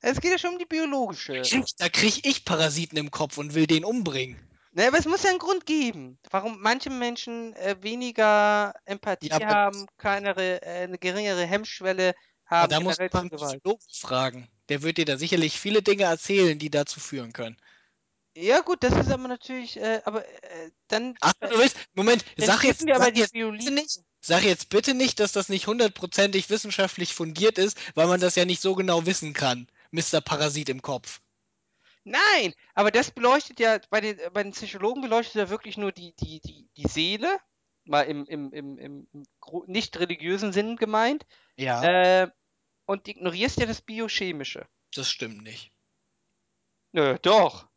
Es 0.00 0.20
geht 0.20 0.32
ja 0.32 0.38
schon 0.38 0.54
um 0.54 0.58
die 0.58 0.66
biologische. 0.66 1.42
Da 1.78 1.88
kriege 1.88 2.20
ich 2.24 2.44
Parasiten 2.44 2.98
im 2.98 3.10
Kopf 3.10 3.38
und 3.38 3.54
will 3.54 3.66
den 3.66 3.84
umbringen. 3.84 4.36
Ne, 4.74 4.88
aber 4.88 4.98
es 4.98 5.04
muss 5.04 5.22
ja 5.22 5.30
einen 5.30 5.38
Grund 5.38 5.66
geben, 5.66 6.18
warum 6.30 6.58
manche 6.60 6.88
Menschen 6.88 7.54
äh, 7.56 7.76
weniger 7.82 8.74
Empathie 8.86 9.28
ja, 9.28 9.40
haben, 9.44 9.86
keine, 9.98 10.34
äh, 10.34 10.84
eine 10.84 10.96
geringere 10.96 11.44
Hemmschwelle 11.44 12.14
haben. 12.46 12.70
Da 12.70 12.80
muss 12.80 12.98
man 12.98 13.10
einen 13.12 13.30
Psychologen 13.30 13.84
fragen. 13.92 14.48
Der 14.68 14.82
wird 14.82 14.98
dir 14.98 15.04
da 15.04 15.16
sicherlich 15.16 15.58
viele 15.58 15.82
Dinge 15.82 16.04
erzählen, 16.04 16.58
die 16.58 16.70
dazu 16.70 17.00
führen 17.00 17.32
können. 17.32 17.56
Ja 18.34 18.60
gut, 18.60 18.82
das 18.82 18.96
ist 18.96 19.10
aber 19.10 19.28
natürlich, 19.28 19.76
äh, 19.76 20.00
aber 20.04 20.24
äh, 20.24 20.70
dann... 20.88 21.16
Ach, 21.20 21.34
du 21.34 21.58
willst, 21.58 21.76
Moment, 21.94 22.24
sag 22.38 22.64
jetzt, 22.64 22.80
sag 22.80 23.16
jetzt 23.16 23.34
nicht, 23.34 24.00
sag 24.20 24.42
jetzt 24.44 24.70
bitte 24.70 24.94
nicht, 24.94 25.20
dass 25.20 25.32
das 25.32 25.50
nicht 25.50 25.66
hundertprozentig 25.66 26.48
wissenschaftlich 26.48 27.12
fundiert 27.12 27.58
ist, 27.58 27.76
weil 27.94 28.06
man 28.06 28.20
das 28.20 28.34
ja 28.36 28.46
nicht 28.46 28.62
so 28.62 28.74
genau 28.74 29.04
wissen 29.04 29.34
kann. 29.34 29.66
Mr. 29.90 30.22
Parasit 30.22 30.70
im 30.70 30.80
Kopf. 30.80 31.20
Nein, 32.04 32.54
aber 32.74 32.90
das 32.90 33.10
beleuchtet 33.10 33.60
ja, 33.60 33.78
bei 33.90 34.00
den, 34.00 34.18
bei 34.32 34.42
den 34.42 34.52
Psychologen 34.52 35.02
beleuchtet 35.02 35.34
ja 35.34 35.50
wirklich 35.50 35.76
nur 35.76 35.92
die, 35.92 36.14
die, 36.14 36.40
die, 36.40 36.68
die 36.76 36.88
Seele, 36.88 37.38
mal 37.84 38.02
im, 38.02 38.24
im, 38.26 38.52
im, 38.52 38.78
im 38.78 39.06
nicht 39.66 39.98
religiösen 40.00 40.52
Sinn 40.52 40.76
gemeint. 40.76 41.26
Ja. 41.56 41.82
Äh, 42.22 42.30
und 42.86 43.08
ignorierst 43.08 43.58
ja 43.58 43.66
das 43.66 43.80
Biochemische. 43.80 44.66
Das 44.94 45.10
stimmt 45.10 45.42
nicht. 45.42 45.72
Nö, 46.92 47.16
doch. 47.22 47.68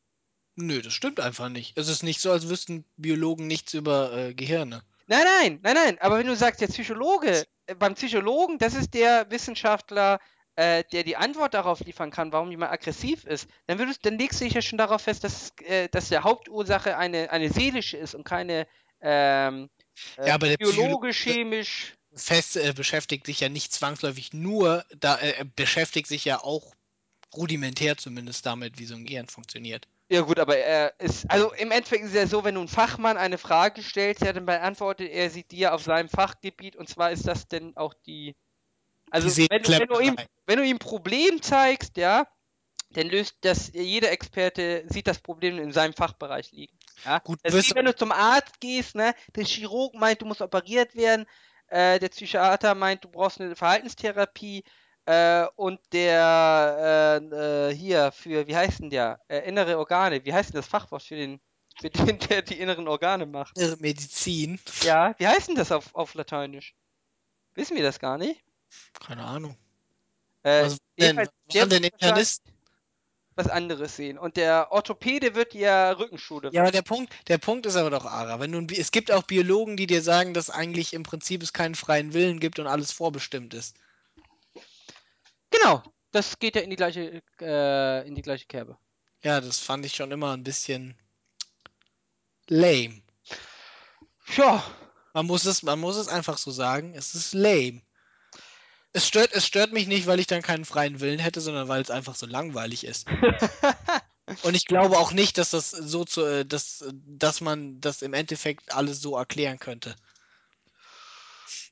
Nö, 0.56 0.82
das 0.82 0.94
stimmt 0.94 1.20
einfach 1.20 1.50
nicht. 1.50 1.78
Es 1.78 1.88
ist 1.88 2.04
nicht 2.04 2.22
so, 2.22 2.32
als 2.32 2.50
wüssten 2.50 2.86
Biologen 2.98 3.48
nichts 3.48 3.74
über 3.74 4.14
äh, 4.14 4.34
Gehirne. 4.34 4.84
Nein, 5.08 5.26
nein, 5.26 5.60
nein, 5.64 5.76
nein. 5.76 5.98
Aber 6.00 6.18
wenn 6.18 6.28
du 6.28 6.36
sagst, 6.36 6.62
der 6.62 6.68
Psychologe, 6.68 7.46
äh, 7.68 7.76
beim 7.76 7.96
Psychologen, 7.96 8.58
das 8.58 8.74
ist 8.74 8.94
der 8.94 9.30
Wissenschaftler, 9.30 10.20
äh, 10.56 10.84
der 10.92 11.04
die 11.04 11.18
Antwort 11.18 11.54
darauf 11.54 11.82
liefern 11.82 12.12
kann, 12.12 12.32
warum 12.32 12.50
jemand 12.50 12.72
aggressiv 12.72 13.26
ist, 13.26 13.50
dann, 13.68 13.78
würdest, 13.78 14.06
dann 14.06 14.18
legst 14.18 14.40
du 14.40 14.46
dich 14.46 14.54
ja 14.54 14.62
schon 14.62 14.78
darauf 14.78 15.02
fest, 15.02 15.24
dass, 15.24 15.52
äh, 15.64 15.90
dass 15.90 16.10
der 16.10 16.24
Hauptursache 16.24 16.98
eine, 16.98 17.30
eine 17.32 17.52
seelische 17.52 17.98
ist 17.98 18.16
und 18.16 18.24
keine 18.24 18.66
ähm, 19.02 19.70
äh, 20.18 20.28
ja, 20.28 20.36
aber 20.36 20.56
biologisch, 20.58 21.22
chemisch. 21.24 21.95
Fest 22.16 22.56
äh, 22.58 22.74
beschäftigt 22.76 23.26
sich 23.26 23.40
ja 23.40 23.50
nicht 23.50 23.74
zwangsläufig 23.74 24.34
nur, 24.34 24.86
da 24.98 25.20
äh, 25.20 25.46
beschäftigt 25.56 26.08
sich 26.08 26.26
ja 26.26 26.42
auch 26.42 26.74
rudimentär 27.36 27.98
zumindest 27.98 28.46
damit, 28.46 28.80
wie 28.80 28.86
so 28.86 28.96
ein 28.96 29.06
Gehirn 29.06 29.28
funktioniert. 29.28 29.88
Ja 30.08 30.22
gut, 30.22 30.40
aber 30.40 30.58
er 30.58 30.94
ist, 31.00 31.30
also 31.30 31.52
im 31.54 31.72
Endeffekt 31.72 32.04
ist 32.04 32.12
es 32.12 32.16
ja 32.16 32.28
so, 32.28 32.44
wenn 32.44 32.56
du 32.56 32.62
einen 32.62 32.70
Fachmann 32.70 33.18
eine 33.18 33.38
Frage 33.38 33.82
stellst, 33.82 34.22
ja, 34.22 34.34
dann 34.34 34.46
beantwortet 34.46 35.10
er 35.12 35.30
sie 35.30 35.44
dir 35.44 35.74
auf 35.74 35.84
seinem 35.84 36.10
Fachgebiet 36.10 36.76
und 36.76 36.88
zwar 36.88 37.12
ist 37.12 37.28
das 37.28 37.48
denn 37.48 37.76
auch 37.76 37.94
die 38.06 38.36
also 39.12 39.30
wenn 39.38 39.62
du, 39.62 39.70
wenn, 39.70 39.88
du 39.88 40.00
ihm, 40.00 40.16
wenn 40.46 40.58
du 40.58 40.66
ihm 40.66 40.76
ein 40.76 40.80
Problem 40.80 41.42
zeigst, 41.42 41.98
ja, 41.98 42.28
dann 42.92 43.08
löst 43.08 43.38
das, 43.42 43.72
jeder 43.74 44.12
Experte 44.12 44.86
sieht 44.90 45.08
das 45.08 45.20
Problem 45.20 45.58
in 45.58 45.72
seinem 45.72 45.94
Fachbereich 45.94 46.52
liegen. 46.52 46.78
Ja? 47.04 47.20
Gut, 47.20 47.40
das 47.44 47.54
ist 47.54 47.72
wie 47.72 47.76
wenn 47.76 47.86
du 47.86 47.96
zum 47.96 48.12
Arzt 48.12 48.60
gehst, 48.60 48.96
ne? 48.96 49.14
Der 49.36 49.46
Chirurg 49.46 49.94
meint, 49.96 50.22
du 50.22 50.26
musst 50.26 50.42
operiert 50.42 50.96
werden, 50.96 51.26
äh, 51.68 52.00
der 52.00 52.10
Psychiater 52.10 52.76
meint, 52.76 53.04
du 53.04 53.10
brauchst 53.10 53.42
eine 53.42 53.56
Verhaltenstherapie 53.56 54.64
äh, 55.06 55.46
und 55.56 55.80
der 55.92 57.20
äh, 57.32 57.70
äh 57.70 57.76
hier 57.76 58.12
für, 58.12 58.48
wie 58.48 58.56
heißt 58.56 58.80
denn 58.80 58.90
der? 58.90 59.20
Äh, 59.28 59.48
innere 59.48 59.78
Organe, 59.78 60.24
wie 60.26 60.34
heißt 60.34 60.50
denn 60.50 60.60
das 60.60 60.68
Fachwort 60.68 61.04
für 61.04 61.16
den, 61.16 61.40
für 61.80 61.90
den, 61.90 62.20
der 62.30 62.42
die 62.42 62.60
inneren 62.60 62.88
Organe 62.88 63.26
macht? 63.26 63.58
Innere 63.58 63.78
Medizin. 63.80 64.60
Ja, 64.84 65.14
wie 65.18 65.28
heißt 65.28 65.50
denn 65.50 65.56
das 65.56 65.72
auf, 65.72 65.94
auf 65.96 66.14
Lateinisch? 66.14 66.76
Wissen 67.54 67.76
wir 67.76 67.84
das 67.84 68.00
gar 68.00 68.18
nicht? 68.18 68.44
Keine 69.06 69.24
Ahnung. 69.24 69.58
Äh, 70.44 70.64
was 70.64 70.78
denn? 71.00 71.18
Was 71.18 71.70
denn 71.70 71.84
Internist? 71.84 72.44
Was 73.36 73.48
anderes 73.48 73.98
sehen. 73.98 74.18
Und 74.18 74.38
der 74.38 74.72
Orthopäde 74.72 75.36
wird 75.36 75.54
ja 75.54 75.92
Rückenschule. 75.92 76.52
Ja, 76.54 76.62
aber 76.62 76.72
der 76.72 76.84
Punkt, 76.84 77.14
der 77.28 77.38
Punkt 77.38 77.66
ist 77.66 77.76
aber 77.76 77.90
doch, 77.90 78.06
Ara, 78.06 78.40
wenn 78.40 78.52
du, 78.52 78.74
es 78.74 78.92
gibt 78.92 79.12
auch 79.12 79.24
Biologen, 79.24 79.76
die 79.76 79.88
dir 79.88 80.02
sagen, 80.02 80.34
dass 80.34 80.50
eigentlich 80.50 80.94
im 80.94 81.04
Prinzip 81.04 81.44
es 81.44 81.52
keinen 81.52 81.76
freien 81.76 82.14
Willen 82.14 82.40
gibt 82.40 82.60
und 82.60 82.68
alles 82.68 82.94
vorbestimmt 82.94 83.54
ist. 83.54 83.76
Genau, 85.52 85.84
das 86.12 86.40
geht 86.40 86.56
ja 86.56 86.62
in 86.62 86.70
die 86.70 86.78
gleiche, 86.78 87.22
äh, 87.42 88.08
in 88.08 88.16
die 88.16 88.22
gleiche 88.22 88.46
Kerbe. 88.46 88.78
Ja, 89.22 89.42
das 89.42 89.60
fand 89.60 89.86
ich 89.86 89.96
schon 89.96 90.12
immer 90.12 90.32
ein 90.32 90.44
bisschen 90.44 90.96
lame. 92.48 93.02
Ja. 94.38 94.64
Man 95.14 95.28
muss 95.28 95.46
es, 95.46 95.64
man 95.64 95.80
muss 95.80 95.96
es 95.96 96.10
einfach 96.10 96.38
so 96.38 96.52
sagen, 96.52 96.94
es 96.94 97.16
ist 97.16 97.34
lame. 97.34 97.82
Es 98.96 99.06
stört, 99.06 99.34
es 99.34 99.46
stört 99.46 99.74
mich 99.74 99.88
nicht, 99.88 100.08
weil 100.08 100.22
ich 100.22 100.28
dann 100.28 100.42
keinen 100.42 100.64
freien 100.64 101.02
Willen 101.02 101.20
hätte, 101.20 101.42
sondern 101.42 101.68
weil 101.68 101.82
es 101.82 101.92
einfach 101.92 102.16
so 102.16 102.26
langweilig 102.26 102.86
ist. 102.86 103.06
Und 104.44 104.56
ich 104.56 104.66
glaube 104.68 104.98
auch 104.98 105.12
nicht, 105.12 105.38
dass 105.38 105.50
das 105.50 105.70
so 105.70 106.06
zu, 106.06 106.24
äh, 106.26 106.46
dass, 106.46 106.86
dass 107.06 107.42
man 107.42 107.82
das 107.82 108.02
im 108.02 108.14
Endeffekt 108.14 108.74
alles 108.74 109.02
so 109.02 109.18
erklären 109.18 109.60
könnte. 109.60 109.98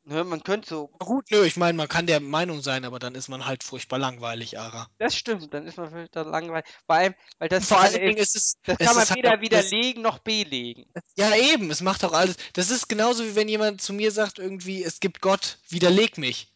Ne, 0.03 0.25
man 0.25 0.43
könnte 0.43 0.67
so. 0.67 0.87
Gut, 0.99 1.31
nö, 1.31 1.45
ich 1.45 1.55
meine, 1.55 1.77
man 1.77 1.87
kann 1.87 2.07
der 2.07 2.19
Meinung 2.19 2.61
sein, 2.61 2.83
aber 2.83 2.99
dann 2.99 3.15
ist 3.15 3.29
man 3.29 3.45
halt 3.45 3.63
furchtbar 3.63 3.99
langweilig, 3.99 4.59
Ara. 4.59 4.89
Das 4.97 5.15
stimmt, 5.15 5.53
dann 5.53 5.65
ist 5.65 5.77
man 5.77 5.91
furchtbar 5.91 6.25
langweilig. 6.25 6.65
Vor 6.85 6.95
allem, 6.95 7.15
weil 7.39 7.47
das, 7.47 7.69
Vor 7.69 7.79
allen 7.79 7.93
Dingen 7.93 8.17
ist 8.17 8.35
es. 8.35 8.57
Das 8.65 8.77
kann 8.79 8.97
man 8.97 9.07
weder 9.15 9.29
halt 9.29 9.41
widerlegen 9.41 10.03
noch 10.03 10.19
belegen. 10.19 10.91
Ja, 11.15 11.33
eben, 11.37 11.71
es 11.71 11.79
macht 11.79 12.03
auch 12.03 12.11
alles. 12.11 12.35
Das 12.51 12.69
ist 12.69 12.89
genauso 12.89 13.23
wie 13.23 13.35
wenn 13.35 13.47
jemand 13.47 13.81
zu 13.81 13.93
mir 13.93 14.11
sagt, 14.11 14.39
irgendwie, 14.39 14.83
es 14.83 14.99
gibt 14.99 15.21
Gott, 15.21 15.59
widerleg 15.69 16.17
mich. 16.17 16.52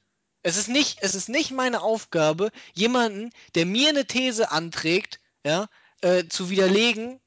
Es 0.48 0.56
ist 0.56 0.69
nicht, 0.69 0.99
es 1.02 1.14
ist 1.14 1.28
nicht 1.28 1.52
meine 1.52 1.82
Aufgabe, 1.82 2.52
jemanden, 2.74 3.32
der 3.56 3.65
mir 3.65 3.90
eine 3.90 4.06
These 4.06 4.49
anträgt, 4.49 5.19
ja, 5.45 5.68
äh, 5.99 6.24
zu 6.30 6.49
widerlegen, 6.49 7.19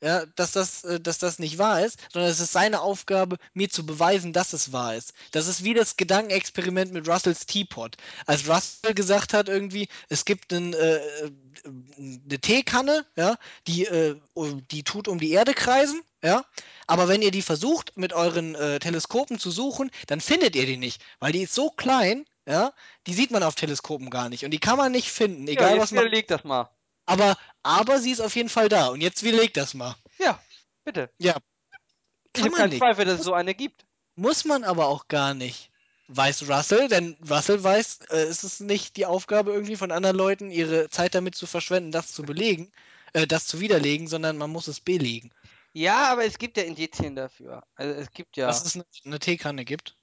ja, 0.00 0.24
dass 0.36 0.52
das, 0.52 0.84
äh, 0.84 1.00
dass 1.00 1.18
das 1.18 1.40
nicht 1.40 1.58
wahr 1.58 1.84
ist, 1.84 1.98
sondern 2.12 2.30
es 2.30 2.38
ist 2.38 2.52
seine 2.52 2.80
Aufgabe, 2.80 3.38
mir 3.54 3.68
zu 3.70 3.84
beweisen, 3.84 4.32
dass 4.32 4.52
es 4.52 4.72
wahr 4.72 4.94
ist. 4.94 5.14
Das 5.32 5.48
ist 5.48 5.64
wie 5.64 5.74
das 5.74 5.96
Gedankenexperiment 5.96 6.92
mit 6.92 7.08
Russells 7.08 7.44
Teapot. 7.44 7.96
Als 8.26 8.48
Russell 8.48 8.94
gesagt 8.94 9.34
hat, 9.34 9.48
irgendwie, 9.48 9.88
es 10.08 10.24
gibt 10.24 10.52
einen, 10.52 10.72
äh, 10.72 11.00
eine 11.66 12.38
Teekanne, 12.40 13.04
ja, 13.16 13.36
die, 13.66 13.86
äh, 13.86 14.14
die 14.70 14.84
tut 14.84 15.08
um 15.08 15.18
die 15.18 15.32
Erde 15.32 15.54
kreisen, 15.54 16.02
ja, 16.22 16.44
aber 16.86 17.08
wenn 17.08 17.20
ihr 17.20 17.32
die 17.32 17.42
versucht, 17.42 17.96
mit 17.96 18.12
euren 18.12 18.54
äh, 18.54 18.78
Teleskopen 18.78 19.40
zu 19.40 19.50
suchen, 19.50 19.90
dann 20.06 20.20
findet 20.20 20.54
ihr 20.54 20.66
die 20.66 20.76
nicht, 20.76 21.02
weil 21.18 21.32
die 21.32 21.42
ist 21.42 21.54
so 21.54 21.70
klein, 21.70 22.26
ja, 22.50 22.72
die 23.06 23.14
sieht 23.14 23.30
man 23.30 23.42
auf 23.42 23.54
Teleskopen 23.54 24.10
gar 24.10 24.28
nicht 24.28 24.44
und 24.44 24.50
die 24.50 24.58
kann 24.58 24.76
man 24.76 24.92
nicht 24.92 25.10
finden, 25.10 25.46
egal 25.46 25.76
ja, 25.76 25.82
was 25.82 25.92
man. 25.92 26.04
Widerleg 26.04 26.28
das 26.28 26.44
mal. 26.44 26.68
Aber, 27.06 27.36
aber 27.62 27.98
sie 28.00 28.10
ist 28.10 28.20
auf 28.20 28.34
jeden 28.36 28.48
Fall 28.48 28.68
da 28.68 28.88
und 28.88 29.00
jetzt 29.00 29.22
widerleg 29.22 29.54
das 29.54 29.74
mal. 29.74 29.94
Ja, 30.18 30.40
bitte. 30.84 31.10
Ja. 31.18 31.36
ich 32.36 32.42
habe 32.42 32.54
keinen 32.54 32.78
Zweifel, 32.78 33.04
dass 33.04 33.20
es 33.20 33.24
so 33.24 33.34
eine 33.34 33.54
gibt. 33.54 33.86
Muss 34.16 34.44
man 34.44 34.64
aber 34.64 34.88
auch 34.88 35.08
gar 35.08 35.34
nicht. 35.34 35.70
weiß 36.08 36.48
Russell, 36.48 36.88
denn 36.88 37.16
Russell 37.28 37.62
weiß, 37.62 38.00
äh, 38.10 38.16
es 38.16 38.42
ist 38.42 38.60
nicht 38.60 38.96
die 38.96 39.06
Aufgabe 39.06 39.52
irgendwie 39.52 39.76
von 39.76 39.92
anderen 39.92 40.16
Leuten, 40.16 40.50
ihre 40.50 40.90
Zeit 40.90 41.14
damit 41.14 41.36
zu 41.36 41.46
verschwenden, 41.46 41.92
das 41.92 42.12
zu 42.12 42.24
belegen, 42.24 42.72
äh, 43.12 43.26
das 43.26 43.46
zu 43.46 43.60
widerlegen, 43.60 44.08
sondern 44.08 44.36
man 44.36 44.50
muss 44.50 44.66
es 44.66 44.80
belegen. 44.80 45.30
Ja, 45.72 46.10
aber 46.10 46.24
es 46.24 46.38
gibt 46.38 46.56
ja 46.56 46.64
Indizien 46.64 47.14
dafür. 47.14 47.62
Also 47.76 47.94
es 47.94 48.10
gibt 48.10 48.36
ja. 48.36 48.48
Dass 48.48 48.64
es 48.64 48.74
eine, 48.74 48.84
eine 49.04 49.18
Teekanne 49.20 49.64
gibt. 49.64 49.96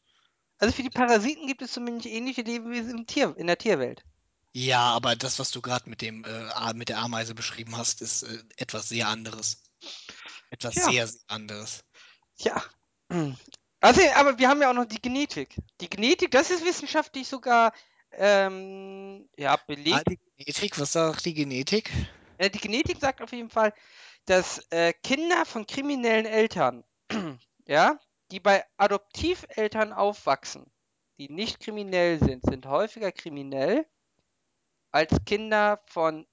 Also 0.60 0.74
für 0.74 0.84
die 0.84 0.90
Parasiten 0.90 1.48
gibt 1.48 1.62
es 1.62 1.72
zumindest 1.74 2.08
ähnliche 2.08 2.42
Lebewesen 2.42 2.98
im 3.00 3.06
Tier, 3.08 3.36
in 3.38 3.48
der 3.48 3.58
Tierwelt. 3.58 4.04
Ja, 4.54 4.80
aber 4.80 5.16
das, 5.16 5.38
was 5.40 5.52
du 5.52 5.62
gerade 5.62 5.90
mit 5.90 6.02
dem 6.02 6.24
äh, 6.24 6.74
mit 6.74 6.90
der 6.90 6.98
Ameise 7.00 7.36
beschrieben 7.36 7.78
hast, 7.78 8.02
ist 8.02 8.24
äh, 8.24 8.44
etwas 8.58 8.90
sehr 8.90 9.08
anderes. 9.08 9.62
Etwas 10.50 10.74
Tja. 10.74 10.84
sehr, 10.90 11.08
sehr 11.08 11.22
anderes. 11.28 11.84
Tja. 12.38 12.64
Also, 13.80 14.02
aber 14.16 14.40
wir 14.40 14.50
haben 14.50 14.60
ja 14.60 14.72
auch 14.72 14.74
noch 14.74 14.86
die 14.86 15.00
Genetik. 15.00 15.56
Die 15.82 15.88
Genetik, 15.90 16.32
das 16.32 16.50
ist 16.50 16.66
wissenschaftlich 16.66 17.28
sogar 17.28 17.74
ähm, 18.12 19.30
ja, 19.38 19.54
Ah, 19.54 19.62
belegt. 19.68 20.08
die 20.10 20.20
Genetik, 20.36 20.80
was 20.80 20.94
sagt 20.94 21.24
die 21.26 21.36
Genetik? 21.36 21.92
Äh, 22.40 22.50
die 22.50 22.58
Genetik 22.58 23.00
sagt 23.00 23.22
auf 23.22 23.32
jeden 23.32 23.52
Fall, 23.52 23.72
dass 24.26 24.66
äh, 24.72 24.94
Kinder 25.04 25.46
von 25.46 25.68
kriminellen 25.68 26.26
Eltern, 26.26 26.84
ja, 27.68 28.00
die 28.32 28.40
bei 28.40 28.64
Adoptiveltern 28.78 29.94
aufwachsen, 29.94 30.72
die 31.18 31.30
nicht 31.30 31.60
kriminell 31.60 32.20
sind, 32.20 32.44
sind 32.44 32.66
häufiger 32.66 33.12
kriminell 33.12 33.86
als 34.92 35.14
Kinder 35.26 35.82
von, 35.88 36.28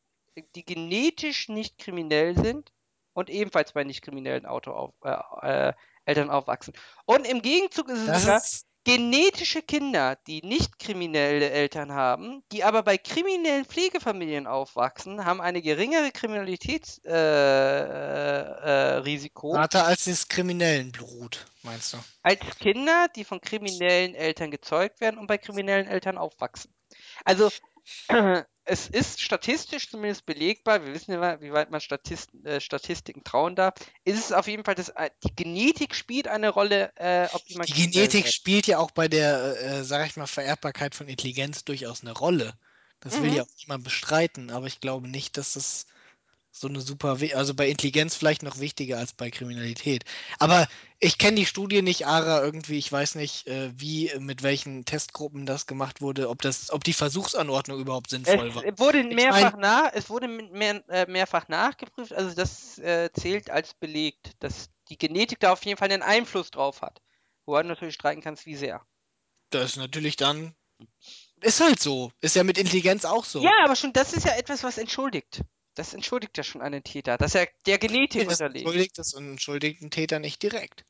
die 0.54 0.64
genetisch 0.64 1.48
nicht 1.48 1.78
kriminell 1.78 2.36
sind 2.36 2.72
und 3.12 3.30
ebenfalls 3.30 3.72
bei 3.72 3.84
nicht 3.84 4.02
kriminellen 4.02 4.46
Auto 4.46 4.72
auf, 4.72 4.94
äh, 5.04 5.68
äh, 5.68 5.72
Eltern 6.04 6.30
aufwachsen. 6.30 6.74
Und 7.06 7.26
im 7.26 7.42
Gegenzug 7.42 7.88
ist 7.88 8.00
es 8.00 8.06
Das 8.06 8.20
sogar, 8.22 8.36
ist, 8.38 8.66
genetische 8.85 9.62
Kinder, 9.62 10.16
die 10.27 10.43
nicht 10.43 10.78
kriminelle 10.78 11.51
Eltern 11.51 11.93
haben, 11.93 12.43
die 12.52 12.65
aber 12.65 12.82
bei 12.82 12.98
kriminellen 12.98 13.65
Pflegefamilien 13.65 14.47
aufwachsen, 14.47 15.24
haben 15.24 15.40
eine 15.40 15.62
geringere 15.62 16.11
Kriminalitätsrisiko. 16.12 17.09
Äh, 17.09 18.44
äh, 18.65 18.97
Risiko 18.98 19.55
Vater 19.55 19.86
als 19.86 20.05
des 20.05 20.28
kriminellen 20.28 20.93
Blut, 20.93 21.47
meinst 21.62 21.94
du? 21.94 21.98
als 22.23 22.40
Kinder, 22.61 23.09
die 23.16 23.24
von 23.24 23.40
kriminellen 23.40 24.15
Eltern 24.15 24.51
gezeugt 24.51 25.01
werden 25.01 25.19
und 25.19 25.27
bei 25.27 25.39
kriminellen 25.39 25.86
Eltern 25.86 26.19
aufwachsen. 26.19 26.73
Also 27.24 27.51
es 28.65 28.89
ist 28.89 29.20
statistisch 29.20 29.91
zumindest 29.91 30.27
belegbar, 30.27 30.85
wir 30.85 30.95
wissen 30.95 31.12
ja, 31.12 31.41
wie 31.41 31.53
weit 31.53 31.70
man 31.70 31.81
Statist, 31.81 32.31
äh, 32.45 32.61
Statistiken 32.61 33.23
trauen 33.24 33.55
darf, 33.57 33.74
ist 34.05 34.19
es 34.19 34.32
auf 34.32 34.47
jeden 34.49 34.65
Fall, 34.65 34.74
dass 34.74 34.89
äh, 34.91 35.11
die 35.23 35.35
Genetik 35.35 35.95
spielt 35.95 36.28
eine 36.28 36.49
Rolle, 36.49 36.93
äh, 36.97 37.28
ob 37.32 37.45
Die 37.47 37.73
Genetik 37.73 38.28
spielt 38.28 38.66
ja 38.66 38.78
auch 38.78 38.91
bei 38.91 39.09
der, 39.09 39.61
äh, 39.62 39.85
sag 39.85 40.07
ich 40.07 40.16
mal, 40.16 40.27
Vererbbarkeit 40.27 40.95
von 40.95 41.09
Intelligenz 41.09 41.65
durchaus 41.65 42.03
eine 42.03 42.12
Rolle. 42.12 42.55
Das 43.01 43.20
will 43.20 43.31
Mhm. 43.31 43.36
ja 43.36 43.43
auch 43.43 43.57
niemand 43.59 43.85
bestreiten, 43.85 44.51
aber 44.51 44.66
ich 44.66 44.81
glaube 44.81 45.09
nicht, 45.09 45.36
dass 45.36 45.53
das 45.55 45.86
so 46.56 46.68
eine 46.68 46.81
super, 46.81 47.18
also 47.35 47.52
bei 47.52 47.68
Intelligenz 47.68 48.14
vielleicht 48.14 48.44
noch 48.44 48.60
wichtiger 48.60 48.98
als 48.98 49.12
bei 49.12 49.28
Kriminalität. 49.28 50.05
Aber 50.39 50.68
ich 51.01 51.18
kenne 51.18 51.36
die 51.36 51.47
Studie 51.47 51.82
nicht, 51.82 52.06
Ara, 52.06 52.44
irgendwie, 52.44 52.78
ich 52.78 52.90
weiß 52.90 53.16
nicht, 53.16 53.48
äh, 53.48 53.72
wie, 53.74 54.12
mit 54.20 54.44
welchen 54.44 54.85
Testgruppen 54.85 55.47
das 55.47 55.66
gemacht 55.66 56.01
wurde, 56.01 56.28
ob 56.28 56.43
das, 56.43 56.70
ob 56.70 56.85
die 56.85 56.93
Versuchsanordnung 56.93 57.81
überhaupt 57.81 58.06
Es 58.06 58.10
sinnvoll 58.10 58.55
war. 58.55 58.62
wurde 58.78 59.01
Ich 59.01 59.16
mehrfach 59.16 59.52
mein- 59.52 59.60
nach, 59.60 59.90
es 59.94 60.09
wurde 60.09 60.28
mehr, 60.28 60.89
äh, 60.89 61.10
mehrfach 61.10 61.48
nachgeprüft, 61.48 62.12
also 62.12 62.32
das 62.36 62.78
äh, 62.78 63.10
zählt 63.12 63.51
als 63.51 63.74
belegt, 63.74 64.31
dass 64.39 64.70
die 64.89 64.97
Genetik 64.97 65.40
da 65.40 65.52
auf 65.52 65.64
jeden 65.64 65.76
Fall 65.76 65.90
einen 65.90 66.02
Einfluss 66.02 66.52
drauf 66.52 66.82
hat. 66.82 67.02
Wo 67.47 67.56
du 67.60 67.64
natürlich 67.66 67.97
streiten 67.97 68.22
kannst, 68.22 68.47
wie 68.47 68.56
sehr. 68.56 68.81
Das 69.51 69.72
ist 69.72 69.76
natürlich 69.76 70.16
dann, 70.16 70.55
ist 71.40 71.60
halt 71.60 71.81
so. 71.81 72.12
Ist 72.20 72.36
ja 72.36 72.44
mit 72.44 72.59
Intelligenz 72.59 73.05
auch 73.05 73.24
so. 73.24 73.43
Ja, 73.43 73.52
aber 73.64 73.74
schon 73.74 73.93
das 73.93 74.12
ist 74.12 74.24
ja 74.24 74.36
etwas, 74.36 74.62
was 74.62 74.78
entschuldigt. 74.78 75.43
Das 75.74 75.92
entschuldigt 75.94 76.36
ja 76.36 76.44
schon 76.44 76.62
einen 76.62 76.84
Täter, 76.84 77.18
dass 77.18 77.34
er 77.34 77.48
der 77.66 77.78
Genetik 77.78 78.28
das 78.28 78.40
unterliegt. 78.40 78.64
entschuldigt 78.64 78.98
das 78.98 79.14
und 79.14 79.28
entschuldigt 79.30 79.80
den 79.82 79.90
Täter 79.90 80.18
nicht 80.20 80.42
direkt. 80.42 80.84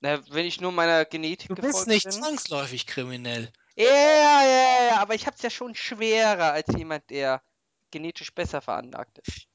Na, 0.00 0.22
wenn 0.30 0.46
ich 0.46 0.60
nur 0.60 0.72
meiner 0.72 1.04
Genetik 1.04 1.48
Du 1.48 1.54
bist 1.54 1.86
nicht 1.86 2.04
bin. 2.04 2.12
zwangsläufig 2.12 2.86
kriminell. 2.86 3.50
Ja, 3.76 3.84
ja, 3.84 4.42
ja, 4.44 4.84
ja, 4.90 4.96
aber 4.98 5.14
ich 5.14 5.26
hab's 5.26 5.42
ja 5.42 5.50
schon 5.50 5.74
schwerer 5.74 6.52
als 6.52 6.68
jemand, 6.76 7.10
der 7.10 7.42
genetisch 7.90 8.32
besser 8.34 8.60
veranlagt 8.60 9.18
ist. 9.26 9.46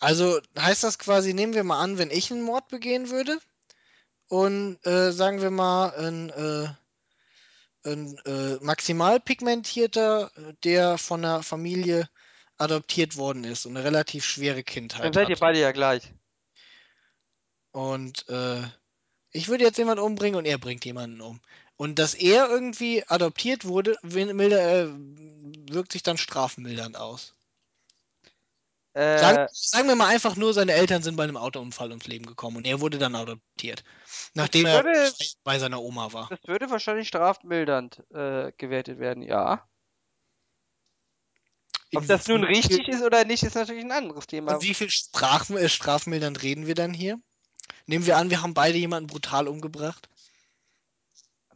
Also 0.00 0.40
heißt 0.58 0.84
das 0.84 0.98
quasi, 0.98 1.32
nehmen 1.34 1.54
wir 1.54 1.64
mal 1.64 1.80
an, 1.80 1.98
wenn 1.98 2.10
ich 2.10 2.30
einen 2.30 2.42
Mord 2.42 2.68
begehen 2.68 3.10
würde 3.10 3.38
und 4.28 4.78
äh, 4.86 5.12
sagen 5.12 5.40
wir 5.40 5.50
mal 5.50 5.90
ein, 5.94 6.30
äh, 6.30 6.68
ein 7.88 8.18
äh, 8.24 8.56
maximal 8.64 9.20
pigmentierter, 9.20 10.30
äh, 10.36 10.54
der 10.64 10.98
von 10.98 11.24
einer 11.24 11.42
Familie 11.42 12.08
adoptiert 12.62 13.16
worden 13.16 13.44
ist 13.44 13.66
und 13.66 13.76
eine 13.76 13.84
relativ 13.84 14.24
schwere 14.24 14.56
Dann 14.56 14.64
Kindheit 14.64 15.14
seid 15.14 15.28
ihr 15.28 15.34
hat. 15.34 15.40
beide 15.40 15.60
ja 15.60 15.72
gleich. 15.72 16.12
Und 17.72 18.28
äh, 18.28 18.62
ich 19.30 19.48
würde 19.48 19.64
jetzt 19.64 19.78
jemanden 19.78 20.02
umbringen 20.04 20.36
und 20.38 20.44
er 20.44 20.58
bringt 20.58 20.84
jemanden 20.84 21.20
um. 21.20 21.40
Und 21.76 21.98
dass 21.98 22.14
er 22.14 22.48
irgendwie 22.48 23.02
adoptiert 23.08 23.64
wurde, 23.64 23.96
milder, 24.02 24.84
äh, 24.84 24.88
wirkt 25.70 25.92
sich 25.92 26.02
dann 26.02 26.18
strafmildernd 26.18 26.96
aus. 26.96 27.34
Sagen, 28.94 29.38
Äh, 29.38 29.48
sagen 29.50 29.88
wir 29.88 29.96
mal 29.96 30.08
einfach 30.08 30.36
nur, 30.36 30.52
seine 30.52 30.72
Eltern 30.72 31.02
sind 31.02 31.16
bei 31.16 31.24
einem 31.24 31.38
Autounfall 31.38 31.88
ums 31.88 32.06
Leben 32.06 32.26
gekommen 32.26 32.58
und 32.58 32.66
er 32.66 32.80
wurde 32.82 32.98
dann 32.98 33.14
adoptiert. 33.14 33.84
Nachdem 34.34 34.66
er 34.66 34.84
würde- 34.84 35.12
bei 35.44 35.58
seiner 35.58 35.80
Oma 35.80 36.12
war. 36.12 36.28
das 36.28 36.40
würde 36.46 36.70
wahrscheinlich 36.70 37.08
strafmildernd 37.08 38.02
äh, 38.10 38.52
gewertet 38.58 38.98
werden, 38.98 39.22
ja. 39.22 39.66
Ob 41.94 42.06
das 42.06 42.26
nun 42.28 42.44
richtig 42.44 42.88
ist 42.88 43.02
oder 43.02 43.24
nicht, 43.24 43.42
ist 43.42 43.54
natürlich 43.54 43.84
ein 43.84 43.92
anderes 43.92 44.26
Thema. 44.26 44.52
Von 44.52 44.62
wie 44.62 44.74
viel 44.74 44.90
Straf, 44.90 45.50
äh, 45.50 45.68
strafmildernd 45.68 46.42
reden 46.42 46.66
wir 46.66 46.74
dann 46.74 46.94
hier? 46.94 47.18
Nehmen 47.86 48.06
wir 48.06 48.16
an, 48.16 48.30
wir 48.30 48.42
haben 48.42 48.54
beide 48.54 48.78
jemanden 48.78 49.08
brutal 49.08 49.48
umgebracht. 49.48 50.08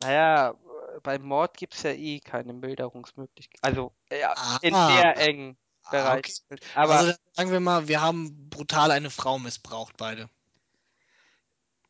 Naja, 0.02 0.50
äh, 0.50 1.00
beim 1.02 1.22
Mord 1.22 1.56
gibt's 1.56 1.82
ja 1.82 1.90
eh 1.92 2.20
keine 2.20 2.52
Milderungsmöglichkeit. 2.52 3.62
Also, 3.62 3.92
ja, 4.10 4.58
in 4.62 4.74
Ah. 4.74 4.96
sehr 4.96 5.16
engen 5.16 5.56
Ah, 5.84 5.90
Bereich. 5.90 6.42
okay. 6.50 6.60
Aber 6.74 6.96
also 6.96 7.12
sagen 7.32 7.52
wir 7.52 7.60
mal, 7.60 7.86
wir 7.86 8.00
haben 8.00 8.50
brutal 8.50 8.90
eine 8.90 9.08
Frau 9.10 9.38
missbraucht, 9.38 9.96
beide. 9.96 10.28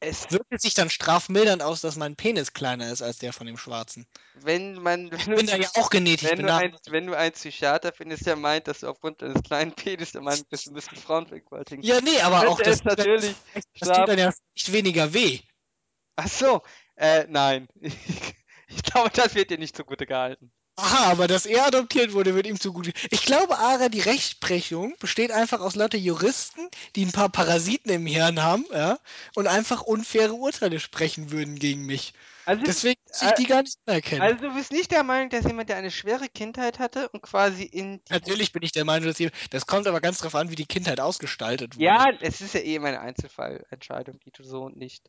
Es, 0.01 0.31
Wirkt 0.31 0.61
sich 0.61 0.75
dann 0.75 0.91
strafmildernd 0.91 1.63
aus, 1.63 1.81
dass 1.81 1.97
mein 1.97 2.17
Penis 2.17 2.53
kleiner 2.53 2.91
ist 2.91 3.03
als 3.03 3.19
der 3.19 3.33
von 3.33 3.47
dem 3.47 3.57
Schwarzen? 3.57 4.07
wenn 4.35 4.75
man, 4.83 5.11
wenn 5.11 5.19
Ich 5.19 5.27
du, 5.27 5.37
bin 5.37 5.47
da 5.47 5.57
ja 5.57 5.69
auch 5.75 5.91
genetisch 5.91 6.31
wenn 6.31 6.43
du, 6.43 6.55
ein, 6.55 6.77
wenn 6.91 7.07
du 7.07 7.17
einen 7.17 7.33
Psychiater 7.33 7.93
findest, 7.93 8.27
der 8.27 8.37
meint, 8.37 8.69
dass 8.69 8.81
du 8.81 8.89
aufgrund 8.89 9.23
deines 9.23 9.43
kleinen 9.43 9.73
Penis 9.73 10.13
der 10.13 10.21
Meinung 10.23 10.45
bist, 10.51 10.67
du 10.67 10.73
müsstest 10.73 11.03
Frauen 11.03 11.27
vergewaltigen. 11.27 11.83
Ja, 11.83 12.01
nee, 12.01 12.21
aber 12.21 12.49
auch 12.49 12.61
das, 12.61 12.85
natürlich 12.85 13.35
das 13.55 13.65
Straf- 13.89 13.97
tut 13.99 14.09
dann 14.09 14.19
ja 14.19 14.33
nicht 14.55 14.73
weniger 14.73 15.13
weh. 15.15 15.41
Ach 16.17 16.29
so, 16.29 16.63
äh, 16.97 17.27
nein. 17.29 17.69
Ich 18.69 18.83
glaube, 18.83 19.11
das 19.11 19.37
wird 19.37 19.51
dir 19.51 19.59
nicht 19.59 19.77
zugute 19.77 20.07
gehalten. 20.07 20.51
Aha, 20.79 21.11
aber 21.11 21.27
dass 21.27 21.47
er 21.47 21.67
adoptiert 21.67 22.13
wurde, 22.13 22.35
wird 22.35 22.47
ihm 22.47 22.61
zugute. 22.61 22.93
Ich 23.11 23.25
glaube, 23.25 23.59
Ara, 23.59 23.89
die 23.89 24.01
Rechtsprechung 24.01 24.95
besteht 24.99 25.33
einfach 25.33 25.61
aus 25.61 25.75
lauter 25.75 25.97
Juristen, 25.97 26.69
die 26.95 27.07
ein 27.07 27.13
paar 27.13 27.31
Parasiten 27.31 27.91
im 27.91 28.05
Hirn 28.05 28.43
haben, 28.43 28.67
ja, 28.71 28.99
und 29.35 29.47
einfach 29.47 29.81
unfaire 29.81 30.35
Urteile 30.35 30.79
sprechen 30.79 31.31
würden 31.31 31.59
gegen 31.59 31.87
mich. 31.87 32.13
Also, 32.45 32.63
Deswegen 32.65 33.01
muss 33.09 33.23
ich 33.23 33.29
äh, 33.29 33.35
die 33.39 33.47
gar 33.47 33.63
nicht 33.63 33.79
anerkennen. 33.87 34.21
also 34.21 34.49
du 34.49 34.55
bist 34.55 34.71
nicht 34.71 34.93
der 34.93 35.03
Meinung, 35.03 35.31
dass 35.31 35.45
jemand, 35.45 35.71
der 35.71 35.79
eine 35.79 35.91
schwere 35.91 36.29
Kindheit 36.29 36.79
hatte 36.79 37.09
und 37.09 37.23
quasi 37.23 37.65
in 37.65 38.01
Natürlich 38.11 38.53
bin 38.53 38.63
ich 38.63 38.71
der 38.71 38.85
Meinung, 38.85 39.09
dass 39.09 39.19
ihr. 39.19 39.31
Das 39.51 39.67
kommt 39.67 39.87
aber 39.89 40.03
ganz 40.03 40.19
drauf 40.19 40.35
an, 40.35 40.51
wie 40.51 40.57
die 40.57 40.67
Kindheit 40.67 41.01
ausgestaltet 41.01 41.77
wurde. 41.77 41.85
Ja, 41.87 42.05
es 42.21 42.43
ist 42.43 42.55
ja 42.55 42.61
eh 42.61 42.77
immer 42.77 42.89
eine 42.89 43.01
Einzelfallentscheidung, 43.01 44.21
die 44.25 44.31
du 44.31 44.45
so 44.45 44.63
und 44.63 44.77
nicht. 44.77 45.03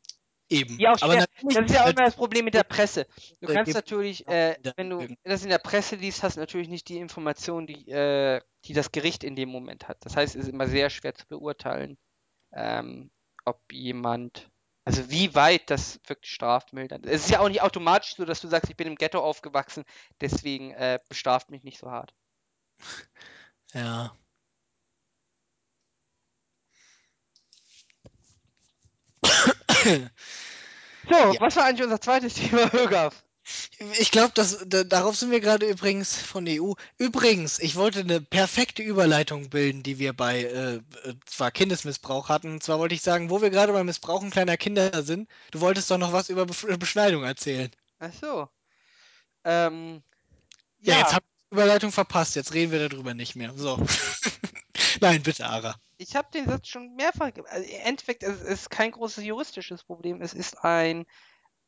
Eben. 0.50 0.80
Ja, 0.80 0.96
aber 1.02 1.16
Das 1.16 1.28
ist 1.42 1.72
ja 1.72 1.84
auch 1.84 1.90
immer 1.90 2.06
das 2.06 2.16
Problem 2.16 2.46
mit 2.46 2.54
der 2.54 2.64
Presse. 2.64 3.08
Du 3.42 3.48
kannst 3.48 3.74
natürlich, 3.74 4.28
äh, 4.28 4.58
wenn 4.76 4.90
du 4.90 5.08
das 5.24 5.44
in 5.44 5.50
der 5.50 5.58
Presse 5.58 5.96
liest, 5.96 6.24
hast 6.24 6.38
du 6.38 6.40
natürlich 6.40 6.70
nicht 6.70 6.88
die 6.90 6.98
Information, 6.98 7.68
die, 7.68 7.90
äh, 7.90 8.42
die 8.66 8.74
das 8.74 8.92
Gericht 8.92 9.24
in 9.24 9.36
dem 9.36 9.50
Moment 9.50 9.88
hat. 9.88 9.98
Das 10.06 10.16
heißt, 10.16 10.36
es 10.36 10.44
ist 10.44 10.50
immer 10.50 10.68
sehr 10.68 10.90
schwer 10.90 11.14
zu 11.14 11.28
beurteilen, 11.28 11.98
ähm, 12.54 13.12
ob 13.46 13.62
jemand, 13.72 14.50
also 14.86 15.10
wie 15.10 15.36
weit 15.36 15.70
das 15.70 16.00
wirklich 16.08 16.32
strafmildernd 16.32 17.06
ist. 17.06 17.12
Es 17.12 17.26
ist 17.26 17.32
ja 17.32 17.40
auch 17.40 17.50
nicht 17.50 17.62
automatisch 17.62 18.16
so, 18.16 18.26
dass 18.26 18.42
du 18.42 18.48
sagst, 18.48 18.70
ich 18.70 18.78
bin 18.78 18.88
im 18.88 18.96
Ghetto 18.96 19.20
aufgewachsen, 19.20 19.84
deswegen 20.22 20.72
äh, 20.72 21.00
bestraft 21.10 21.50
mich 21.52 21.64
nicht 21.64 21.80
so 21.80 21.92
hart. 21.92 22.14
Ja. 23.74 24.16
So, 31.10 31.34
Ja. 31.34 31.40
was 31.40 31.56
war 31.56 31.66
eigentlich 31.66 31.84
unser 31.84 32.02
zweites 32.02 32.34
Thema, 32.36 32.72
Högaf? 32.72 33.24
Ich 33.98 34.12
glaube, 34.12 34.34
da, 34.36 34.84
darauf 34.84 35.16
sind 35.16 35.32
wir 35.32 35.40
gerade 35.40 35.68
übrigens 35.70 36.18
von 36.18 36.44
der 36.44 36.62
EU. 36.62 36.74
Übrigens, 36.98 37.60
ich 37.60 37.76
wollte 37.78 38.02
eine 38.02 38.20
perfekte 38.20 38.84
Überleitung 38.84 39.50
bilden, 39.50 39.84
die 39.84 40.00
wir 40.00 40.12
bei 40.14 40.44
äh, 40.44 40.76
äh, 40.76 40.82
zwar 41.26 41.52
Kindesmissbrauch 41.52 42.28
hatten. 42.28 42.52
Und 42.54 42.64
zwar 42.64 42.80
wollte 42.80 42.96
ich 42.96 43.02
sagen, 43.02 43.30
wo 43.30 43.42
wir 43.42 43.50
gerade 43.50 43.72
beim 43.72 43.86
Missbrauchen 43.86 44.32
kleiner 44.32 44.58
Kinder 44.58 45.02
sind, 45.04 45.30
du 45.52 45.62
wolltest 45.62 45.90
doch 45.90 45.98
noch 45.98 46.12
was 46.12 46.30
über 46.30 46.46
Bef 46.46 46.66
Beschneidung 46.78 47.24
erzählen. 47.24 47.72
Ach 48.00 48.12
so. 48.20 48.50
Ähm, 49.46 50.04
Ja, 50.82 50.96
ja, 50.96 51.00
jetzt 51.00 51.14
habt 51.14 51.26
ihr 51.26 51.50
die 51.52 51.56
Überleitung 51.56 51.92
verpasst. 51.94 52.36
Jetzt 52.36 52.54
reden 52.54 52.72
wir 52.74 52.90
darüber 52.90 53.14
nicht 53.14 53.36
mehr. 53.36 53.54
So. 53.56 53.80
Nein, 55.02 55.24
bitte, 55.24 55.46
Ara. 55.46 55.76
ich 55.98 56.16
habe 56.16 56.30
den 56.34 56.48
Satz 56.48 56.68
schon 56.68 56.96
mehrfach. 56.96 57.32
Also 57.50 57.70
Im 57.70 57.82
Endeffekt 57.84 58.24
es 58.24 58.42
ist 58.42 58.70
kein 58.70 58.92
großes 58.92 59.24
juristisches 59.24 59.84
Problem, 59.84 60.22
es 60.22 60.34
ist 60.34 60.64
ein 60.64 61.06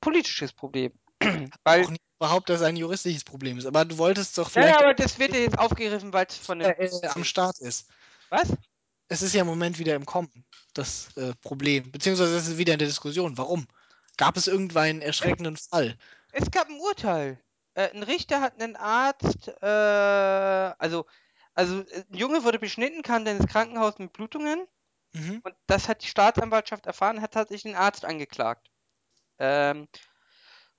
politisches 0.01 0.53
Problem. 0.53 0.93
Weil, 1.63 1.85
Auch 1.85 1.89
nicht 1.89 2.03
behauptet, 2.19 2.55
dass 2.55 2.61
es 2.61 2.67
ein 2.67 2.75
juristisches 2.75 3.23
Problem 3.23 3.57
ist. 3.57 3.65
Aber 3.65 3.85
du 3.85 3.97
wolltest 3.97 4.37
doch 4.37 4.49
vielleicht 4.49 4.77
aber 4.77 4.93
das 4.93 5.19
wird 5.19 5.33
ja 5.33 5.39
jetzt 5.39 5.57
aufgegriffen, 5.57 6.13
weil 6.13 6.25
es 6.27 6.35
von 6.35 6.59
dem. 6.59 6.69
äh, 6.77 7.07
am 7.07 7.23
Start 7.23 7.59
ist. 7.59 7.87
Was? 8.29 8.49
Es 9.07 9.21
ist 9.21 9.33
ja 9.33 9.41
im 9.41 9.47
Moment 9.47 9.79
wieder 9.79 9.95
im 9.95 10.05
Kommen, 10.05 10.45
das 10.73 11.09
äh, 11.17 11.33
Problem. 11.41 11.91
Beziehungsweise 11.91 12.37
es 12.37 12.47
ist 12.47 12.57
wieder 12.57 12.73
in 12.73 12.79
der 12.79 12.87
Diskussion. 12.87 13.37
Warum? 13.37 13.67
Gab 14.17 14.37
es 14.37 14.47
irgendwann 14.47 14.83
einen 14.83 15.01
erschreckenden 15.01 15.57
Fall? 15.57 15.97
Es 16.31 16.51
gab 16.51 16.67
ein 16.67 16.79
Urteil. 16.79 17.41
Äh, 17.73 17.89
ein 17.91 18.03
Richter 18.03 18.41
hat 18.41 18.61
einen 18.61 18.75
Arzt, 18.75 19.47
äh, 19.61 19.65
also, 19.65 21.05
also 21.59 21.81
äh, 21.81 22.05
ein 22.09 22.17
Junge 22.17 22.43
wurde 22.43 22.59
beschnitten, 22.59 23.03
kam 23.03 23.25
dann 23.25 23.37
ins 23.37 23.51
Krankenhaus 23.51 23.99
mit 23.99 24.13
Blutungen 24.13 24.65
Mhm. 25.13 25.41
und 25.43 25.55
das 25.67 25.89
hat 25.89 26.03
die 26.03 26.07
Staatsanwaltschaft 26.07 26.85
erfahren, 26.85 27.21
hat 27.21 27.33
tatsächlich 27.33 27.73
den 27.73 27.81
Arzt 27.81 28.05
angeklagt. 28.05 28.69
Ähm, 29.39 29.87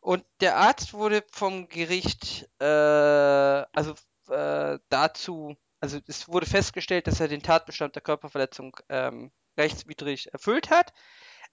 und 0.01 0.25
der 0.41 0.57
Arzt 0.57 0.95
wurde 0.95 1.25
vom 1.33 1.69
Gericht, 1.69 2.49
äh, 2.61 2.65
also 2.65 3.95
äh, 4.29 4.79
dazu, 4.89 5.57
also 5.81 5.99
es 6.07 6.29
wurde 6.29 6.47
festgestellt, 6.47 7.07
dass 7.07 7.21
er 7.21 7.29
den 7.29 7.43
Tatbestand 7.43 7.97
der 7.97 8.03
Körperverletzung 8.03 8.77
ähm, 8.89 9.33
rechtswidrig 9.59 10.33
erfüllt 10.33 10.71
hat. 10.71 10.93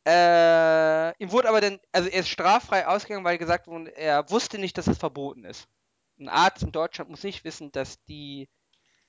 Äh, 0.05 1.17
ihm 1.21 1.31
wurde 1.31 1.49
aber 1.49 1.61
dann, 1.61 1.79
also 1.91 2.09
er 2.09 2.21
ist 2.21 2.29
straffrei 2.29 2.87
ausgegangen, 2.87 3.25
weil 3.25 3.37
gesagt 3.37 3.67
wurde, 3.67 3.91
er 3.97 4.29
wusste 4.29 4.59
nicht, 4.59 4.77
dass 4.77 4.87
es 4.87 4.97
verboten 4.97 5.43
ist. 5.45 5.67
Ein 6.19 6.29
Arzt 6.29 6.63
in 6.63 6.71
Deutschland 6.71 7.09
muss 7.09 7.23
nicht 7.23 7.43
wissen, 7.43 7.71
dass 7.71 8.03
die, 8.05 8.49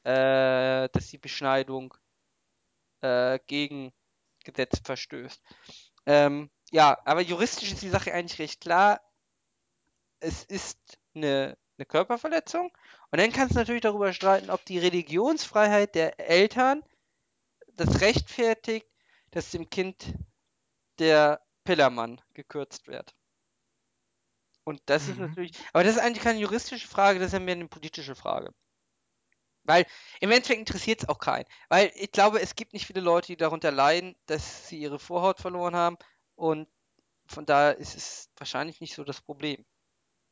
äh, 0.05 0.89
dass 0.91 1.09
die 1.09 1.19
Beschneidung 1.19 1.95
äh, 3.01 3.39
gegen 3.47 3.93
Gesetz 4.45 4.81
verstößt. 4.85 5.43
Ähm, 6.07 6.51
ja, 6.71 6.99
aber 7.05 7.21
juristisch 7.23 7.73
ist 7.73 7.83
die 7.83 7.89
Sache 7.91 8.13
eigentlich 8.13 8.39
recht 8.39 8.61
klar. 8.61 9.01
Es 10.21 10.45
ist 10.45 10.99
eine, 11.15 11.57
eine 11.79 11.87
Körperverletzung. 11.87 12.71
Und 13.11 13.21
dann 13.21 13.33
kannst 13.33 13.55
du 13.55 13.59
natürlich 13.59 13.83
darüber 13.83 14.13
streiten, 14.13 14.51
ob 14.51 14.65
die 14.65 14.79
Religionsfreiheit 14.79 15.95
der 15.95 16.19
Eltern 16.21 16.83
das 17.75 18.01
rechtfertigt, 18.01 18.89
dass 19.31 19.51
dem 19.51 19.71
Kind 19.71 20.15
der 20.99 21.41
Pillermann 21.65 22.21
gekürzt 22.35 22.89
wird. 22.89 23.15
Und 24.65 24.81
das 24.87 25.09
ist 25.09 25.17
Mhm. 25.17 25.23
natürlich, 25.23 25.53
aber 25.73 25.83
das 25.85 25.97
ist 25.97 26.01
eigentlich 26.03 26.23
keine 26.23 26.39
juristische 26.39 26.87
Frage, 26.89 27.19
das 27.19 27.29
ist 27.29 27.33
ja 27.33 27.41
mehr 27.41 27.55
eine 27.55 27.69
politische 27.69 28.15
Frage. 28.15 28.55
Weil 29.69 29.85
im 30.21 30.31
Endeffekt 30.31 30.59
interessiert 30.59 31.03
es 31.03 31.09
auch 31.11 31.19
keinen. 31.19 31.45
Weil 31.69 31.93
ich 31.95 32.11
glaube, 32.11 32.41
es 32.41 32.57
gibt 32.57 32.73
nicht 32.73 32.87
viele 32.87 33.03
Leute, 33.03 33.27
die 33.27 33.37
darunter 33.37 33.71
leiden, 33.71 34.17
dass 34.25 34.67
sie 34.67 34.79
ihre 34.79 34.99
Vorhaut 34.99 35.41
verloren 35.41 35.77
haben. 35.77 35.99
Und 36.37 36.67
von 37.27 37.45
daher 37.45 37.77
ist 37.77 37.95
es 37.95 38.31
wahrscheinlich 38.39 38.81
nicht 38.81 38.95
so 38.95 39.05
das 39.05 39.21
Problem 39.21 39.67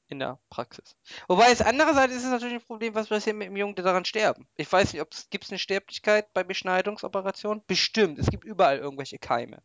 in 0.09 0.21
der 0.21 0.41
Praxis. 0.49 0.97
Wobei 1.29 1.51
es 1.51 1.61
andererseits 1.61 2.15
ist 2.15 2.25
es 2.25 2.31
natürlich 2.31 2.55
ein 2.55 2.67
Problem, 2.67 2.95
was 2.95 3.09
passiert 3.09 3.37
mit 3.37 3.49
dem 3.49 3.57
Jungen, 3.57 3.75
der 3.75 3.85
daran 3.85 4.07
sterben. 4.07 4.49
Ich 4.57 4.73
weiß 4.73 4.95
nicht, 4.95 5.03
ob 5.03 5.13
es 5.13 5.29
gibt 5.29 5.51
eine 5.51 5.59
Sterblichkeit 5.59 6.33
bei 6.33 6.43
Beschneidungsoperationen? 6.43 7.63
Bestimmt. 7.67 8.19
Es 8.19 8.31
gibt 8.31 8.45
überall 8.45 8.79
irgendwelche 8.79 9.19
Keime, 9.19 9.63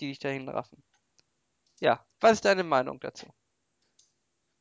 die 0.00 0.08
dich 0.08 0.18
dahin 0.18 0.46
raffen. 0.50 0.82
Ja, 1.80 2.04
was 2.20 2.32
ist 2.32 2.44
deine 2.44 2.64
Meinung 2.64 3.00
dazu? 3.00 3.32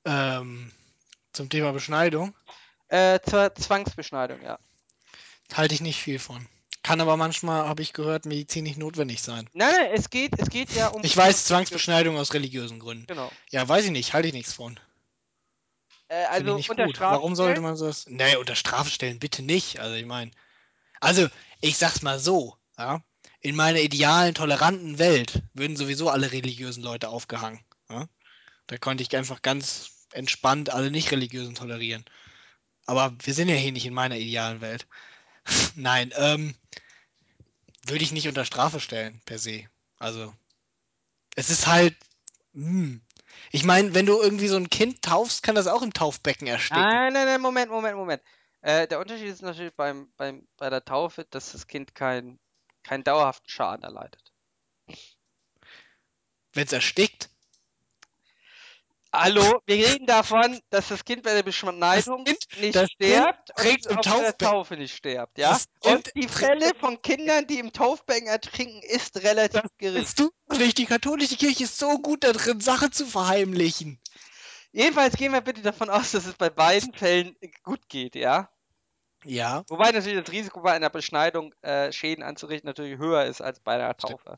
Ähm, 0.05 0.71
zum 1.33 1.49
Thema 1.49 1.73
Beschneidung 1.73 2.33
Äh, 2.91 3.21
zur 3.21 3.55
Zwangsbeschneidung, 3.55 4.41
ja. 4.41 4.59
halte 5.53 5.73
ich 5.73 5.79
nicht 5.79 6.01
viel 6.01 6.19
von. 6.19 6.45
Kann 6.83 6.99
aber 6.99 7.15
manchmal, 7.15 7.65
habe 7.65 7.81
ich 7.81 7.93
gehört, 7.93 8.25
medizinisch 8.25 8.75
notwendig 8.75 9.21
sein. 9.21 9.49
Nein, 9.53 9.73
nein, 9.73 9.91
es 9.93 10.09
geht, 10.09 10.37
es 10.37 10.49
geht 10.49 10.73
ja 10.73 10.87
um. 10.89 11.01
Ich 11.01 11.15
weiß, 11.15 11.45
Zwangsbeschneidung 11.45 12.17
aus 12.17 12.33
religiösen 12.33 12.79
Gründen. 12.79 13.05
Genau. 13.07 13.31
Ja, 13.49 13.65
weiß 13.67 13.85
ich 13.85 13.91
nicht, 13.91 14.13
halte 14.13 14.27
ich 14.27 14.33
nichts 14.33 14.51
von. 14.51 14.77
Äh, 16.09 16.25
also 16.25 16.49
ich 16.49 16.55
nicht 16.57 16.69
unter 16.69 16.85
gut. 16.85 16.97
Strafe 16.97 17.15
Warum 17.15 17.33
sollte 17.35 17.61
man 17.61 17.77
sowas? 17.77 18.07
Nee, 18.09 18.35
unter 18.35 18.55
Strafe 18.55 18.89
stellen, 18.89 19.19
bitte 19.19 19.41
nicht. 19.41 19.79
Also 19.79 19.95
ich 19.95 20.05
meine. 20.05 20.31
Also, 20.99 21.29
ich 21.61 21.77
sag's 21.77 22.01
mal 22.01 22.19
so, 22.19 22.57
ja. 22.77 23.01
In 23.39 23.55
meiner 23.55 23.79
idealen, 23.79 24.33
toleranten 24.33 24.99
Welt 24.99 25.43
würden 25.53 25.77
sowieso 25.77 26.09
alle 26.09 26.33
religiösen 26.33 26.83
Leute 26.83 27.07
aufgehangen. 27.07 27.63
Ja? 27.89 28.07
Da 28.67 28.77
konnte 28.77 29.01
ich 29.01 29.15
einfach 29.15 29.41
ganz 29.41 30.07
entspannt 30.11 30.71
alle 30.71 30.91
nicht-religiösen 30.91 31.55
tolerieren. 31.55 32.03
Aber 32.91 33.13
wir 33.23 33.33
sind 33.33 33.47
ja 33.47 33.55
hier 33.55 33.71
nicht 33.71 33.85
in 33.85 33.93
meiner 33.93 34.17
idealen 34.17 34.59
Welt. 34.59 34.85
Nein, 35.75 36.11
ähm, 36.17 36.53
würde 37.85 38.03
ich 38.03 38.11
nicht 38.11 38.27
unter 38.27 38.43
Strafe 38.43 38.81
stellen, 38.81 39.21
per 39.25 39.39
se. 39.39 39.63
Also, 39.97 40.33
es 41.37 41.49
ist 41.49 41.67
halt. 41.67 41.95
Hm. 42.53 43.01
Ich 43.51 43.63
meine, 43.63 43.93
wenn 43.93 44.05
du 44.05 44.21
irgendwie 44.21 44.49
so 44.49 44.57
ein 44.57 44.69
Kind 44.69 45.01
taufst, 45.03 45.41
kann 45.41 45.55
das 45.55 45.67
auch 45.67 45.81
im 45.81 45.93
Taufbecken 45.93 46.47
ersticken. 46.47 46.83
Nein, 46.83 47.13
nein, 47.13 47.27
nein, 47.27 47.39
Moment, 47.39 47.71
Moment, 47.71 47.95
Moment. 47.95 48.21
Äh, 48.59 48.89
der 48.89 48.99
Unterschied 48.99 49.27
ist 49.27 49.41
natürlich 49.41 49.73
beim, 49.73 50.11
beim, 50.17 50.45
bei 50.57 50.69
der 50.69 50.83
Taufe, 50.83 51.25
dass 51.29 51.53
das 51.53 51.67
Kind 51.67 51.95
keinen 51.95 52.41
keinen 52.83 53.05
dauerhaften 53.05 53.47
Schaden 53.47 53.83
erleidet. 53.83 54.33
Wenn 56.51 56.65
es 56.65 56.73
erstickt, 56.73 57.29
Hallo, 59.13 59.61
wir 59.65 59.75
reden 59.75 60.05
davon, 60.05 60.59
dass 60.69 60.87
das 60.87 61.03
Kind 61.03 61.23
bei 61.23 61.33
der 61.33 61.43
Beschneidung 61.43 62.23
Kind- 62.23 62.47
nicht 62.61 62.91
stirbt 62.91 63.55
Kind 63.57 63.87
und 63.87 64.05
bei 64.05 64.21
der. 64.21 64.37
Taufe 64.37 64.77
nicht 64.77 64.95
stirbt, 64.95 65.37
ja? 65.37 65.59
Und 65.81 66.11
die 66.15 66.29
Fälle 66.29 66.71
von 66.79 67.01
Kindern, 67.01 67.45
die 67.45 67.59
im 67.59 67.73
Taufbecken 67.73 68.27
ertrinken, 68.27 68.81
ist 68.83 69.21
relativ 69.23 69.63
gering. 69.77 70.01
Bist 70.01 70.19
du 70.19 70.31
nicht? 70.57 70.77
Die 70.77 70.85
katholische 70.85 71.35
Kirche 71.35 71.65
ist 71.65 71.77
so 71.77 71.99
gut 71.99 72.23
da 72.23 72.31
drin, 72.31 72.61
Sache 72.61 72.89
zu 72.89 73.05
verheimlichen. 73.05 73.99
Jedenfalls 74.71 75.17
gehen 75.17 75.33
wir 75.33 75.41
bitte 75.41 75.61
davon 75.61 75.89
aus, 75.89 76.11
dass 76.11 76.25
es 76.25 76.35
bei 76.35 76.49
beiden 76.49 76.93
Fällen 76.93 77.35
gut 77.63 77.89
geht, 77.89 78.15
ja? 78.15 78.49
Ja. 79.25 79.63
Wobei 79.67 79.91
natürlich 79.91 80.23
das 80.23 80.31
Risiko 80.31 80.61
bei 80.61 80.71
einer 80.71 80.89
Beschneidung 80.89 81.53
äh, 81.61 81.91
Schäden 81.91 82.23
anzurichten 82.23 82.67
natürlich 82.67 82.97
höher 82.97 83.25
ist 83.25 83.41
als 83.41 83.59
bei 83.59 83.73
einer 83.75 83.95
Taufe. 83.95 84.37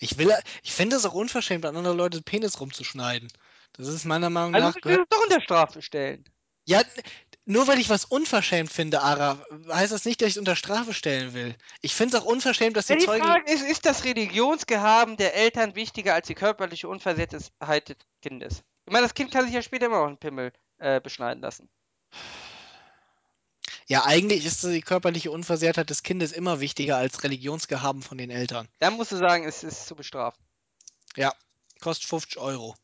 Ich 0.00 0.16
will, 0.16 0.34
ich 0.62 0.72
finde 0.72 0.96
es 0.96 1.04
auch 1.04 1.12
unverschämt, 1.12 1.66
an 1.66 1.76
andere 1.76 1.94
Leute 1.94 2.18
den 2.18 2.24
Penis 2.24 2.58
rumzuschneiden. 2.58 3.28
Das 3.78 3.88
ist 3.88 4.04
meiner 4.04 4.30
Meinung 4.30 4.54
Also 4.54 4.68
nach 4.68 4.74
wir 4.76 4.90
müssen 4.90 5.02
es 5.02 5.08
doch 5.08 5.22
unter 5.22 5.40
Strafe 5.40 5.82
stellen. 5.82 6.24
Ja, 6.64 6.82
nur 7.44 7.68
weil 7.68 7.78
ich 7.78 7.88
was 7.90 8.04
unverschämt 8.04 8.72
finde, 8.72 9.02
Ara, 9.02 9.38
heißt 9.70 9.92
das 9.92 10.04
nicht, 10.04 10.20
dass 10.20 10.28
ich 10.28 10.34
es 10.34 10.38
unter 10.38 10.56
Strafe 10.56 10.92
stellen 10.92 11.32
will. 11.32 11.54
Ich 11.80 11.94
finde 11.94 12.16
es 12.16 12.22
auch 12.22 12.26
unverschämt, 12.26 12.76
dass 12.76 12.86
die 12.86 12.94
Ja, 12.94 12.98
die 12.98 13.04
Zeugen. 13.04 13.24
Frage 13.24 13.52
ist, 13.52 13.62
ist 13.62 13.86
das 13.86 14.04
Religionsgehaben 14.04 15.16
der 15.16 15.34
Eltern 15.36 15.76
wichtiger 15.76 16.14
als 16.14 16.26
die 16.26 16.34
körperliche 16.34 16.88
Unversehrtheit 16.88 17.88
des 17.88 17.96
Kindes? 18.20 18.64
Ich 18.86 18.92
meine, 18.92 19.04
das 19.04 19.14
Kind 19.14 19.30
kann 19.30 19.44
sich 19.44 19.54
ja 19.54 19.62
später 19.62 19.86
immer 19.86 20.00
noch 20.00 20.08
einen 20.08 20.18
Pimmel 20.18 20.52
äh, 20.78 21.00
beschneiden 21.00 21.40
lassen. 21.42 21.68
Ja, 23.88 24.04
eigentlich 24.04 24.44
ist 24.44 24.64
die 24.64 24.80
körperliche 24.80 25.30
Unversehrtheit 25.30 25.90
des 25.90 26.02
Kindes 26.02 26.32
immer 26.32 26.58
wichtiger 26.58 26.96
als 26.96 27.22
Religionsgehaben 27.22 28.02
von 28.02 28.18
den 28.18 28.30
Eltern. 28.30 28.68
Dann 28.80 28.94
musst 28.94 29.12
du 29.12 29.16
sagen, 29.16 29.44
es 29.44 29.62
ist 29.62 29.86
zu 29.86 29.94
bestrafen. 29.94 30.42
Ja, 31.14 31.32
kostet 31.80 32.08
50 32.08 32.38
Euro. 32.38 32.74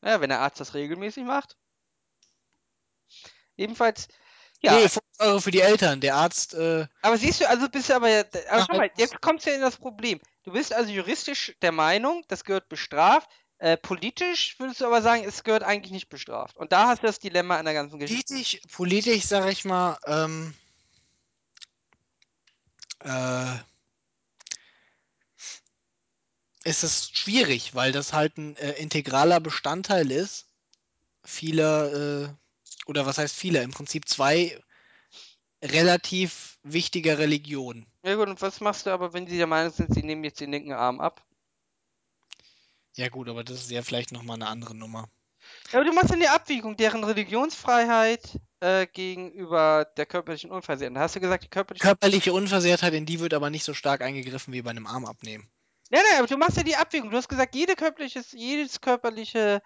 Naja, 0.00 0.20
wenn 0.20 0.30
der 0.30 0.40
Arzt 0.40 0.60
das 0.60 0.74
regelmäßig 0.74 1.24
macht. 1.24 1.56
Jedenfalls, 3.56 4.08
ja, 4.60 4.72
Nee, 4.76 4.88
50 4.88 5.02
Euro 5.20 5.40
für 5.40 5.50
die 5.50 5.60
Eltern. 5.60 6.00
Der 6.00 6.14
Arzt, 6.16 6.54
äh, 6.54 6.86
aber 7.02 7.18
siehst 7.18 7.40
du, 7.40 7.48
also 7.48 7.68
bist 7.68 7.88
du 7.88 7.94
aber, 7.94 8.08
ja- 8.08 8.20
aber 8.20 8.58
Ja, 8.58 8.64
schau 8.66 8.72
mal, 8.72 8.80
halt. 8.80 8.92
jetzt 8.96 9.20
kommst 9.20 9.46
du 9.46 9.50
ja 9.50 9.56
in 9.56 9.62
das 9.62 9.76
Problem. 9.76 10.20
Du 10.44 10.52
bist 10.52 10.72
also 10.72 10.90
juristisch 10.90 11.54
der 11.60 11.72
Meinung, 11.72 12.24
das 12.28 12.44
gehört 12.44 12.68
bestraft. 12.68 13.28
Äh, 13.58 13.76
politisch 13.76 14.58
würdest 14.58 14.80
du 14.80 14.86
aber 14.86 15.02
sagen, 15.02 15.22
es 15.24 15.44
gehört 15.44 15.62
eigentlich 15.62 15.92
nicht 15.92 16.08
bestraft. 16.08 16.56
Und 16.56 16.72
da 16.72 16.88
hast 16.88 17.02
du 17.02 17.06
das 17.06 17.18
Dilemma 17.18 17.58
an 17.58 17.66
der 17.66 17.74
ganzen 17.74 17.98
Geschichte. 17.98 18.32
politisch, 18.32 18.60
politisch 18.72 19.24
sag 19.26 19.50
ich 19.50 19.66
mal, 19.66 19.98
ähm, 20.06 20.54
äh, 23.00 23.58
ist 26.64 26.82
es 26.82 27.10
schwierig, 27.12 27.74
weil 27.74 27.92
das 27.92 28.12
halt 28.12 28.36
ein 28.36 28.56
äh, 28.56 28.72
integraler 28.72 29.40
Bestandteil 29.40 30.10
ist. 30.10 30.46
Vieler, 31.24 31.92
äh, 32.24 32.28
oder 32.86 33.06
was 33.06 33.18
heißt 33.18 33.34
viele? 33.34 33.62
Im 33.62 33.70
Prinzip 33.70 34.08
zwei 34.08 34.58
relativ 35.62 36.58
wichtiger 36.62 37.18
Religionen. 37.18 37.86
Ja 38.02 38.14
gut, 38.14 38.28
und 38.28 38.40
was 38.42 38.60
machst 38.60 38.86
du 38.86 38.90
aber, 38.90 39.12
wenn 39.12 39.26
sie 39.26 39.36
der 39.36 39.46
Meinung 39.46 39.72
sind, 39.72 39.94
sie 39.94 40.02
nehmen 40.02 40.24
jetzt 40.24 40.40
den 40.40 40.52
linken 40.52 40.72
Arm 40.72 41.00
ab? 41.00 41.24
Ja 42.94 43.08
gut, 43.08 43.28
aber 43.28 43.44
das 43.44 43.62
ist 43.62 43.70
ja 43.70 43.82
vielleicht 43.82 44.12
nochmal 44.12 44.36
eine 44.36 44.48
andere 44.48 44.74
Nummer. 44.74 45.08
Ja, 45.70 45.78
aber 45.78 45.84
du 45.84 45.92
machst 45.92 46.10
dann 46.10 46.20
die 46.20 46.28
Abwägung, 46.28 46.76
deren 46.76 47.04
Religionsfreiheit 47.04 48.38
äh, 48.60 48.86
gegenüber 48.86 49.86
der 49.96 50.06
körperlichen 50.06 50.50
Unversehrtheit. 50.50 50.98
Hast 50.98 51.16
du 51.16 51.20
gesagt, 51.20 51.44
die 51.44 51.48
körperliche 51.48 51.82
Körperliche 51.82 52.32
Unversehrtheit, 52.32 52.92
in 52.94 53.06
die 53.06 53.20
wird 53.20 53.34
aber 53.34 53.50
nicht 53.50 53.64
so 53.64 53.74
stark 53.74 54.02
eingegriffen 54.02 54.52
wie 54.52 54.62
bei 54.62 54.70
einem 54.70 54.86
Arm 54.86 55.06
abnehmen. 55.06 55.50
Nein, 55.90 56.02
nein, 56.08 56.18
aber 56.18 56.28
du 56.28 56.36
machst 56.36 56.56
ja 56.56 56.62
die 56.62 56.76
Abwägung. 56.76 57.10
Du 57.10 57.16
hast 57.16 57.28
gesagt, 57.28 57.54
jede 57.54 57.74
körperliches, 57.74 58.32
jedes 58.32 58.80
körperliche. 58.80 59.60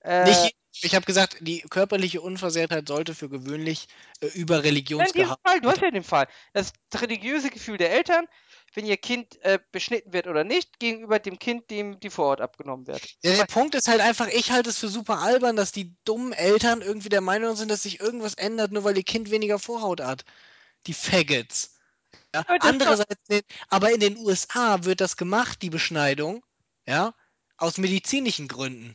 Äh, 0.00 0.24
Nicht, 0.24 0.56
ich 0.82 0.94
habe 0.94 1.06
gesagt, 1.06 1.38
die 1.40 1.60
körperliche 1.62 2.20
Unversehrtheit 2.20 2.88
sollte 2.88 3.14
für 3.14 3.28
gewöhnlich 3.28 3.88
äh, 4.20 4.26
über 4.26 4.62
Religionsgehalt. 4.62 5.38
Fall, 5.44 5.60
du 5.60 5.68
hast 5.68 5.80
ja 5.80 5.90
den 5.90 6.02
Fall. 6.02 6.26
Das 6.52 6.72
religiöse 6.94 7.50
Gefühl 7.50 7.78
der 7.78 7.92
Eltern, 7.92 8.26
wenn 8.74 8.86
ihr 8.86 8.96
Kind 8.96 9.42
äh, 9.42 9.58
beschnitten 9.72 10.12
wird 10.12 10.26
oder 10.26 10.44
nicht, 10.44 10.78
gegenüber 10.78 11.18
dem 11.18 11.38
Kind, 11.38 11.70
dem 11.70 11.98
die 12.00 12.10
Vorhaut 12.10 12.40
abgenommen 12.40 12.86
wird. 12.86 13.02
Ja, 13.22 13.36
der 13.36 13.46
Punkt 13.46 13.74
ist 13.74 13.88
halt 13.88 14.00
einfach, 14.00 14.28
ich 14.28 14.50
halte 14.50 14.70
es 14.70 14.78
für 14.78 14.88
super 14.88 15.18
albern, 15.20 15.56
dass 15.56 15.72
die 15.72 15.94
dummen 16.04 16.32
Eltern 16.32 16.82
irgendwie 16.82 17.08
der 17.08 17.20
Meinung 17.20 17.56
sind, 17.56 17.70
dass 17.70 17.82
sich 17.82 18.00
irgendwas 18.00 18.34
ändert, 18.34 18.72
nur 18.72 18.84
weil 18.84 18.96
ihr 18.96 19.04
Kind 19.04 19.30
weniger 19.30 19.58
Vorhaut 19.58 20.00
hat. 20.00 20.24
Die 20.86 20.94
Faggots. 20.94 21.77
Ja, 22.34 22.40
Aber 22.40 22.58
das 22.58 22.58
doch- 22.60 22.68
andererseits, 22.68 23.28
ne- 23.28 23.42
aber 23.68 23.92
in 23.92 24.00
den 24.00 24.16
USA 24.18 24.84
wird 24.84 25.00
das 25.00 25.16
gemacht, 25.16 25.62
die 25.62 25.70
Beschneidung, 25.70 26.44
ja, 26.86 27.14
aus 27.56 27.78
medizinischen 27.78 28.48
Gründen. 28.48 28.94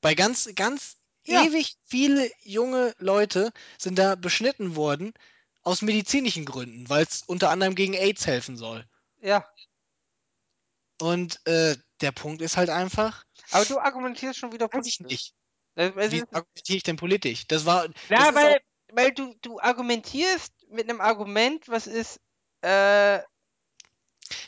Bei 0.00 0.14
ganz, 0.14 0.48
ganz 0.54 0.96
Ja. 1.24 1.42
ewig 1.44 1.76
viele 1.84 2.30
junge 2.40 2.94
Leute 2.98 3.52
sind 3.78 3.98
da 3.98 4.14
beschnitten 4.14 4.76
worden 4.76 5.12
aus 5.62 5.82
medizinischen 5.82 6.44
Gründen, 6.44 6.88
weil 6.88 7.02
es 7.04 7.22
unter 7.22 7.50
anderem 7.50 7.74
gegen 7.74 7.94
AIDS 7.94 8.26
helfen 8.26 8.56
soll. 8.56 8.86
Ja. 9.20 9.44
Und 11.00 11.44
äh, 11.46 11.76
der 12.00 12.12
Punkt 12.12 12.42
ist 12.42 12.56
halt 12.56 12.70
einfach, 12.70 13.24
Aber 13.50 13.64
du 13.64 13.78
argumentierst 13.78 14.38
schon 14.38 14.52
wieder 14.52 14.68
politisch. 14.68 15.00
nicht. 15.00 15.34
Das, 15.74 15.92
es 15.96 16.12
Wie 16.12 16.22
argumentiere 16.32 16.76
ich 16.76 16.82
denn 16.82 16.96
politisch? 16.96 17.46
Das 17.46 17.66
war. 17.66 17.86
das 17.88 17.96
ja, 18.08 18.28
ist 18.30 18.34
weil, 18.34 18.60
weil 18.92 19.12
du, 19.12 19.34
du 19.42 19.60
argumentierst 19.60 20.52
mit 20.70 20.88
einem 20.88 21.00
Argument, 21.00 21.68
was 21.68 21.86
ist. 21.86 22.20
Äh, 22.62 23.20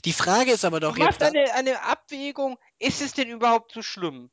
die 0.05 0.13
Frage 0.13 0.53
ist 0.53 0.65
aber 0.65 0.81
du 0.87 0.89
doch 0.89 0.97
machst 0.97 1.21
jetzt. 1.21 1.23
Eine, 1.23 1.53
eine 1.55 1.83
Abwägung, 1.83 2.59
ist 2.79 3.01
es 3.01 3.13
denn 3.15 3.29
überhaupt 3.31 3.73
so 3.73 3.83
schlimm? 3.83 4.31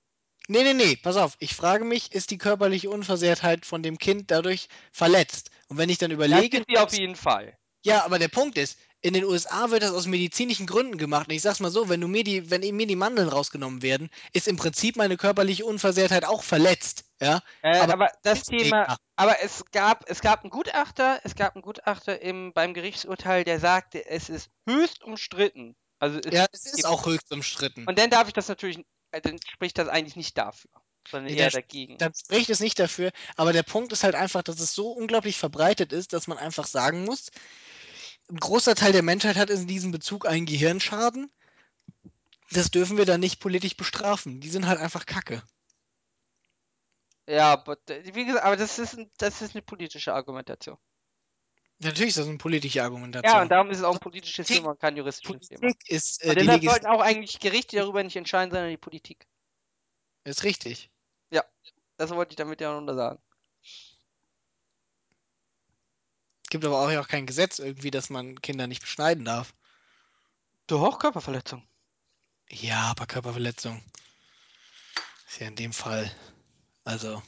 nee, 0.47 0.63
nee, 0.63 0.73
nee, 0.73 0.95
pass 0.95 1.17
auf. 1.17 1.35
Ich 1.39 1.55
frage 1.55 1.83
mich, 1.85 2.13
ist 2.13 2.31
die 2.31 2.37
körperliche 2.37 2.89
Unversehrtheit 2.89 3.65
von 3.65 3.83
dem 3.83 3.97
Kind 3.97 4.31
dadurch 4.31 4.67
verletzt? 4.91 5.51
Und 5.67 5.77
wenn 5.77 5.89
ich 5.89 5.97
dann 5.97 6.11
Das 6.11 6.15
überlege. 6.15 6.57
ist 6.57 6.65
sie 6.67 6.77
auf 6.77 6.93
jeden 6.93 7.15
Fall. 7.15 7.57
Ja, 7.83 8.03
aber 8.05 8.19
der 8.19 8.27
Punkt 8.27 8.57
ist, 8.57 8.77
in 9.01 9.13
den 9.13 9.25
USA 9.25 9.69
wird 9.69 9.83
das 9.83 9.91
aus 9.91 10.07
medizinischen 10.07 10.65
Gründen 10.65 10.97
gemacht. 10.97 11.27
Und 11.27 11.35
ich 11.35 11.41
sag's 11.41 11.59
mal 11.59 11.69
so, 11.69 11.87
wenn, 11.87 12.01
du 12.01 12.07
mir 12.07 12.23
die, 12.23 12.49
wenn 12.49 12.61
mir 12.75 12.87
die 12.87 12.95
Mandeln 12.95 13.29
rausgenommen 13.29 13.81
werden, 13.81 14.09
ist 14.33 14.47
im 14.47 14.57
Prinzip 14.57 14.95
meine 14.95 15.17
körperliche 15.17 15.65
Unversehrtheit 15.65 16.25
auch 16.25 16.43
verletzt. 16.43 17.05
Ja? 17.21 17.41
Äh, 17.61 17.77
Aber 17.77 17.93
aber, 17.93 18.11
das 18.23 18.43
Thema, 18.43 18.97
aber 19.15 19.41
es 19.41 19.63
gab, 19.71 20.09
es 20.09 20.21
gab 20.21 20.43
einen 20.43 20.49
Gutachter, 20.49 21.19
es 21.23 21.35
gab 21.35 21.55
einen 21.55 21.61
Gutachter 21.61 22.21
im, 22.21 22.53
beim 22.53 22.73
Gerichtsurteil, 22.73 23.43
der 23.43 23.59
sagte, 23.59 24.05
es 24.07 24.29
ist 24.29 24.49
höchst 24.67 25.03
umstritten. 25.03 25.75
Also 25.99 26.19
es, 26.19 26.33
Ja, 26.33 26.45
es 26.51 26.65
ist 26.65 26.85
auch 26.85 27.05
höchst 27.05 27.31
umstritten. 27.31 27.85
Und 27.87 27.99
dann 27.99 28.09
darf 28.09 28.27
ich 28.27 28.33
das 28.33 28.47
natürlich, 28.47 28.79
äh, 29.11 29.21
dann 29.21 29.39
spricht 29.47 29.77
das 29.77 29.89
eigentlich 29.89 30.15
nicht 30.15 30.37
dafür, 30.37 30.71
sondern 31.07 31.33
eher 31.33 31.51
dagegen. 31.51 31.97
Dann 31.99 32.13
spricht 32.15 32.49
es 32.49 32.59
nicht 32.59 32.79
dafür, 32.79 33.11
aber 33.35 33.53
der 33.53 33.63
Punkt 33.63 33.91
ist 33.91 34.03
halt 34.03 34.15
einfach, 34.15 34.41
dass 34.41 34.59
es 34.59 34.73
so 34.73 34.89
unglaublich 34.89 35.37
verbreitet 35.37 35.93
ist, 35.93 36.13
dass 36.13 36.27
man 36.27 36.39
einfach 36.39 36.65
sagen 36.65 37.03
muss, 37.03 37.29
ein 38.29 38.37
großer 38.37 38.75
Teil 38.75 38.91
der 38.91 39.03
Menschheit 39.03 39.37
hat 39.37 39.49
in 39.49 39.67
diesem 39.67 39.91
Bezug 39.91 40.27
einen 40.27 40.45
Gehirnschaden. 40.45 41.31
Das 42.51 42.71
dürfen 42.71 42.97
wir 42.97 43.05
dann 43.05 43.19
nicht 43.19 43.39
politisch 43.39 43.75
bestrafen. 43.75 44.39
Die 44.39 44.49
sind 44.49 44.67
halt 44.67 44.79
einfach 44.79 45.05
Kacke. 45.05 45.43
Ja, 47.27 47.53
aber, 47.53 47.77
wie 47.87 48.25
gesagt, 48.25 48.45
aber 48.45 48.55
das 48.55 48.79
ist, 48.79 48.97
ein, 48.97 49.11
das 49.17 49.41
ist 49.41 49.53
eine 49.53 49.61
politische 49.61 50.13
Argumentation. 50.13 50.77
Natürlich 51.79 52.09
ist 52.09 52.17
das 52.17 52.27
eine 52.27 52.37
politische 52.37 52.81
Argumentation. 52.81 53.33
Ja, 53.33 53.41
und 53.41 53.49
darum 53.49 53.69
ist 53.69 53.79
es 53.79 53.83
auch 53.83 53.93
ein 53.93 53.99
politisches 53.99 54.47
Politik- 54.47 54.57
Thema 54.57 54.71
und 54.71 54.79
kein 54.79 54.95
juristisches 54.95 55.47
Thema. 55.47 55.59
Politik 55.59 55.89
ist 55.89 56.23
äh, 56.23 56.29
Und 56.29 56.39
deshalb 56.39 56.63
sollten 56.63 56.87
auch 56.87 57.01
eigentlich 57.01 57.39
Gerichte 57.39 57.75
darüber 57.75 58.01
nicht 58.01 58.15
entscheiden, 58.15 58.51
sondern 58.51 58.69
die 58.69 58.77
Politik. 58.77 59.27
ist 60.23 60.43
richtig. 60.43 60.89
Das 61.97 62.11
wollte 62.11 62.33
ich 62.33 62.35
damit 62.35 62.61
ja 62.61 62.79
noch 62.79 62.93
sagen. 62.93 63.19
Es 63.63 63.97
gibt 66.49 66.65
aber 66.65 66.79
auch, 66.79 66.91
ja 66.91 67.01
auch 67.01 67.07
kein 67.07 67.25
Gesetz 67.25 67.59
irgendwie, 67.59 67.91
dass 67.91 68.09
man 68.09 68.41
Kinder 68.41 68.67
nicht 68.67 68.81
beschneiden 68.81 69.25
darf. 69.25 69.53
Doch, 70.67 70.99
Körperverletzung. 70.99 71.67
Ja, 72.49 72.81
aber 72.91 73.05
Körperverletzung 73.05 73.83
ist 75.27 75.39
ja 75.39 75.47
in 75.47 75.55
dem 75.55 75.73
Fall. 75.73 76.11
Also. 76.83 77.21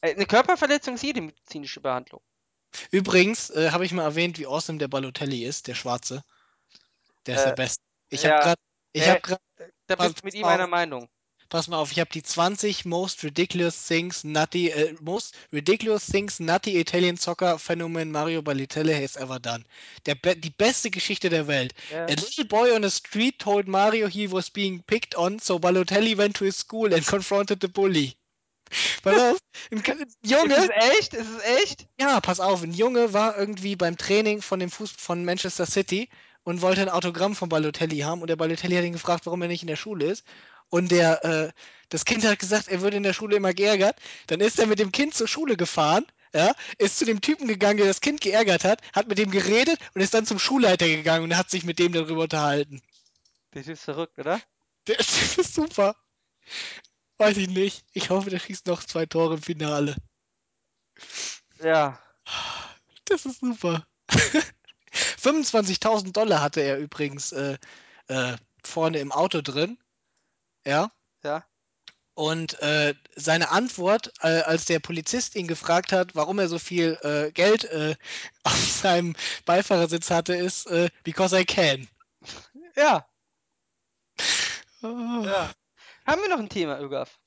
Äh, 0.00 0.14
Eine 0.14 0.26
Körperverletzung 0.26 0.94
ist 0.94 1.02
jede 1.02 1.20
medizinische 1.20 1.80
Behandlung. 1.80 2.22
Übrigens 2.90 3.50
äh, 3.50 3.70
habe 3.70 3.84
ich 3.84 3.92
mal 3.92 4.04
erwähnt, 4.04 4.38
wie 4.38 4.46
awesome 4.46 4.78
der 4.78 4.88
Balotelli 4.88 5.44
ist, 5.44 5.68
der 5.68 5.74
Schwarze. 5.74 6.24
Der 7.26 7.36
ist 7.36 7.42
Äh, 7.42 7.46
der 7.46 7.54
Beste. 7.54 7.82
Ich 8.08 8.22
ja. 8.22 8.30
habe 8.32 8.42
gerade, 8.42 8.60
ich 8.92 9.02
Äh, 9.02 9.10
habe 9.10 9.20
gerade, 9.20 9.42
Da 9.86 9.96
Pass 9.96 10.08
bist 10.08 10.22
du 10.22 10.26
mit 10.26 10.34
ihm 10.34 10.44
einer 10.44 10.66
Meinung. 10.66 11.08
Pass 11.48 11.68
mal 11.68 11.78
auf, 11.78 11.92
ich 11.92 12.00
habe 12.00 12.10
die 12.12 12.22
20 12.22 12.84
most 12.84 13.22
ridiculous 13.24 13.86
things 13.86 14.24
nutty, 14.24 14.68
äh, 14.70 14.94
most 15.00 15.34
ridiculous 15.52 16.06
things 16.06 16.40
nutty 16.40 16.78
Italian 16.78 17.16
soccer 17.16 17.58
phenomenon 17.58 18.10
Mario 18.10 18.42
Balotelli 18.42 18.94
has 18.94 19.16
ever 19.16 19.38
done. 19.38 19.64
Der 20.06 20.14
die 20.16 20.50
beste 20.50 20.90
Geschichte 20.90 21.28
der 21.30 21.46
Welt. 21.46 21.74
Ja. 21.92 22.04
A 22.04 22.08
little 22.10 22.44
boy 22.44 22.72
on 22.72 22.82
the 22.82 22.90
street 22.90 23.38
told 23.38 23.68
Mario 23.68 24.08
he 24.08 24.30
was 24.30 24.50
being 24.50 24.82
picked 24.82 25.16
on, 25.16 25.38
so 25.38 25.58
Balotelli 25.58 26.16
went 26.16 26.36
to 26.36 26.44
his 26.44 26.56
school 26.58 26.92
and 26.92 27.06
confronted 27.06 27.58
the 27.60 27.68
bully. 27.68 28.14
Pass 29.02 29.20
auf, 29.34 29.38
ein 29.70 29.82
K- 29.82 29.92
Ist 30.02 30.16
Junge, 30.22 30.56
es 30.56 30.68
echt? 30.98 31.14
Ist 31.14 31.28
es 31.28 31.62
echt? 31.62 31.86
ja, 32.00 32.20
pass 32.20 32.40
auf, 32.40 32.62
ein 32.62 32.72
Junge 32.72 33.12
war 33.12 33.38
irgendwie 33.38 33.76
beim 33.76 33.96
Training 33.96 34.42
von 34.42 34.58
dem 34.58 34.70
Fuß 34.70 34.90
von 34.96 35.24
Manchester 35.24 35.66
City 35.66 36.08
und 36.42 36.60
wollte 36.62 36.80
ein 36.82 36.88
Autogramm 36.88 37.34
von 37.36 37.48
Balotelli 37.48 37.98
haben 38.00 38.20
und 38.20 38.28
der 38.28 38.36
Balotelli 38.36 38.74
hat 38.76 38.84
ihn 38.84 38.92
gefragt, 38.92 39.26
warum 39.26 39.42
er 39.42 39.48
nicht 39.48 39.62
in 39.62 39.68
der 39.68 39.76
Schule 39.76 40.06
ist. 40.06 40.24
Und 40.74 40.90
der, 40.90 41.24
äh, 41.24 41.52
das 41.88 42.04
Kind 42.04 42.24
hat 42.24 42.40
gesagt, 42.40 42.66
er 42.66 42.80
würde 42.80 42.96
in 42.96 43.04
der 43.04 43.12
Schule 43.12 43.36
immer 43.36 43.54
geärgert. 43.54 43.96
Dann 44.26 44.40
ist 44.40 44.58
er 44.58 44.66
mit 44.66 44.80
dem 44.80 44.90
Kind 44.90 45.14
zur 45.14 45.28
Schule 45.28 45.56
gefahren, 45.56 46.04
ja, 46.34 46.52
ist 46.78 46.98
zu 46.98 47.04
dem 47.04 47.20
Typen 47.20 47.46
gegangen, 47.46 47.76
der 47.76 47.86
das 47.86 48.00
Kind 48.00 48.20
geärgert 48.20 48.64
hat, 48.64 48.82
hat 48.92 49.06
mit 49.06 49.18
dem 49.18 49.30
geredet 49.30 49.78
und 49.94 50.00
ist 50.00 50.14
dann 50.14 50.26
zum 50.26 50.40
Schulleiter 50.40 50.88
gegangen 50.88 51.22
und 51.22 51.36
hat 51.36 51.48
sich 51.48 51.64
mit 51.64 51.78
dem 51.78 51.92
darüber 51.92 52.22
unterhalten. 52.22 52.82
Das 53.52 53.68
ist 53.68 53.84
verrückt, 53.84 54.18
oder? 54.18 54.40
Der 54.88 54.98
ist, 54.98 55.12
das 55.12 55.38
ist 55.38 55.54
super. 55.54 55.94
Weiß 57.18 57.36
ich 57.36 57.50
nicht. 57.50 57.84
Ich 57.92 58.10
hoffe, 58.10 58.30
der 58.30 58.40
schießt 58.40 58.66
noch 58.66 58.82
zwei 58.82 59.06
Tore 59.06 59.34
im 59.34 59.42
Finale. 59.42 59.94
Ja. 61.62 62.00
Das 63.04 63.26
ist 63.26 63.38
super. 63.38 63.86
25.000 65.22 66.10
Dollar 66.10 66.42
hatte 66.42 66.62
er 66.62 66.78
übrigens 66.78 67.30
äh, 67.30 67.58
äh, 68.08 68.36
vorne 68.64 68.98
im 68.98 69.12
Auto 69.12 69.40
drin. 69.40 69.78
Ja. 70.66 70.90
Ja. 71.22 71.44
Und 72.14 72.60
äh, 72.62 72.94
seine 73.16 73.50
Antwort, 73.50 74.12
äh, 74.20 74.42
als 74.42 74.66
der 74.66 74.78
Polizist 74.78 75.34
ihn 75.34 75.48
gefragt 75.48 75.90
hat, 75.90 76.14
warum 76.14 76.38
er 76.38 76.48
so 76.48 76.60
viel 76.60 76.96
äh, 77.02 77.32
Geld 77.32 77.64
äh, 77.64 77.96
auf 78.44 78.56
seinem 78.56 79.16
Beifahrersitz 79.44 80.10
hatte, 80.10 80.34
ist 80.34 80.66
äh, 80.68 80.90
because 81.02 81.38
I 81.38 81.44
can. 81.44 81.88
Ja. 82.76 83.06
Oh, 84.82 85.22
ja. 85.24 85.50
Haben 86.06 86.22
wir 86.22 86.28
noch 86.28 86.38
ein 86.38 86.48
Thema, 86.48 86.78
Ögaf? 86.80 87.18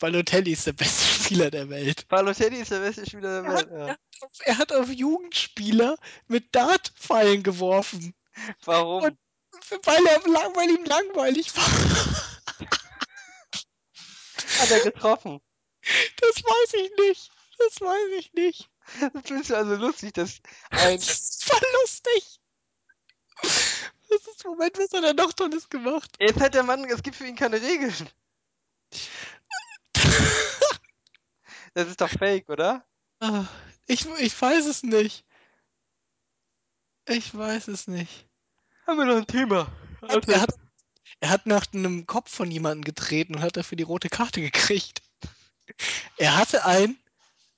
Balotelli 0.00 0.52
ist 0.52 0.66
der 0.66 0.72
beste 0.72 1.04
Spieler 1.24 1.50
der 1.50 1.68
Welt. 1.68 2.08
Balotelli 2.08 2.60
ist 2.60 2.70
der 2.70 2.80
beste 2.80 3.04
Spieler 3.04 3.42
der 3.42 3.52
Welt. 3.52 3.68
Ja. 3.70 3.96
Er 4.44 4.58
hat 4.58 4.72
auf 4.72 4.88
Jugendspieler 4.88 5.96
mit 6.26 6.54
Dartpfeilen 6.54 7.42
geworfen, 7.42 8.14
Warum? 8.64 9.02
Und- 9.04 9.18
weil, 9.84 10.06
er, 10.06 10.20
lang- 10.28 10.56
weil 10.56 10.70
ihm 10.70 10.84
langweilig 10.84 11.56
war. 11.56 11.64
Hat 14.60 14.70
er 14.70 14.80
getroffen? 14.80 15.40
Das 16.20 16.42
weiß 16.44 16.74
ich 16.74 16.90
nicht. 16.98 17.30
Das 17.58 17.80
weiß 17.80 18.18
ich 18.18 18.32
nicht. 18.34 18.70
Das 19.12 19.22
du 19.24 19.56
also 19.56 19.74
lustig, 19.76 20.14
dass 20.14 20.40
ein. 20.70 20.96
Das 20.96 21.08
ist 21.08 21.44
voll 21.44 21.60
lustig. 21.80 22.40
Das 23.42 24.26
ist, 24.26 24.44
Moment, 24.44 24.78
was 24.78 24.92
hat 24.92 25.04
er 25.04 25.14
noch 25.14 25.32
Tolles 25.32 25.68
gemacht? 25.68 26.16
Jetzt 26.18 26.40
hat 26.40 26.54
der 26.54 26.62
Mann, 26.62 26.84
es 26.84 27.02
gibt 27.02 27.16
für 27.16 27.26
ihn 27.26 27.36
keine 27.36 27.60
Regeln. 27.60 28.08
Das 31.74 31.88
ist 31.88 32.00
doch 32.00 32.08
fake, 32.08 32.48
oder? 32.48 32.84
Ich, 33.86 34.06
ich 34.06 34.40
weiß 34.40 34.66
es 34.66 34.82
nicht. 34.82 35.24
Ich 37.06 37.36
weiß 37.36 37.68
es 37.68 37.86
nicht. 37.86 38.27
Haben 38.88 38.98
wir 39.00 39.04
noch 39.04 39.16
ein 39.16 39.26
Thema? 39.26 39.70
Hat, 40.00 40.26
er, 40.30 40.40
hat, 40.40 40.54
er 41.20 41.28
hat 41.28 41.44
nach 41.44 41.66
einem 41.74 42.06
Kopf 42.06 42.34
von 42.34 42.50
jemandem 42.50 42.84
getreten 42.84 43.34
und 43.34 43.42
hat 43.42 43.58
dafür 43.58 43.76
die 43.76 43.82
rote 43.82 44.08
Karte 44.08 44.40
gekriegt. 44.40 45.02
Er 46.16 46.38
hatte 46.38 46.64
ein. 46.64 46.96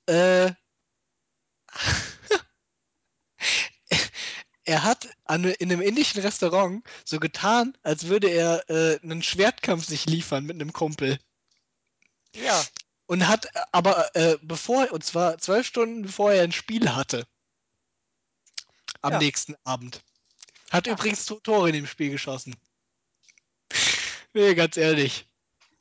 Äh, 0.07 0.51
er 4.65 4.83
hat 4.83 5.07
an, 5.23 5.45
in 5.45 5.71
einem 5.71 5.79
indischen 5.79 6.19
Restaurant 6.21 6.85
so 7.05 7.17
getan, 7.17 7.77
als 7.81 8.07
würde 8.07 8.27
er 8.27 8.69
äh, 8.69 8.99
einen 9.01 9.23
Schwertkampf 9.23 9.85
sich 9.85 10.05
liefern 10.07 10.43
mit 10.45 10.55
einem 10.55 10.73
Kumpel. 10.73 11.17
Ja. 12.35 12.61
Und 13.05 13.29
hat 13.29 13.47
aber 13.71 14.13
äh, 14.17 14.37
bevor, 14.41 14.91
und 14.91 15.05
zwar 15.05 15.37
zwölf 15.37 15.65
Stunden 15.65 16.01
bevor 16.01 16.33
er 16.33 16.43
ein 16.43 16.51
Spiel 16.51 16.93
hatte. 16.93 17.25
Am 19.01 19.13
Ja. 19.13 19.19
nächsten 19.19 19.55
Abend. 19.63 20.03
Hat 20.71 20.87
Ja. 20.87 20.93
übrigens 20.93 21.25
zwei 21.25 21.35
Tore 21.43 21.69
in 21.69 21.75
dem 21.75 21.85
Spiel 21.85 22.09
geschossen. 22.09 22.55
Nee, 24.33 24.55
ganz 24.55 24.77
ehrlich. 24.77 25.25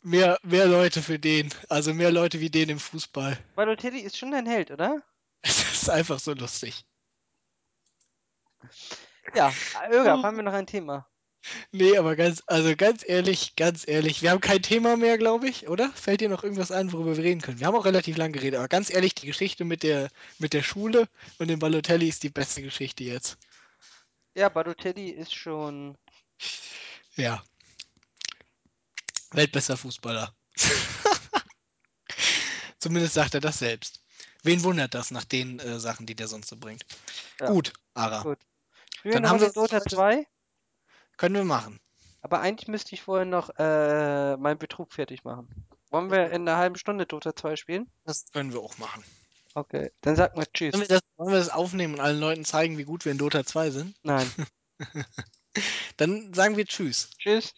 Mehr, 0.03 0.39
mehr 0.43 0.67
Leute 0.67 1.03
für 1.03 1.19
den. 1.19 1.53
Also 1.69 1.95
mehr 1.95 2.11
Leute 2.11 2.41
wie 2.41 2.51
den 2.51 2.69
im 2.71 2.81
Fußball. 2.81 3.39
Balotelli 3.55 4.01
ist 4.01 4.19
schon 4.19 4.33
dein 4.33 4.47
Held, 4.47 4.71
oder? 4.71 5.03
Es 5.43 5.73
ist 5.83 5.89
einfach 5.91 6.19
so 6.19 6.35
lustig. 6.35 6.85
Ja, 9.35 9.53
Ögaf, 9.91 10.23
haben 10.23 10.37
wir 10.37 10.43
noch 10.43 10.53
ein 10.53 10.67
Thema? 10.67 11.07
Nee, 11.73 11.97
aber 11.97 12.17
ganz, 12.17 12.43
also 12.47 12.77
ganz 12.77 13.03
ehrlich, 13.09 13.57
ganz 13.57 13.89
ehrlich, 13.89 14.21
wir 14.21 14.31
haben 14.31 14.43
kein 14.43 14.61
Thema 14.61 14.99
mehr, 14.99 15.17
glaube 15.17 15.49
ich, 15.49 15.69
oder? 15.69 15.91
Fällt 15.95 16.21
dir 16.21 16.29
noch 16.29 16.45
irgendwas 16.45 16.71
ein, 16.71 16.93
worüber 16.93 17.17
wir 17.17 17.25
reden 17.25 17.41
können? 17.41 17.59
Wir 17.61 17.67
haben 17.67 17.75
auch 17.75 17.87
relativ 17.87 18.19
lang 18.19 18.33
geredet, 18.33 18.59
aber 18.59 18.69
ganz 18.69 18.91
ehrlich, 18.91 19.15
die 19.15 19.27
Geschichte 19.27 19.65
mit 19.65 19.83
der, 19.83 20.11
mit 20.39 20.53
der 20.53 20.63
Schule 20.63 21.09
und 21.39 21.49
dem 21.49 21.59
Balotelli 21.59 22.09
ist 22.09 22.23
die 22.23 22.29
beste 22.29 22.61
Geschichte 22.61 23.05
jetzt. 23.05 23.39
Ja, 24.41 24.49
Balotelli 24.49 25.11
ist 25.11 25.35
schon. 25.35 25.99
Ja. 27.15 27.43
Weltbester 29.33 29.77
Fußballer. 29.77 30.35
Zumindest 32.79 33.13
sagt 33.13 33.35
er 33.35 33.43
das 33.43 33.59
selbst. 33.59 34.03
Wen 34.43 34.63
wundert 34.63 34.95
das 34.95 35.11
nach 35.11 35.25
den 35.27 35.59
äh, 35.59 35.79
Sachen, 35.79 36.07
die 36.07 36.15
der 36.15 36.27
sonst 36.27 36.49
so 36.49 36.57
bringt? 36.57 36.87
Ja. 37.39 37.49
Gut, 37.49 37.75
Ara. 37.93 38.23
Gut. 38.23 38.39
Spielen 38.97 39.13
Dann 39.17 39.29
haben 39.29 39.41
wir 39.43 39.53
Dota 39.53 39.77
heute- 39.77 39.95
2? 39.95 40.27
Können 41.19 41.35
wir 41.35 41.45
machen. 41.45 41.79
Aber 42.23 42.41
eigentlich 42.41 42.69
müsste 42.69 42.95
ich 42.95 43.03
vorher 43.03 43.27
noch 43.27 43.51
äh, 43.59 44.39
meinen 44.39 44.59
Betrug 44.59 44.95
fertig 44.95 45.23
machen. 45.23 45.67
Wollen 45.91 46.11
wir 46.11 46.31
in 46.31 46.49
einer 46.49 46.57
halben 46.57 46.77
Stunde 46.77 47.05
Dota 47.05 47.37
2 47.37 47.57
spielen? 47.57 47.93
Das 48.05 48.25
können 48.33 48.55
wir 48.55 48.61
auch 48.61 48.79
machen. 48.79 49.05
Okay, 49.55 49.91
dann 50.01 50.17
sag 50.17 50.37
mal 50.37 50.47
Tschüss. 50.53 50.75
Wollen 50.75 50.83
wir, 50.83 50.89
das, 50.89 51.01
wollen 51.17 51.33
wir 51.33 51.39
das 51.39 51.51
aufnehmen 51.51 51.95
und 51.95 52.01
allen 52.01 52.21
Leuten 52.21 52.45
zeigen, 52.45 52.79
wie 52.79 52.85
gut 52.85 53.05
wir 53.05 53.13
in 53.13 53.19
Dota 53.19 53.45
2 53.45 53.71
sind? 53.71 53.97
Nein. 54.03 54.31
Dann 55.97 56.33
sagen 56.33 56.57
wir 56.57 56.65
Tschüss. 56.65 57.11
Tschüss. 57.19 57.53